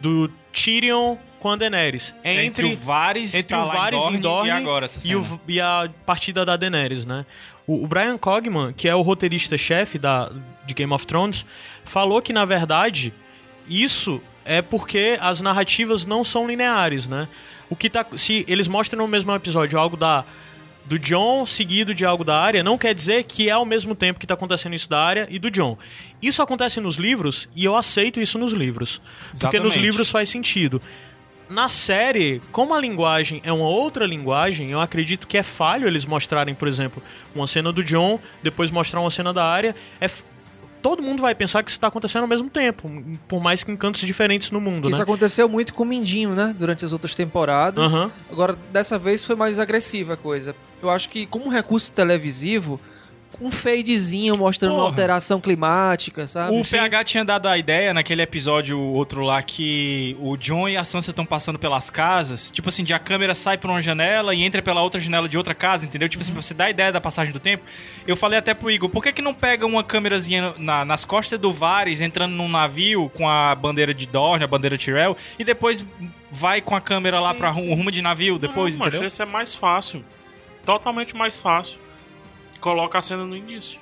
[0.00, 2.14] do Tyrion com a Daenerys.
[2.22, 5.16] É Entre, entre, o Varys, entre tá o Varys em Dorne e agora essa e,
[5.16, 7.24] o- e a partida da Daenerys, né?
[7.66, 10.30] O, o Brian Cogman, que é o roteirista-chefe da,
[10.66, 11.46] de Game of Thrones,
[11.84, 13.12] falou que, na verdade,
[13.68, 17.26] isso é porque as narrativas não são lineares, né?
[17.70, 18.04] O que tá.
[18.16, 20.24] Se eles mostram no mesmo episódio algo da.
[20.82, 24.18] Do John seguido de algo da área, não quer dizer que é ao mesmo tempo
[24.18, 25.78] que tá acontecendo isso da área e do John.
[26.20, 29.00] Isso acontece nos livros e eu aceito isso nos livros.
[29.38, 29.78] Porque nos Exatamente.
[29.78, 30.82] livros faz sentido.
[31.48, 36.04] na série, como a linguagem é uma outra linguagem, eu acredito que é falho eles
[36.04, 37.02] mostrarem, por exemplo,
[37.34, 39.74] uma cena do John, depois mostrar uma cena da área.
[40.00, 40.08] É
[40.82, 42.90] Todo mundo vai pensar que isso tá acontecendo ao mesmo tempo,
[43.28, 45.02] por mais que em cantos diferentes no mundo, Isso né?
[45.02, 46.54] aconteceu muito com o Mindinho, né?
[46.58, 47.92] Durante as outras temporadas.
[47.92, 48.10] Aham.
[48.30, 50.54] Agora, dessa vez foi mais agressiva a coisa.
[50.82, 52.80] Eu acho que, como recurso televisivo,
[53.40, 54.90] um fadezinho mostrando uma Porra.
[54.90, 56.54] alteração climática, sabe?
[56.58, 60.84] O PH tinha dado a ideia naquele episódio outro lá que o John e a
[60.84, 62.50] Sansa estão passando pelas casas.
[62.50, 65.38] Tipo assim, de a câmera sai por uma janela e entra pela outra janela de
[65.38, 66.08] outra casa, entendeu?
[66.08, 67.64] Tipo assim, você dá a ideia da passagem do tempo.
[68.06, 71.38] Eu falei até pro Igor, por que, que não pega uma câmerazinha na- nas costas
[71.38, 75.84] do Varys entrando num navio com a bandeira de Dorne, a bandeira Tyrell, e depois
[76.30, 77.68] vai com a câmera lá Sim, pra sim.
[77.68, 79.06] rum- rumo de navio depois, não, mas entendeu?
[79.08, 80.04] esse é mais fácil.
[80.66, 81.78] Totalmente mais fácil.
[82.60, 83.78] Coloca a cena no início.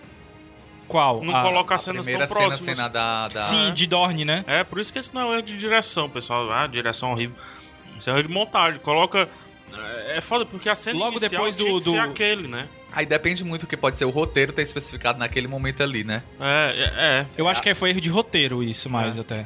[0.86, 1.22] Qual?
[1.22, 2.76] Não A- coloca A as cenas primeira tão cena, próximas.
[2.76, 3.28] cena da...
[3.28, 3.42] da...
[3.42, 4.44] Sim, de Dorne, né?
[4.46, 6.50] É, por isso que esse não é um erro de direção, pessoal.
[6.50, 7.36] Ah, direção horrível.
[7.98, 8.80] Isso é erro de montagem.
[8.80, 9.28] Coloca.
[9.74, 12.66] É é foda, porque a cena Logo depois do- do- ser aquele, né?
[12.90, 16.22] Aí depende muito do que pode ser o roteiro ter especificado naquele momento ali, né?
[16.40, 17.26] É, é, é.
[17.36, 19.44] Eu acho que foi erro de roteiro isso mais até.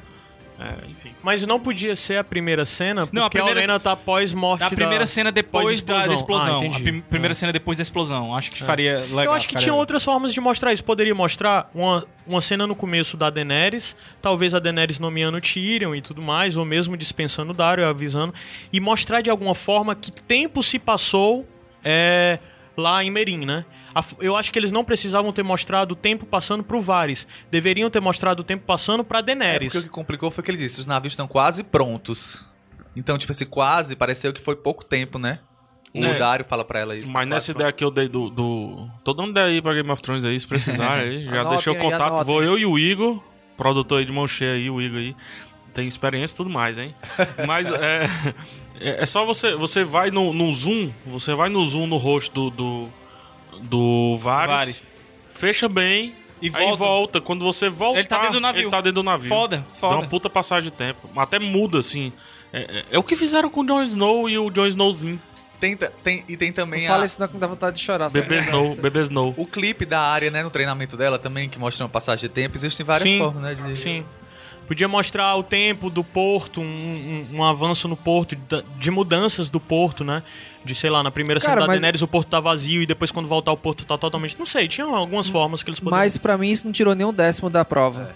[0.63, 1.11] É, enfim.
[1.23, 4.61] Mas não podia ser a primeira cena, porque Não, a a, primeira- Olena tá pós-morte
[4.61, 5.07] Na primeira da...
[5.07, 6.57] cena depois da da pós-explosão.
[6.63, 6.73] explosão.
[6.73, 7.35] Ah, a prim- primeira É.
[7.35, 8.35] cena depois da explosão.
[8.37, 9.25] Acho que faria legal.
[9.25, 10.85] Eu acho que tinha outras formas de mostrar isso.
[10.85, 16.01] Poderia mostrar uma, uma cena no começo da Daenerys, talvez a Daenerys nomeando Tyrion e
[16.03, 18.33] tudo mais, ou mesmo dispensando o Dario, avisando,
[18.73, 21.47] e mostrar de alguma forma que tempo se passou
[21.85, 22.39] é,
[22.77, 23.65] lá em Merim, né?
[24.21, 27.27] Eu acho que eles não precisavam ter mostrado o tempo passando pro Varys.
[27.51, 29.73] Deveriam ter mostrado o tempo passando pra É Daenerys.
[29.73, 32.45] porque o que complicou foi que ele disse, os navios estão quase prontos.
[32.97, 35.41] Então, tipo, esse quase pareceu que foi pouco tempo, né?
[35.95, 36.19] O É.
[36.19, 37.11] Dário fala pra ela isso.
[37.13, 38.31] Mas tá nessa ideia que eu dei do.
[38.31, 38.89] do...
[39.05, 41.25] Tô dando ideia aí pra Game of Thrones aí, se precisar aí.
[41.29, 42.03] Já Anotem deixei o contato.
[42.03, 42.25] anotem.
[42.25, 43.23] Vou eu e o Igor,
[43.59, 45.15] produtor aí de mão cheia aí, o Igor aí.
[45.75, 46.95] Tem experiência e tudo mais, hein?
[47.47, 48.09] Mas é.
[48.81, 49.55] É é só você.
[49.55, 50.91] Você vai no, no zoom.
[51.07, 52.51] Você vai no zoom no rosto do.
[52.51, 52.89] do,
[53.61, 54.93] do Varys, Varys.
[55.35, 56.15] Fecha bem.
[56.41, 56.77] E aí volta.
[56.77, 57.21] volta.
[57.21, 57.99] Quando você volta.
[58.01, 58.63] Ele tá dentro do navio.
[58.63, 59.29] Ele tá dentro do navio.
[59.29, 59.95] Foda, foda.
[59.95, 61.09] Dá uma puta passagem de tempo.
[61.17, 62.13] Até muda, assim.
[62.53, 65.21] É, é- é o que fizeram com o Jon Snow e o Jon Snowzinho.
[65.61, 68.11] Tem, tem, e tem também Não a- fala isso não que dá vontade de chorar.
[68.11, 69.33] Bebê Snow, Bebê Snow.
[69.37, 72.57] o clipe da área, né, no treinamento dela também, que mostra uma passagem de tempo.
[72.57, 73.19] Existem várias Sim.
[73.19, 73.55] formas, né?
[73.55, 73.79] De...
[73.79, 74.05] Sim.
[74.67, 79.51] Podia mostrar o tempo do porto, um, um- um avanço no porto, de, de mudanças
[79.51, 80.23] do porto, né?
[80.65, 83.11] De, sei lá, na primeira Cara, da mas- Daenerys o porto tá vazio e depois
[83.11, 84.39] quando voltar o porto tá totalmente...
[84.39, 85.99] Não sei, tinha algumas formas que eles poderiam...
[85.99, 88.15] Mas pra mim isso não tirou nem um décimo da prova.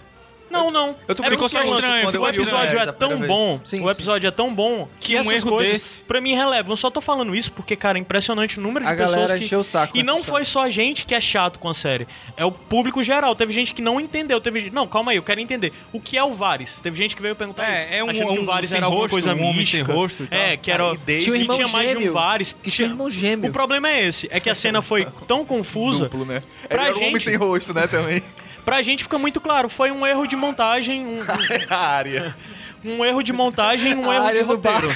[0.49, 0.95] Não, não.
[1.07, 3.89] Eu tô é ficou porque só o- estranho, O episódio é tão bom, Sim, o
[3.91, 6.71] episódio é tão bom que, Que um essas coisas desse- pra mim relevam.
[6.73, 9.37] Eu só tô falando isso porque, cara, é impressionante o número de A pessoas galera
[9.39, 9.45] que...
[9.45, 9.97] encheu o saco.
[9.97, 12.07] E não foi só a gente que é chato com a série.
[12.35, 13.35] É o público geral.
[13.35, 14.39] Teve gente que não entendeu.
[14.39, 14.73] Teve gente...
[14.73, 15.73] Não, calma aí, eu quero entender.
[15.91, 16.75] O que é o Varys?
[16.81, 17.93] Teve gente que veio perguntar É, isso.
[17.93, 19.59] é um- achando que um o Varys sem era alguma rosto, coisa um homem sem
[19.59, 19.93] mística.
[19.93, 20.39] rosto e tal.
[20.39, 20.93] É, que era...
[20.93, 22.13] E desde- que Tinha um irmão tinha mais de um.
[22.13, 22.57] Varys.
[22.63, 23.49] Que tinha um irmão gêmeo.
[23.49, 24.27] O problema é esse.
[24.31, 26.05] É que a cena foi tão confusa...
[26.05, 26.41] Duplo, né?
[26.69, 28.23] Pra um gente- sem rosto, né, também.
[28.67, 29.69] Pra gente fica muito claro.
[29.69, 31.05] Foi um erro de montagem...
[31.05, 31.19] Um,
[31.71, 32.35] a área.
[32.83, 34.89] um erro de montagem um A erro de área do roteiro.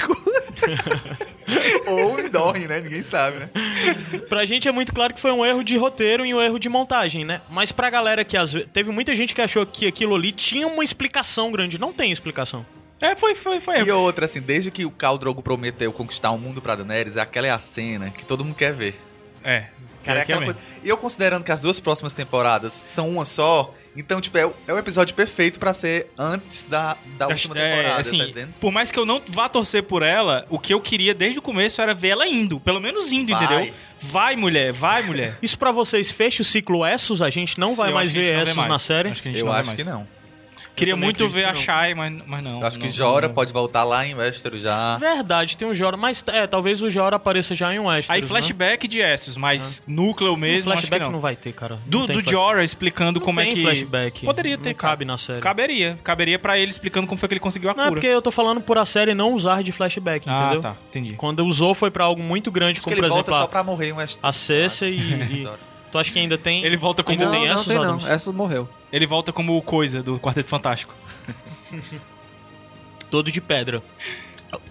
[1.88, 2.80] Ou em Dorne, né?
[2.82, 3.50] Ninguém sabe, né?
[4.28, 6.68] Pra gente é muito claro que foi um erro de roteiro e um erro de
[6.68, 7.40] montagem, né?
[7.48, 8.68] Mas pra galera que às vezes.
[8.74, 11.80] Teve muita gente que achou que aquilo ali tinha uma explicação grande.
[11.80, 12.66] Não tem explicação.
[13.00, 13.80] É, foi, foi, foi.
[13.80, 17.46] E outra, assim, desde que o Khal Drogo prometeu conquistar o mundo pra Daenerys, aquela
[17.46, 19.00] é a cena que todo mundo quer ver.
[19.42, 19.68] É.
[20.04, 20.54] Cara, é é aquela mesmo.
[20.54, 20.68] coisa...
[20.82, 24.54] E eu considerando que as duas próximas temporadas são uma só, então, tipo, é o,
[24.66, 28.54] é o episódio perfeito pra ser antes da, da última É, temporada, assim, tá entendendo?
[28.60, 31.42] por mais que eu não vá torcer por ela, o que eu queria desde o
[31.42, 32.58] começo era ver ela indo.
[32.60, 33.44] Pelo menos indo, Vai.
[33.44, 33.74] entendeu?
[34.00, 35.38] Vai, mulher, vai, mulher.
[35.42, 37.20] Isso pra vocês fecha o ciclo Essos?
[37.22, 38.68] A gente não vai Eu mais ver Essos mais.
[38.68, 39.10] na série?
[39.10, 39.78] Acho que a gente Eu não acho mais.
[39.82, 40.06] que não.
[40.74, 41.62] Queria muito ver a que não.
[41.62, 42.60] Shai, mas, mas não.
[42.60, 43.34] Eu acho que não, Jora não.
[43.34, 44.96] pode voltar lá em Westeros já.
[44.96, 45.96] Verdade, tem o Jora.
[45.96, 48.10] Mas é, talvez o Jora apareça já em Westeros.
[48.10, 48.26] Aí né?
[48.26, 51.12] flashback de Essos, mas núcleo O mesmo, acho que flashback não.
[51.12, 51.20] não.
[51.20, 51.78] vai ter, cara.
[51.86, 53.62] Do, Não tem do Jorah explicando Não como é tem que.
[53.62, 54.24] flashback.
[54.24, 54.70] Poderia ter.
[54.70, 55.40] Não cabe na série.
[55.40, 55.98] Caberia.
[56.02, 58.00] Caberia pra ele explicando como foi que ele conseguiu a Não, é cura.
[58.00, 60.62] porque eu tô falando por a série não usar de flashback, Ah, entendeu?
[60.62, 60.76] tá.
[60.88, 61.12] Entendi.
[61.14, 63.44] Quando usou foi pra algo muito grande, Acho como que ele por volta exemplo só
[63.44, 64.18] a, pra morrer em Westeros.
[64.22, 65.12] a Cersei acho.
[65.32, 65.48] e, e-
[65.92, 66.64] Tu acha que ainda tem.
[66.64, 67.18] Ele volta como.
[67.18, 67.84] Não, tem não Essos, tem não.
[67.84, 68.06] Adams?
[68.08, 68.66] Essa morreu.
[68.92, 70.94] Ele volta como coisa do Quarteto Fantástico.
[73.10, 73.82] todo de pedra.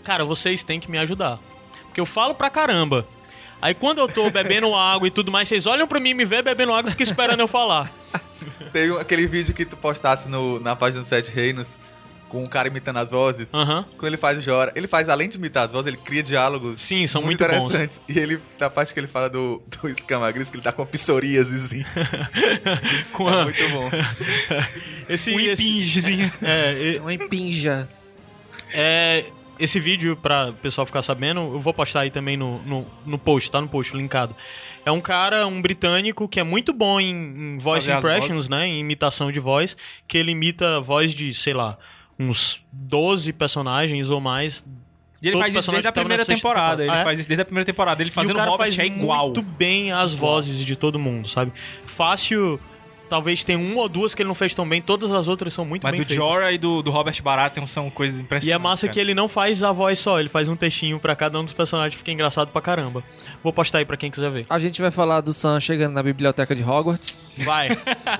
[0.03, 1.39] Cara, vocês têm que me ajudar.
[1.85, 3.07] Porque eu falo pra caramba.
[3.61, 6.25] Aí quando eu tô bebendo água e tudo mais, vocês olham pra mim e me
[6.25, 7.91] vê bebendo água e ficam esperando eu falar.
[8.73, 11.77] Teve aquele vídeo que tu postasse no, na página do Sete Reinos,
[12.31, 13.53] com um cara imitando as vozes.
[13.53, 13.85] Aham.
[13.97, 16.79] Quando ele faz o Jora, ele faz, além de imitar as vozes, ele cria diálogos
[16.79, 17.65] Sim, são muito, bons.
[17.65, 18.01] interessantes.
[18.07, 21.85] E ele, na parte que ele fala do, do escamagris, que ele tá com psoríasezinho.
[23.11, 23.89] Com É a- muito bom.
[25.09, 26.31] esse, Um esse- impingezinho.
[26.41, 27.89] é, É uma impinja.
[28.73, 29.25] é,
[29.59, 33.17] esse vídeo, pra o pessoal ficar sabendo, eu vou postar aí também no, no, no
[33.19, 34.35] post, tá no post linkado.
[34.83, 38.65] É um cara, um britânico, que é muito bom em, em voice Fazer impressions, né?
[38.65, 39.77] Em imitação de voz,
[40.07, 41.77] que ele imita a voz de, sei lá,
[42.29, 44.63] uns 12 personagens ou mais.
[45.21, 46.77] E ele Todos faz os isso desde a primeira temporada.
[46.77, 46.83] temporada.
[46.83, 47.03] Ele Ah, é?
[47.03, 48.01] faz isso desde a primeira temporada.
[48.01, 49.25] Ele e fazendo o cara Hobbit faz é igual.
[49.25, 51.51] muito bem as vozes de todo mundo, sabe?
[51.85, 52.59] Fácil,
[53.07, 55.63] talvez tem uma ou duas que ele não fez tão bem, todas as outras são
[55.63, 56.15] muito Mas bem do feitas.
[56.25, 58.47] Jorah e do, do Robert Baratheon são coisas impressionantes.
[58.47, 58.93] E é massa cara.
[58.95, 61.53] que ele não faz a voz só, ele faz um textinho pra cada um dos
[61.53, 63.03] personagens, fica engraçado pra caramba.
[63.43, 64.47] Vou postar aí pra quem quiser ver.
[64.49, 67.19] A gente vai falar do Sam chegando na biblioteca de Hogwarts.
[67.37, 67.69] Vai,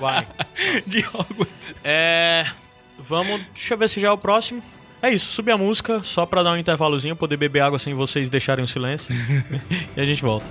[0.00, 0.24] vai.
[0.86, 1.74] de Hogwarts.
[1.82, 2.46] É.
[3.08, 3.42] Vamos.
[3.54, 4.62] Deixa eu ver se já é o próximo.
[5.02, 8.30] É isso, subir a música, só pra dar um intervalozinho, poder beber água sem vocês
[8.30, 9.12] deixarem o silêncio.
[9.96, 10.46] e a gente volta.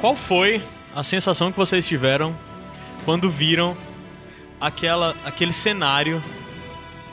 [0.00, 0.62] Qual foi
[0.94, 2.36] a sensação que vocês tiveram
[3.04, 3.76] quando viram
[4.60, 6.22] aquela, aquele cenário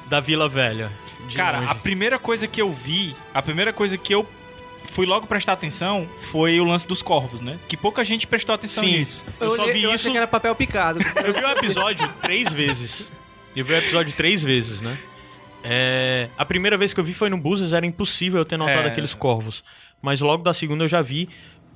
[0.08, 0.92] da Vila Velha?
[1.36, 1.72] Cara, longe?
[1.72, 4.26] a primeira coisa que eu vi, a primeira coisa que eu
[4.90, 7.60] fui logo prestar atenção foi o lance dos corvos, né?
[7.68, 9.26] Que pouca gente prestou atenção Sim, nisso.
[9.40, 9.96] eu, só olhei- vi eu isso.
[9.96, 11.00] achei que era papel picado.
[11.26, 13.10] Eu vi o episódio três vezes.
[13.56, 14.98] Eu vi o episódio três vezes, né?
[15.64, 18.88] É, a primeira vez que eu vi foi no Buses, era impossível eu ter notado
[18.88, 18.92] É.
[18.92, 19.64] aqueles corvos.
[20.02, 21.28] Mas logo da segunda eu já vi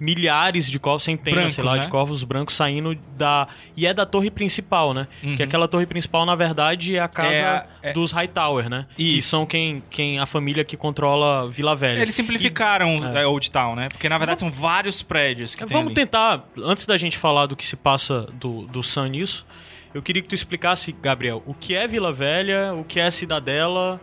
[0.01, 1.79] milhares de corvos, centenas, Brancos, sei lá, né?
[1.79, 3.47] de corvos brancos saindo da.
[3.77, 5.07] E é da torre principal, né?
[5.37, 8.87] Que aquela torre principal, na verdade, é a casa É, é- dos Hightower, né?
[8.95, 9.29] Que Isso.
[9.29, 12.01] são quem, quem a família que controla Vila Velha.
[12.01, 13.27] Eles simplificaram é.
[13.27, 13.89] Old Town, né?
[13.89, 15.95] Porque na verdade são vários prédios que tem Vamos ali.
[15.95, 19.45] tentar, antes da gente falar do que se passa do, do Sun nisso,
[19.93, 24.01] eu queria que tu explicasse, Gabriel, o que é Vila Velha, o que é Cidadela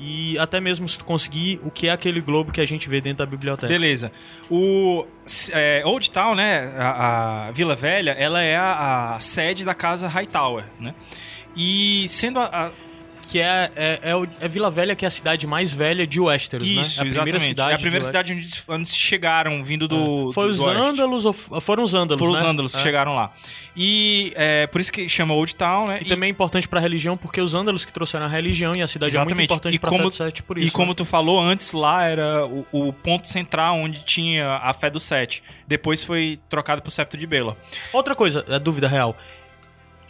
[0.00, 3.00] e até mesmo se tu conseguir, o que é aquele globo que a gente vê
[3.00, 3.68] dentro da biblioteca.
[3.68, 4.10] Beleza.
[4.50, 5.06] O
[5.52, 6.74] é, Old Town, né?
[6.78, 10.94] A, a Vila Velha, ela é a, a sede da casa Hightower, né?
[11.54, 12.70] E sendo a, a-
[13.30, 16.18] Que é, é, é, o- é Vila Velha, que é a cidade mais velha de
[16.18, 16.82] Westeros, né?
[16.82, 17.48] isso, É a primeira exatamente.
[17.48, 19.96] cidade é a primeira de cidade onde, onde chegaram vindo do,
[20.26, 20.34] Westeros.
[20.34, 20.82] Foi do os oeste.
[20.82, 22.38] Ândalos ou f- foram os Ândalos, Foram né?
[22.40, 22.82] os Ândalos que É.
[22.82, 23.32] chegaram lá.
[23.76, 26.00] E é, por isso que chama Old Town, né?
[26.02, 28.88] E, também é importante pra religião, porque os Ândalos que trouxeram a religião e a
[28.88, 30.66] cidade é muito importante pra do Sete, por isso.
[30.66, 30.94] E como né?
[30.96, 35.40] tu falou antes, lá era o, o ponto central onde tinha a fé do Sete.
[35.68, 37.56] Depois foi trocado pro Septo de Bela.
[37.92, 39.16] Outra coisa, é dúvida real.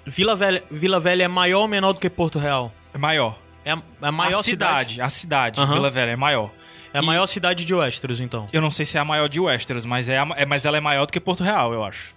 [0.06, 2.72] Vila Velha, Vila Velha é maior ou menor do que Porto Real?
[2.94, 3.38] É maior.
[3.64, 5.02] É a, é a maior a cidade, cidade.
[5.02, 5.72] a cidade, Aham.
[5.74, 6.50] Vila Velha é maior.
[6.92, 8.48] É a E- maior cidade de Westeros, então.
[8.52, 10.76] Eu não sei se é a maior de Westeros, mas, é, a- é- mas ela
[10.76, 12.14] é maior do que Porto Real, eu acho.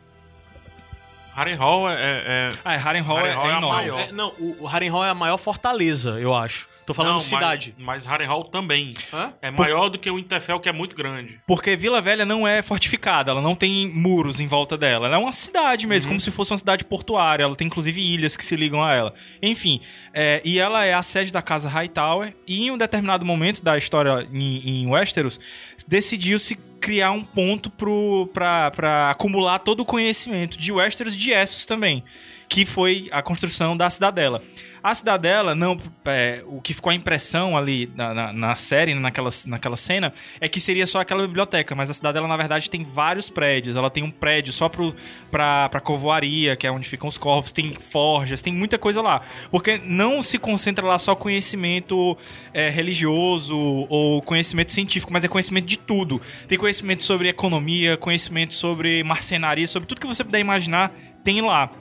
[1.35, 3.77] Harrenhal é, é- Ah, é, Harrenhal é, Harrenhal é é a enorme.
[3.77, 3.99] maior.
[3.99, 6.67] É, não, o, o Harrenhal é a maior fortaleza, eu acho.
[6.85, 7.73] Tô falando Não, cidade.
[7.77, 8.93] Mas, mas Harrenhal também.
[9.14, 9.34] Hã?
[9.41, 11.39] É maior do que o Interfell, que é muito grande.
[11.47, 15.07] Porque Vila Velha não é fortificada, ela não tem muros em volta dela.
[15.07, 17.43] Ela é uma cidade mesmo, como se fosse uma cidade portuária.
[17.43, 19.14] Ela tem inclusive ilhas que se ligam a ela.
[19.41, 19.81] Enfim,
[20.14, 22.35] é, e ela é a sede da casa Hightower.
[22.47, 25.39] E em um determinado momento da história em, em Westeros,
[25.88, 32.03] decidiu-se criar um ponto pra acumular todo o conhecimento de Westeros e de Essos também.
[32.49, 34.43] Que foi a construção da cidadela.
[34.84, 39.30] A cidadela, não, é, o que ficou a impressão ali na, na, na série, naquela,
[39.45, 40.11] naquela cena,
[40.41, 43.77] é que seria só aquela biblioteca, mas a cidadela, na verdade, tem vários prédios.
[43.77, 44.93] Ela tem um prédio só pro,
[45.31, 49.22] pra, pra covoaria, que é onde ficam os corvos, tem forjas, tem muita coisa lá.
[49.49, 52.18] Porque não se concentra lá só conhecimento
[52.53, 56.22] é, religioso ou conhecimento científico, mas é conhecimento de tudo.
[56.49, 60.91] Tem conhecimento sobre economia, conhecimento sobre marcenaria, sobre tudo que você puder imaginar,
[61.23, 61.72] tem lá.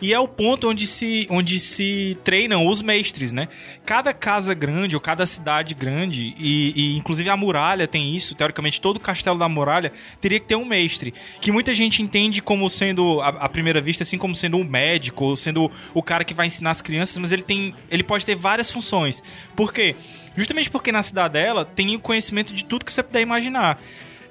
[0.00, 3.48] E é o ponto onde se, onde se treinam os mestres, né?
[3.84, 8.80] Cada casa grande ou cada cidade grande, e, e inclusive a muralha tem isso, teoricamente
[8.80, 11.14] todo castelo da muralha teria que ter um mestre.
[11.40, 15.36] Que muita gente entende como sendo, à, primeira vista, assim, como sendo um médico, ou
[15.36, 17.74] sendo o cara que vai ensinar as crianças, mas ele tem.
[17.90, 19.22] ele pode ter várias funções.
[19.56, 19.94] Por quê?
[20.36, 23.78] Justamente porque na cidadela tem o conhecimento de tudo que você puder imaginar.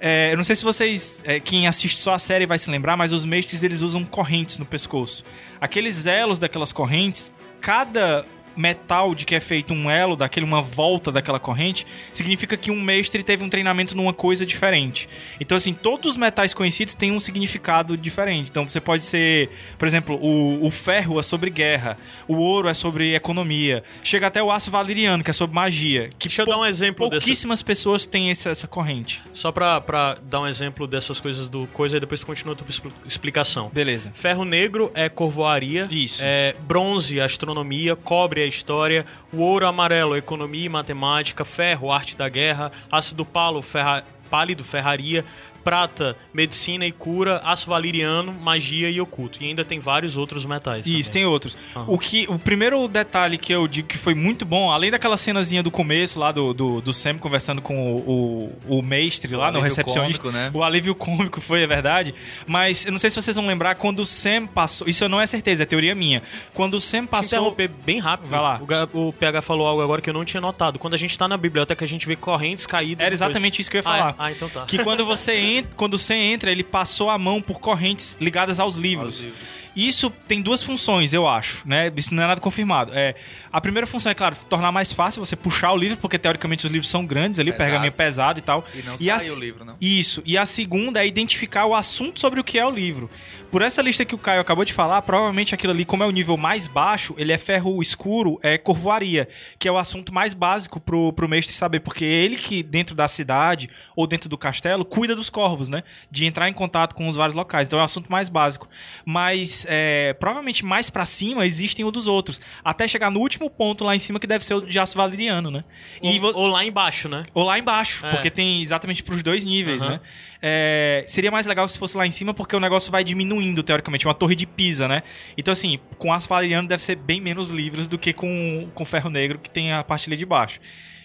[0.06, 2.98] É, eu não sei se vocês, é, quem assiste só a série vai se lembrar,
[2.98, 5.24] mas os mestres eles usam correntes no pescoço.
[5.62, 7.32] Aqueles elos daquelas correntes,
[7.62, 8.26] cada
[8.56, 12.82] metal de que é feito um elo, daquele uma volta daquela corrente, significa que um
[12.82, 15.08] mestre teve um treinamento numa coisa diferente.
[15.40, 18.50] Então, assim, todos os metais conhecidos têm um significado diferente.
[18.50, 21.98] Então, você pode ser, por exemplo, o, o ferro é sobre guerra,
[22.28, 26.10] o ouro é sobre economia, chega até o aço valeriano, que é sobre magia.
[26.20, 29.22] Que Deixa eu dar um exemplo Pouquíssimas pessoas têm essa, essa corrente.
[29.34, 32.58] Só pra, pra dar um exemplo dessas coisas do coisa e depois tu continua a
[32.58, 33.70] tua expl- explicação.
[33.74, 34.12] Beleza.
[34.14, 35.88] Ferro negro é corvoaria.
[35.90, 36.22] Isso.
[36.24, 37.96] É bronze, astronomia.
[37.96, 39.06] Cobre história.
[39.32, 41.46] O ouro amarelo, economia e matemática.
[41.46, 42.72] Ferro, arte da guerra.
[42.92, 45.24] Ácido palo, ferra, pálido, ferraria.
[45.64, 47.38] Prata, medicina e cura.
[47.44, 49.38] Aço valeriano, magia e oculto.
[49.42, 50.86] E ainda tem vários outros metais.
[50.86, 51.12] Isso, também.
[51.12, 51.56] tem outros.
[51.88, 55.64] O, que, o primeiro detalhe que eu digo que foi muito bom, além daquela cenazinha
[55.64, 59.60] do começo lá do, do, do Sam conversando com o, o, o mestre lá no
[59.62, 60.22] recepcionista.
[60.22, 60.52] cômico, né?
[60.54, 62.14] O alívio cômico foi, é verdade.
[62.48, 64.88] Mas eu não sei se vocês vão lembrar, quando o Sam passou.
[64.88, 66.22] Isso não é certeza, é teoria minha.
[66.54, 67.40] Quando o Sam Te passou.
[67.40, 68.30] interromper bem rápido.
[68.30, 68.62] Vai lá.
[68.94, 70.78] O, o PH falou algo agora que eu não tinha notado.
[70.80, 73.06] Quando a gente tá na biblioteca, a gente vê correntes caídas.
[73.06, 74.00] Era exatamente isso que eu ia Ah, é?
[74.00, 74.16] falar.
[74.18, 74.66] Ah, então tá.
[74.66, 78.76] Que quando você entra, quando você entra, ele passou a mão por correntes ligadas aos
[78.78, 79.28] livros.
[79.76, 81.92] Isso tem duas funções, eu acho, né?
[81.98, 82.92] Isso não é nada confirmado.
[82.94, 83.16] É,
[83.52, 86.72] a primeira função é, claro, tornar mais fácil você puxar o livro, porque teoricamente os
[86.72, 87.66] livros são grandes ali, o Pesados.
[87.72, 88.64] pergaminho é pesado e tal.
[88.76, 89.76] E não a sai o s- livro, não.
[89.82, 90.22] Isso.
[90.26, 93.10] E a segunda é identificar o assunto sobre o que é o livro.
[93.52, 96.12] Por essa lista que o Caio acabou de falar, provavelmente aquilo ali, como é o
[96.12, 99.28] nível mais baixo, ele é ferro escuro, é corvoaria,
[99.60, 102.96] que é o assunto mais básico pro, pro mestre saber, porque é ele que, dentro
[102.96, 105.84] da cidade ou dentro do castelo, cuida dos corvos, né?
[106.10, 107.68] De entrar em contato com os vários locais.
[107.68, 108.68] Então é o assunto mais básico.
[109.06, 112.40] Mas, é, provavelmente mais pra cima existem o dos outros.
[112.64, 115.52] Até chegar no último ponto lá em cima, que deve ser o de aço valeriano,
[115.52, 115.64] né?
[116.02, 117.24] Ou, E vo- ou lá embaixo, né?
[117.34, 118.12] ou lá embaixo, É.
[118.12, 119.92] porque tem exatamente pros dois níveis, Aham.
[119.94, 120.00] né?
[120.42, 124.06] É, seria mais legal se fosse lá em cima, porque o negócio vai diminuindo, teoricamente.
[124.06, 125.04] Uma torre de Pisa, né?
[125.38, 129.10] Então, assim, com aço valeriano deve ser bem menos livros do que com, com ferro
[129.10, 130.60] negro, que tem a parte ali de baixo.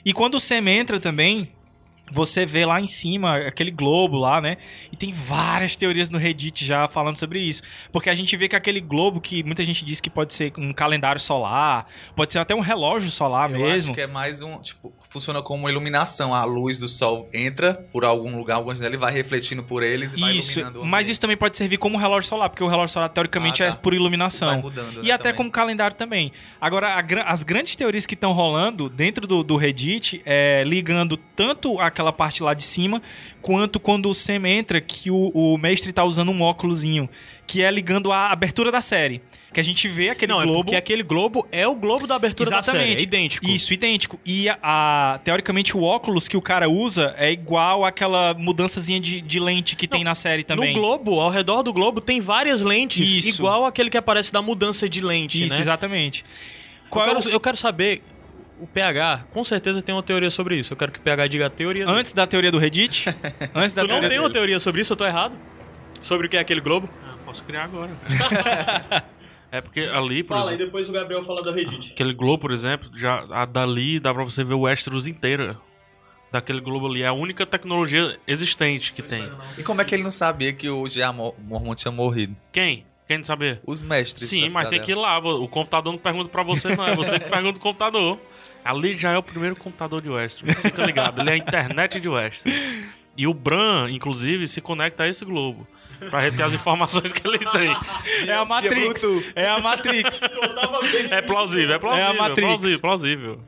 [0.04, 1.50] E quando o Sam entra também,
[2.12, 4.56] você vê lá em cima aquele globo lá, né?
[4.92, 7.62] E tem várias teorias no Reddit já falando sobre isso.
[7.92, 10.72] Porque a gente vê que aquele globo que muita gente diz que pode ser um
[10.72, 11.86] calendário solar,
[12.16, 13.90] pode ser até um relógio solar Eu mesmo.
[13.90, 16.34] acho que é mais um, tipo, funciona como iluminação.
[16.34, 20.12] A luz do sol entra por algum lugar, alguma janela, e vai refletindo por eles
[20.14, 23.08] e vai Isso, mas isso também pode servir como relógio solar, porque o relógio solar
[23.08, 23.72] teoricamente Ah, tá.
[23.72, 24.60] é por iluminação.
[24.60, 25.36] Mudando, e né, até também.
[25.36, 26.32] como calendário também.
[26.60, 31.80] Agora, a as grandes teorias que estão rolando dentro do, do Reddit é ligando tanto
[31.80, 33.00] aquela parte lá de cima,
[33.40, 37.08] quanto quando o Sam entra, que o, o mestre tá usando um óculosinho,
[37.48, 39.20] que é ligando a abertura da série.
[39.52, 40.60] Que a gente vê aquele não, é globo.
[40.64, 42.92] porque aquele globo é o globo da abertura da série.
[42.94, 43.48] É idêntico.
[43.48, 44.20] Isso, idêntico.
[44.24, 49.20] E a, a- teoricamente o óculos que o cara usa é igual àquela mudançazinha de,
[49.22, 50.74] de lente que tem na série também.
[50.74, 53.28] No globo, ao redor do globo, tem várias lentes, Isso.
[53.40, 55.60] igual aquele que aparece da mudança de lente, Isso, né?
[55.62, 56.22] exatamente.
[56.84, 58.02] Eu Qual é o- quero, eu quero saber,
[58.60, 60.74] o PH com certeza tem uma teoria sobre isso.
[60.74, 61.86] Eu quero que o PH diga a teoria.
[61.86, 61.98] dele.
[61.98, 63.06] Antes da teoria do Reddit?
[63.54, 64.92] antes da Tu não teoria tem uma teoria sobre isso?
[64.92, 65.34] Eu tô errado?
[66.02, 66.88] Sobre o que é aquele globo?
[67.04, 67.90] Ah, posso criar agora.
[69.52, 71.92] é porque ali, por Fala, e exemplo, depois o Gabriel fala da Reddit.
[71.92, 75.58] aquele globo, por exemplo, já a dali dá pra você ver o Westeros inteira.
[76.30, 77.02] Daquele globo ali.
[77.02, 79.32] É a única tecnologia existente que tem.
[79.56, 82.36] E como é que ele não sabia que o Jean Mor- Mormont tinha morrido?
[82.52, 82.84] Quem?
[83.06, 83.62] Quem não saber?
[83.66, 84.28] Os mestres.
[84.28, 85.22] Sim, da mas tem que ir cidadela.
[85.30, 85.34] lá.
[85.42, 86.86] O computador não pergunta pra você, não.
[86.86, 88.18] É você que pergunta o computador.
[88.62, 90.54] Ali já é o primeiro computador de Westeros.
[90.60, 91.18] Fica ligado.
[91.18, 92.60] Ele é a internet de Westeros.
[93.16, 95.66] E o Bran, inclusive, se conecta a esse globo.
[96.10, 97.76] Pra reter as informações que ele tem.
[98.26, 99.02] É a Matrix.
[99.34, 100.20] É a Matrix.
[101.10, 102.06] É plausível, é plausível.
[102.06, 102.48] É a Matrix.
[102.48, 103.40] Plausível, plausível.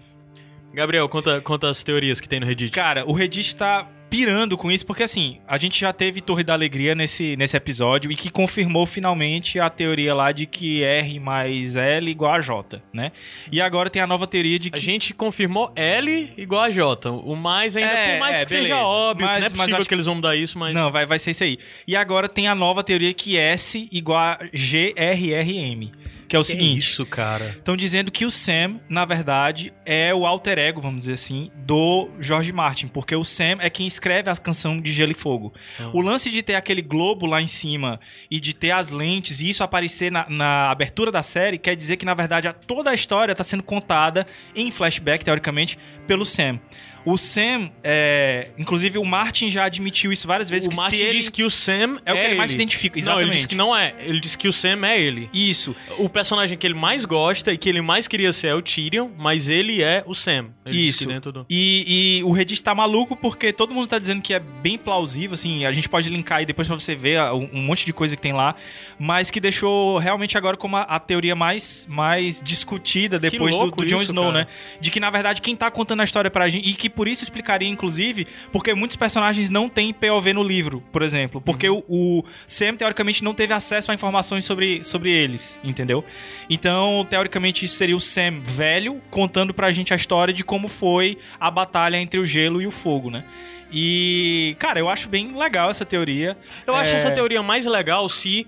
[0.72, 2.72] Gabriel, conta, conta as teorias que tem no Reddit.
[2.72, 6.52] Cara, o Reddit tá pirando com isso, porque assim, a gente já teve Torre da
[6.52, 11.76] Alegria nesse, nesse episódio e que confirmou finalmente a teoria lá de que R mais
[11.76, 13.12] L igual a J, né?
[13.52, 14.80] E agora tem a nova teoria de A que.
[14.80, 17.08] gente confirmou L igual a J.
[17.10, 18.84] O mais ainda, É, por mais é, que seja beleza.
[18.84, 20.74] óbvio, Mas- que não é mas possível acho que eles vão mudar isso, mas...
[20.74, 21.58] Não, vai, vai ser isso aí.
[21.86, 25.90] E agora tem a nova teoria que S igual a GRRM.
[26.30, 26.78] Que é o Que seguinte.
[26.78, 27.56] isso, cara?
[27.58, 32.08] Estão dizendo que o Sam, na verdade, é o alter ego, vamos dizer assim, do
[32.20, 35.52] George Martin, porque o Sam é quem escreve a canção de Gelo e Fogo.
[35.92, 37.98] O lance de ter aquele globo lá em cima
[38.30, 41.96] e de ter as lentes e isso aparecer na, na abertura da série quer dizer
[41.96, 44.24] que, na verdade, toda a história está sendo contada
[44.54, 45.76] em flashback, teoricamente,
[46.10, 46.58] pelo Sam.
[47.04, 50.68] O Sam, é, inclusive o Martin já admitiu isso várias vezes.
[50.68, 51.18] O Martin ele...
[51.18, 52.48] diz que o Sam É o que ele mais ele.
[52.48, 53.32] se identifica, Não, ele exatamente.
[53.36, 53.94] disse que não é.
[53.98, 55.30] Ele disse que o Sam é ele.
[55.32, 55.74] Isso.
[55.98, 59.08] O personagem que ele mais gosta e que ele mais queria ser é o Tyrion,
[59.16, 60.50] mas ele é o Sam.
[60.66, 61.06] Ele Isso.
[61.06, 61.46] dentro do...
[61.48, 65.34] E, e o Reddit tá maluco porque todo mundo tá dizendo que é bem plausível,
[65.34, 68.14] assim, a gente pode linkar aí depois pra você ver ah, um, monte de coisa
[68.14, 68.54] que tem lá,
[68.98, 73.86] mas que deixou realmente agora como a, a teoria mais, mais discutida depois do, do
[73.86, 74.44] Jon Snow, cara.
[74.44, 74.46] né?
[74.80, 77.22] De que, na verdade, quem tá contando a história pra gente, e que por isso
[77.22, 81.82] explicaria, inclusive, porque muitos personagens não têm POV no livro, por exemplo, porque Uhum.
[81.88, 86.04] o, o Sam, teoricamente, não teve acesso a informações sobre, sobre eles, entendeu?
[86.48, 91.18] Então, teoricamente, isso seria o Sam velho contando pra gente a história de como foi
[91.38, 93.24] a batalha entre o gelo e o fogo, né?
[93.72, 96.36] E, cara, eu acho bem legal essa teoria.
[96.66, 98.46] Eu acho É, essa teoria mais legal se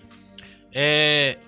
[0.74, 1.38] é,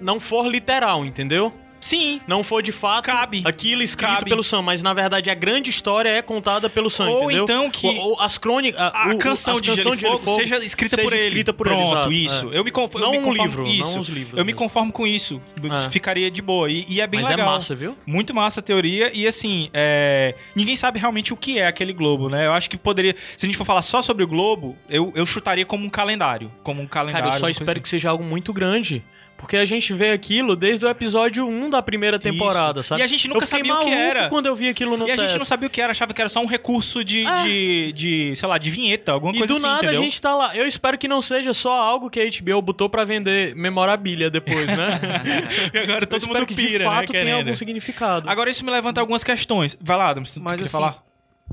[0.00, 1.52] não for literal, entendeu?
[1.80, 2.20] Sim.
[2.26, 3.42] Não for de fato Cabe.
[3.44, 4.30] aquilo escrito Cabe.
[4.30, 7.44] pelo Sam, mas na verdade a grande história é contada pelo Sam, Ou entendeu?
[7.44, 8.78] então que- Ou, ou as crônicas...
[8.80, 11.22] A canção, de, e Fogo seja escrita por ele.
[11.28, 12.50] escrita por Pronto, ele, isso.
[12.52, 12.58] é.
[12.58, 13.92] Eu me conformo, Não me um conformo livro, com isso.
[13.94, 14.58] não os livros Eu me mesmo.
[14.58, 15.40] conformo com isso.
[15.62, 15.90] É.
[15.90, 16.70] Ficaria de boa.
[16.70, 17.48] E, e é bem Mas legal.
[17.48, 17.96] é massa, viu?
[18.06, 19.10] Muito massa a teoria.
[19.14, 22.46] E assim, é, ninguém sabe realmente o que é aquele globo, né?
[22.46, 23.14] Eu acho que poderia.
[23.36, 26.50] Se a gente for falar só sobre o globo, eu, eu chutaria como um calendário.
[26.62, 27.24] Como um calendário.
[27.24, 29.02] Cara, eu só espero coisa que seja algo muito grande.
[29.40, 32.90] Porque a gente vê aquilo desde o episódio 1 da primeira temporada, Isso.
[32.90, 33.00] sabe?
[33.00, 34.28] E a gente nunca sabia o que era.
[34.28, 35.38] quando eu vi aquilo no E a gente teto.
[35.38, 37.42] não sabia o que era, achava que era só um recurso de, É.
[37.42, 40.00] de, de, sei lá, de vinheta, alguma E coisa do assim, nada entendeu?
[40.00, 40.54] a gente tá lá.
[40.54, 44.66] Eu espero que não seja só algo que a HBO botou pra vender memorabilia depois,
[44.68, 45.00] né?
[45.74, 47.38] E agora todo espero mundo que pira, de fato né, tenha querendo.
[47.38, 48.28] algum significado.
[48.28, 49.76] Agora isso me levanta algumas questões.
[49.80, 51.02] Vai lá, Adams, tu, Mas assim, falar?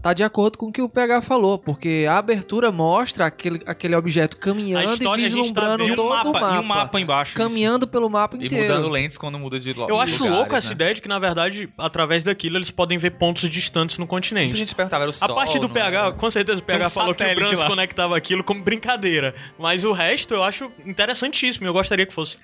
[0.02, 3.95] Tá de acordo com o que o PH falou, porque a abertura mostra aquele, aquele
[3.95, 6.34] objeto A caminhando história e a gente tá vislumbrando vendo E um todo mapa, o
[6.34, 6.56] mapa.
[6.56, 7.36] e um mapa embaixo.
[7.36, 8.64] Caminhando pelo mapa E inteiro.
[8.76, 10.74] mudando lentes quando muda de lo- eu acho lugares, louco essa né?
[10.76, 14.56] ideia de que, na verdade, através daquilo eles podem ver pontos distantes no Muita continente.
[14.56, 16.11] gente perguntava, era o A sol, parte do PH, era?
[16.11, 17.68] com certeza o PH um falou que o Brans lá.
[17.68, 19.34] conectava aquilo como brincadeira.
[19.57, 21.65] Mas o resto eu acho interessantíssimo.
[21.68, 22.38] Eu gostaria que fosse.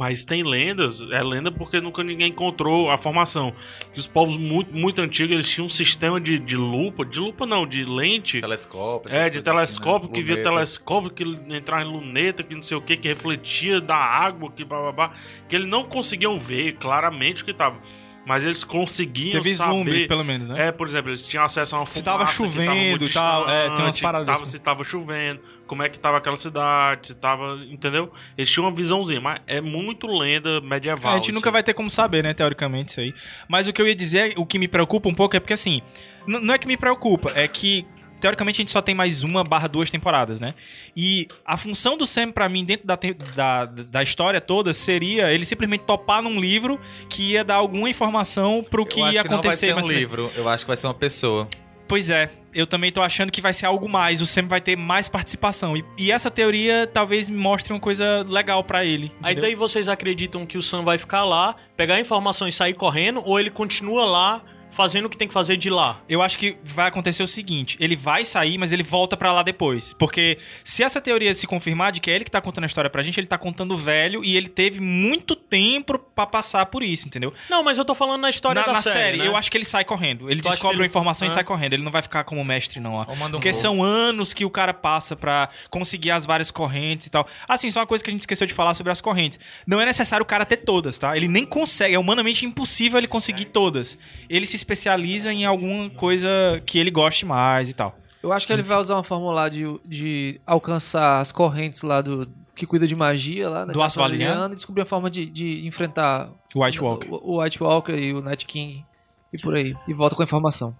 [0.00, 3.52] Mas tem lendas, é lenda porque nunca ninguém encontrou a formação.
[3.92, 7.44] Que os povos muito, muito antigos eles tinham um sistema de, de lupa, de lupa
[7.44, 8.40] não, de lente.
[8.40, 9.14] Telescópio.
[9.14, 10.14] É, de assim, telescópio, né?
[10.14, 10.50] que via Luneta.
[10.50, 11.22] telescópio, que
[11.54, 15.12] entrava em luneta, que não sei o que, que refletia da água, que bababá.
[15.46, 17.78] Que eles não conseguiam ver claramente o que tava.
[18.26, 20.06] Mas eles conseguiam Teve saber.
[20.06, 20.68] pelo menos, né?
[20.68, 23.48] É, por exemplo, eles tinham acesso a uma Se fumaça que tava chovendo e tal,
[23.48, 24.52] é, tem umas paradas tava- assim.
[24.52, 27.58] Se tava chovendo, como é que tava aquela cidade, se tava...
[27.68, 28.12] Entendeu?
[28.36, 31.12] Eles tinham uma visãozinha, mas é muito lenda medieval.
[31.12, 33.14] a gente nunca isso vai ter como saber, né, teoricamente, isso aí.
[33.48, 35.80] Mas o que eu ia dizer, o que me preocupa um pouco é porque, assim,
[36.26, 37.86] não é que me preocupa, é que,
[38.20, 40.54] teoricamente, a gente só tem mais uma barra duas temporadas, né?
[40.96, 42.98] E a função do Sam, pra mim, dentro da,
[43.34, 46.78] da, da história toda, seria ele simplesmente topar num livro
[47.08, 49.74] que ia dar alguma informação pro que eu acho ia que não vai acontecer.
[49.74, 51.48] ser um livro, eu acho que vai ser uma pessoa.
[51.88, 54.76] Pois é, eu também tô achando que vai ser algo mais, o Sam vai ter
[54.76, 55.76] mais participação.
[55.76, 59.10] E, e essa teoria talvez me mostre uma coisa legal pra ele.
[59.20, 59.42] Aí entendeu?
[59.42, 63.20] daí vocês acreditam que o Sam vai ficar lá, pegar a informação e sair correndo,
[63.24, 66.00] ou ele continua lá fazendo o que tem que fazer de lá?
[66.08, 69.42] Eu acho que vai acontecer o seguinte: ele vai sair, mas ele volta pra lá
[69.42, 69.92] depois.
[69.94, 72.90] Porque se essa teoria se confirmar de que é ele que tá contando a história
[72.90, 77.06] pra gente, ele tá contando velho e ele teve muito tempo pra passar por isso,
[77.06, 77.32] entendeu?
[77.48, 79.26] Não, mas eu tô falando na história na da na série, né?
[79.26, 80.30] eu acho que ele sai correndo.
[80.30, 81.34] Ele Tu descobre ele- a informação e Ah.
[81.34, 81.72] sai correndo.
[81.74, 82.94] Ele não vai ficar como mestre, não.
[82.94, 83.02] Ó.
[83.02, 83.60] Um Porque gol.
[83.60, 87.26] são anos que o cara passa pra conseguir as várias correntes e tal.
[87.48, 89.38] Assim, só uma coisa que a gente esqueceu de falar sobre as correntes.
[89.66, 91.16] Não é necessário o cara ter todas, tá?
[91.16, 91.94] Ele nem consegue.
[91.94, 93.98] É humanamente impossível ele conseguir todas.
[94.28, 96.28] Ele se especializa em alguma coisa
[96.64, 97.96] que ele goste mais e tal.
[98.22, 102.00] Eu acho que ele vai usar uma fórmula lá de, de alcançar as correntes lá
[102.02, 103.72] do que cuida de magia lá, né?
[103.72, 107.08] Do trabalhando E descobrir a forma de, de enfrentar White Walker.
[107.10, 108.84] o, o White Walker e o Night King
[109.32, 109.74] e por aí.
[109.88, 110.76] E volta com a informação.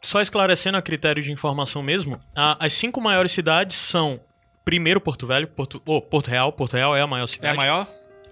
[0.00, 4.20] Só esclarecendo a critério de informação mesmo, a- as cinco maiores cidades são
[4.64, 7.56] primeiro Porto Velho, Porto, oh, Porto Real, Porto Real é a maior É a cidade.
[7.58, 7.86] maior?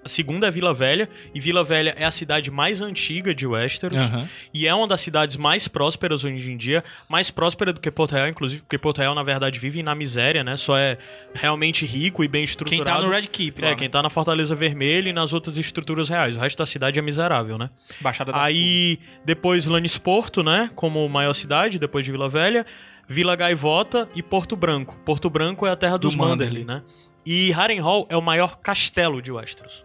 [0.06, 3.96] A segunda é Vila Velha, e Vila Velha é a cidade mais antiga de Westeros.
[3.98, 4.28] Aham.
[4.54, 8.12] E é uma das cidades mais prósperas hoje em dia, mais próspera do que Porto
[8.12, 10.56] Real, inclusive, porque Porto Real, na verdade, vive na miséria, né?
[10.56, 10.96] Só é
[11.34, 13.00] realmente rico e bem Quem estruturado.
[13.00, 13.92] tá no Red Keep, É, lá, quem né?
[13.92, 16.36] tá na Fortaleza Vermelha e nas outras estruturas reais.
[16.36, 17.68] O resto da cidade é miserável, né?
[18.00, 20.70] Baixada das Aí, depois Lannisporto, né?
[20.76, 22.64] Como maior cidade, depois de Vila Velha.
[23.08, 24.96] Vila Gaivota e Porto Branco.
[25.04, 26.64] Porto Branco é a terra dos Do Manderly.
[26.64, 26.82] né?
[27.24, 29.84] E Harrenhal é o maior castelo de Westeros.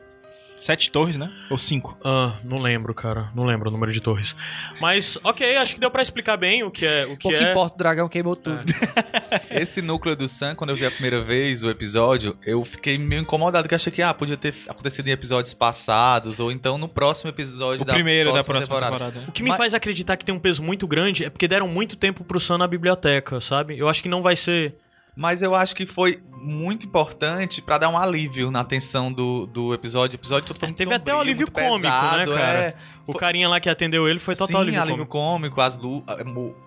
[0.62, 1.34] Sete torres, né?
[1.50, 1.98] Ou cinco?
[2.06, 3.32] Ah, não lembro, cara.
[3.34, 4.36] Não lembro o número de torres.
[4.80, 7.06] Mas, ok, acho que deu pra explicar bem o que é.
[7.06, 7.50] O que Pouco é...
[7.50, 8.62] importa, o dragão queimou tudo.
[9.50, 13.24] Esse núcleo do Sam, quando eu vi a primeira vez o episódio, eu fiquei meio
[13.24, 17.32] incomodado, que achei que ah, podia ter acontecido em episódios passados, ou então no próximo
[17.32, 19.06] episódio O da primeiro da próxima próxima temporada.
[19.06, 19.30] temporada.
[19.30, 21.68] O que me Mas- faz acreditar que tem um peso muito grande é porque deram
[21.68, 23.80] muito tempo pro Sam na biblioteca, sabe?
[23.80, 24.76] Eu acho que não vai ser
[25.16, 29.74] Mas eu acho que foi muito importante pra dar um alívio na tensão do, do
[29.74, 30.18] episódio.
[30.18, 32.26] O episódio todo foi muito É, Teve até o sombrio, alívio muito cômico, pesado, né,
[32.26, 32.60] cara?
[32.60, 32.76] é.
[33.07, 35.56] O carinha lá que atendeu ele foi total Sim, alívio alívio cômico.
[35.56, 36.03] cômico, as lu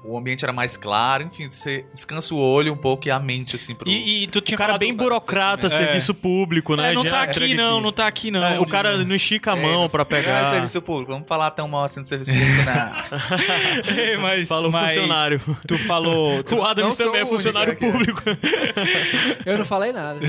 [0.04, 3.56] o, ambiente era mais claro, enfim, você descansa o olho um pouco e a mente,
[3.56, 3.88] assim, pro...
[3.88, 5.70] E, e tu tinha O cara bem burocrata, É.
[5.70, 6.92] serviço público, né?
[6.92, 7.82] É, não De, tá aqui não, aqui.
[7.84, 8.44] não tá aqui não.
[8.44, 10.46] É, o cara não estica a mão pra Ah, pegar.
[10.46, 13.94] serviço público, vamos falar tão mal assim do serviço público, não.
[13.96, 15.40] É, mas, Falou mas funcionário.
[15.66, 17.90] Tu falou, tu- O Adams não sou também é único funcionário aqui.
[17.90, 18.22] público.
[19.46, 20.20] Eu não falei nada.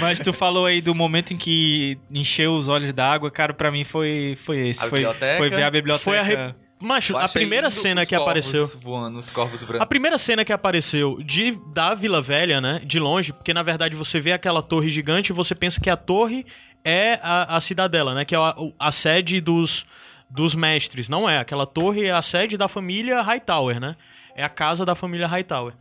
[0.00, 3.84] mas tu falou aí do momento em que encheu os olhos d'água, cara, pra mim
[3.84, 5.38] foi foi esse, foi, biblioteca?
[5.38, 6.04] foi ver a biblioteca.
[6.04, 8.66] Foi a re- Macho, a primeira cena os que apareceu.
[8.80, 9.80] voando, os corvos brancos.
[9.80, 12.80] A primeira cena que apareceu de da Vila Velha, né?
[12.84, 15.96] De longe, porque na verdade você vê aquela torre gigante e você pensa que a
[15.96, 16.46] torre
[16.84, 18.24] é a, a cidadela, né?
[18.24, 19.84] Que é a, a sede dos,
[20.30, 21.08] dos mestres.
[21.08, 21.38] Não é.
[21.38, 23.96] Aquela torre é a sede da família Hightower, né?
[24.36, 25.74] É a casa da família Hightower.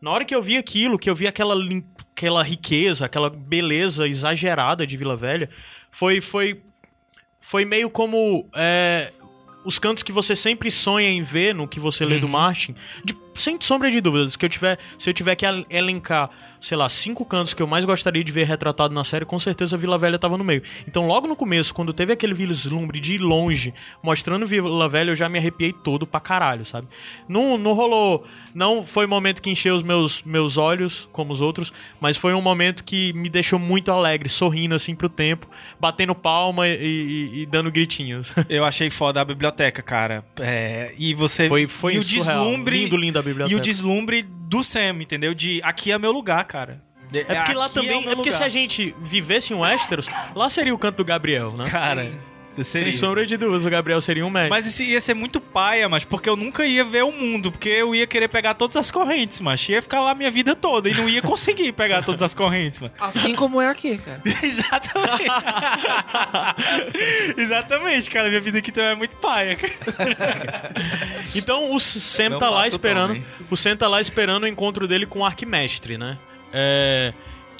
[0.00, 1.54] Na hora que eu vi aquilo, que eu vi aquela,
[2.16, 5.48] aquela riqueza, aquela beleza exagerada de Vila Velha,
[5.88, 6.60] foi, foi,
[7.42, 9.12] foi meio como é,
[9.64, 12.74] os cantos que você sempre sonha em ver no que você lê do Martin.
[13.04, 16.30] De- sem sombra de dúvidas, que eu tiver, se eu tiver que el- elencar,
[16.62, 19.76] sei lá, cinco cantos que eu mais gostaria de ver retratado na série, com certeza
[19.76, 20.62] Vila Velha tava no meio.
[20.86, 25.28] Então, logo no começo, quando teve aquele vislumbre de longe, mostrando Vila Velha, eu já
[25.28, 26.86] me arrepiei todo pra caralho, sabe?
[27.28, 28.24] Não, não rolou.
[28.54, 32.32] Não foi um momento que encheu os meus, meus olhos, como os outros, mas foi
[32.32, 35.48] um momento que me deixou muito alegre, sorrindo assim pro tempo,
[35.80, 38.32] batendo palma e, e- e dando gritinhos.
[38.48, 40.24] Eu achei foda a biblioteca, cara.
[40.38, 42.44] É, e você Foi, foi e o surreal.
[42.44, 43.56] deslumbre lindo, lindo a biblioteca.
[43.56, 44.22] e o deslumbre
[44.52, 45.32] do Sam, entendeu?
[45.34, 46.80] De aqui é meu lugar, cara.
[47.14, 47.96] É porque lá Aqui também.
[47.98, 48.46] o É, meu porque se lugar.
[48.46, 51.68] a gente vivesse em Westeros, lá seria o canto do Gabriel, né?
[51.68, 52.10] cara,
[52.62, 52.92] seria.
[52.92, 54.50] Sem sombra de dúvidas, o Gabriel seria um mestre.
[54.50, 57.68] Mas isso ia ser muito paia, mas porque eu nunca ia ver o mundo, porque
[57.68, 60.88] eu ia querer pegar todas as correntes, mas ia ficar lá a minha vida toda
[60.88, 62.92] e não ia conseguir pegar todas as correntes, mano.
[63.00, 64.20] Assim como é aqui, cara.
[64.42, 65.24] Exatamente.
[67.36, 70.72] Exatamente, cara, minha vida aqui também é muito paia, cara.
[71.34, 73.10] Então o Sam Não tá lá o esperando.
[73.10, 73.24] Tom, hein?
[73.50, 76.18] O Sam tá lá esperando o encontro dele com o Arquimestre, né?
[76.52, 77.12] É.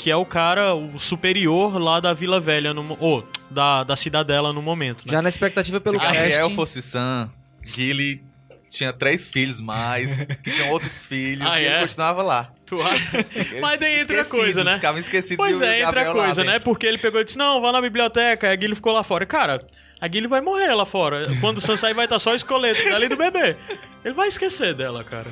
[0.03, 4.53] Que é o cara, o superior lá da Vila Velha, no, ou da, da cidadela
[4.53, 5.13] no momento, né?
[5.13, 6.55] Já na expectativa pelo Se Gabriel casting.
[6.57, 7.31] fosse Sam,
[7.65, 8.21] Gilly
[8.69, 11.81] tinha três filhos mais, que tinham outros filhos, Ah, e ele é?
[11.83, 12.51] continuava lá.
[12.67, 13.27] Tu acha?
[13.61, 14.75] Mas daí entra a coisa, né?
[14.75, 16.59] Ficavam esquecidos Pois é, entra a Gabriel coisa, né?
[16.59, 18.49] Porque ele pegou e disse: Não, vá na biblioteca.
[18.49, 19.25] E a Guilherme ficou lá fora.
[19.25, 19.65] Cara,
[20.01, 21.27] a Guilherme vai morrer lá fora.
[21.41, 23.57] Quando o Sam sair, vai estar só o esqueleto dela e do bebê.
[24.05, 25.31] Ele vai esquecer dela, cara.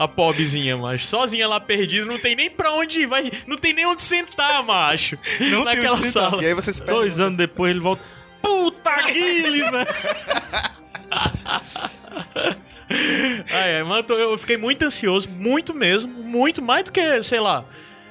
[0.00, 1.06] A pobrezinha, macho.
[1.06, 3.06] Sozinha lá perdida, não tem nem pra onde ir.
[3.06, 5.18] Vai, não tem nem onde sentar, macho.
[5.38, 6.42] Não tem Naquela sala.
[6.42, 8.02] E aí você se Dois anos depois ele volta.
[8.40, 9.86] Puta Guilherme, velho!
[13.52, 17.64] Ai, ai, mano, eu fiquei muito ansioso, muito mesmo, muito mais do que, sei lá.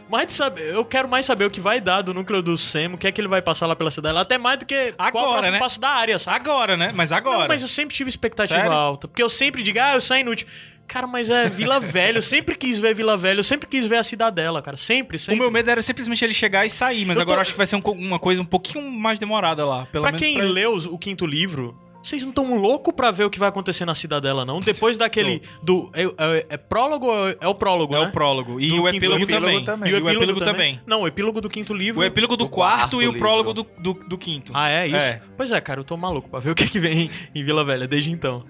[0.09, 2.93] Mais de saber, eu quero mais saber o que vai dar do núcleo do Sam,
[2.93, 4.93] o que é que ele vai passar lá pela cidade, até mais do que qual
[4.93, 5.59] é o Agora, próximo né?
[5.59, 6.37] passo da área, sabe?
[6.37, 6.91] Agora, né?
[6.95, 7.39] Mas agora.
[7.39, 8.71] Não, mas eu sempre tive expectativa Sério?
[8.71, 10.47] alta, porque eu sempre digo, ah, eu saio inútil.
[10.89, 13.97] Cara, mas é Vila Velha, eu sempre quis ver Vila Velha, eu sempre quis ver
[13.97, 15.39] a cidadela, cara, sempre, O sempre.
[15.39, 17.67] meu medo era simplesmente ele chegar e sair, mas Eu agora tô- acho que vai
[17.67, 19.85] ser um uma coisa um pouquinho mais demorada lá.
[19.85, 20.45] Pelo Pra menos quem pra...
[20.45, 23.93] leu o quinto livro, vocês não estão loucos pra ver o que vai acontecer na
[23.93, 24.59] cidadela, não?
[24.61, 25.41] Depois daquele.
[25.61, 28.07] do É, é- é prólogo ou é, é o prólogo, É né?
[28.07, 28.59] o prólogo.
[28.59, 29.63] E Do o epílogo, também.
[29.65, 29.91] também.
[29.91, 30.81] E o epílogo também.
[30.87, 32.01] Não, o epílogo do quinto livro.
[32.01, 34.51] O epílogo do, Do quarto, quarto e o prólogo do, do, do quinto.
[34.55, 34.95] Ah, é isso?
[34.97, 35.21] É.
[35.37, 37.63] Pois é, cara, eu tô maluco pra ver o que, que vem em, em Vila
[37.63, 38.43] Velha desde então.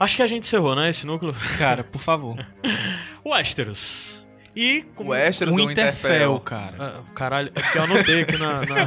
[0.00, 0.88] Acho que a gente encerrou, né?
[0.90, 1.34] Esse núcleo.
[1.58, 2.36] Cara, por favor.
[3.24, 4.18] Westeros.
[4.56, 4.84] E.
[4.96, 6.40] o Westeros o Winterfell, Interfell?
[6.40, 6.74] cara.
[6.80, 8.60] Ah, caralho, é porque eu anotei aqui na.
[8.62, 8.86] na-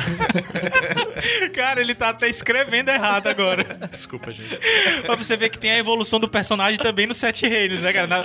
[1.55, 3.63] Cara, ele tá até escrevendo errado agora.
[3.89, 4.59] Desculpa, gente.
[5.03, 8.07] pra você ver que tem a evolução do personagem também nos Sete Reinos, né, cara?
[8.07, 8.23] Na,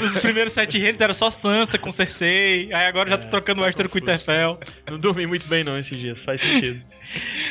[0.00, 3.64] nos primeiros Sete Reinos era só Sansa com Cersei, aí agora já tô trocando o
[3.64, 4.60] Westeros com o Winterfell.
[4.88, 6.22] Não dormi muito bem, não, esses dias.
[6.24, 6.80] Faz sentido.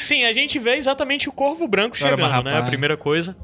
[0.02, 2.58] Sim, a gente vê exatamente o Corvo Branco Cara, chegando, mas, né?
[2.58, 3.36] A primeira coisa.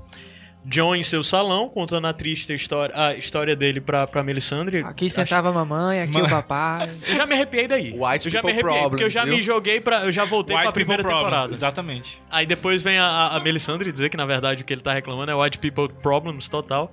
[0.63, 4.83] John em seu salão, contando a triste história, a história dele pra, pra Melisandre.
[4.83, 6.27] Aqui sentava a mamãe, aqui Mano.
[6.27, 6.91] o papai.
[7.07, 7.93] Eu já me arrepiei daí.
[7.97, 9.53] White eu já me people arrepiei, porque eu já problems, me viu?
[9.55, 10.03] joguei pra.
[10.05, 11.23] Eu já voltei pra White People primeira Problem.
[11.23, 11.53] temporada.
[11.53, 12.21] Exatamente.
[12.29, 14.93] Aí depois vem a, a- a Melisandre dizer que, na verdade, o que ele tá
[14.93, 16.91] reclamando é White People Problems total.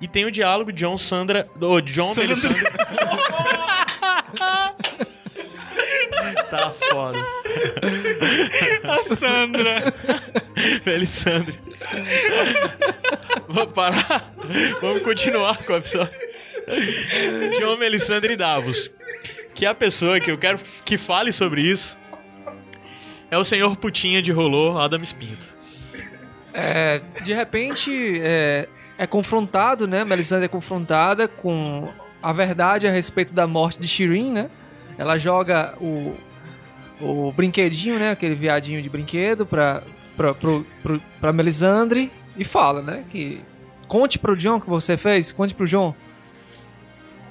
[0.00, 1.46] E tem o diálogo John Sandra.
[1.60, 2.28] Ô, John Sandra.
[2.28, 2.62] Melisandre.
[6.56, 7.18] tá foda.
[8.84, 9.94] A Sandra.
[10.84, 11.58] Melisandre.
[13.48, 14.34] Vamos parar?
[14.80, 16.10] Vamos continuar com a pessoa.
[17.58, 18.90] John Melisandre Davos.
[19.54, 21.96] Que é a pessoa que eu quero que fale sobre isso
[23.30, 25.46] é o senhor putinha de rolô, Adams Pinto.
[26.52, 28.68] É, de repente, é,
[28.98, 30.04] é confrontado, né?
[30.04, 31.90] Melisandre é confrontada com
[32.22, 34.50] a verdade a respeito da morte de Shirin, né?
[34.98, 36.14] Ela joga o,
[37.02, 38.10] o brinquedinho, né?
[38.10, 39.82] Aquele viadinho de brinquedo pra,
[40.16, 43.04] pra, pro, pro, pra Melisandre e fala, né?
[43.10, 43.40] Que
[43.88, 45.94] conte pro John que você fez, conte pro John.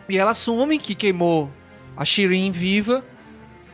[0.10, 1.50] E ela assume que queimou
[1.96, 3.04] a Shirin viva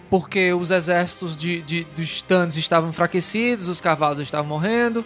[0.09, 5.03] porque os exércitos de, de, dos Stannis estavam enfraquecidos, os cavalos estavam morrendo.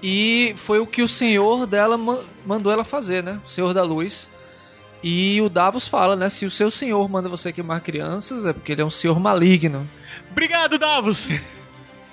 [0.00, 3.40] E foi o que o senhor dela ma- mandou ela fazer, né?
[3.44, 4.30] O senhor da luz.
[5.02, 6.28] E o Davos fala, né?
[6.28, 9.88] Se o seu senhor manda você queimar crianças, é porque ele é um senhor maligno.
[10.30, 11.28] Obrigado, Davos!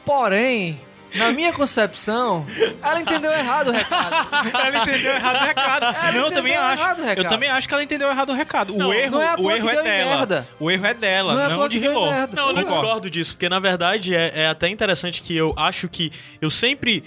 [0.05, 0.79] Porém,
[1.15, 2.45] na minha concepção,
[2.83, 4.15] ela entendeu errado o recado.
[4.53, 5.85] Ela entendeu errado o recado.
[5.85, 6.83] Ela não, eu também acho.
[7.15, 8.77] Eu também acho que ela entendeu errado o recado.
[8.77, 9.85] Não, o erro, não é o erro é dela.
[9.85, 10.47] merda.
[10.59, 12.35] O erro é dela, Não é não, toa de merda.
[12.35, 15.87] Não, eu não discordo disso, porque na verdade é, é até interessante que eu acho
[15.87, 17.03] que eu sempre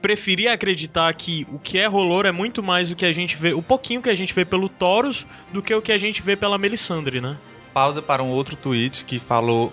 [0.00, 3.52] preferi acreditar que o que é Rolor é muito mais do que a gente vê,
[3.52, 6.36] o pouquinho que a gente vê pelo Taurus do que o que a gente vê
[6.36, 7.36] pela Melisandre, né?
[7.72, 9.72] Pausa para um outro tweet que falou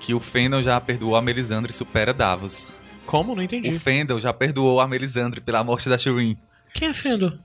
[0.00, 2.76] que o Fendel já perdoou a Melisandre e supera Davos.
[3.06, 3.34] Como?
[3.34, 3.70] Não entendi.
[3.70, 6.38] O Fendel já perdoou a Melisandre pela morte da Shireen.
[6.74, 7.38] Quem é Fendo?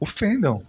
[0.00, 0.64] O Fendel.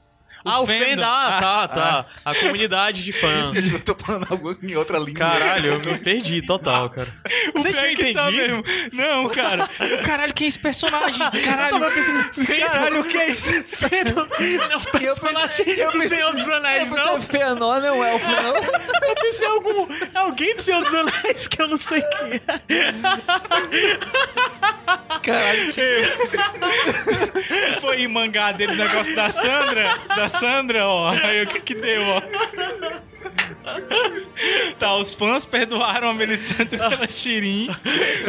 [0.46, 0.84] Ah, o Fendo.
[0.86, 1.04] Fendo.
[1.04, 2.06] Ah, tá, tá.
[2.26, 3.56] A comunidade de fãs.
[3.72, 5.20] Eu tô falando algo em outra língua.
[5.20, 7.14] Caralho, eu me perdi total, cara.
[7.56, 8.64] Você pior tinha é que tá mesmo.
[8.92, 9.70] Não, cara.
[10.06, 11.20] Caralho, quem é esse personagem?
[11.44, 11.80] Caralho.
[11.80, 13.64] Caralho, o que é isso?
[13.64, 17.18] Fendo não é um personagem do Senhor dos Anéis, Você não?
[17.18, 18.56] é Fëanor, não é um elfo, não?
[18.56, 19.94] Eu pensei em algum.
[19.94, 22.42] é Alguém do Senhor dos Anéis que eu não sei quem é.
[25.22, 25.74] Caralho,
[27.80, 29.98] Foi em mangá dele o negócio da Sandra?
[30.16, 31.10] Da Sandra, ó.
[31.10, 32.22] Aí o que que deu, ó.
[34.78, 37.70] Tá, os fãs perdoaram a Melisandre pela Shirin.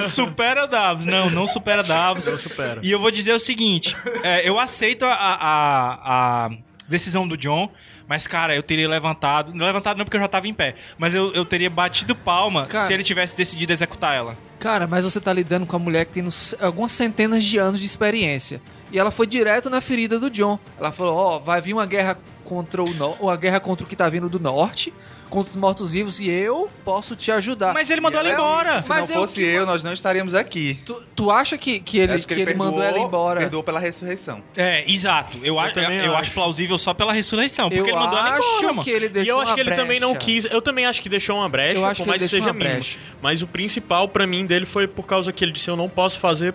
[0.02, 1.04] Supera Davos.
[1.06, 2.26] Não, não supera Davos.
[2.26, 2.80] Não supera.
[2.82, 6.50] E eu vou dizer o seguinte: é, eu aceito a, a, a
[6.88, 7.70] decisão do John.
[8.06, 9.52] Mas, cara, eu teria levantado.
[9.54, 10.74] Não levantado não porque eu já tava em pé.
[10.98, 12.86] Mas eu, eu teria batido palma Cara.
[12.86, 14.36] se ele tivesse decidido executar ela.
[14.58, 16.28] Cara, mas você tá lidando com a mulher que tem
[16.60, 18.60] algumas centenas de anos de experiência.
[18.90, 20.58] E ela foi direto na ferida do John.
[20.78, 23.12] Ela falou: Ó, vai vir uma guerra contra o no...
[23.12, 24.92] uma guerra contra o que tá vindo do norte,
[25.34, 27.74] contra os mortos-vivos, e eu posso te ajudar.
[27.74, 28.80] Mas ele mandou ela Ela- embora.
[28.80, 30.78] Se Mas não eu fosse que- eu, nós não estaríamos aqui.
[30.86, 33.40] Tu, tu acha que, que ele, Acho que ele, mandou ela embora?
[33.40, 34.42] Perdoou pela ressurreição.
[34.56, 35.38] É, exato.
[35.42, 36.20] Eu, acho, eu, também eu acho.
[36.22, 37.68] acho plausível só pela ressurreição.
[37.68, 38.82] Porque Eu ele mandou ela acho embora, mano.
[38.84, 40.26] que ele deixou e eu acho que ele também não brecha.
[40.26, 40.44] quis.
[40.46, 42.70] Eu também acho que deixou uma brecha, Eu acho por que mais que seja mínimo.
[42.72, 42.98] brecha.
[43.20, 46.20] Mas o principal pra mim dele foi por causa que ele disse: eu não posso
[46.20, 46.54] fazer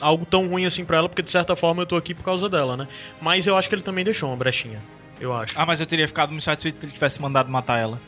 [0.00, 2.48] algo tão ruim assim pra ela, porque de certa forma eu tô aqui por causa
[2.48, 2.88] dela, né?
[3.20, 4.82] Mas eu acho que ele também deixou uma brechinha.
[5.20, 5.52] Eu acho.
[5.56, 8.00] Ah, mas eu teria ficado muito satisfeito se ele tivesse mandado matar ela.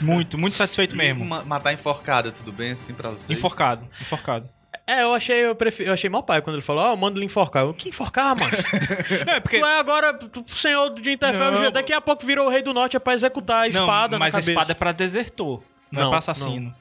[0.00, 1.24] Muito, muito satisfeito mesmo.
[1.24, 3.30] Ma- Matar enforcada, tudo bem assim pra vocês?
[3.38, 4.48] Enforcado, enforcado.
[4.86, 7.18] É, eu achei, eu, prefiro, eu achei mal pai quando ele falou: Ó, eu mando
[7.18, 7.62] ele enforcar.
[7.62, 8.50] Eu, que enforcar, mano?
[9.26, 9.58] Não, é porque.
[9.60, 12.62] tu é agora tu- o senhor de Interfell, Não, daqui a pouco virou o rei
[12.62, 15.62] do norte, é pra executar a Não, espada mas na a espada é pra desertor,
[15.92, 16.74] não, é Não, pra assassino.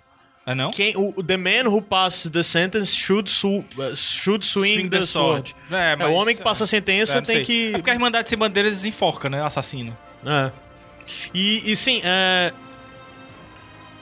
[0.46, 0.72] É não?
[0.72, 5.02] Quem, o, o the man who passes the sentence should, su, uh, should swing, the,
[5.02, 5.54] sword.
[5.70, 7.46] É, É, mas- o homem que passa a sentença é, não tem sei.
[7.46, 7.70] que.
[7.74, 9.44] É porque a Irmandade Sem Bandeiras enforca, né?
[9.44, 9.98] Assassino.
[10.26, 10.50] É.
[11.34, 12.54] E, e sim, é...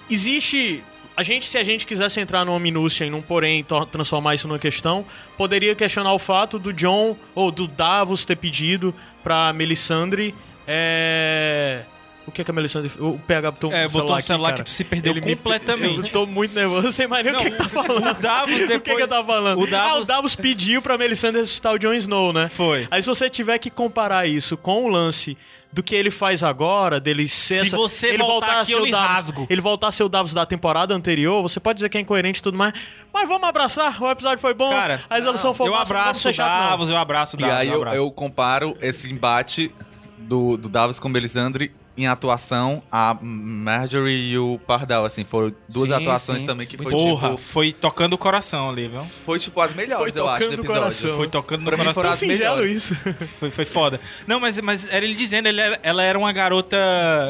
[0.10, 0.84] existe.
[1.18, 4.60] A gente, se a gente quisesse entrar numa minúcia e num porém transformar isso numa
[4.60, 5.06] questão,
[5.38, 10.36] poderia questionar o fato do John ou do Davos ter pedido pra Melisandre.
[10.68, 11.84] É...
[12.27, 12.91] O que é que a Melisandre.
[12.99, 14.64] O PH botou um É, celular, botou um aqui, celular cara.
[14.64, 15.97] que tu se perdeu Ele me- completamente.
[15.97, 18.10] Eu tô muito nervoso, eu sei mais nem o que, que tá falando.
[18.10, 18.77] O Davos depois...
[18.77, 19.61] O que, que eu tava falando?
[19.61, 19.97] O Davos...
[19.97, 22.49] Ah, o Davos pediu pra Melisandre ressuscitar o Jon Snow, né?
[22.49, 22.88] Foi.
[22.89, 25.38] Aí se você tiver que comparar isso com o lance
[25.72, 28.72] do que ele faz agora, dele ser Se essa- você ele voltar voltar a aqui,
[28.72, 29.47] ser eu o Davos, rasgo.
[29.49, 32.39] ele voltar a ser o Davos da temporada anterior, você pode dizer que é incoerente
[32.39, 32.73] e tudo mais,
[33.14, 36.22] mas vamos abraçar, o episódio foi bom, Cara, a resolução foi Eu não vamos abraço
[36.22, 36.69] ser o não.
[36.69, 37.57] Davos, eu abraço o E Davos.
[37.57, 39.69] aí eu, eu, eu comparo esse embate
[40.18, 45.89] do, do Davos com Melisandre em atuação a Marjorie e o Pardal, assim, foram duas
[45.89, 46.45] Sim, sim, sim.
[46.45, 47.41] também que foi Porra, tipo...
[47.41, 49.01] foi tocando o coração ali, viu?
[49.01, 50.81] Foi tipo as melhores, Foi eu acho, do tocando o episódio.
[50.81, 51.15] coração.
[51.15, 52.01] Foi tocando no Pra mim coração.
[52.03, 52.72] foram as melhores.
[52.91, 52.95] isso.
[53.39, 53.99] Foi, foi foda.
[54.27, 56.77] Não, mas, mas era ele dizendo, ele era- ela era uma garota.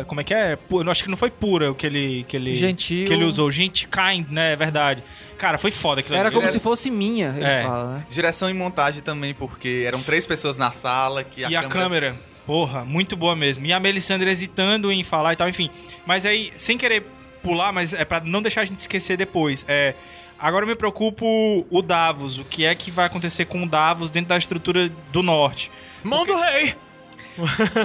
[0.07, 0.55] Como é que é?
[0.55, 2.23] Pu- Eu acho que não foi pura o que ele.
[2.27, 3.05] Que ele Gentil.
[3.07, 3.49] Que ele usou.
[3.51, 4.53] Gente, kind, né?
[4.53, 5.03] É verdade.
[5.37, 7.63] Cara, foi foda aquilo Era como Direto- se fosse minha, ele É.
[7.63, 8.05] fala, né?
[8.09, 12.15] Direção e montagem também, porque eram três pessoas na sala que E a câmera,
[12.45, 13.65] porra, muito boa mesmo.
[13.65, 15.69] E a Melisandre hesitando em falar e tal, enfim.
[16.05, 17.03] Mas aí, sem querer
[17.43, 19.63] pular, mas é pra não deixar a gente esquecer depois.
[19.67, 19.93] É,
[20.39, 22.37] agora eu me preocupo o Davos.
[22.37, 25.71] O que é que vai acontecer com o Davos dentro da estrutura do norte?
[26.03, 26.75] Mão do rei!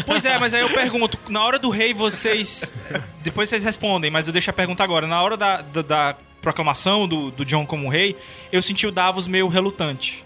[0.06, 2.72] Pois é, mas aí eu pergunto, na hora do rei vocês.
[3.22, 5.06] Depois vocês respondem, mas eu deixo a pergunta agora.
[5.06, 8.16] Na hora da, da, da proclamação do, do John como rei,
[8.52, 10.24] eu senti o Davos meio relutante.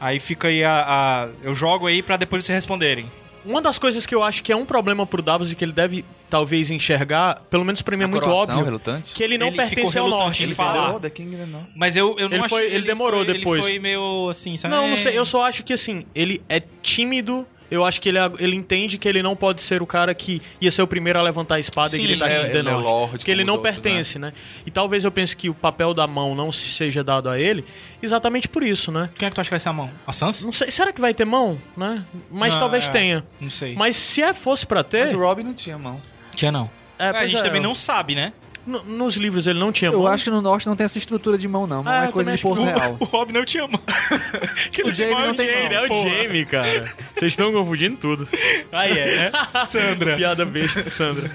[0.00, 0.84] Aí fica aí a.
[0.86, 3.10] a- eu jogo aí pra depois vocês responderem.
[3.44, 5.72] Uma das coisas que eu acho que é um problema pro Davos e que ele
[5.72, 9.14] deve talvez enxergar, pelo menos pra mim é A muito óbvio, relutante?
[9.14, 10.48] que ele não Ele pertence ao norte.
[10.54, 10.96] falar.
[10.96, 11.66] Oh, The King não.
[11.76, 13.62] Mas eu, eu não Ele foi- ele demorou foi- depois.
[13.64, 14.74] Ele foi meio assim, sabe?
[14.74, 15.16] Não, não sei.
[15.16, 17.46] Eu só acho que assim, ele é tímido.
[17.74, 20.70] Eu acho que ele, ele entende que ele não pode ser o cara que ia
[20.70, 22.62] ser o primeiro a levantar a espada Sim, e gritar é- the é.
[22.62, 24.32] Lorde Porque ele não os outros, pertence, né?
[24.64, 27.64] E talvez eu pense que o papel da mão não se- seja dado a ele
[28.02, 29.10] exatamente por isso, né?
[29.16, 29.90] Quem é que tu acha que vai ser a mão?
[30.06, 30.44] A Sansa?
[30.44, 32.04] Não sei, será que vai ter mão, né?
[32.30, 33.24] Mas Não, talvez é, tenha.
[33.40, 33.74] Não sei.
[33.74, 36.00] Mas se é, fosse pra ter, Mas o Robin não tinha mão.
[36.34, 36.70] Tinha não.
[36.98, 38.32] é, a pois gente é, também não sabe, né?
[38.66, 40.06] Nos livros ele não tinha Eu mão.
[40.06, 41.82] acho que no norte não tem essa estrutura de mão, não.
[41.82, 42.96] Não Ah, é eu coisa de Porto o- Real.
[43.00, 43.80] O Rob não tinha mão.
[44.84, 45.96] O Jamie não tem Ele é mão.
[45.98, 46.92] o Jamie, cara.
[47.14, 48.28] Vocês estão confundindo tudo.
[48.72, 49.32] Aí é, né?
[49.68, 50.16] Sandra.
[50.16, 51.30] Piada besta, Sandra.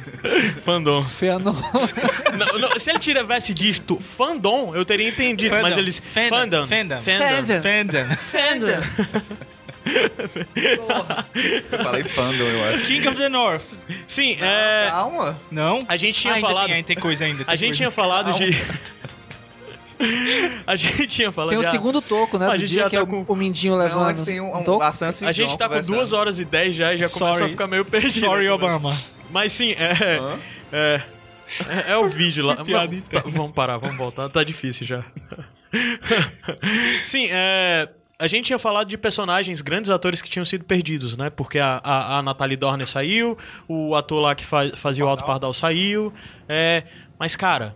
[0.63, 1.05] Fandom.
[2.59, 5.55] Não, se ele tivesse dito fandom, eu teria entendido.
[5.61, 5.99] Mas eles.
[5.99, 6.65] Fandom.
[6.67, 7.01] Fandom.
[7.01, 7.01] Fandom.
[7.61, 8.15] Fandom.
[8.15, 9.21] Fandom.
[9.85, 12.85] Eu falei fandom, eu acho.
[12.85, 13.63] King of the North.
[14.07, 14.87] Sim, é.
[14.89, 15.39] Calma.
[15.51, 15.79] Não?
[15.87, 16.65] A gente tinha Ah, falado.
[16.67, 17.43] Tem, ainda tem coisa ainda.
[17.43, 17.77] tem A gente coisa.
[17.77, 18.49] tinha falado de.
[20.65, 22.45] A gente tinha falado Tem o de- segundo toco, né?
[22.47, 24.05] A Do gente dia já que tá é o, com- o mindinho Não, levando.
[24.07, 24.81] antes tem um, um, toco?
[24.81, 25.95] a gente tá com conversando.
[25.97, 27.43] 2 horas e 10 já e já começa Sorry.
[27.43, 28.25] a ficar meio perdido.
[28.25, 28.47] Sorry.
[28.47, 28.97] Obama.
[29.29, 30.21] Mas sim, é.
[30.71, 31.01] É.
[31.87, 32.53] É, é o vídeo lá.
[32.61, 33.03] interna.
[33.11, 34.29] tá, vamos parar, vamos voltar.
[34.29, 35.03] Tá difícil já.
[37.03, 37.89] sim, é.
[38.21, 41.29] A gente tinha falado de personagens, grandes atores que tinham sido perdidos, né?
[41.29, 45.23] Porque a, a, a Natalie Dorner saiu, o ator lá que fa- fazia o Alto
[45.25, 46.11] Pardal saiu.
[46.47, 46.83] É,
[47.17, 47.73] mas, cara,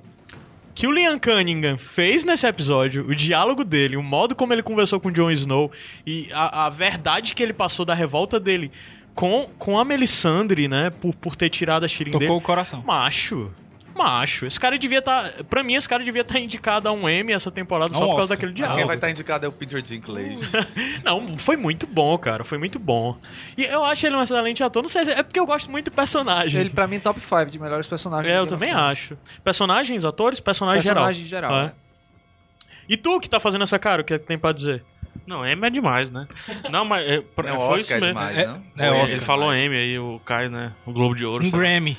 [0.76, 4.99] que o Liam Cunningham fez nesse episódio, o diálogo dele, o modo como ele conversou
[4.99, 5.72] com o Jon Snow
[6.06, 8.70] e a, a verdade que ele passou da revolta dele
[9.15, 10.90] com, com a Melisandre, né?
[10.90, 12.38] Por, por ter tirado a Shirin Tocou dele.
[12.38, 12.84] o coração.
[12.86, 13.49] Macho.
[13.95, 14.45] Macho.
[14.45, 15.32] Esse cara devia estar.
[15.49, 18.15] pra mim, esse cara devia estar indicado a um M essa temporada um só por
[18.15, 18.38] causa Oscar.
[18.38, 18.78] daquele Mas diálogo.
[18.78, 20.40] quem vai estar indicado é o Peter Dinklage.
[21.06, 22.44] Não, foi muito bom, cara.
[22.44, 23.18] Foi muito bom.
[23.57, 24.82] E eu acho ele um excelente ator.
[24.82, 26.60] Não sei, se- é porque eu gosto muito do personagem.
[26.61, 28.34] Ele, pra mim, top 5 de melhores personagens.
[28.34, 29.18] É, eu também acho.
[29.44, 31.49] Personagens, atores, personagens Personagem geral.
[31.52, 31.64] geral, É.
[31.68, 31.74] né?
[32.90, 34.84] E tu que tá fazendo essa cara, o que é que tem pra dizer?
[35.26, 36.28] Não, M é demais, né?
[36.70, 38.07] Não, mas é, Não, foi Oscar isso é mesmo.
[38.14, 38.61] demais, É- não?
[38.78, 39.65] é Ele Oscar falou demais?
[39.72, 40.74] M aí, o Caio, né?
[40.86, 41.45] O Globo de Ouro.
[41.45, 41.98] Um lá.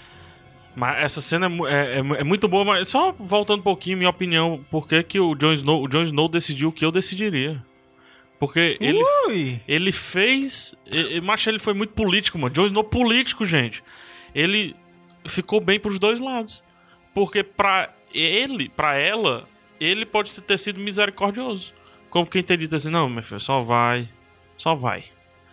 [0.76, 4.10] Mas essa cena é, é- é é muito boa, mas só voltando um pouquinho, minha
[4.10, 7.64] opinião, por que, que o Jon Snow, o Jon Snow decidiu o que eu decidiria?
[8.38, 9.60] Porque ele, Ui.
[9.66, 10.74] ele fez.
[10.86, 12.52] e- Mas ele foi muito político, mano.
[12.52, 13.82] Jon Snow político, gente.
[14.34, 14.74] Ele
[15.26, 16.62] ficou bem pros dois lados.
[17.14, 19.48] Porque pra ele, pra ela,
[19.80, 21.72] ele pode ter sido misericordioso.
[22.10, 24.08] Como quem teria dito assim, não, meu filho, só vai.
[24.56, 25.04] Só vai.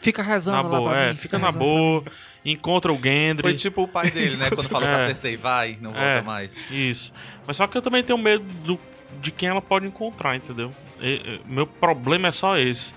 [0.02, 1.16] Fica rezando Na lá boa, pra é, mim.
[1.16, 1.64] fica na rezando.
[1.64, 2.04] boa,
[2.44, 3.42] encontra o Gendry.
[3.42, 4.50] Foi tipo o pai dele, né?
[4.50, 4.94] Quando falou É.
[4.96, 6.22] pra Cersei, vai, não volta É.
[6.22, 6.56] mais.
[6.72, 7.14] Isso.
[7.46, 8.80] Mas só que eu também tenho medo do-
[9.22, 10.72] de quem ela pode encontrar, entendeu?
[11.02, 12.94] E- meu problema é só esse.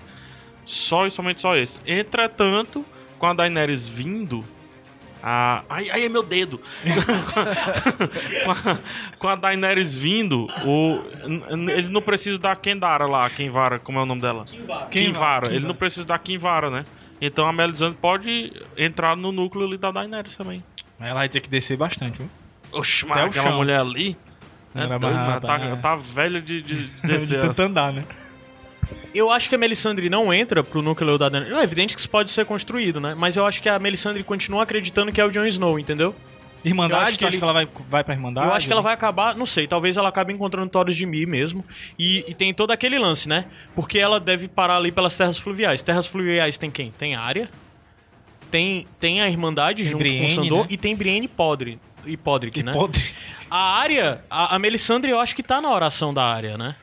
[0.65, 1.77] Só e somente só esse.
[1.85, 2.83] Entretanto,
[3.19, 4.43] com a Daenerys vindo.
[5.27, 5.63] A...
[5.67, 6.61] Ai, ai, é meu dedo!
[8.45, 8.77] com, a,
[9.17, 11.01] com a Daenerys vindo, o...
[11.71, 14.45] ele não precisa da Kendara lá, Kenvara, como é o nome dela?
[14.91, 15.47] Kinvara.
[15.47, 16.85] Ele não precisa da Kinvara, né?
[17.19, 20.63] Então a Melisandre pode entrar no núcleo ali da Daenerys também.
[20.99, 22.29] Ela vai ter que descer bastante, viu?
[22.71, 23.57] Oxe, Até mas o aquela chão.
[23.57, 24.15] mulher ali.
[24.75, 25.81] É Ela vai doido, tá, barrar.
[25.81, 27.41] tá velha de, de, de De descer.
[27.41, 28.03] tanto andar, né?
[29.13, 31.55] Eu acho que a Melisandre não entra pro núcleo da Daenerys.
[31.57, 33.15] É evidente que isso pode ser construído, né?
[33.15, 36.13] Mas eu acho que a Melisandre continua acreditando que é o Jon Snow, entendeu?
[36.63, 38.47] Irmandade, Eu acho que tu acha ele- que ela vai, vai pra Irmandade?
[38.47, 41.25] eu acho que ela vai acabar, não sei, talvez ela acabe encontrando Thoros de Mi
[41.25, 41.63] mesmo.
[41.97, 43.45] E, e tem todo aquele lance, né?
[43.75, 45.83] Porque ela deve parar ali pelas terras fluviais.
[45.83, 46.89] Terras fluviais tem quem?
[46.91, 47.49] Tem a área,
[48.49, 50.67] tem, tem a Irmandade junto com Brienne, o Sandor né?
[50.71, 51.79] e tem Brienne Podre.
[52.05, 52.73] E Podrick, né?
[52.73, 53.15] pode...
[53.49, 56.75] A área, a, a Melisandre eu acho que tá na oração da área, né?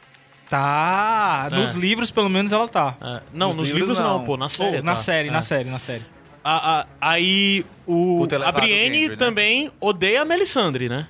[0.56, 1.54] Tá, É.
[1.56, 2.94] nos livros pelo menos ela tá.
[3.00, 4.18] É, não, nos, Nos livros, livros, não.
[4.18, 4.24] não.
[4.24, 4.82] pô, na série.
[4.82, 4.98] Na tá.
[4.98, 5.32] série, É.
[5.32, 6.04] na série, na série.
[6.44, 9.16] A- a- aí o, a Brienne Gendry, né?
[9.16, 11.06] também odeia a Melisandre, né?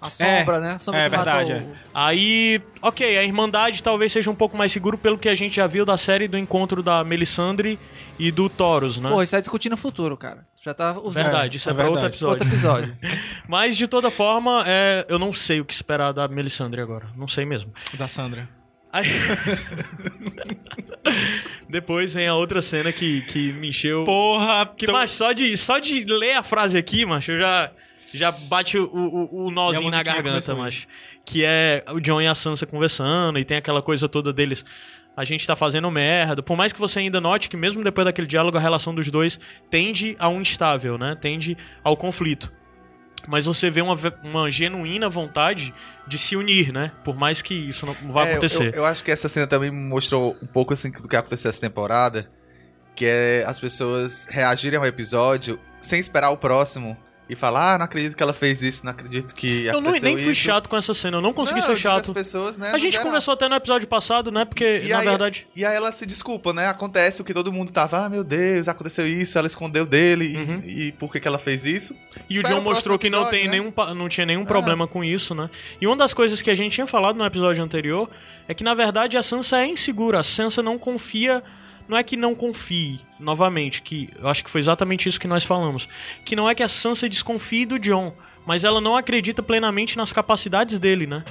[0.00, 0.72] A sombra, né?
[0.74, 4.96] A sombra é verdade, o- Aí, ok, a Irmandade talvez seja um pouco mais seguro
[4.96, 7.78] pelo que a gente já viu da série do encontro da Melisandre
[8.18, 9.10] e do Taurus, né?
[9.10, 10.46] Pô, isso aí discutindo o futuro, cara.
[10.62, 11.22] Já tá usando.
[11.24, 12.32] verdade, isso é, é pra outro episódio.
[12.32, 12.96] Outro episódio.
[13.48, 17.06] Mas, de toda forma, é, eu não sei o que esperar da Melisandre agora.
[17.16, 17.72] Não sei mesmo.
[17.94, 18.46] Da Sandra.
[18.92, 19.06] Aí...
[21.68, 24.04] Depois vem a outra cena que, que me encheu...
[24.04, 27.70] Porra, Que, então- macho, só de, só de ler a frase aqui, macho, eu já,
[28.12, 30.86] já bate o, o, o nozinho na garganta, macho.
[31.24, 34.64] Que é o John e a Sansa conversando, e tem aquela coisa toda deles.
[35.16, 36.42] A gente tá fazendo merda.
[36.42, 39.38] Por mais que você ainda note que, mesmo depois daquele diálogo, a relação dos dois
[39.68, 41.16] tende a um instável, né?
[41.20, 42.50] Tende ao conflito.
[43.28, 45.74] Mas você vê uma, uma genuína vontade
[46.06, 46.92] de se unir, né?
[47.04, 48.68] Por mais que isso não vá É, acontecer.
[48.74, 51.60] Eu, eu acho que essa cena também mostrou um pouco assim do que aconteceu essa
[51.60, 52.30] temporada.
[52.94, 56.96] Que é as pessoas reagirem ao episódio sem esperar o próximo
[57.30, 60.02] e falar, ah, não acredito que ela fez isso, não acredito que Eu não, aconteceu
[60.02, 60.40] nem fui isso.
[60.42, 62.12] chato com essa cena, eu não consegui Não, ser as chato.
[62.12, 63.06] pessoas, né, A gente geral.
[63.06, 64.44] conversou até no episódio passado, né?
[64.44, 65.46] Porque, E na aí- verdade.
[65.54, 66.66] E aí ela se desculpa, né?
[66.66, 70.36] Acontece o que todo mundo tava, ah, meu Deus, aconteceu isso, ela escondeu dele, e-
[70.36, 70.62] Uhum.
[70.66, 71.94] e, por que, que ela fez isso?
[72.28, 73.58] E o Espera John mostrou que não, episódio, tem né?
[73.60, 75.48] nenhum, não tinha nenhum problema com isso, né?
[75.80, 78.10] E uma das coisas que a gente tinha falado no episódio anterior
[78.48, 80.18] é que, na verdade, a Sansa é insegura.
[80.18, 81.42] A Sansa não confia.
[81.90, 85.42] Não é que não confie, novamente, que eu acho que foi exatamente isso que nós
[85.42, 85.88] falamos.
[86.24, 88.14] Que não é que a Sansa desconfie do John,
[88.46, 91.24] mas ela não acredita plenamente nas capacidades dele, né?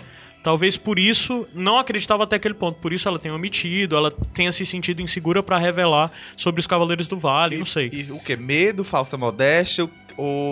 [0.43, 4.51] Talvez por isso, não acreditava até aquele ponto, por isso ela tenha omitido, ela tenha
[4.51, 7.89] se sentido insegura pra revelar sobre os Cavaleiros do Vale, não sei.
[7.93, 8.35] E o que?
[8.35, 9.91] Medo, falsa modéstia, ou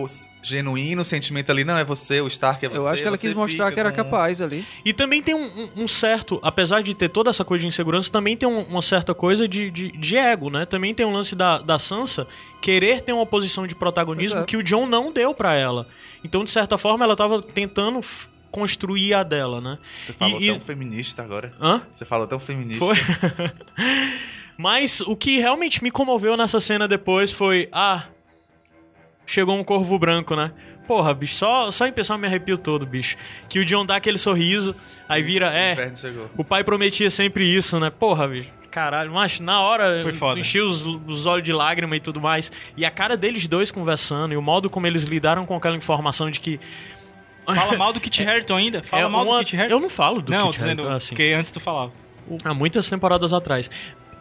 [0.05, 2.77] s- genuíno sentimento ali, não, é você, o Stark é você.
[2.77, 4.65] Eu acho que ela quis mostrar que era com- capaz ali.
[4.85, 8.37] E também tem um, um- certo, apesar de ter toda essa coisa de insegurança, também
[8.37, 10.65] tem um- uma certa coisa de, de, de ego, né?
[10.65, 12.27] Também tem um lance da, da Sansa
[12.61, 14.43] querer ter uma posição de protagonismo é.
[14.45, 15.87] que o John não deu pra ela.
[16.23, 17.99] Então, de certa forma, ela tava tentando
[18.49, 19.77] construir a dela, né?
[20.01, 21.53] Você falou E- e- tão feminista agora.
[21.61, 21.81] Hã?
[21.93, 22.83] Você falou tão feminista.
[22.85, 22.95] Foi?
[24.57, 28.05] Mas o que realmente me comoveu nessa cena depois foi: ah,
[29.27, 30.51] chegou um corvo branco, né?
[30.87, 33.15] Porra, bicho, só, só em pensar eu me arrepio todo, bicho.
[33.49, 34.73] Que o John dá aquele sorriso,
[35.07, 35.91] aí vira, é,
[36.37, 37.89] o pai prometia sempre isso, né?
[37.91, 38.49] Porra, bicho.
[38.71, 40.39] Caralho, mas na hora Foi foda.
[40.39, 42.51] enchi os, os olhos de lágrima e tudo mais.
[42.77, 46.29] E a cara deles dois conversando e o modo como eles lidaram com aquela informação
[46.31, 46.59] de que.
[47.45, 48.83] Fala mal do Kit Harington ainda.
[48.83, 49.75] Fala é mal uma- do Kit Harington.
[49.75, 51.09] Eu não falo do não, Kit Harington assim.
[51.15, 51.91] porque antes tu falava.
[52.43, 53.69] Há muitas temporadas atrás.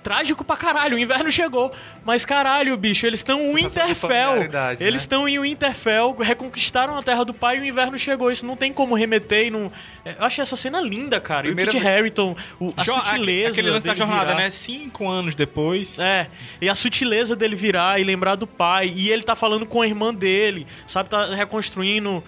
[0.07, 1.73] Trágico pra caralho, o inverno chegou.
[2.05, 4.49] Mas caralho, bicho, eles estão em de Winterfell.
[4.49, 4.77] né?
[4.79, 8.31] Eles estão em Winterfell, reconquistaram a terra do pai e o inverno chegou.
[8.31, 9.73] Isso não tem como remeter e não.
[10.05, 11.49] Eu achei essa cena linda, cara.
[11.49, 13.51] Primeira e o Kit Harrington, o, a Jo- sutileza.
[13.51, 14.39] Aquele lance da jornada, virar.
[14.39, 14.49] né?
[14.51, 15.99] Cinco anos depois.
[15.99, 16.29] É,
[16.61, 18.93] e a sutileza dele virar e lembrar do pai.
[18.95, 21.09] E ele tá falando com a irmã dele, sabe?
[21.11, 22.23] Tá reconstruindo.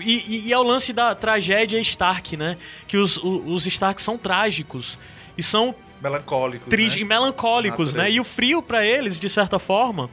[0.00, 2.56] E, e- e é o lance da tragédia Stark, né?
[2.86, 4.96] Que os, os Stark são trágicos.
[5.36, 7.02] E são Melancólicos, tristes né?
[7.02, 8.10] e melancólicos, né?
[8.10, 10.10] E o frio pra eles, de certa forma,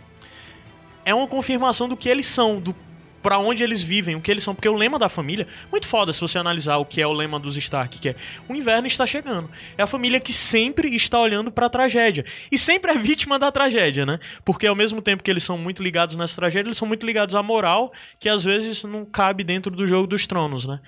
[1.03, 2.75] é uma confirmação do que eles são, do
[3.21, 6.13] para onde eles vivem, o que eles são, porque o lema da família, muito foda
[6.13, 8.15] se você analisar o que é o lema dos Stark, que é
[8.47, 9.49] o inverno está chegando.
[9.77, 14.05] É a família que sempre está olhando pra tragédia e sempre é vítima da tragédia,
[14.05, 14.19] né?
[14.45, 17.35] Porque ao mesmo tempo que eles são muito ligados nessa tragédia, eles são muito ligados
[17.35, 20.79] à moral, que às vezes não cabe dentro do jogo dos tronos, né?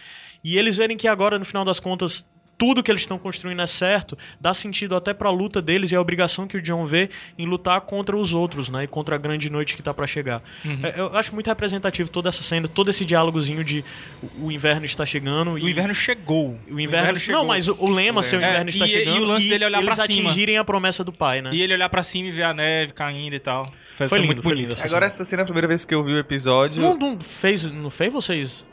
[0.43, 2.25] E eles verem que agora no final das contas
[2.61, 5.99] tudo que eles estão construindo é certo, dá sentido até pra luta deles e a
[6.01, 8.83] obrigação que o John vê em lutar contra os outros, né?
[8.83, 10.43] E contra a grande noite que tá pra chegar.
[10.63, 10.79] Uhum.
[10.83, 13.83] É, Eu acho muito representativo toda essa cena, todo esse diálogozinho de
[14.21, 16.55] o- o inverno está chegando e O inverno chegou.
[16.69, 17.41] o inverno, chegou.
[17.41, 19.65] não, mas o, o lema seu É, inverno está e- chegando e o lance dele
[19.65, 20.29] olhar eles pra cima.
[20.29, 21.49] atingirem a promessa do pai, né?
[21.53, 23.65] E ele olhar pra cima e ver a neve caindo e tal.
[23.65, 24.75] Foi, Foi foi lindo, muito foi bonito.
[24.75, 24.83] lindo.
[24.85, 26.79] Agora essa cena é a primeira vez que eu vi o episódio.
[26.79, 28.63] não, não fez, não fez vocês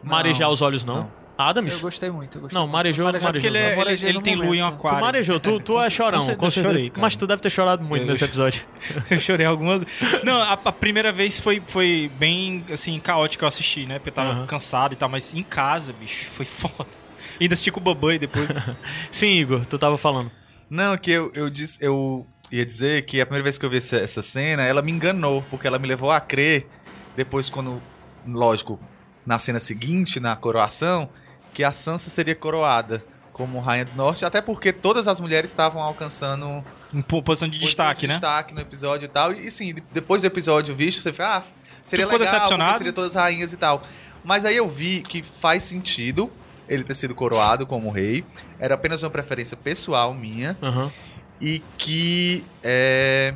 [0.00, 0.94] marejar os olhos não?
[0.96, 1.21] não.
[1.48, 1.74] Adams?
[1.74, 2.36] Eu gostei muito.
[2.38, 3.32] Eu gostei Não, marejou, Marejou marejou.
[3.32, 4.98] Porque ele, é- Eu marejei ele, ele no tem lua em um aquário.
[4.98, 6.92] Tu marejou, tu, tu é chorão, com com certeza, chorei.
[6.96, 8.64] Mas tu deve ter chorado muito Eu- nesse episódio.
[9.10, 9.84] Eu chorei algumas.
[10.24, 13.98] Não, a, a primeira vez foi, foi bem, assim, caótico eu assisti, né?
[13.98, 14.46] Porque eu tava Aham.
[14.46, 16.88] cansado e tal, mas em casa, bicho, foi foda.
[17.40, 18.48] Ainda assisti com o Babai depois.
[19.10, 20.30] Sim, Igor, tu tava falando.
[20.70, 23.78] Não, que eu, eu, disse, eu ia dizer que a primeira vez que eu vi
[23.78, 26.66] essa, essa cena, ela me enganou, porque ela me levou a crer,
[27.16, 27.82] depois quando,
[28.26, 28.78] lógico,
[29.26, 31.08] na cena seguinte, na coroação,
[31.54, 35.80] que a Sansa seria coroada como Rainha do Norte, até porque todas as mulheres estavam
[35.82, 36.62] alcançando
[37.08, 38.12] po- posição de destaque, de né?
[38.14, 39.32] destaque no episódio e tal.
[39.32, 41.42] E sim, de- depois do episódio visto, você fala, ah,
[41.84, 42.70] seria ficou legal, decepcionado?
[42.72, 43.82] porque seria todas rainhas e tal.
[44.22, 46.30] Mas aí eu vi que faz sentido
[46.68, 48.24] ele ter sido coroado como rei.
[48.60, 50.56] Era apenas uma preferência pessoal minha.
[50.62, 50.92] Aham.
[51.40, 53.34] E que é,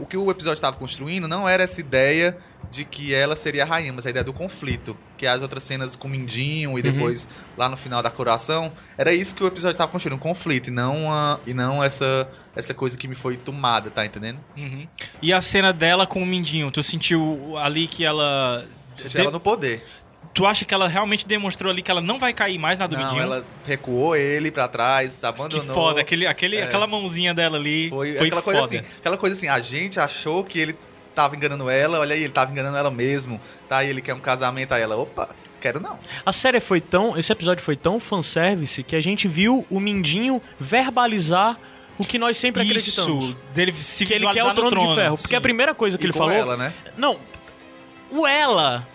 [0.00, 2.38] o que o episódio estava construindo não era essa ideia
[2.74, 4.96] de que ela seria a rainha, mas a ideia do conflito.
[5.16, 9.12] Que as outras cenas com o Mindinho e depois lá no final da coroação, era
[9.12, 12.74] isso que o episódio estava construindo, um conflito, e não, a- e não essa, essa
[12.74, 14.40] coisa que me foi tomada, tá entendendo?
[14.56, 14.86] Uhum.
[15.22, 18.64] E a cena dela com o Mindinho, tu sentiu ali que ela.
[18.96, 19.84] Senti ela no poder.
[20.32, 22.96] Tu acha que ela realmente demonstrou ali que ela não vai cair mais na do
[22.96, 23.22] Não, Mindinho?
[23.22, 25.72] ela recuou ele pra trás, Que abandonou.
[25.74, 26.64] foda, aquele, aquele, É.
[26.64, 27.88] aquela mãozinha dela ali.
[27.88, 28.58] Foi, Foi, aquela foda.
[28.58, 30.76] coisa assim, aquela coisa assim, a gente achou que ele
[31.14, 33.84] tava enganando ela, olha aí, ele tava enganando ela mesmo, tá?
[33.84, 35.28] E ele quer um casamento, aí ela, opa,
[35.60, 35.98] quero não.
[36.26, 37.16] A série foi tão.
[37.16, 41.56] Esse episódio foi tão fanservice que a gente viu o Mindinho verbalizar
[41.96, 43.24] o que nós sempre acreditamos.
[43.26, 45.16] Isso, dele se Que ele quer o no trono, de ferro.
[45.16, 45.36] Porque sim.
[45.36, 46.32] a primeira coisa que E ele falou.
[46.32, 46.74] ela, né?
[46.96, 47.16] Não.
[48.10, 48.86] O ela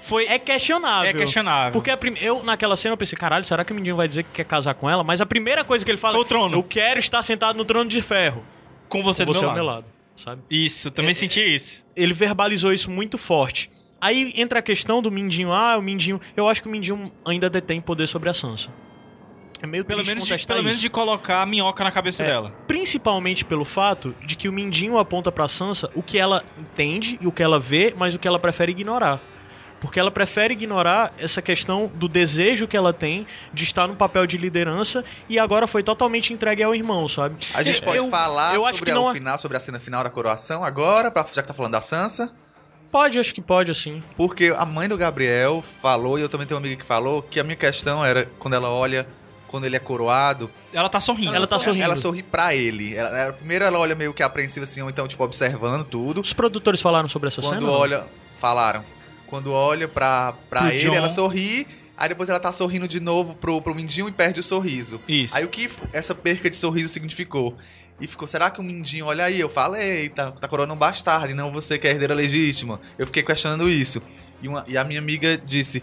[0.00, 1.10] Foi, é questionável.
[1.10, 1.72] é questionável.
[1.72, 4.22] Porque a prim- eu, naquela cena, eu pensei, caralho, será que o Mindinho vai dizer
[4.22, 5.04] que quer casar com ela?
[5.04, 6.56] Mas a primeira coisa que ele fala o trono.
[6.56, 8.42] eu quero estar sentado no trono de ferro.
[8.88, 9.84] com você Com do você meu ao meu lado.
[10.16, 10.42] Sabe?
[10.50, 11.84] Isso, também senti isso.
[11.94, 13.70] Ele verbalizou isso muito forte.
[14.00, 15.52] Aí entra a questão do Mindinho.
[15.52, 16.20] Ah, o Mindinho.
[16.36, 18.70] Eu acho que o Mindinho ainda detém poder sobre a Sansa.
[19.62, 20.82] É meio Pelo menos, de, pelo menos isso.
[20.82, 22.50] de colocar a minhoca na cabeça É, dela.
[22.68, 27.26] Principalmente pelo fato de que o Mindinho aponta pra Sansa o que ela entende e
[27.26, 29.18] o que ela vê, mas o que ela prefere ignorar.
[29.80, 34.26] Porque ela prefere ignorar essa questão do desejo que ela tem de estar no papel
[34.26, 37.36] de liderança e agora foi totalmente entregue ao irmão, sabe?
[37.54, 39.56] A gente Eu- pode eu- falar eu sobre acho que o não é- final, sobre
[39.56, 42.32] a cena final da coroação agora, pra- já que tá falando da Sansa.
[42.90, 44.02] Pode, acho que pode, assim.
[44.16, 47.38] Porque a mãe do Gabriel falou, e eu também tenho uma amiga que falou, que
[47.38, 49.06] a minha questão era quando ela olha,
[49.48, 51.34] quando ele é coroado, Ela tá sorrindo.
[51.34, 51.84] Ela tá sorrindo.
[51.84, 52.94] ela sorri pra ele.
[52.96, 56.20] Ela- ela- primeiro ela olha meio que apreensiva assim, ou então, tipo, observando tudo.
[56.22, 57.70] Os produtores falaram sobre essa Quando cena?
[57.70, 58.04] olha.
[58.40, 58.84] Falaram.
[59.26, 60.94] Quando olha pra, pra ele, John.
[60.94, 61.66] ela sorri.
[61.96, 65.00] Aí depois ela tá sorrindo de novo pro, pro Mindinho e perde o sorriso.
[65.08, 65.34] Isso.
[65.36, 67.56] Aí o que essa perca de sorriso significou?
[67.98, 71.30] E ficou, será que o Mindinho, olha aí, eu falei, tá, tá coroando um bastardo,
[71.30, 72.78] e não você que é herdeira legítima.
[72.98, 74.02] Eu fiquei questionando isso.
[74.42, 75.82] E, uma- e a minha amiga disse,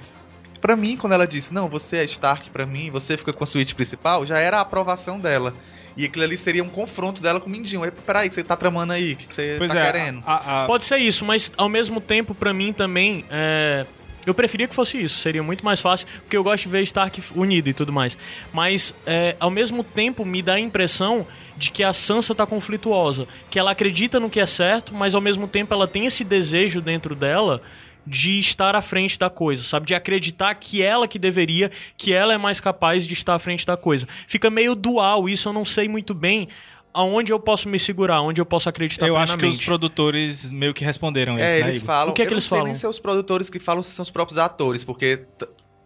[0.62, 3.48] pra mim, quando ela disse, não, você é Stark pra mim, você fica com a
[3.48, 5.56] suíte principal, já era a aprovação dela.
[5.96, 7.84] E aquilo ali seria um confronto dela com o Mindinho.
[7.84, 9.14] Aí, peraí, o que você tá tramando aí?
[9.14, 10.24] O que que você Pois tá é, querendo?
[10.26, 13.86] a- a- Pode ser isso, mas ao mesmo tempo, pra mim também, é...
[14.26, 15.20] eu preferia que fosse isso.
[15.20, 18.18] Seria muito mais fácil, porque eu gosto de ver Stark unido e tudo mais.
[18.52, 23.28] Mas, é, ao mesmo tempo, me dá a impressão de que a Sansa tá conflituosa.
[23.50, 26.82] Que ela acredita no que é certo, mas ao mesmo tempo ela tem esse desejo
[26.82, 27.62] dentro dela
[28.06, 29.86] de estar à frente da coisa, sabe?
[29.86, 33.66] De acreditar que ela que deveria, que ela é mais capaz de estar à frente
[33.66, 34.08] da coisa.
[34.28, 36.48] Fica meio dual, isso eu não sei muito bem
[36.94, 39.60] aonde eu posso me segurar, onde eu posso acreditar eu acho que plenamente.
[39.62, 41.88] os produtores meio que responderam isso, É, né, eles Igor?
[41.88, 42.12] falam.
[42.12, 42.66] O que é eu que não eles sei falam?
[42.66, 45.26] nem se é os produtores que falam, se são os próprios atores, porque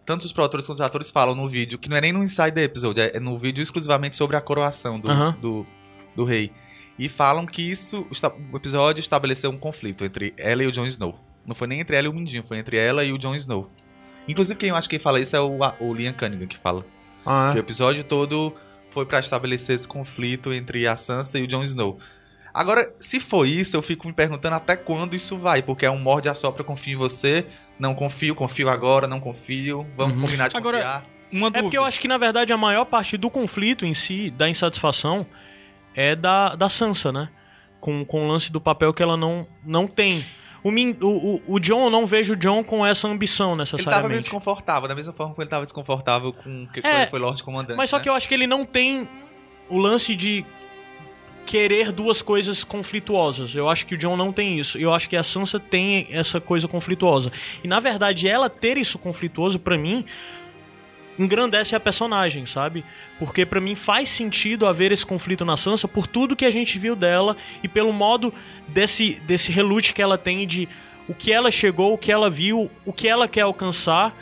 [0.04, 2.60] tanto os produtores quanto os atores falam no vídeo, que não é nem no Inside
[2.60, 5.08] Episode, é é no vídeo exclusivamente sobre a coroação do,
[5.40, 5.66] do,
[6.14, 6.52] do rei.
[6.98, 8.06] E falam que isso,
[8.52, 11.18] o episódio estabeleceu um conflito entre ela e o Jon Snow.
[11.48, 13.70] Não foi nem entre ela e o Mindinho, foi entre ela e o Jon Snow.
[14.28, 16.84] Inclusive, quem eu acho que fala isso é o, o Liam Cunningham que fala.
[17.24, 17.60] Ah, Que o é.
[17.60, 18.54] episódio todo
[18.90, 21.98] foi pra estabelecer esse conflito entre a Sansa e o Jon Snow.
[22.52, 25.98] Agora, se for isso, eu fico me perguntando até quando isso vai, porque é um
[25.98, 27.46] morde a sopra, confio em você,
[27.78, 30.22] não confio, confio agora, não confio, vamos Uhum.
[30.22, 31.06] combinar de Agora, confiar.
[31.30, 34.30] Uma É porque eu acho que, na verdade, a maior parte do conflito em si,
[34.30, 35.26] da insatisfação,
[35.94, 37.28] é da, da Sansa, né?
[37.80, 40.24] Com, com o lance do papel que ela não, não tem.
[40.62, 43.58] O, Min, o, o, o John, eu não vejo o John com essa ambição Ele
[43.58, 44.20] tava meio necessariamente.
[44.22, 47.42] desconfortável, da mesma forma que ele tava desconfortável com que É, quando ele foi Lorde
[47.42, 47.76] Comandante.
[47.76, 48.02] Mas só né?
[48.02, 49.08] que eu acho que ele não tem
[49.68, 50.44] o lance de
[51.46, 53.54] querer duas coisas conflituosas.
[53.54, 54.76] Eu acho que o John não tem isso.
[54.76, 57.32] Eu acho que a Sansa tem essa coisa conflituosa.
[57.64, 60.04] E na verdade, ela ter isso conflituoso pra mim
[61.18, 62.84] engrandece a personagem, sabe?
[63.18, 66.78] Porque pra mim faz sentido haver esse conflito na Sansa por tudo que a gente
[66.78, 68.32] viu dela e pelo modo
[68.68, 70.68] desse desse relute que ela tem de
[71.08, 74.14] o que ela chegou, o que ela viu, o que ela quer alcançar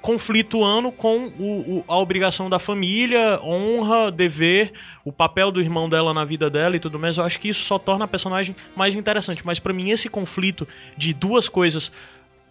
[0.00, 4.72] conflituando com o- o- a obrigação da família, honra, dever,
[5.04, 7.18] o papel do irmão dela na vida dela e tudo mais.
[7.18, 9.44] Eu acho que isso só torna a personagem mais interessante.
[9.44, 10.66] Mas pra mim esse conflito
[10.96, 11.92] de duas coisas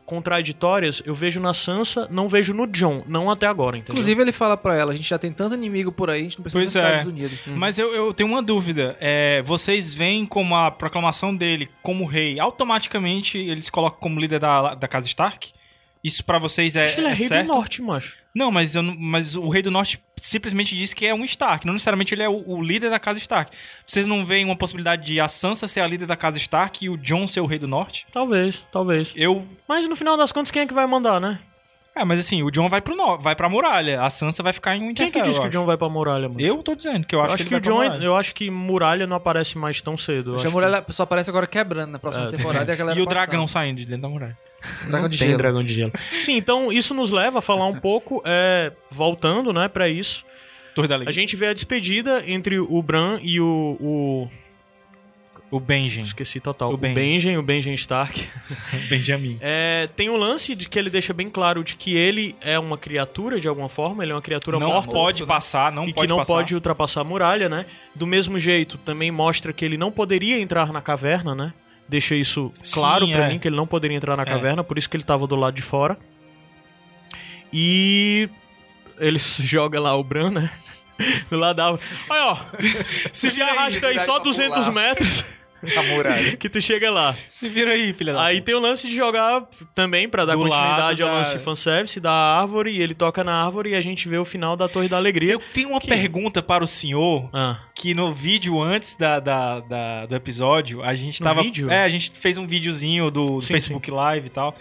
[0.09, 3.93] contraditórias eu vejo na Sansa, não vejo no John, não até agora, entendeu?
[3.93, 6.39] Inclusive, ele fala pra ela: a gente já tem tanto inimigo por aí, a gente
[6.39, 6.83] não precisa Pois dos é.
[6.83, 7.39] Estados Unidos.
[7.45, 8.97] Mas eu, eu tenho uma dúvida.
[8.99, 14.73] É, vocês veem como a proclamação dele como rei, automaticamente eles colocam como líder da,
[14.73, 15.51] da casa Stark?
[16.03, 17.47] Isso pra vocês é, Acho que ele é, é rei certo?
[17.47, 18.15] do norte, macho.
[18.33, 21.65] Não, mas, eu não- mas o rei do norte simplesmente diz que é um Stark.
[21.65, 23.51] Não necessariamente ele é o, o líder da casa Stark.
[23.85, 26.89] Vocês não veem uma possibilidade de a Sansa ser a líder da casa Stark e
[26.89, 28.06] o Jon ser o rei do norte?
[28.14, 29.14] Talvez, talvez.
[29.15, 29.48] Eu.
[29.67, 31.39] Mas no final das contas, quem é que vai mandar, né?
[31.95, 34.01] É, mas assim, o Jon vai pro norte, vai pra muralha.
[34.03, 35.57] A Sansa vai ficar em um Quem é que Winterfell, disse que o acho.
[35.57, 36.39] John vai pra muralha, mano?
[36.39, 37.88] Eu tô dizendo que eu Eu acho, acho que, que, ele o vai John, pra
[37.89, 38.06] muralha.
[38.06, 40.30] eu acho que muralha não aparece mais tão cedo.
[40.31, 42.31] Eu Acho acho que a mulher só aparece agora quebrando na próxima É.
[42.31, 42.72] temporada.
[42.72, 43.25] E, a galera E o passando.
[43.25, 44.38] dragão saindo de dentro da muralha.
[44.88, 45.38] Dragão de Tem gelo.
[45.38, 45.91] dragão de gelo.
[46.21, 50.25] Sim, então isso nos leva a falar um pouco, é, voltando, né, pra isso.
[50.75, 51.09] Torre da Liga.
[51.09, 53.77] A gente vê a despedida entre o Bran e o.
[53.79, 54.29] o
[55.51, 56.03] O Benjen.
[56.03, 56.69] esqueci total.
[56.69, 56.95] O O Benjen.
[56.95, 58.27] Benjen, o Benjen Stark.
[58.88, 59.38] Benjamin.
[59.41, 62.77] É, tem o lance de que ele deixa bem claro de que ele é uma
[62.77, 64.91] criatura de alguma forma, ele é uma criatura Não morta.
[64.91, 66.33] pode passar, não e pode que não passar.
[66.33, 67.65] pode ultrapassar a muralha, né?
[67.95, 71.51] Do mesmo jeito, também mostra que ele não poderia entrar na caverna, né?
[71.90, 73.27] Deixa isso claro pra é.
[73.30, 74.26] mim que ele não poderia entrar na É.
[74.26, 75.98] caverna, por isso que ele tava do lado de fora.
[77.51, 78.30] E
[79.00, 80.51] ele joga lá o Bran, né?
[81.30, 81.72] Do lado da.
[81.72, 82.38] Olha, ó.
[83.14, 84.72] Se me arrasta aí só pra 200 pular.
[84.72, 85.26] metros.
[85.77, 86.38] A muralha.
[86.38, 87.13] que tu chega lá.
[87.31, 88.45] Se vira aí, filha da Aí puta.
[88.45, 89.43] tem o lance de jogar
[89.75, 93.43] também pra dar Do continuidade ao da- lance fanservice da árvore, e ele toca na
[93.43, 95.33] árvore e a gente vê o final da Torre da Alegria.
[95.33, 97.29] Eu tenho uma Que- pergunta para o senhor.
[97.33, 101.41] Ah, Que no vídeo antes da, da- da- do episódio, a gente No tava.
[101.41, 101.69] vídeo?
[101.69, 104.55] É, a gente fez um videozinho do, do Sim, Facebook Live e tal.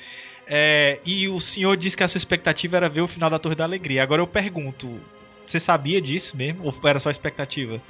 [0.47, 3.55] É, e o senhor disse que a sua expectativa era ver o final da Torre
[3.55, 4.03] da Alegria.
[4.03, 4.99] Agora eu pergunto:
[5.47, 6.65] você sabia disso mesmo?
[6.65, 7.81] Ou era só expectativa?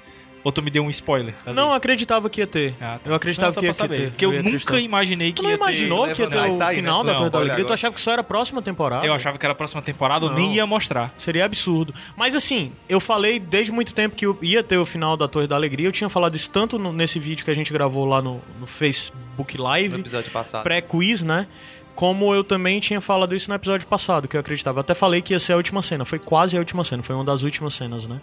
[0.44, 1.34] Ou tu me deu um spoiler?
[1.44, 1.54] ali?
[1.54, 2.74] não acreditava que ia ter.
[2.80, 3.10] Ah, tá.
[3.10, 4.10] Eu acreditava Não, que ia pra saber, ter.
[4.10, 6.50] Porque eu, ia nunca imaginei que Tu não ia ter- imaginou que ia ter Vai
[6.50, 6.82] o sair, né?
[6.82, 7.64] final da Não, Torre da Alegria?
[7.64, 9.04] Tu achava que só era a próxima temporada?
[9.04, 10.54] Eu achava que era a próxima temporada, eu nem Não.
[10.54, 11.12] ia mostrar.
[11.18, 11.92] Seria absurdo.
[12.16, 15.46] Mas assim, eu falei desde muito tempo que eu ia ter o final da Torre
[15.46, 15.86] da Alegria.
[15.88, 18.66] Eu tinha falado isso tanto no- nesse vídeo que a gente gravou lá no, no
[18.66, 20.62] Facebook No Live, episódio passado.
[20.62, 21.46] pré-quiz, né?
[21.94, 24.78] Como eu também tinha falado isso no episódio passado, que eu acreditava.
[24.78, 26.04] Eu até falei que ia ser a última cena.
[26.04, 27.02] Foi quase a última cena.
[27.02, 28.20] Foi uma das últimas cenas, né?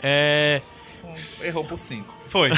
[0.00, 0.62] É...
[1.42, 2.12] Errou por 5.
[2.26, 2.50] Foi.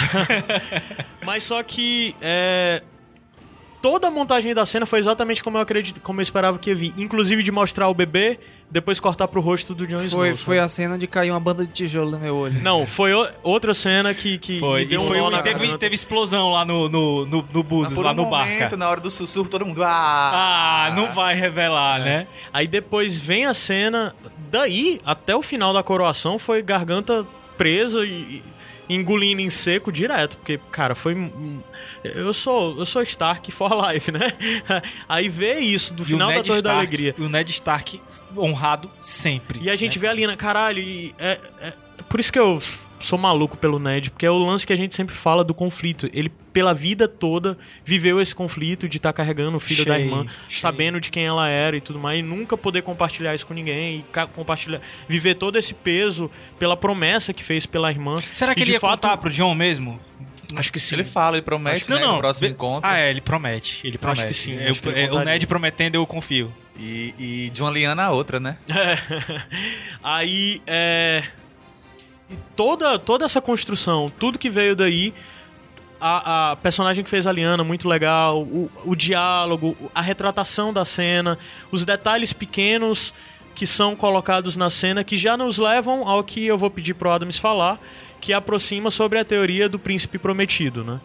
[1.25, 2.83] Mas só que é,
[3.83, 6.77] toda a montagem da cena foi exatamente como eu acredito, como eu esperava que ia
[6.77, 8.39] vir, inclusive de mostrar o bebê,
[8.71, 10.09] depois cortar pro rosto do Snow.
[10.11, 10.39] Foi, sabe?
[10.41, 12.61] foi a cena de cair uma banda de tijolo no meu olho.
[12.63, 14.81] Não, foi o- outra cena que, que Foi.
[14.81, 17.63] me E, deu um foi um- e teve, teve explosão lá no, no, no, no
[17.63, 18.77] Búzios, lá um no momento, barca.
[18.77, 19.83] na hora do sussurro, todo mundo...
[19.83, 22.27] Ah, Ah, não vai revelar, né?
[22.53, 24.15] Aí depois vem a cena,
[24.51, 27.27] daí até o final da coroação foi garganta
[27.61, 28.43] presa e,
[28.89, 31.15] e engolindo em seco direto, porque cara, foi
[32.03, 34.33] eu sou eu sou Stark for life, né?
[35.07, 37.15] Aí vê isso do E final da Torre da Stark, Alegria.
[37.19, 38.01] o Ned Stark
[38.35, 39.61] honrado sempre.
[39.63, 40.01] E a gente né?
[40.01, 41.75] vê ali na caralho, e é, é-
[42.09, 42.59] por isso que eu
[43.01, 46.09] sou maluco pelo Ned, porque é o lance que a gente sempre fala do conflito.
[46.13, 50.27] Ele, pela vida toda, viveu esse conflito de estar carregando o filho da Cheio, irmã,
[50.49, 50.61] cheio.
[50.61, 53.99] sabendo de quem ela era e tudo mais, e nunca poder compartilhar isso com ninguém,
[53.99, 58.17] e compartilhar, viver todo esse peso pela promessa que fez pela irmã.
[58.35, 59.99] Será que E ele ia fato, contar pro John mesmo?
[60.57, 60.97] Acho que sim.
[60.97, 62.13] Ele fala, ele promete, Não, né, não.
[62.15, 62.91] no próximo Be- encontro.
[62.91, 63.87] Ah, é, ele promete.
[63.87, 64.27] Ele Acho promete.
[64.27, 65.25] que sim, Eu- acho que ele é, o.
[65.25, 66.53] Ned prometendo, eu confio.
[66.77, 67.15] E,
[67.47, 68.57] e de uma liana a outra, né?
[70.03, 71.23] Aí, é.
[72.31, 75.15] E Toda, toda essa construção, tudo que veio daí,
[76.01, 80.85] a, a personagem que fez a Liana, muito legal, o, o diálogo, a retratação da
[80.85, 81.39] cena,
[81.71, 83.15] os detalhes pequenos
[83.55, 87.11] que são colocados na cena que já nos levam ao que eu vou pedir pro
[87.11, 87.81] Adams falar,
[88.21, 91.01] que aproxima sobre a teoria do príncipe prometido, né?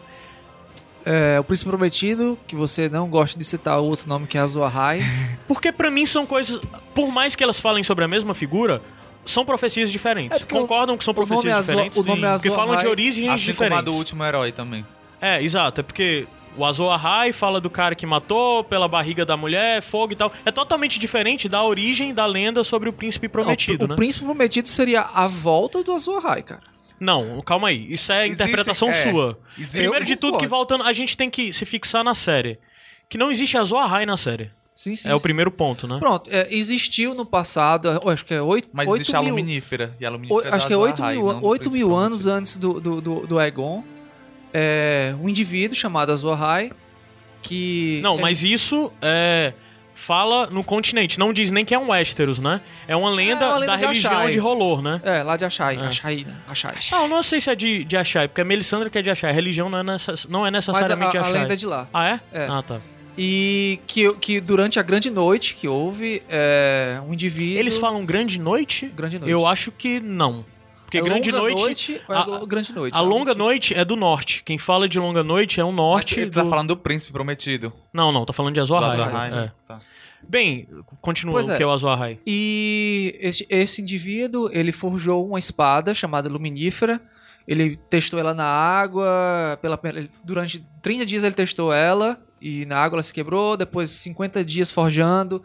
[1.08, 4.40] É, o Príncipe Prometido, que você não gosta de citar o outro nome que é
[4.40, 4.98] Azor Ahai.
[5.46, 6.60] Porque pra mim são coisas,
[6.96, 8.82] por mais que elas falem sobre a mesma figura,
[9.26, 10.40] são profecias diferentes.
[10.42, 11.96] É Concordam que são profecias Azor- diferentes?
[11.98, 13.78] o nome porque Azor falam de origens Assim como diferentes.
[13.78, 14.86] a do último herói também.
[15.20, 15.80] É, exato.
[15.80, 20.12] É porque o Azor Ahai fala do cara que matou pela barriga da mulher, fogo
[20.12, 20.32] e tal.
[20.44, 23.94] É totalmente diferente da origem da lenda sobre o príncipe prometido, o, né?
[23.94, 26.62] o Príncipe Prometido seria a volta do Azor Ahai, cara.
[26.98, 27.92] Não, calma aí.
[27.92, 29.38] Isso é Existe- interpretação é, sua.
[29.58, 32.58] existe- Primeiro Eu de tudo, que voltando, a gente tem que se fixar na série.
[33.08, 34.50] Que não existe Azor Ahai na série.
[34.76, 35.08] Sim, sim.
[35.08, 35.22] é o sim.
[35.22, 35.98] primeiro ponto, né?
[35.98, 39.96] Pronto, é, existiu no passado, acho que é 8, Mas 8 existe a mil, luminífera.
[39.98, 41.78] E a luminífera acho que é da 8 Azor Ahai, mil, não do 8 Príncipe
[41.84, 43.82] mil anos antes do, do, do, do Aegon.
[44.52, 46.70] É, um indivíduo chamado Azor Ahai
[47.42, 48.00] que...
[48.02, 49.54] Não, é- mas isso é,
[49.94, 51.18] fala no continente.
[51.18, 52.60] Não diz nem que é um Westeros, né?
[52.86, 54.30] É uma lenda, É uma lenda da de religião Ashai.
[54.32, 55.00] de Rolor, né?
[55.02, 55.80] É, lá de Achai, É.
[55.80, 56.36] Achai, né?
[56.46, 56.74] Achai.
[56.92, 59.32] Não, não sei se é de, de Achai, porque é Melisandre que é de Achai.
[59.32, 60.26] Religião não é, necess...
[60.26, 61.32] não é Mas a, necessariamente a Achai.
[61.32, 61.88] lenda é de lá.
[61.94, 62.20] Ah, é?
[62.30, 62.46] É.
[62.46, 62.80] Ah, tá.
[63.18, 67.58] E que, que durante a grande noite que houve, é, um indivíduo...
[67.58, 68.86] Eles falam grande noite?
[68.94, 69.30] Grande noite.
[69.30, 70.44] Eu acho que não.
[70.84, 72.00] Porque É grande longa noite...
[72.08, 72.94] ou é a- lo- grande noite.
[72.94, 74.42] A longa noite é do norte.
[74.44, 76.20] Quem fala de longa noite é o Mas norte.
[76.20, 77.72] ele tá do- falando do príncipe prometido.
[77.92, 78.92] Não, não, tá falando de Azor Ahai.
[79.00, 79.34] Azor Ahai, É.
[79.34, 79.52] né?
[79.66, 79.78] Tá.
[80.28, 80.68] Bem,
[81.00, 81.56] continua Pois o é.
[81.56, 82.18] que é o Azor Ahai.
[82.26, 87.00] E esse, esse indivíduo, ele forjou uma espada chamada Luminífera.
[87.48, 89.58] Ele testou ela na água.
[89.62, 89.78] Pela,
[90.24, 92.20] durante 30 dias ele testou ela.
[92.40, 93.56] E na água ela se quebrou.
[93.56, 95.42] Depois 50 dias forjando.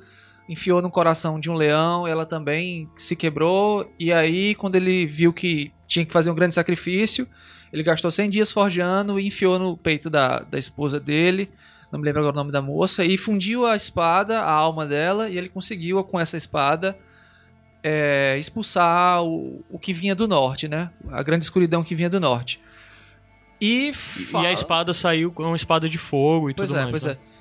[0.48, 2.08] Enfiou no coração de um leão.
[2.08, 3.92] Ela também se quebrou.
[4.00, 7.28] E aí, quando ele viu que tinha que fazer um grande sacrifício,
[7.72, 11.50] ele gastou 100 dias forjando e enfiou no peito da, da esposa dele.
[11.92, 13.04] Não me lembro agora o nome da moça.
[13.04, 15.30] E fundiu a espada, a alma dela.
[15.30, 16.98] E ele conseguiu, com essa espada,
[17.84, 20.90] é, expulsar o, o que vinha do norte, né?
[21.10, 22.60] A grande escuridão que vinha do norte.
[23.62, 23.92] E,
[24.34, 26.92] E a espada saiu com uma espada de fogo e Pois tudo é, mais.
[26.92, 27.12] pois né?
[27.28, 27.32] é.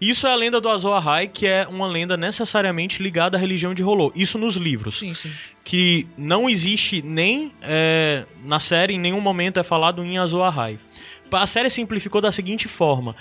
[0.00, 3.72] Isso é a lenda do Azor Ahai, que é uma lenda necessariamente ligada à religião
[3.72, 4.12] de Rolô.
[4.14, 4.98] Isso nos livros.
[4.98, 5.30] Sim, sim.
[5.62, 10.78] Que não existe nem é, na série, em nenhum momento é falado em Azor Ahai.
[11.32, 13.16] A série simplificou da seguinte forma: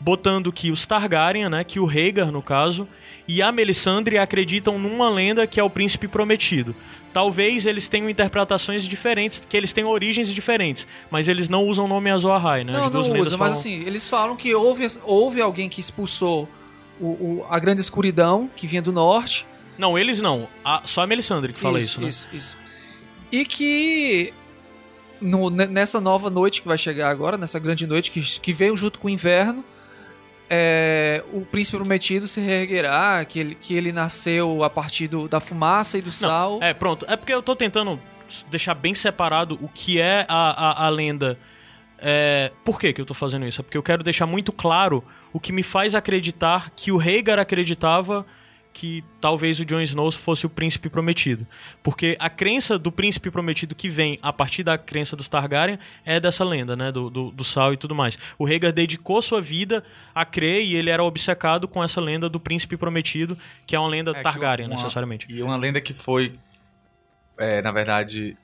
[0.00, 2.88] botando que os Targaryen, né, que o Rhaegar no caso,
[3.26, 6.74] e a Melisandre acreditam numa lenda que é o príncipe prometido.
[7.14, 11.88] Talvez eles tenham interpretações diferentes, que eles tenham origens diferentes, mas eles não usam o
[11.88, 12.72] nome Azor Ahai, né?
[12.72, 16.48] Não, não usa, mas falam- assim, eles falam que houve, houve alguém que expulsou
[17.00, 19.46] o, o- a grande escuridão que vinha do norte.
[19.78, 20.48] Não, eles não.
[20.64, 22.08] A- só a Melisandre que fala isso, né?
[22.08, 22.56] Isso, isso.
[23.32, 24.32] E que
[25.20, 28.76] no- ne- nessa nova noite que vai chegar agora, nessa grande noite que, que veio
[28.76, 29.64] junto com o inverno,
[30.50, 35.40] é, o príncipe prometido se reerguerá, que ele, que ele nasceu a partir do- da
[35.40, 36.58] fumaça e do sal.
[36.62, 37.04] É, pronto.
[37.08, 37.98] É porque eu tô tentando
[38.50, 41.38] deixar bem separado o que é a, a, a lenda.
[41.98, 43.60] É, por que, que eu tô fazendo isso?
[43.60, 47.38] É porque eu quero deixar muito claro o que me faz acreditar que o Rhaegar
[47.38, 48.26] acreditava
[48.74, 51.46] que talvez o Jon Snow fosse o príncipe prometido.
[51.80, 56.18] Porque a crença do príncipe prometido que vem a partir da crença dos Targaryen é
[56.18, 56.90] dessa lenda, né?
[56.90, 58.18] Do, do, do sal e tudo mais.
[58.36, 62.40] O Rhaegar dedicou sua vida a crer e ele era obcecado com essa lenda do
[62.40, 65.26] príncipe prometido, que é uma lenda É Targaryen, uma- necessariamente.
[65.32, 66.34] E uma lenda que foi,
[67.38, 68.36] é, na verdade,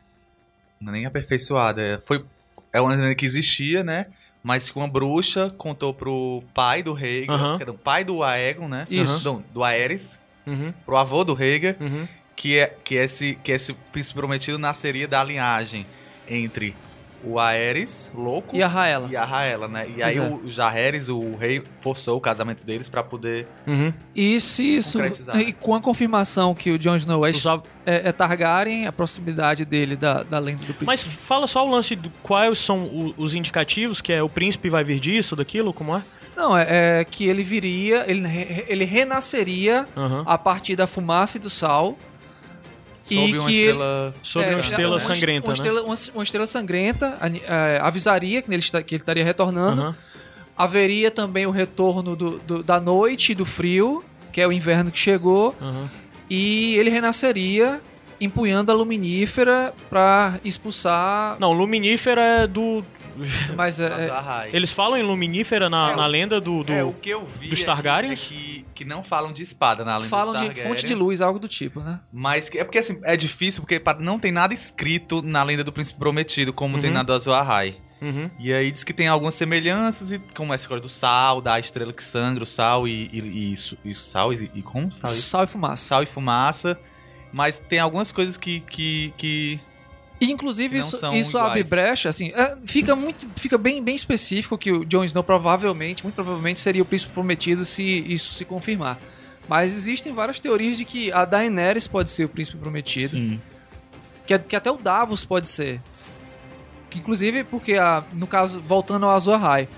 [0.81, 1.83] é nem aperfeiçoada.
[1.83, 2.25] é- Foi,
[2.73, 4.07] é uma lenda que existia, né?
[4.45, 7.57] Mas que uma bruxa contou pro pai do Rhaegar, Aham.
[7.57, 8.87] que era o pai do Aegon, né?
[8.89, 9.25] Isso.
[9.25, 10.20] Do, do Aerys,
[10.51, 12.07] Uhum, pro avô do Rhaegar, uhum.
[12.37, 15.87] que, é, que, esse, que esse príncipe prometido nasceria da linhagem
[16.29, 16.75] entre
[17.23, 19.07] o Aerys, louco, E a Raela.
[19.11, 19.87] e a Raela, né?
[19.95, 20.35] E aí Pois é.
[20.47, 23.47] o Jaehaerys, o rei, forçou o casamento deles pra poder...
[23.67, 23.93] Uhum.
[24.17, 24.97] Isso, isso.
[24.97, 25.39] Concretizar.
[25.39, 29.67] E com a confirmação que o Jon Snow é, Usava- é, é Targaryen, a proximidade
[29.67, 30.87] dele da, da lenda do príncipe.
[30.87, 34.71] Mas fala só o lance do quais são o- os indicativos, que é o príncipe
[34.71, 36.03] vai vir disso, daquilo, como é?
[36.37, 38.27] Não, é, é que ele viria, ele,
[38.69, 40.23] ele renasceria Aham.
[40.27, 41.97] a partir da fumaça e do sal.
[43.03, 44.15] Sob e uma que estrela...
[44.23, 45.55] Sobre é, uma estrela uma- sangrenta, uma né?
[45.55, 49.83] estrela, uma, uma estrela sangrenta é, avisaria que ele, está- que ele estaria retornando.
[49.83, 49.97] Aham.
[50.57, 54.91] Haveria também o retorno do, do- da noite e do frio, que é o inverno
[54.91, 55.57] que chegou.
[55.61, 55.91] Aham.
[56.29, 57.81] E ele renasceria
[58.21, 61.37] empunhando a luminífera pra expulsar.
[61.41, 62.85] Não, luminífera é do.
[63.57, 64.57] Mas é, é-.
[64.57, 66.63] Eles falam em luminífera na, É, na lenda do.
[66.63, 68.25] do- É, o que eu vi dos aqui Targaryens?
[68.31, 70.95] é que, que não falam de espada na lenda falam dos de Targaryen, fonte de
[70.95, 72.01] luz, algo do tipo, né?
[72.13, 75.99] Mas é porque assim, é difícil porque não tem nada escrito na lenda do príncipe
[75.99, 76.95] prometido, como tem Uhum.
[76.95, 77.77] na do Azor Ahai.
[78.03, 78.31] Uhum.
[78.39, 81.93] E aí diz que tem algumas semelhanças, e como essa coisa do sal, da estrela
[81.93, 83.91] que sangra, o sal e, e, e.
[83.91, 84.91] E sal e, e como?
[84.91, 85.85] Sal e, Sal e fumaça.
[85.85, 86.79] sal e fumaça.
[87.33, 88.61] Mas tem algumas coisas que.
[88.61, 89.61] que, que
[90.21, 94.71] E, inclusive, isso, isso abre brecha, assim, é, fica muito, fica bem, bem específico que
[94.71, 98.99] o Jon Snow provavelmente, muito provavelmente, seria o príncipe prometido se isso se confirmar.
[99.49, 103.41] Mas existem várias teorias de que a Daenerys pode ser o príncipe prometido, sim.
[104.27, 105.81] que, que até o Davos pode ser.
[106.91, 109.69] Que, inclusive, porque, a, no caso, voltando ao Azor Ahai,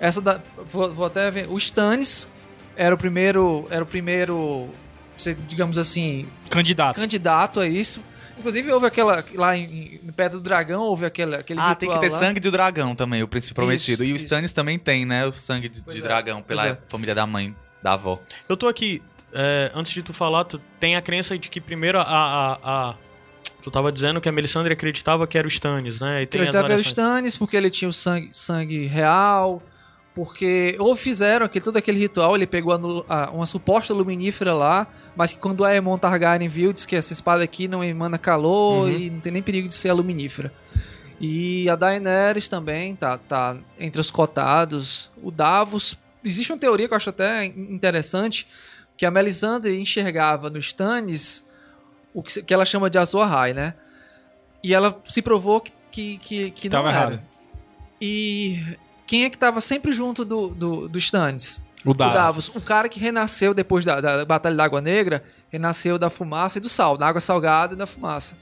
[0.00, 2.26] essa da, vou, vou até ver, o Stannis
[2.74, 4.68] era o primeiro, era o primeiro,
[5.46, 6.96] digamos assim, Candidato.
[6.96, 8.00] candidato a isso.
[8.38, 9.24] Inclusive, houve aquela.
[9.34, 12.18] Lá em, em Pedra do Dragão, houve aquele, aquele Ah, tem que ter lá.
[12.18, 14.04] sangue de dragão também, o príncipe prometido.
[14.04, 14.26] e o isso.
[14.26, 15.26] Stannis também tem, né?
[15.26, 16.78] O sangue de, de é, dragão pela é.
[16.88, 18.20] família da mãe, da avó.
[18.48, 19.02] Eu tô aqui.
[19.32, 22.02] é, antes de tu falar, tu tem a crença de que primeiro a.
[22.02, 22.58] a,
[22.90, 22.94] a-
[23.62, 26.22] tu tava dizendo que a Melisandre acreditava que era o Stannis, né?
[26.22, 26.86] E tem Acreditava pelo variações.
[26.86, 29.60] Stannis, porque ele tinha o sangue, sangue real.
[30.16, 34.86] Porque ou fizeram aquele, todo aquele ritual, ele pegou a a- uma suposta luminífera lá,
[35.14, 38.86] mas que quando a Aemon Targaryen viu, disse que essa espada aqui não emana calor
[38.88, 38.90] Uhum.
[38.90, 40.50] e não tem nem perigo de ser a luminífera.
[41.20, 45.10] E a Daenerys também tá, tá entre os cotados.
[45.22, 45.98] O Davos.
[46.24, 48.46] Existe uma teoria que eu acho até interessante,
[48.96, 51.44] que a Melisandre enxergava no Stannis
[52.14, 53.74] o que, que ela chama de Azor Ahai, né?
[54.64, 56.98] E ela se provou que, que, que, que não Tava era.
[56.98, 57.22] errado.
[58.00, 58.62] E
[59.06, 61.64] quem é que tava sempre junto do, do, do Stannis?
[61.84, 62.14] O O Davos.
[62.14, 62.56] Davos.
[62.56, 66.60] O cara que renasceu depois da, da Batalha da Água Negra, renasceu da fumaça e
[66.60, 68.36] do sal, da água salgada e da fumaça.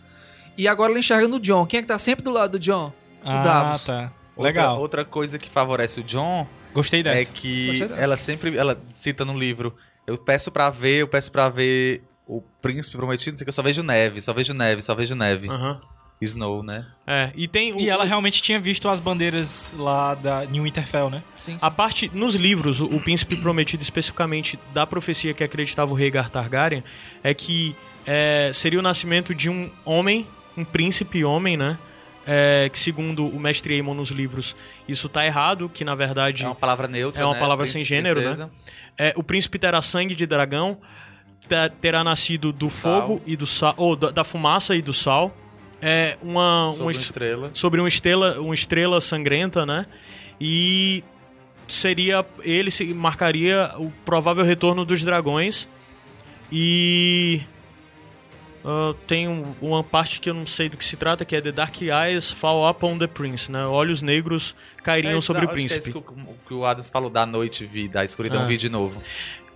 [0.56, 1.66] E agora ele enxerga no John.
[1.66, 2.92] Quem é que tá sempre do lado do John?
[3.22, 3.84] Ah, Davos.
[3.84, 4.12] tá.
[4.36, 4.78] Outra- Legal.
[4.80, 7.30] Outra, coisa que favorece o John Gostei é dessa.
[7.32, 8.00] que Gostei dessa.
[8.00, 9.76] ela sempre ela cita no livro
[10.06, 13.50] eu peço pra ver eu peço pra ver o príncipe prometido não sei o que
[13.50, 15.80] eu só vejo neve só vejo neve só vejo neve Aham.
[16.20, 20.44] Snow né É, e tem o, E ela realmente tinha visto as bandeiras lá da
[20.46, 21.22] New Winterfell, né?
[21.36, 25.94] Sim, A parte, nos livros, o, o príncipe prometido especificamente da profecia que acreditava o
[25.94, 26.82] Rhaegar Targaryen
[27.22, 27.74] é que
[28.06, 30.26] é, seria o nascimento de um homem,
[30.56, 31.78] um príncipe homem, né?
[32.26, 34.56] É, que segundo o mestre Aemon nos livros,
[34.88, 37.40] isso tá errado, que na verdade é uma palavra neutra É uma né?
[37.40, 38.26] palavra Príncipe, sem gênero, né?
[38.28, 38.50] princesa.
[38.96, 40.78] é, o príncipe terá sangue de dragão,
[41.46, 43.02] te- terá nascido do Sal.
[43.02, 45.36] fogo e do sal, ou da, da fumaça e do sal.
[45.86, 49.86] É uma, Sobre uma est- estrela sobre uma estrela, uma estrela sangrenta, né?
[50.40, 51.04] e
[51.68, 55.68] seria ele se marcaria o provável retorno dos dragões
[56.50, 57.42] e
[58.64, 61.40] ah, tem um- uma parte que eu não sei do que se trata, que é
[61.40, 63.66] The Dark Eyes Fall Upon the Prince, né?
[63.66, 65.90] Olhos negros cairiam É, sobre o acho que é príncipe.
[65.90, 68.46] isso que o, que o Adams falou da noite vi, da escuridão Ah.
[68.46, 69.02] vi de novo.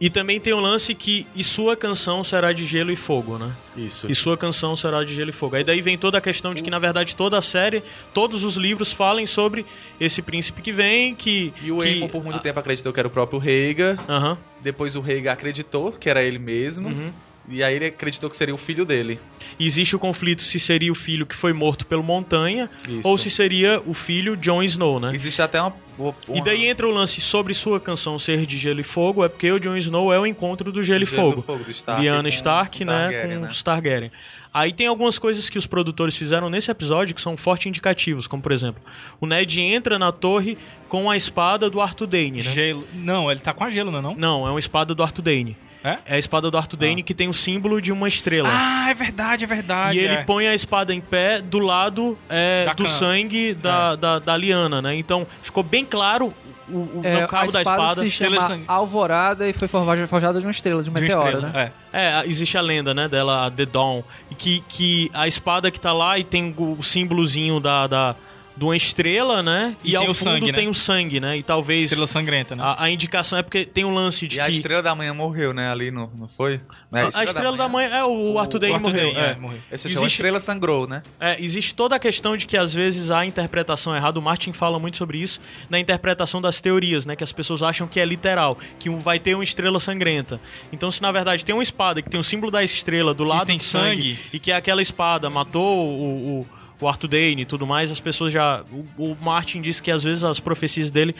[0.00, 3.50] E também tem o lance que e sua canção será de gelo e fogo, né?
[3.76, 4.10] Isso.
[4.10, 5.56] E sua canção será de gelo e fogo.
[5.56, 7.82] Aí daí vem toda a questão de que, na verdade, toda a série,
[8.14, 9.66] todos os livros falem sobre
[9.98, 11.52] esse príncipe que vem, que...
[11.62, 11.88] E o que...
[11.88, 14.04] Aemon por muito tempo acreditou que era o próprio Rhaegar.
[14.08, 14.38] Aham.
[14.60, 16.88] Depois o Rhaegar acreditou que era ele mesmo.
[16.88, 17.12] Uhum.
[17.50, 19.18] E aí ele acreditou que seria o filho dele.
[19.58, 23.00] E existe o conflito se seria o filho que foi morto pelo Montanha Isso.
[23.04, 25.12] ou se seria o filho Jon Snow, né?
[25.14, 25.74] Existe até uma...
[25.98, 29.28] uma E daí entra o lance sobre sua canção ser de gelo e fogo, é
[29.28, 31.42] porque o Jon Snow é o encontro do gelo, e Gelo do fogo.
[31.42, 33.50] fogo, Stark com Stark, né, Targaryen, com né?
[33.50, 34.12] os Targaryen.
[34.52, 38.42] Aí tem algumas coisas que os produtores fizeram nesse episódio que são forte indicativos, como
[38.42, 38.82] por exemplo,
[39.20, 40.56] o Ned entra na torre
[40.88, 42.50] com a espada do Arthur Dayne, né?
[42.50, 42.86] Gelo.
[42.94, 44.14] Não, ele tá com a gelo, não é não?
[44.14, 45.56] Não, é uma espada do Arthur Dayne.
[45.82, 45.96] É?
[46.06, 48.48] É a espada do Arthur Dayne que tem o símbolo de uma estrela.
[48.50, 49.98] Ah, é verdade, é verdade.
[49.98, 50.24] E ele é.
[50.24, 52.88] põe a espada em pé do lado é, do cana.
[52.88, 54.94] sangue da, da, da liana, né?
[54.96, 56.34] Então ficou bem claro
[56.68, 58.64] o, o É, no cabo da espada, se chama sangue.
[58.66, 61.72] Alvorada e foi forjada, forjada de uma estrela, de um De uma meteoro, estrela, né?
[61.92, 62.20] É.
[62.20, 65.80] É, existe a lenda, né, dela, a The Dawn, e que, que a espada que
[65.80, 68.16] tá lá e tem o, o símbolozinho da, da,
[68.58, 69.76] de uma estrela, né?
[69.84, 70.58] E E, tem ao o fundo sangue, né?
[70.58, 71.36] tem o sangue, né?
[71.38, 72.62] E talvez Estrela sangrenta, né?
[72.64, 74.50] a, a indicação é porque tem um lance de E a que...
[74.50, 75.70] Estrela da Manhã morreu, né?
[75.70, 76.60] Ali, no, não foi?
[76.92, 77.88] É, a, a Estrela da Manhã...
[77.90, 79.12] É, o, Arthur Dayne Arthur morreu.
[79.14, 79.30] Dayne, é.
[79.30, 79.58] é, morreu.
[79.70, 81.02] Esse chama Existe- Estrela sangrou, né?
[81.20, 84.18] É, existe toda a questão de que às vezes há interpretação errada.
[84.18, 87.14] O Martin fala muito sobre isso na interpretação das teorias, né?
[87.14, 90.40] Que as pessoas acham que é literal, que um- vai ter uma estrela sangrenta.
[90.72, 93.46] Então, se na verdade tem uma espada que tem o símbolo da estrela do lado
[93.46, 94.36] tem do sangue, sangue.
[94.36, 96.46] e que é aquela espada matou o, o,
[96.80, 98.62] o Arthur Dayne e tudo mais, as pessoas já.
[98.72, 101.14] O, o Martin disse que às vezes as profecias dele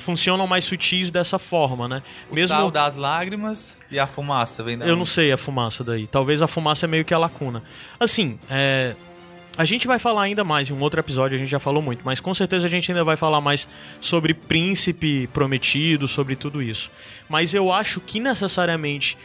[0.00, 2.02] funcionam mais sutis dessa forma, né?
[2.30, 6.06] O sal das lágrimas e a fumaça vem da Eu não sei a fumaça daí.
[6.06, 7.62] Talvez a fumaça é meio que a lacuna.
[7.98, 8.96] Assim, é.
[9.58, 12.00] A gente vai falar ainda mais em um outro episódio, a gente já falou muito,
[12.02, 13.68] mas com certeza a gente ainda vai falar mais
[14.00, 16.90] sobre príncipe prometido, sobre tudo isso.
[17.28, 19.18] Mas eu acho que necessariamente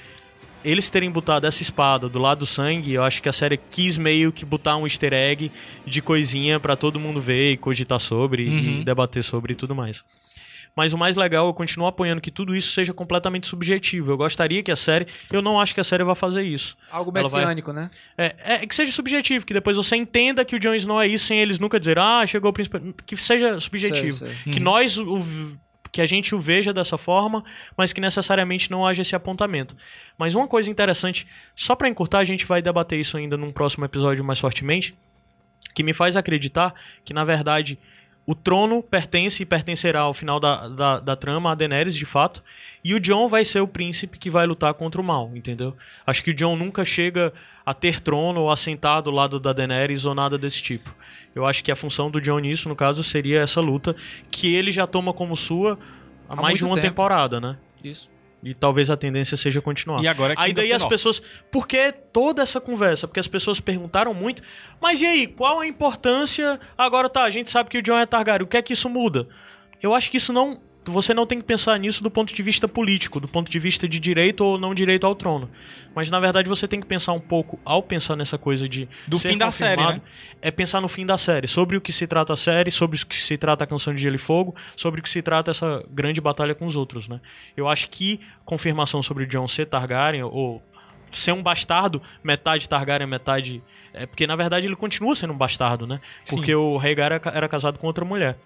[0.66, 3.98] eles terem botado essa espada do lado do sangue, eu acho que a série quis
[3.98, 5.52] meio que botar um easter egg
[5.86, 8.58] de coisinha pra todo mundo ver e cogitar sobre Uhum.
[8.82, 10.04] e debater sobre e tudo mais.
[10.76, 14.12] Mas o mais legal, eu continuo apoiando que tudo isso seja completamente subjetivo.
[14.12, 15.08] Eu gostaria que a série.
[15.32, 16.76] Eu não acho que a série vai fazer isso.
[16.92, 17.90] Algo Ela vai- messiânico, né?
[18.18, 21.28] É, é que seja subjetivo, que depois você entenda que o Jon Snow é isso
[21.28, 22.78] sem eles nunca dizer, ah, chegou o príncipe.
[23.06, 24.12] Que seja subjetivo.
[24.18, 25.24] Sei, Que nós, o,
[25.96, 27.42] que a gente o veja dessa forma,
[27.78, 29.78] mas que necessariamente não haja esse apontamento.
[30.18, 31.26] Mas uma coisa interessante,
[31.56, 34.94] só pra encurtar, a gente vai debater isso ainda num próximo episódio mais fortemente,
[35.74, 36.76] que me faz acreditar
[37.06, 37.80] que, na verdade,
[38.26, 42.44] o trono pertence e pertencerá ao final da, da, da trama a Daenerys, de fato,
[42.84, 45.76] e o Jon vai ser o príncipe que vai lutar contra o mal, entendeu?
[46.08, 47.32] Acho que o Jon nunca chega
[47.66, 50.96] a ter trono ou a sentar do lado da Daenerys ou nada desse tipo.
[51.36, 53.96] Eu acho que a função do Jon nisso, no caso, seria essa luta
[54.32, 55.78] que ele já toma como sua
[56.28, 56.88] há, Há mais de uma tempo.
[56.88, 57.58] temporada, né?
[57.84, 58.10] Isso.
[58.46, 60.04] E talvez a tendência seja continuar.
[60.04, 61.20] E agora é aí daí the as pessoas.
[61.52, 63.08] Por que toda essa conversa?
[63.08, 64.44] Porque as pessoas perguntaram muito.
[64.80, 66.60] Mas e aí, qual a importância?
[66.78, 68.46] Agora tá, a gente sabe que o John é Targaryen.
[68.46, 69.28] O que é que isso muda?
[69.82, 70.62] Eu acho que isso não.
[70.86, 73.88] Você não tem que pensar nisso do ponto de vista político, do ponto de vista
[73.88, 75.50] de direito ou não direito ao trono.
[75.96, 78.88] Mas na verdade você tem que pensar um pouco, ao pensar nessa coisa de.
[79.08, 80.02] Do ser fim da série, né?
[80.42, 83.06] É pensar no fim da série, sobre o que se trata a série, sobre o
[83.06, 85.84] que se trata a canção de Gelo e Fogo, sobre o que se trata essa
[85.90, 87.20] grande batalha com os outros, né?
[87.56, 90.62] Eu acho que confirmação sobre o Jon ser Targaryen, ou
[91.12, 93.64] ser um bastardo, metade Targaryen, metade.
[93.94, 96.00] É porque na verdade ele continua sendo um bastardo, né?
[96.30, 98.38] Porque o Rhaegar era casado com outra mulher.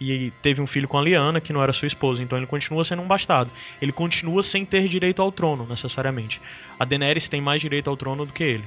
[0.00, 2.84] E teve um filho com a Lyanna, que não era sua esposa, então ele continua
[2.84, 3.50] sendo um bastardo.
[3.80, 6.40] Ele continua sem ter direito ao trono, necessariamente.
[6.78, 8.64] A Daenerys tem mais direito ao trono do que ele.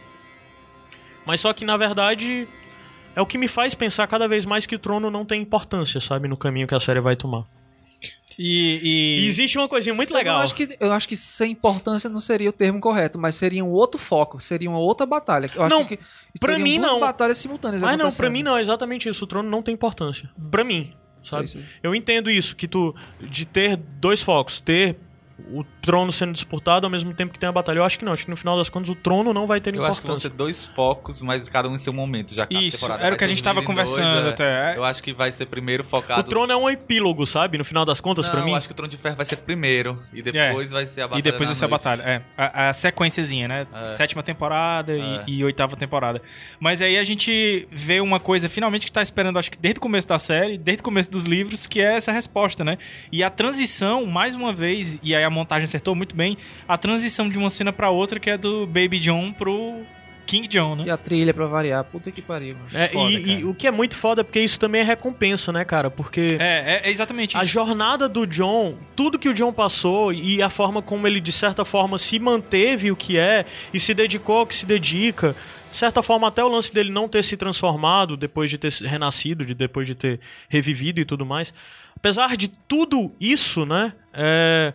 [1.26, 2.48] Mas só que, na verdade,
[3.16, 6.00] é o que me faz pensar cada vez mais que o trono não tem importância,
[6.00, 6.28] sabe?
[6.28, 7.44] No caminho que a série vai tomar.
[8.38, 10.38] E, e- E existe uma coisinha muito legal.
[10.38, 13.64] Eu acho, que, eu acho que sem importância não seria o termo correto, mas seria
[13.64, 15.50] um outro foco, seria uma outra batalha.
[15.56, 15.98] Eu acho Não, que
[16.40, 17.00] pra mim duas não.
[17.00, 19.24] batalhas simultâneas Mas não, pra mim não, é exatamente isso.
[19.24, 20.30] O trono não tem importância.
[20.52, 20.94] Pra mim,
[21.26, 21.48] sabe?
[21.48, 21.70] Sei, sei.
[21.84, 22.96] Eu entendo isso, que tu.
[23.20, 24.98] De ter dois focos, ter
[25.52, 27.80] o trono sendo disputado ao mesmo tempo que tem a batalha.
[27.80, 29.76] Eu acho que não, acho que no final das contas o trono não vai ter
[29.76, 30.30] Eu acho que vão importância.
[30.30, 33.16] ser dois focos, mas cada um em seu momento, já que a Isso, temporada era
[33.16, 34.32] o que a gente tava dividida em dois, conversando é.
[34.32, 34.78] até.
[34.78, 36.30] Eu acho que vai ser primeiro O focado...
[36.30, 37.58] trono é um epílogo, sabe?
[37.58, 38.52] No final das contas, pra mim.
[38.52, 41.08] eu acho que o Trono de Ferro vai ser primeiro, e depois vai ser a
[41.08, 42.02] batalha E depois vai ser a batalha.
[42.04, 43.68] É, a, a sequenciazinha, né?
[43.88, 45.24] Sétima temporada e- É.
[45.28, 46.22] e, oitava temporada.
[46.60, 49.82] Mas aí a gente vê uma coisa, finalmente, que tá esperando, acho que desde o
[49.82, 52.78] começo da série, desde o começo dos livros, que é essa resposta, né?
[53.12, 56.38] E a transição, mais uma vez, e aí a montagem acertou muito bem,
[56.68, 59.82] a transição de uma cena pra outra, que é do Baby John pro
[60.26, 60.86] King John, né?
[60.88, 61.84] E a trilha pra variar.
[61.84, 62.68] Puta que pariu, mano.
[62.74, 65.52] É, foda, e, e o que é muito foda é porque isso também é recompensa,
[65.52, 65.92] né, cara?
[65.92, 67.52] Porque É, é, é exatamente a isso.
[67.52, 71.64] jornada do John, tudo que o John passou e a forma como ele, de certa
[71.64, 75.36] forma, se manteve o que é e se dedicou ao que se dedica.
[75.70, 79.46] De certa forma, até o lance dele não ter se transformado depois de ter renascido,
[79.46, 81.54] de depois de ter revivido e tudo mais.
[81.96, 83.94] Apesar de tudo isso, né?
[84.14, 84.74] É,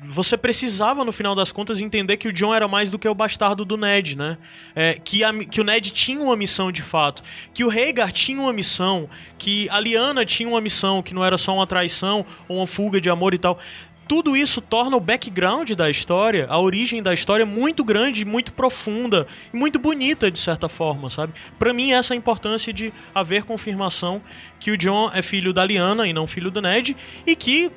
[0.00, 3.14] você precisava, no final das contas, entender que o John era mais do que o
[3.14, 4.38] bastardo do Ned, né?
[4.74, 8.40] É, que, a que o Ned tinha uma missão de fato, que o Rhaegar tinha
[8.40, 12.58] uma missão, que a Lyanna tinha uma missão, que não era só uma traição ou
[12.58, 13.58] uma fuga de amor e tal.
[14.06, 19.26] Tudo isso torna o background da história, a origem da história, muito grande, muito profunda
[19.52, 21.34] e muito bonita, de certa forma, sabe?
[21.58, 24.22] Pra mim, essa é a importância de haver confirmação
[24.58, 26.96] que o John é filho da Lyanna e não filho do Ned,
[27.26, 27.70] e que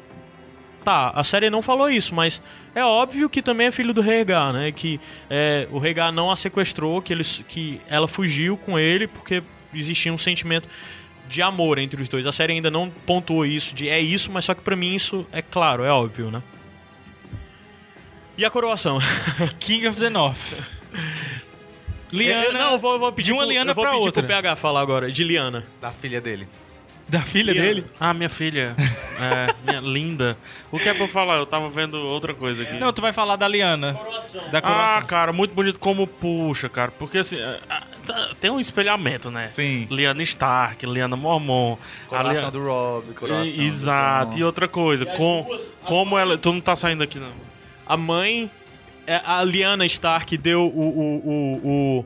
[0.83, 2.41] Tá, a série não falou isso, mas
[2.73, 4.71] é óbvio que também é filho do Rhaegar, né?
[4.71, 9.43] Que é, o Rhaegar não a sequestrou, que, eles, que ela fugiu com ele porque
[9.73, 10.67] existia um sentimento
[11.29, 12.25] de amor entre os dois.
[12.25, 15.25] A série ainda não pontuou isso, de é isso, mas só que pra mim isso
[15.31, 16.41] é claro, é óbvio, né?
[18.37, 18.97] E a coroação?
[19.59, 20.53] King of the North.
[22.11, 22.45] Liana.
[22.45, 24.05] Eu- não, eu vou, eu vou pedir de uma pro- Liana eu vou pra pedir
[24.07, 24.23] outra.
[24.23, 25.63] pro PH falar agora, de Liana.
[25.79, 26.47] Da filha dele.
[27.11, 27.67] Da filha Liana.
[27.67, 27.85] dele?
[27.99, 28.73] Ah, minha filha.
[29.19, 30.37] É, minha linda.
[30.71, 31.35] O que é pra eu falar?
[31.37, 32.79] Eu tava vendo outra coisa aqui.
[32.79, 33.93] Não, tu vai falar da Liana.
[34.51, 35.07] Da Ah, coroação.
[35.07, 36.89] cara, muito bonito como puxa, cara.
[36.97, 39.47] Porque assim, é, ah, tá- tem um espelhamento, né?
[39.47, 39.87] Sim.
[39.91, 41.73] Liana Stark, Liana Mormon.
[41.73, 44.37] a Coração Liana- do Rob, coração E- Exato.
[44.37, 45.45] E outra coisa, com,
[45.83, 46.37] como ela.
[46.37, 47.31] Tu não tá saindo aqui, não.
[47.85, 48.49] A mãe,
[49.05, 50.79] é, a Lyanna Stark deu o.
[50.79, 52.05] o, o, o-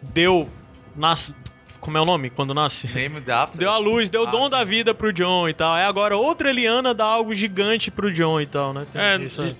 [0.00, 0.48] deu.
[0.96, 1.34] Nasce.
[1.86, 2.88] Como é o nome quando nasce?
[2.92, 4.50] Name da Deu a luz, deu o Ah, dom sim.
[4.50, 5.72] da vida pro John e tal.
[5.72, 8.84] Aí agora outra Liana dá algo gigante pro John e tal, né?
[8.92, 9.54] Tem É, isso, é.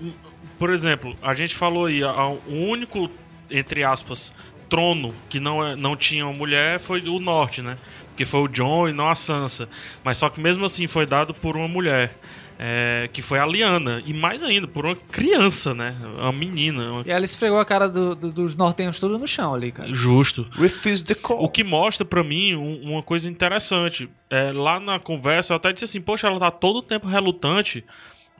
[0.58, 3.08] por exemplo, a gente falou aí, a- o único,
[3.48, 4.32] entre aspas,
[4.68, 7.76] trono que não, é- não tinha uma mulher foi o norte, né?
[8.08, 9.68] Porque foi o John e não a Sansa.
[10.02, 12.18] Mas só que mesmo assim foi dado por uma mulher.
[12.58, 14.02] É, que foi a Liana.
[14.06, 15.94] E mais ainda, por uma criança, né?
[16.18, 16.90] Uma menina.
[16.92, 19.94] uma- E ela esfregou a cara do- do- dos nortenhos tudo no chão ali, cara.
[19.94, 20.46] Justo.
[20.52, 21.42] Refuse the call.
[21.42, 24.08] O que mostra pra mim um- uma coisa interessante.
[24.30, 27.84] É, lá na conversa, eu até disse assim: Poxa, ela tá todo o tempo relutante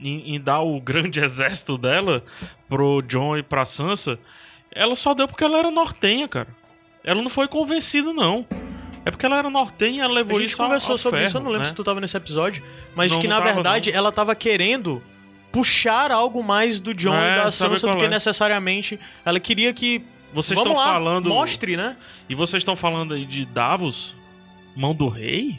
[0.00, 2.22] em, em dar o grande exército dela
[2.68, 4.18] pro John e pra Sansa.
[4.74, 6.48] Ela só deu porque ela era nortenha, cara.
[7.04, 8.44] Ela não foi convencida, não.
[9.06, 11.36] É porque ela era nortenha ela A levou gente isso conversou ao sobre ferro, isso,
[11.38, 11.68] eu não lembro né?
[11.70, 12.62] se tu tava nesse episódio,
[12.94, 15.00] mas Não, que não na tava, verdade ela tava querendo
[15.52, 18.08] puxar algo mais do John É, e da Sansa do que é?
[18.08, 20.02] necessariamente ela queria que
[20.34, 21.28] Vocês estão falando.
[21.30, 21.96] mostre, né?
[22.28, 24.14] E vocês estão falando aí de Davos?
[24.74, 25.58] Mão do rei?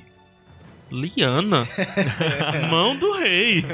[0.92, 1.68] Liana.
[2.70, 3.66] Mão do rei.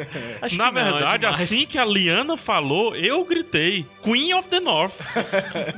[0.41, 1.41] Acho Na é verdade, demais.
[1.41, 4.93] assim que a Liana falou, eu gritei: Queen of the North.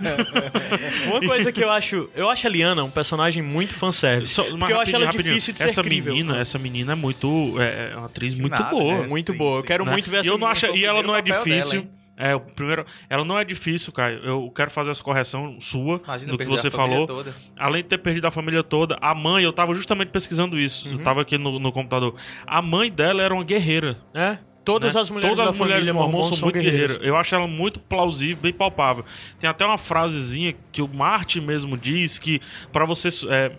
[1.08, 4.34] Uma coisa que eu acho, eu acho a Liana um personagem muito fanservice.
[4.34, 6.14] Só- porque eu acho ela rapidinho, difícil de ser essa crível.
[6.14, 7.56] Menina, essa menina é muito.
[7.60, 9.00] É é uma atriz muito nada, boa.
[9.02, 9.08] né?
[9.08, 9.58] muito Sim, boa.
[9.58, 9.92] Eu sim, quero né?
[9.92, 11.82] muito ver essa E eu não acho, e ela não é difícil.
[11.82, 11.96] dela?
[12.18, 14.20] É, o primeiro, ela não é difícil, Caio.
[14.24, 17.06] Eu quero fazer essa correção sua Imagina do que você falou.
[17.08, 17.36] toda.
[17.58, 20.88] Além de ter perdido a família toda, a mãe, eu tava justamente pesquisando isso.
[20.88, 20.94] Uhum.
[20.96, 22.16] Eu tava aqui no, no computador.
[22.48, 23.98] A mãe dela era uma guerreira.
[24.14, 25.02] É, todas né?
[25.02, 27.00] as mulheres Todas da as mulheres mormon são muito guerreiras.
[27.02, 29.04] Eu acho ela muito plausível, bem palpável.
[29.40, 32.40] Tem até uma frasezinha que o Martin mesmo diz que
[32.72, 33.52] para você é,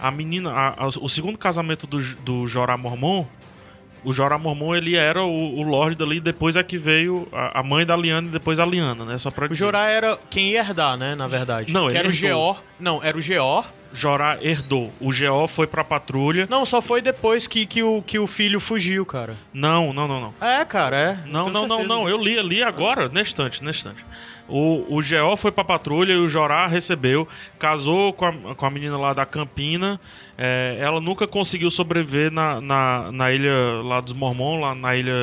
[0.00, 3.26] a menina, a- a- o segundo casamento do, do Jorah Mormon,
[4.04, 7.62] o Jorah Mormon ele era o, o Lorde dali, depois é que veio a, a
[7.62, 9.18] mãe da Liana e depois a Liana, né?
[9.18, 11.72] Só para O Jorah era quem ia herdar, né, na verdade.
[11.72, 12.28] Não, que ele era o herdou.
[12.28, 12.62] Geor.
[12.78, 13.66] Não, era o Geor.
[13.94, 14.92] Jorah herdou.
[15.00, 16.48] O Geó foi pra patrulha.
[16.50, 19.36] Não, só foi depois que, que, o, que o filho fugiu, cara.
[19.52, 20.34] Não, não, não, não.
[20.40, 21.18] É, cara, é.
[21.26, 22.08] Não, não, não, não.
[22.08, 24.04] Eu li ali agora, neste instante, neste instante.
[24.48, 27.26] O, o Geó foi pra patrulha e o Jorá recebeu,
[27.58, 29.98] casou com a, com a menina lá da Campina.
[30.36, 35.14] É, ela nunca conseguiu sobreviver na, na, na ilha lá dos Mormons, lá na ilha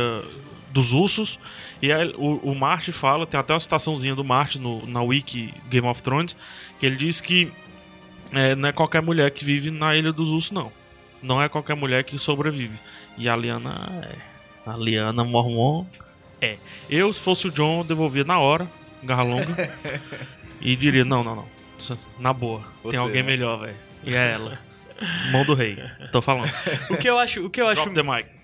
[0.71, 1.37] dos Ursos.
[1.81, 5.53] E aí, o, o Marte fala, tem até uma citaçãozinha do Marte no, na wiki
[5.69, 6.35] Game of Thrones,
[6.79, 7.51] que ele diz que
[8.31, 10.71] é, não é qualquer mulher que vive na ilha dos Ursos, não.
[11.21, 12.77] Não é qualquer mulher que sobrevive.
[13.17, 14.69] E a Liana é.
[14.69, 15.85] A Liana Mormon
[16.39, 16.57] É.
[16.89, 18.67] Eu, se fosse o John, devolvia na hora,
[19.03, 19.71] garra longa.
[20.61, 21.47] e diria, não, não, não.
[22.19, 22.63] Na boa.
[22.83, 23.29] Você, tem alguém né?
[23.31, 23.75] melhor, velho.
[24.03, 24.59] E é ela.
[25.31, 25.77] Mão do rei.
[26.11, 26.51] Tô falando.
[26.89, 28.40] O que eu acho, o que eu acho Drop the mic.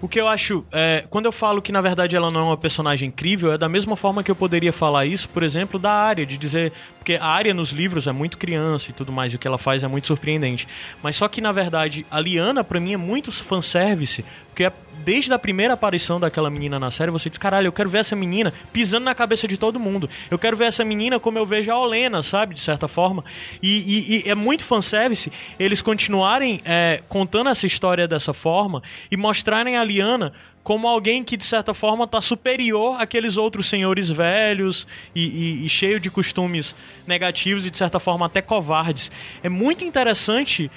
[0.00, 2.56] O que eu acho, é, quando eu falo que na verdade ela não é uma
[2.56, 6.26] personagem incrível, é da mesma forma que eu poderia falar isso, por exemplo, da área,
[6.26, 6.70] de dizer.
[6.98, 9.56] Porque a área nos livros é muito criança e tudo mais, e o que ela
[9.56, 10.68] faz é muito surpreendente.
[11.02, 14.22] Mas só que na verdade a Liana, pra mim, é muito fanservice,
[14.56, 14.72] porque é-
[15.04, 18.16] desde a primeira aparição daquela menina na série, você diz: caralho, eu quero ver essa
[18.16, 20.08] menina pisando na cabeça de todo mundo.
[20.30, 23.22] Eu quero ver essa menina como eu vejo a Olena, sabe, de certa forma.
[23.62, 29.16] E, e- e é muito fanservice eles continuarem é, contando essa história dessa forma e
[29.16, 34.86] mostrarem a Liana como alguém que, de certa forma, está superior àqueles outros senhores velhos
[35.14, 35.22] e,
[35.60, 36.74] e- e cheio de costumes
[37.06, 39.10] negativos e, de certa forma, até covardes.
[39.42, 40.68] É muito interessante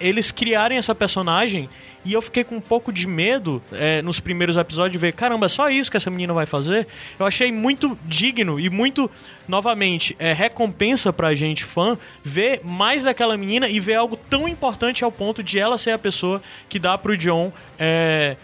[0.00, 1.68] eles criarem essa personagem
[2.04, 5.46] e eu fiquei com um pouco de medo é, nos primeiros episódios de ver, caramba,
[5.46, 6.86] é só isso que essa menina vai fazer?
[7.18, 9.10] Eu achei muito digno e muito,
[9.48, 15.02] novamente, é, recompensa pra gente fã ver mais daquela menina e ver algo tão importante
[15.02, 17.52] ao ponto de ela ser a pessoa que dá pro John.
[17.78, 18.36] É,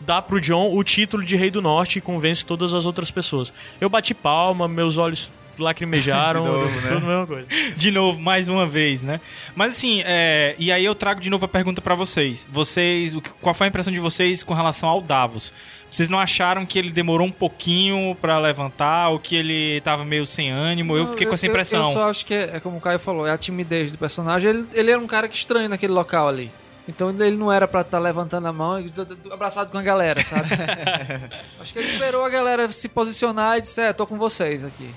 [0.00, 3.52] dá pro John o título de Rei do Norte e convence todas as outras pessoas.
[3.80, 6.88] Eu bati palma, meus olhos lacrimejaram, De novo, né?
[6.88, 7.48] tudo a mesma coisa.
[7.76, 9.20] De novo, mais uma vez, né?
[9.54, 12.46] Mas assim, é, e aí eu trago de novo a pergunta pra vocês.
[12.50, 15.52] Vocês, qual foi a impressão de vocês com relação ao Davos?
[15.90, 20.26] Vocês não acharam que ele demorou um pouquinho pra levantar, ou que ele tava meio
[20.26, 20.96] sem ânimo?
[20.96, 21.92] Eu Não, fiquei com essa Eu, impressão.
[21.92, 24.50] só acho que é, é como o Caio falou, é a timidez do personagem.
[24.50, 26.50] Ele, ele era um cara que estranho naquele local ali.
[26.88, 28.92] Então ele não era pra estar levantando a mão e
[29.32, 30.48] abraçado com a galera, sabe?
[31.60, 34.90] acho que ele esperou a galera se posicionar e disse: É, tô com vocês aqui.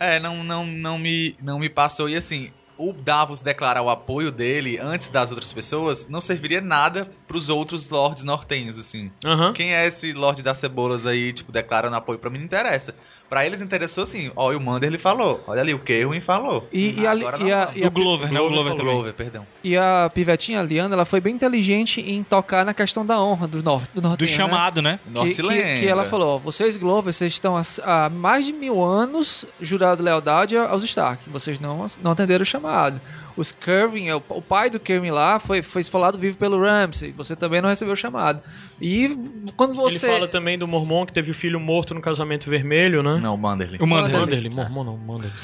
[0.00, 2.08] É, não, não, não, me, não me passou.
[2.08, 7.10] E assim, o Davos declarar o apoio dele antes das outras pessoas não serviria nada
[7.26, 9.10] pros outros lords nortenhos, assim.
[9.24, 9.52] Aham.
[9.52, 12.94] Quem é esse Lorde das Cebolas aí, tipo, declarando apoio pra mim não interessa.
[13.28, 15.44] Pra eles interessou assim, ó, e o Mander ele falou.
[15.46, 16.66] Olha ali, o Kerwin falou.
[16.72, 17.76] E, e a, Agora e, a, não.
[17.76, 18.40] e, a, o Glover, né?
[18.40, 18.76] O Glover falou.
[18.78, 18.94] também.
[18.94, 19.46] Glover, perdão.
[19.62, 23.46] e a pivetinha, a Liana, ela foi bem inteligente em tocar na questão da honra
[23.46, 23.90] do norte.
[23.94, 24.36] Do, Do nortenho, né?
[24.36, 24.98] chamado, né?
[25.06, 28.46] O Norte que, que, que ela falou, ó, vocês Glover, vocês estão há, há mais
[28.46, 31.28] de mil anos jurado lealdade aos Stark.
[31.28, 33.00] Vocês não, não atenderam o chamado.
[33.38, 37.12] Os Curvin, o, o pai do Curvin lá, foi, foi esfolado vivo pelo Ramsay.
[37.12, 38.42] Você também não recebeu o chamado.
[38.80, 39.16] E
[39.56, 40.06] quando você...
[40.06, 43.18] Ele fala também do Mormon que teve o filho morto no casamento vermelho, né?
[43.20, 43.78] Não, o Manderly.
[43.80, 44.18] O Manderly.
[44.18, 45.36] Manderly, Mormon não, Manderly.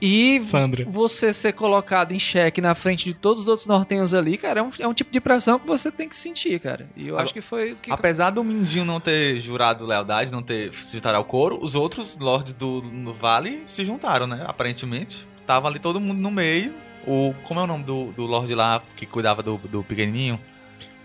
[0.00, 0.84] E Sandra.
[0.88, 4.62] você ser colocado em xeque na frente de todos os outros nortenhos ali, cara, é
[4.62, 6.88] um, é um tipo de pressão que você tem que sentir, cara.
[6.96, 7.92] E eu acho que foi o que...
[7.92, 12.16] Apesar do Mindinho não ter jurado lealdade, não ter se juntado ao coro, os outros
[12.18, 14.44] lords do, do vale se juntaram, né?
[14.48, 15.24] Aparentemente.
[15.46, 16.72] Tava ali todo mundo no meio.
[17.06, 20.38] O, como é o nome do, do lord lá que cuidava do, do pequenininho?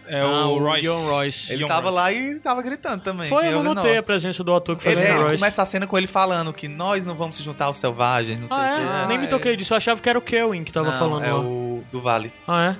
[0.09, 0.83] É Ah, o Royce.
[0.83, 1.51] John Royce.
[1.51, 1.95] Ele Ian tava Royce.
[1.95, 3.27] lá e tava gritando também.
[3.27, 5.35] Foi, eu notei a presença do ator que faz Ele, o é, Royce.
[5.37, 8.47] começa a cena com ele falando que nós não vamos se juntar aos selvagens, não
[8.47, 9.01] sei Ah, o é?
[9.01, 9.07] quê.
[9.09, 9.27] Nem me é.
[9.27, 9.73] toquei disso.
[9.73, 11.39] Eu achava que era o Kelvin que tava Não, falando é lá.
[11.41, 12.31] o do Vale.
[12.47, 12.75] Ah, é?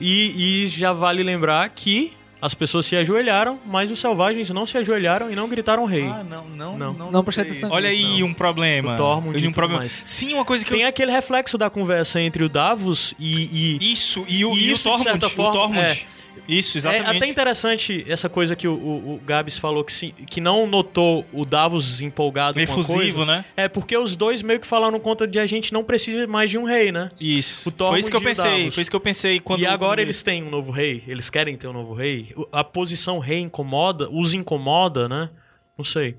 [0.00, 2.12] E, e já vale lembrar que
[2.44, 6.04] as pessoas se ajoelharam, mas os selvagens não se ajoelharam e não gritaram rei.
[6.04, 6.92] Ah, não, não, Não.
[6.92, 7.10] não.
[7.10, 7.70] Não prestei atenção.
[7.72, 8.26] Olha aí Não.
[8.28, 8.92] um problema.
[8.92, 9.80] O Tormund e um problema.
[9.80, 9.96] mais.
[10.04, 10.88] Sim, uma coisa que Tem eu...
[10.88, 13.78] aquele reflexo da conversa entre o Davos e.
[13.80, 15.04] e Isso, e o, E e isso, o de Tormund.
[15.04, 16.06] certa o forma, Tormund.
[16.48, 17.16] Isso, é exatamente.
[17.16, 21.24] até interessante essa coisa que o, o, o Gabs falou que, se, que não notou
[21.32, 23.26] o Davos empolgado com a Efusivo, coisa.
[23.26, 23.44] né?
[23.56, 26.58] É porque os dois meio que falaram conta de a gente não precisa mais de
[26.58, 27.10] um rei, né?
[27.20, 27.72] Isso.
[27.72, 28.58] Foi isso que eu pensei.
[28.58, 28.74] Davos.
[28.74, 29.60] Foi isso que eu pensei quando.
[29.60, 32.34] e agora eles têm um novo rei, eles querem ter um novo rei.
[32.52, 35.30] A posição rei incomoda, os incomoda, né?
[35.76, 36.16] Não sei.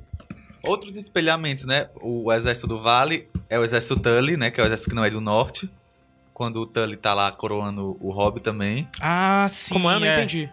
[0.63, 1.89] Outros espelhamentos, né?
[2.01, 4.49] O exército do Vale é o exército Tully, né?
[4.49, 5.69] Que é o exército que não é do norte.
[6.35, 8.87] Quando o Tully tá lá coroando o Hobbit também.
[9.01, 9.73] Ah, sim.
[9.73, 9.95] Como é?
[9.95, 10.17] Eu não é.
[10.17, 10.49] entendi.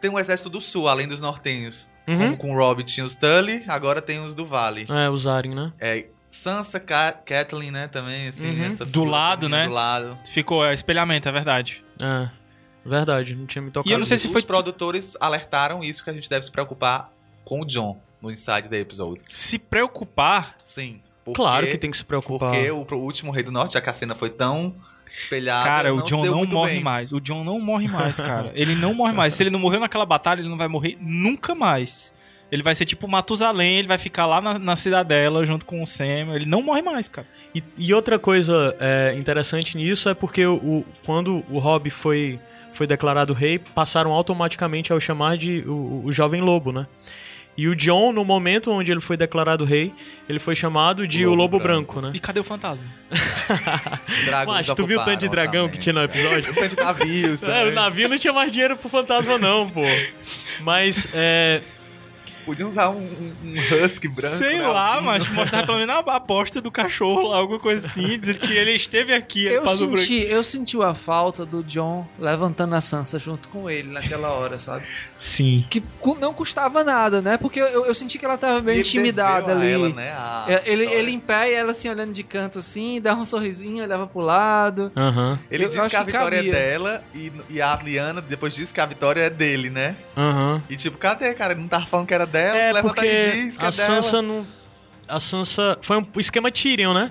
[0.00, 1.90] Tem um exército do sul, além dos nortenhos.
[2.08, 2.16] Uhum.
[2.16, 4.86] Como com o Robbit tinha os Tully, agora tem os do Vale.
[4.88, 5.72] É, usarem, né?
[5.78, 7.86] É Sansa, Ca Catelyn, né?
[7.86, 8.48] Também, assim.
[8.48, 8.64] Uhum.
[8.64, 9.66] essa Do lado, também né?
[9.68, 10.18] Do lado.
[10.26, 11.84] Ficou, é espelhamento, é verdade.
[12.02, 12.28] É.
[12.84, 13.90] Verdade, não tinha me tocado.
[13.90, 16.50] E eu não sei se Os foi- produtores alertaram isso que a gente deve se
[16.50, 17.12] preocupar
[17.44, 19.22] com o John no Inside the Episode.
[19.32, 20.54] Se preocupar.
[20.64, 21.00] Sim.
[21.24, 22.52] porque- Claro que tem que se preocupar.
[22.52, 24.74] Porque o, o último Rei do Norte, já que a cena foi tão
[25.14, 25.68] espelhada.
[25.68, 26.82] Cara, o John não morre bem.
[26.82, 27.12] mais.
[27.12, 28.50] O John não morre mais, cara.
[28.54, 29.34] Ele não morre mais.
[29.34, 32.12] Se ele não morreu naquela batalha, ele não vai morrer nunca mais.
[32.50, 35.86] Ele vai ser tipo Matusalém, ele vai ficar lá na, na cidadela junto com o
[35.86, 36.32] Sam.
[36.34, 37.26] Ele não morre mais, cara.
[37.54, 42.38] E, e outra coisa é, interessante nisso é porque o, o- quando o Robb foi,
[42.72, 46.86] foi declarado rei, passaram automaticamente ao chamar de o, o Jovem Lobo, né?
[47.56, 49.92] E o John, no momento onde ele foi declarado rei,
[50.28, 51.94] ele foi chamado de o Lobo Lobo Branco.
[51.94, 52.12] Branco, né?
[52.14, 52.84] E cadê o fantasma?
[54.46, 55.80] Mas tu viu o tanto de dragão que orçamento.
[55.80, 56.52] tinha no episódio?
[56.52, 57.68] O tanto de navios É, também.
[57.68, 59.80] o navio não tinha mais dinheiro pro fantasma, não, pô.
[60.60, 61.62] Mas, é.
[62.46, 64.36] Podiam usar um, um- um husky branco.
[64.36, 64.66] Sei né?
[64.68, 68.52] lá, mas mostrar pelo menos a aposta do cachorro lá, alguma coisa assim, dizer que
[68.52, 73.48] ele esteve aqui, Eu senti, eu senti a falta do John levantando a Sansa junto
[73.48, 74.84] com ele naquela hora, sabe?
[75.18, 75.64] Sim.
[75.68, 75.82] Que
[76.20, 77.36] não custava nada, né?
[77.36, 79.72] Porque eu, eu senti que ela tava E bem ele intimidada ali.
[79.72, 80.12] ela, né,
[80.46, 83.82] É, Ele, ele em pé e ela assim olhando de canto assim, dava um sorrisinho,
[83.82, 84.92] olhava pro lado.
[84.96, 86.50] Aham, Ele Eu disse acho que a que vitória cabia.
[86.52, 89.96] é dela e, e a Liana depois disse que a vitória é dele, né?
[90.16, 90.62] aham.
[90.70, 91.52] E tipo, cadê, cara?
[91.52, 94.02] Ele não tava falando que era dela, É, levanta porque diz que a é dela.
[94.02, 94.46] Sansa não...
[95.08, 95.78] A Sansa...
[95.80, 97.10] Foi um esquema Tyrion, né?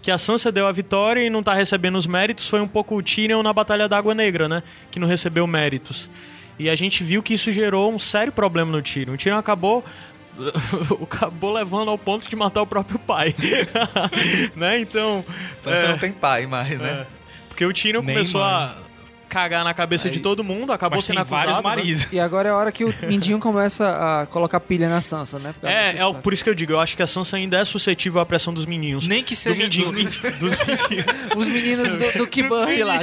[0.00, 2.48] Que a Sansa deu a vitória e não tá recebendo os méritos.
[2.48, 4.62] Foi um pouco o Tyrion na Batalha da Água Negra, né?
[4.90, 6.10] Que não recebeu méritos.
[6.58, 9.14] E a gente viu que isso gerou um sério problema no Tyrion.
[9.14, 9.84] O Tyrion acabou...
[11.02, 13.34] acabou levando ao ponto de matar o próprio pai.
[14.56, 14.78] né?
[14.80, 15.24] Então...
[15.56, 17.06] Sansa é, não tem pai mais, né?
[17.48, 18.50] Porque o Tyrion Nem começou mãe.
[18.50, 18.74] a
[19.32, 21.40] cagar na cabeça de todo mundo, acabou Mas sendo tem acusado.
[21.40, 21.62] vários né?
[21.62, 22.08] maridos.
[22.12, 25.52] E agora é a hora que o Mindinho começa a colocar pilha na Sansa, né?
[25.54, 26.20] Por causa dessa É, é o- história.
[26.22, 28.52] por isso que eu digo, eu acho que a Sansa ainda é suscetível à pressão
[28.52, 29.08] dos meninos.
[29.08, 29.92] Nem que do seja mindinho, do-
[30.38, 31.06] dos meninos.
[31.36, 32.98] Os meninos do, do Kiburn lá.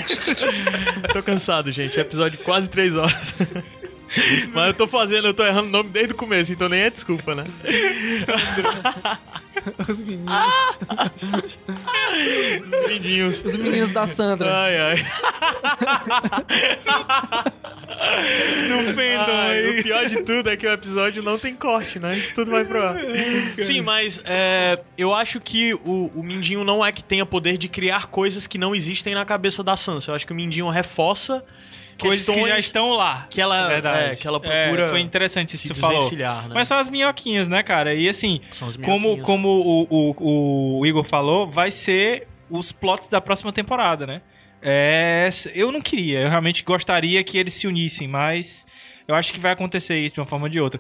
[1.14, 2.00] Tô cansado, gente.
[2.00, 3.34] Episódio de quase três horas.
[4.54, 6.90] Mas eu tô fazendo, eu tô errando o nome desde o começo, então nem é
[6.90, 7.46] desculpa, né?
[9.88, 10.34] Os meninos.
[13.28, 13.44] Os.
[13.44, 14.56] Os meninos da Sandra.
[14.56, 14.96] Ai, ai.
[18.70, 22.16] Do fandom Ai, o pior de tudo é que o episódio não tem corte, né?
[22.16, 22.96] Isso tudo vai pro ar.
[23.62, 27.68] Sim, mas é, eu acho que o, o Mindinho não é que tenha poder de
[27.68, 30.12] criar coisas que não existem na cabeça da Sansa.
[30.12, 31.44] Eu acho que o Mindinho reforça
[32.08, 33.28] Coisas que já estão lá.
[33.30, 34.12] que ela- Verdade.
[34.12, 36.02] é, que ela procura É, foi interessante isso se que você falou.
[36.48, 36.52] né?
[36.54, 37.94] Mas são as minhoquinhas, né, cara?
[37.94, 38.42] E assim,
[38.84, 39.88] como, como o,
[40.18, 44.22] o, o Igor falou, vai ser os plots da próxima temporada, né?
[44.62, 48.66] É, eu não queria, eu realmente gostaria que eles se unissem, mas
[49.08, 50.80] eu acho que vai acontecer isso de uma forma ou de outra.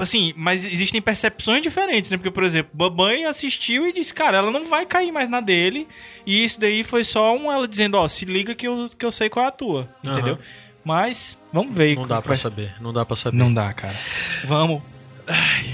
[0.00, 2.16] Assim, mas existem percepções diferentes, né?
[2.16, 5.86] Porque, por exemplo, Babanha assistiu e disse, cara, ela não vai cair mais na dele.
[6.26, 9.12] E isso daí foi só um ela dizendo, ó, se liga que eu, que eu
[9.12, 10.12] sei qual é a tua, Aham.
[10.14, 10.38] entendeu?
[10.84, 11.88] Mas, vamos ver.
[11.90, 13.36] Não como dá pra vai- saber, não dá pra saber.
[13.36, 13.98] Não dá, cara.
[14.46, 14.82] Vamos.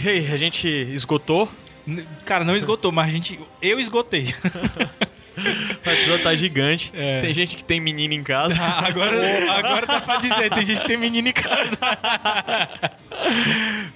[0.05, 1.48] E aí, a gente esgotou?
[2.24, 3.38] Cara, não esgotou, mas a gente.
[3.62, 4.34] Eu esgotei.
[5.36, 6.90] O episódio tá gigante.
[6.94, 7.20] É.
[7.20, 8.56] Tem gente que tem menino em casa.
[8.62, 9.12] agora,
[9.58, 11.78] agora dá pra dizer, tem gente que tem menino em casa.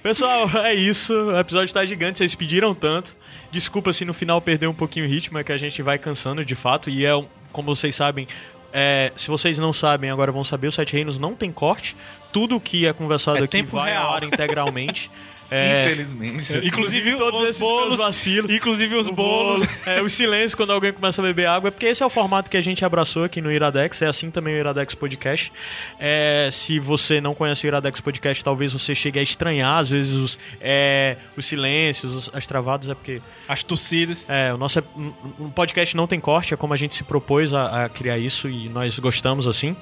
[0.03, 1.13] Pessoal, é isso.
[1.13, 3.15] O episódio tá gigante, vocês pediram tanto.
[3.51, 6.43] Desculpa se no final perder um pouquinho o ritmo, é que a gente vai cansando
[6.45, 6.89] de fato.
[6.89, 7.11] E é,
[7.51, 8.27] como vocês sabem,
[8.73, 11.95] é, se vocês não sabem, agora vão saber, o Sete Reinos não tem corte.
[12.31, 14.13] Tudo que é conversado É aqui vai real.
[14.15, 15.11] ar integralmente.
[15.53, 16.65] É, Infelizmente.
[16.65, 17.95] Inclusive todos os bolos.
[17.97, 18.49] vacilos.
[18.49, 19.59] Inclusive os O bolos.
[19.59, 22.09] bolo, É, o silêncio quando alguém começa a beber água, é porque esse é o
[22.09, 25.51] formato que a gente abraçou aqui no Iradex, é assim também o Iradex Podcast.
[25.99, 30.13] É, se você não conhece o Iradex Podcast, talvez você chegue a estranhar, às vezes,
[30.15, 34.29] os, é, os silêncios, os- as travadas, é porque As torcidas.
[34.29, 37.03] é, o nosso é- um- um podcast não tem corte, é como a gente se
[37.03, 39.75] propôs a, a criar isso e nós gostamos assim.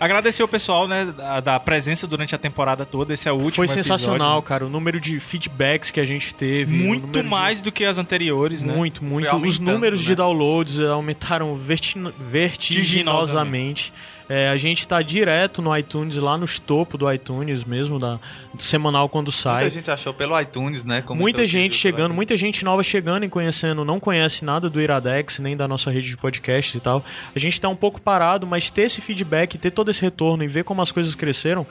[0.00, 3.14] Agradecer o pessoal, né, da, da presença durante a temporada toda.
[3.14, 4.42] Esse é o último Foi sensacional, episódio.
[4.42, 6.74] cara, o número de feedbacks que a gente teve.
[6.76, 8.74] Muito número de- mais do que as anteriores, né?
[8.74, 9.34] Muito, muito.
[9.36, 10.16] Os números de né?
[10.16, 13.92] downloads aumentaram vertino- vertiginosamente.
[14.28, 18.18] É, a gente tá direto no iTunes, lá nos topos do iTunes mesmo, da,
[18.58, 19.62] semanal quando sai.
[19.62, 21.02] Muita gente achou pelo iTunes, né?
[21.10, 25.56] Muita gente chegando, muita gente nova chegando e conhecendo, não conhece nada do Iradex, nem
[25.56, 27.04] da nossa rede de podcasts e tal.
[27.34, 30.48] A gente tá um pouco parado, mas ter esse feedback, ter todo esse retorno e
[30.48, 31.66] ver como as coisas cresceram,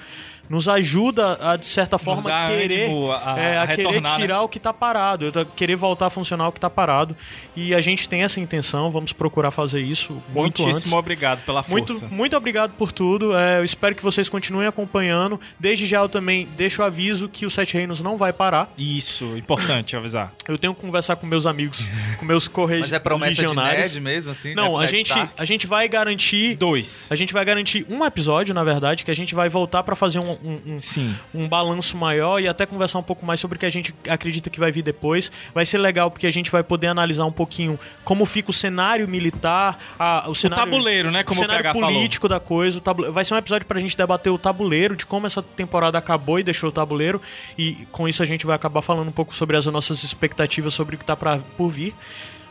[0.50, 4.20] nos ajuda a, de certa forma, querer, ânimo a- é, a a querer retornar, né?
[4.20, 7.16] tirar o que tá parado, a querer voltar a funcionar o que tá parado.
[7.56, 10.66] E a gente tem essa intenção, vamos procurar fazer isso muito antes.
[10.66, 12.08] Muitíssimo obrigado pela Muito, força.
[12.14, 13.36] muito obrigado por tudo.
[13.38, 15.40] É, eu espero que vocês continuem acompanhando.
[15.60, 18.72] Desde já eu também deixo o aviso que o Sete Reinos não vai parar.
[18.78, 20.34] Isso, importante avisar.
[20.48, 21.86] Eu tenho que conversar com meus amigos,
[22.20, 24.54] com meus correios Mas é promessa de nerd mesmo, assim?
[24.54, 24.86] Não, né?
[24.86, 26.56] a gente, a gente vai garantir.
[26.58, 27.08] Dois.
[27.10, 30.20] A gente vai garantir um episódio, na verdade, que a gente vai voltar pra fazer
[30.20, 31.16] um, um, um- Sim.
[31.34, 34.50] um balanço maior e até conversar um pouco mais sobre o que a gente acredita
[34.50, 35.32] que vai vir depois.
[35.54, 39.08] Vai ser legal porque a gente vai poder analisar um pouquinho como fica o cenário
[39.08, 41.90] militar, a- o cenário, tabuleiro, né, como o o cenário falou.
[41.90, 42.80] político da coisa.
[42.86, 46.40] o Vai ser um episódio pra gente debater o tabuleiro, de como essa temporada acabou
[46.40, 47.22] e deixou o tabuleiro.
[47.58, 50.96] E com isso a gente vai acabar falando um pouco sobre as nossas expectativas sobre
[50.96, 51.94] o que tá pra, por vir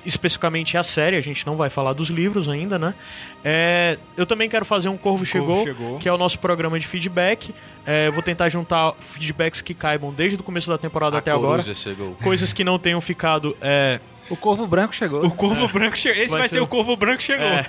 [0.04, 2.94] especificamente a série, a gente não vai falar dos livros ainda, né?
[3.44, 5.98] É, eu também quero fazer um Corvo, Chegou, Chegou.
[5.98, 7.54] que é o nosso programa de feedback.
[7.86, 11.62] É, vou tentar juntar feedbacks que caibam desde o começo da temporada A até agora.
[11.74, 12.14] chegou.
[12.22, 13.56] Coisas que não tenham ficado.
[13.60, 14.00] É,
[14.30, 15.24] O Corvo Branco chegou.
[15.24, 16.22] O Corvo Branco chegou.
[16.22, 17.44] Esse Vai vai, ser ser o- Corvo Branco chegou.
[17.46, 17.66] é,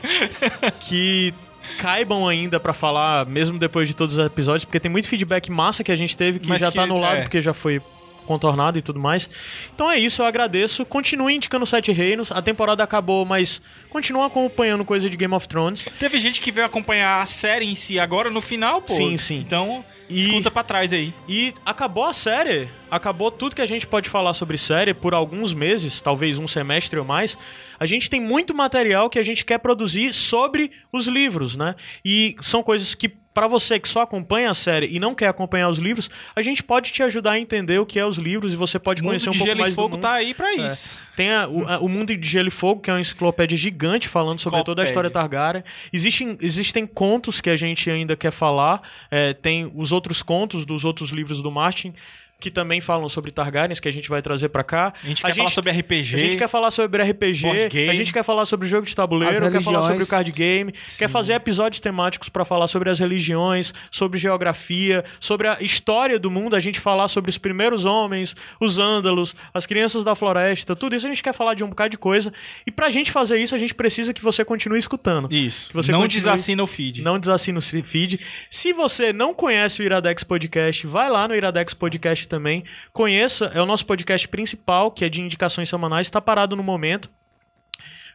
[0.80, 1.34] que
[1.78, 5.84] caibam ainda pra falar, mesmo depois de todos os episódios, porque tem muito feedback massa
[5.84, 7.22] que a gente teve que Mas já que- tá anulado é.
[7.22, 7.82] porque já foi
[8.24, 9.30] contornada e tudo mais.
[9.74, 10.85] Então é isso, eu agradeço.
[10.85, 12.32] Continue indicando Sete Reinos.
[12.32, 15.85] A temporada acabou, mas continua acompanhando coisa de Game of Thrones.
[16.00, 18.93] Teve gente que veio acompanhar a série em si agora no final, pô.
[18.93, 19.38] Sim, sim.
[19.40, 21.14] Então, E- escuta pra trás aí.
[21.27, 22.68] E acabou a série.
[22.90, 27.00] Acabou tudo que a gente pode falar sobre série por alguns meses, talvez um semestre
[27.00, 27.35] ou mais.
[27.80, 31.76] A gente tem muito material que a gente quer produzir sobre os livros, né?
[32.06, 35.70] E são coisas que, pra você que só acompanha a série e não quer acompanhar
[35.70, 38.56] os livros, a gente pode te ajudar a entender o que é os livros e
[38.56, 40.02] você pode mundo conhecer um de pouco Gelo mais e Fogo do mundo.
[40.02, 40.66] tá aí pra É.
[40.68, 40.90] isso.
[41.16, 44.08] Tem a- o, a- o Mundo de Gelo e Fogo, que é uma enciclopédia gigante
[44.08, 45.64] falando sobre toda a história Targaryen.
[45.92, 48.82] Existem, existem contos que a gente ainda quer falar.
[49.12, 51.94] é, tem os outros contos dos outros livros do Martin.
[52.40, 54.94] Que também falam sobre Targaryens, que a gente vai trazer pra cá.
[55.02, 56.16] A gente quer falar sobre RPG.
[56.16, 57.48] A gente quer falar sobre RPG,
[57.90, 61.08] a gente quer falar sobre jogo de tabuleiro, quer falar sobre o card game, quer
[61.10, 66.53] fazer episódios temáticos pra falar sobre as religiões, sobre geografia, sobre a história do mundo,
[66.56, 71.06] a gente falar sobre os primeiros homens, os ândalos, as crianças da floresta, tudo isso
[71.06, 72.34] a gente quer falar de um bocado de coisa.
[72.68, 75.32] E pra gente fazer isso, a gente precisa que você continue escutando.
[75.34, 75.70] Isso.
[75.70, 77.02] Que você não continue- desassina o feed.
[77.02, 78.20] Não desassina o feed.
[78.50, 82.64] Se você não conhece o Iradex Podcast, vai lá no Iradex Podcast também.
[82.92, 87.12] Conheça, é o nosso podcast principal, que é de indicações semanais, está parado no momento.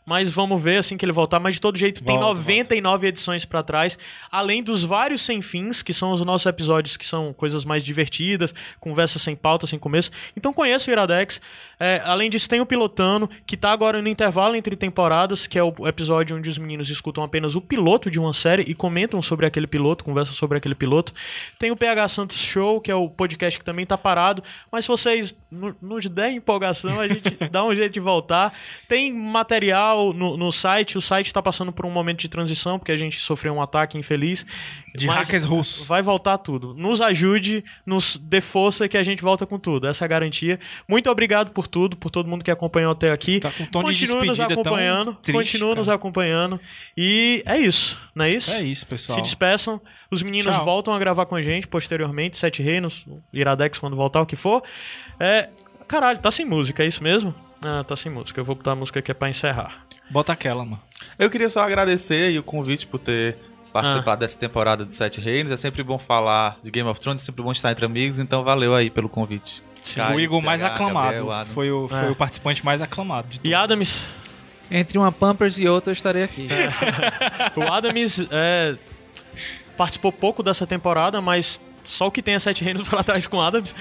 [0.09, 1.39] Mas vamos ver assim que ele voltar.
[1.39, 3.99] Mas de todo jeito, tem Volta, 99 edições pra trás.
[4.33, 8.55] Além dos vários sem fins, que são os nossos episódios que são coisas mais divertidas,
[8.81, 10.11] conversas sem pauta, sem começo.
[10.35, 11.43] Então conheça o Iradex.
[11.78, 15.62] É, além disso, tem o Pilotano, que tá agora no intervalo entre temporadas, que é
[15.62, 19.45] o episódio onde os meninos escutam apenas o piloto de uma série e comentam sobre
[19.45, 21.12] aquele piloto, conversam sobre aquele piloto.
[21.59, 24.43] Tem o PH Santos Show, que é o podcast que também tá parado.
[24.73, 28.55] Mas se vocês no- nos derem empolgação, a gente dá um jeito de voltar.
[28.89, 32.93] Tem material no, no site, o site tá passando por um momento de transição, porque
[32.93, 34.47] a gente sofreu um ataque infeliz.
[34.94, 35.86] De hackers russos.
[35.86, 36.75] Vai voltar tudo.
[36.75, 39.86] Nos ajude, nos dê força que a gente volta com tudo.
[39.86, 40.59] Essa é a garantia.
[40.89, 43.41] Muito obrigado por tudo, por todo mundo que acompanhou até aqui.
[43.41, 45.15] Tá com tom de continua nos despedida tão acompanhando.
[45.23, 45.97] triste, continua nos cara.
[45.97, 46.60] acompanhando.
[46.97, 48.51] E é isso, não é isso?
[48.51, 49.17] É isso, pessoal.
[49.17, 49.81] Se despeçam.
[50.10, 50.65] Os meninos Tchau.
[50.65, 54.62] voltam a gravar com a gente posteriormente, Sete Reinos, Iradex quando voltar, o que for.
[55.20, 55.51] É.
[55.86, 57.35] Caralho, tá sem música, é isso mesmo?
[57.65, 58.41] Ah, tá sem música.
[58.41, 59.85] Eu vou botar a música aqui é pra encerrar.
[60.11, 60.81] Bota aquela, mano.
[61.19, 63.37] Eu queria só agradecer aí o convite por ter
[63.73, 65.53] participado dessa temporada do Sete Reinos.
[65.53, 68.43] É sempre bom falar de Game of Thrones, é sempre bom estar entre amigos, então
[68.43, 69.62] valeu aí pelo convite.
[69.95, 71.27] Caio, o Igor mais aclamado.
[71.27, 72.11] Gabriel, foi o, foi É.
[72.11, 73.51] o participante mais aclamado de todos.
[73.51, 74.07] E Adams,
[74.70, 76.47] Entre uma Pampers e outra, eu estarei aqui.
[77.57, 78.77] O Adams é,
[79.77, 83.39] participou pouco dessa temporada, mas só o que tem é Sete Reinos pra trás com
[83.39, 83.75] o Adams.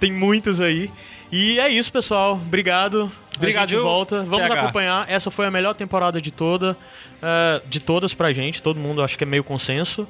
[0.00, 0.90] tem muitos aí.
[1.30, 2.32] E é isso, pessoal.
[2.34, 3.10] Obrigado.
[3.36, 4.22] Obrigado, viu, volta.
[4.24, 4.60] Vamos PH?
[4.62, 5.10] acompanhar.
[5.10, 6.76] Essa foi a melhor temporada de toda.
[7.22, 8.62] é, de todas pra gente.
[8.62, 10.08] Todo mundo acho que é meio consenso.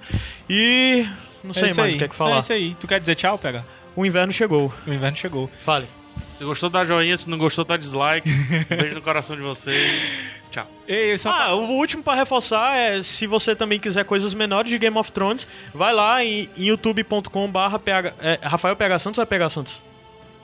[0.49, 1.07] E.
[1.43, 1.97] Não sei É isso mais aí.
[1.97, 2.37] o que é que falar.
[2.37, 2.75] É isso aí.
[2.77, 3.65] Tu quer dizer tchau, pega?
[3.97, 4.73] O inverno chegou.
[4.87, 5.51] O inverno chegou.
[5.63, 5.89] Fale.
[6.37, 7.17] Se gostou, dá joinha.
[7.17, 8.29] Se não gostou, dá dislike.
[8.31, 10.03] Um beijo no coração de vocês.
[10.51, 10.67] Tchau.
[10.87, 14.97] Ei, Ah, o último pra reforçar é se você também quiser coisas menores de Game
[14.97, 17.79] of Thrones, vai lá em, em youtube.com/barra
[18.21, 19.83] é, Rafael PH Santos ou é PH Santos?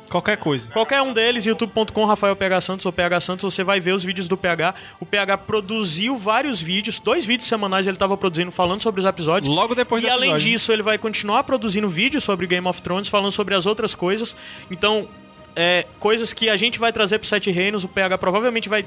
[0.08, 0.68] Qualquer coisa.
[0.68, 4.28] Qualquer um deles, youtube.com Rafael PH Santos ou PH Santos, você vai ver os vídeos
[4.28, 4.74] do PH.
[5.00, 9.54] O PH produziu vários vídeos, dois vídeos semanais ele estava produzindo falando sobre os episódios.
[9.54, 10.50] Logo depois E além episódio.
[10.50, 14.36] disso, ele vai continuar produzindo vídeos sobre Game of Thrones, falando sobre as outras coisas.
[14.70, 15.08] Então,
[15.56, 18.84] é, coisas que a gente vai trazer pro Sete Reinos, o PH provavelmente vai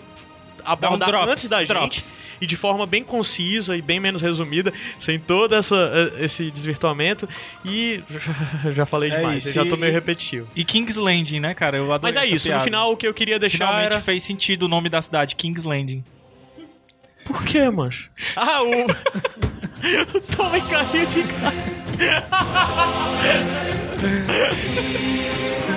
[0.74, 2.22] abordar drops, antes da gente drops.
[2.42, 7.28] e de forma bem concisa e bem menos resumida, sem todo essa, eh, esse desvirtuamento.
[7.66, 8.04] E
[8.76, 10.48] já falei É demais, isso, já tô meio repetitivo.
[10.56, 11.78] E King's Landing, né, cara?
[11.78, 12.60] Eu adorei Mas é isso, piada.
[12.60, 14.02] no final o que eu queria deixar Finalmente era...
[14.02, 16.04] fez sentido o nome da cidade, King's Landing.
[17.26, 18.10] Por que, mancho?
[18.36, 18.86] Ah, o...
[20.18, 21.56] o Tommy caiu de cara.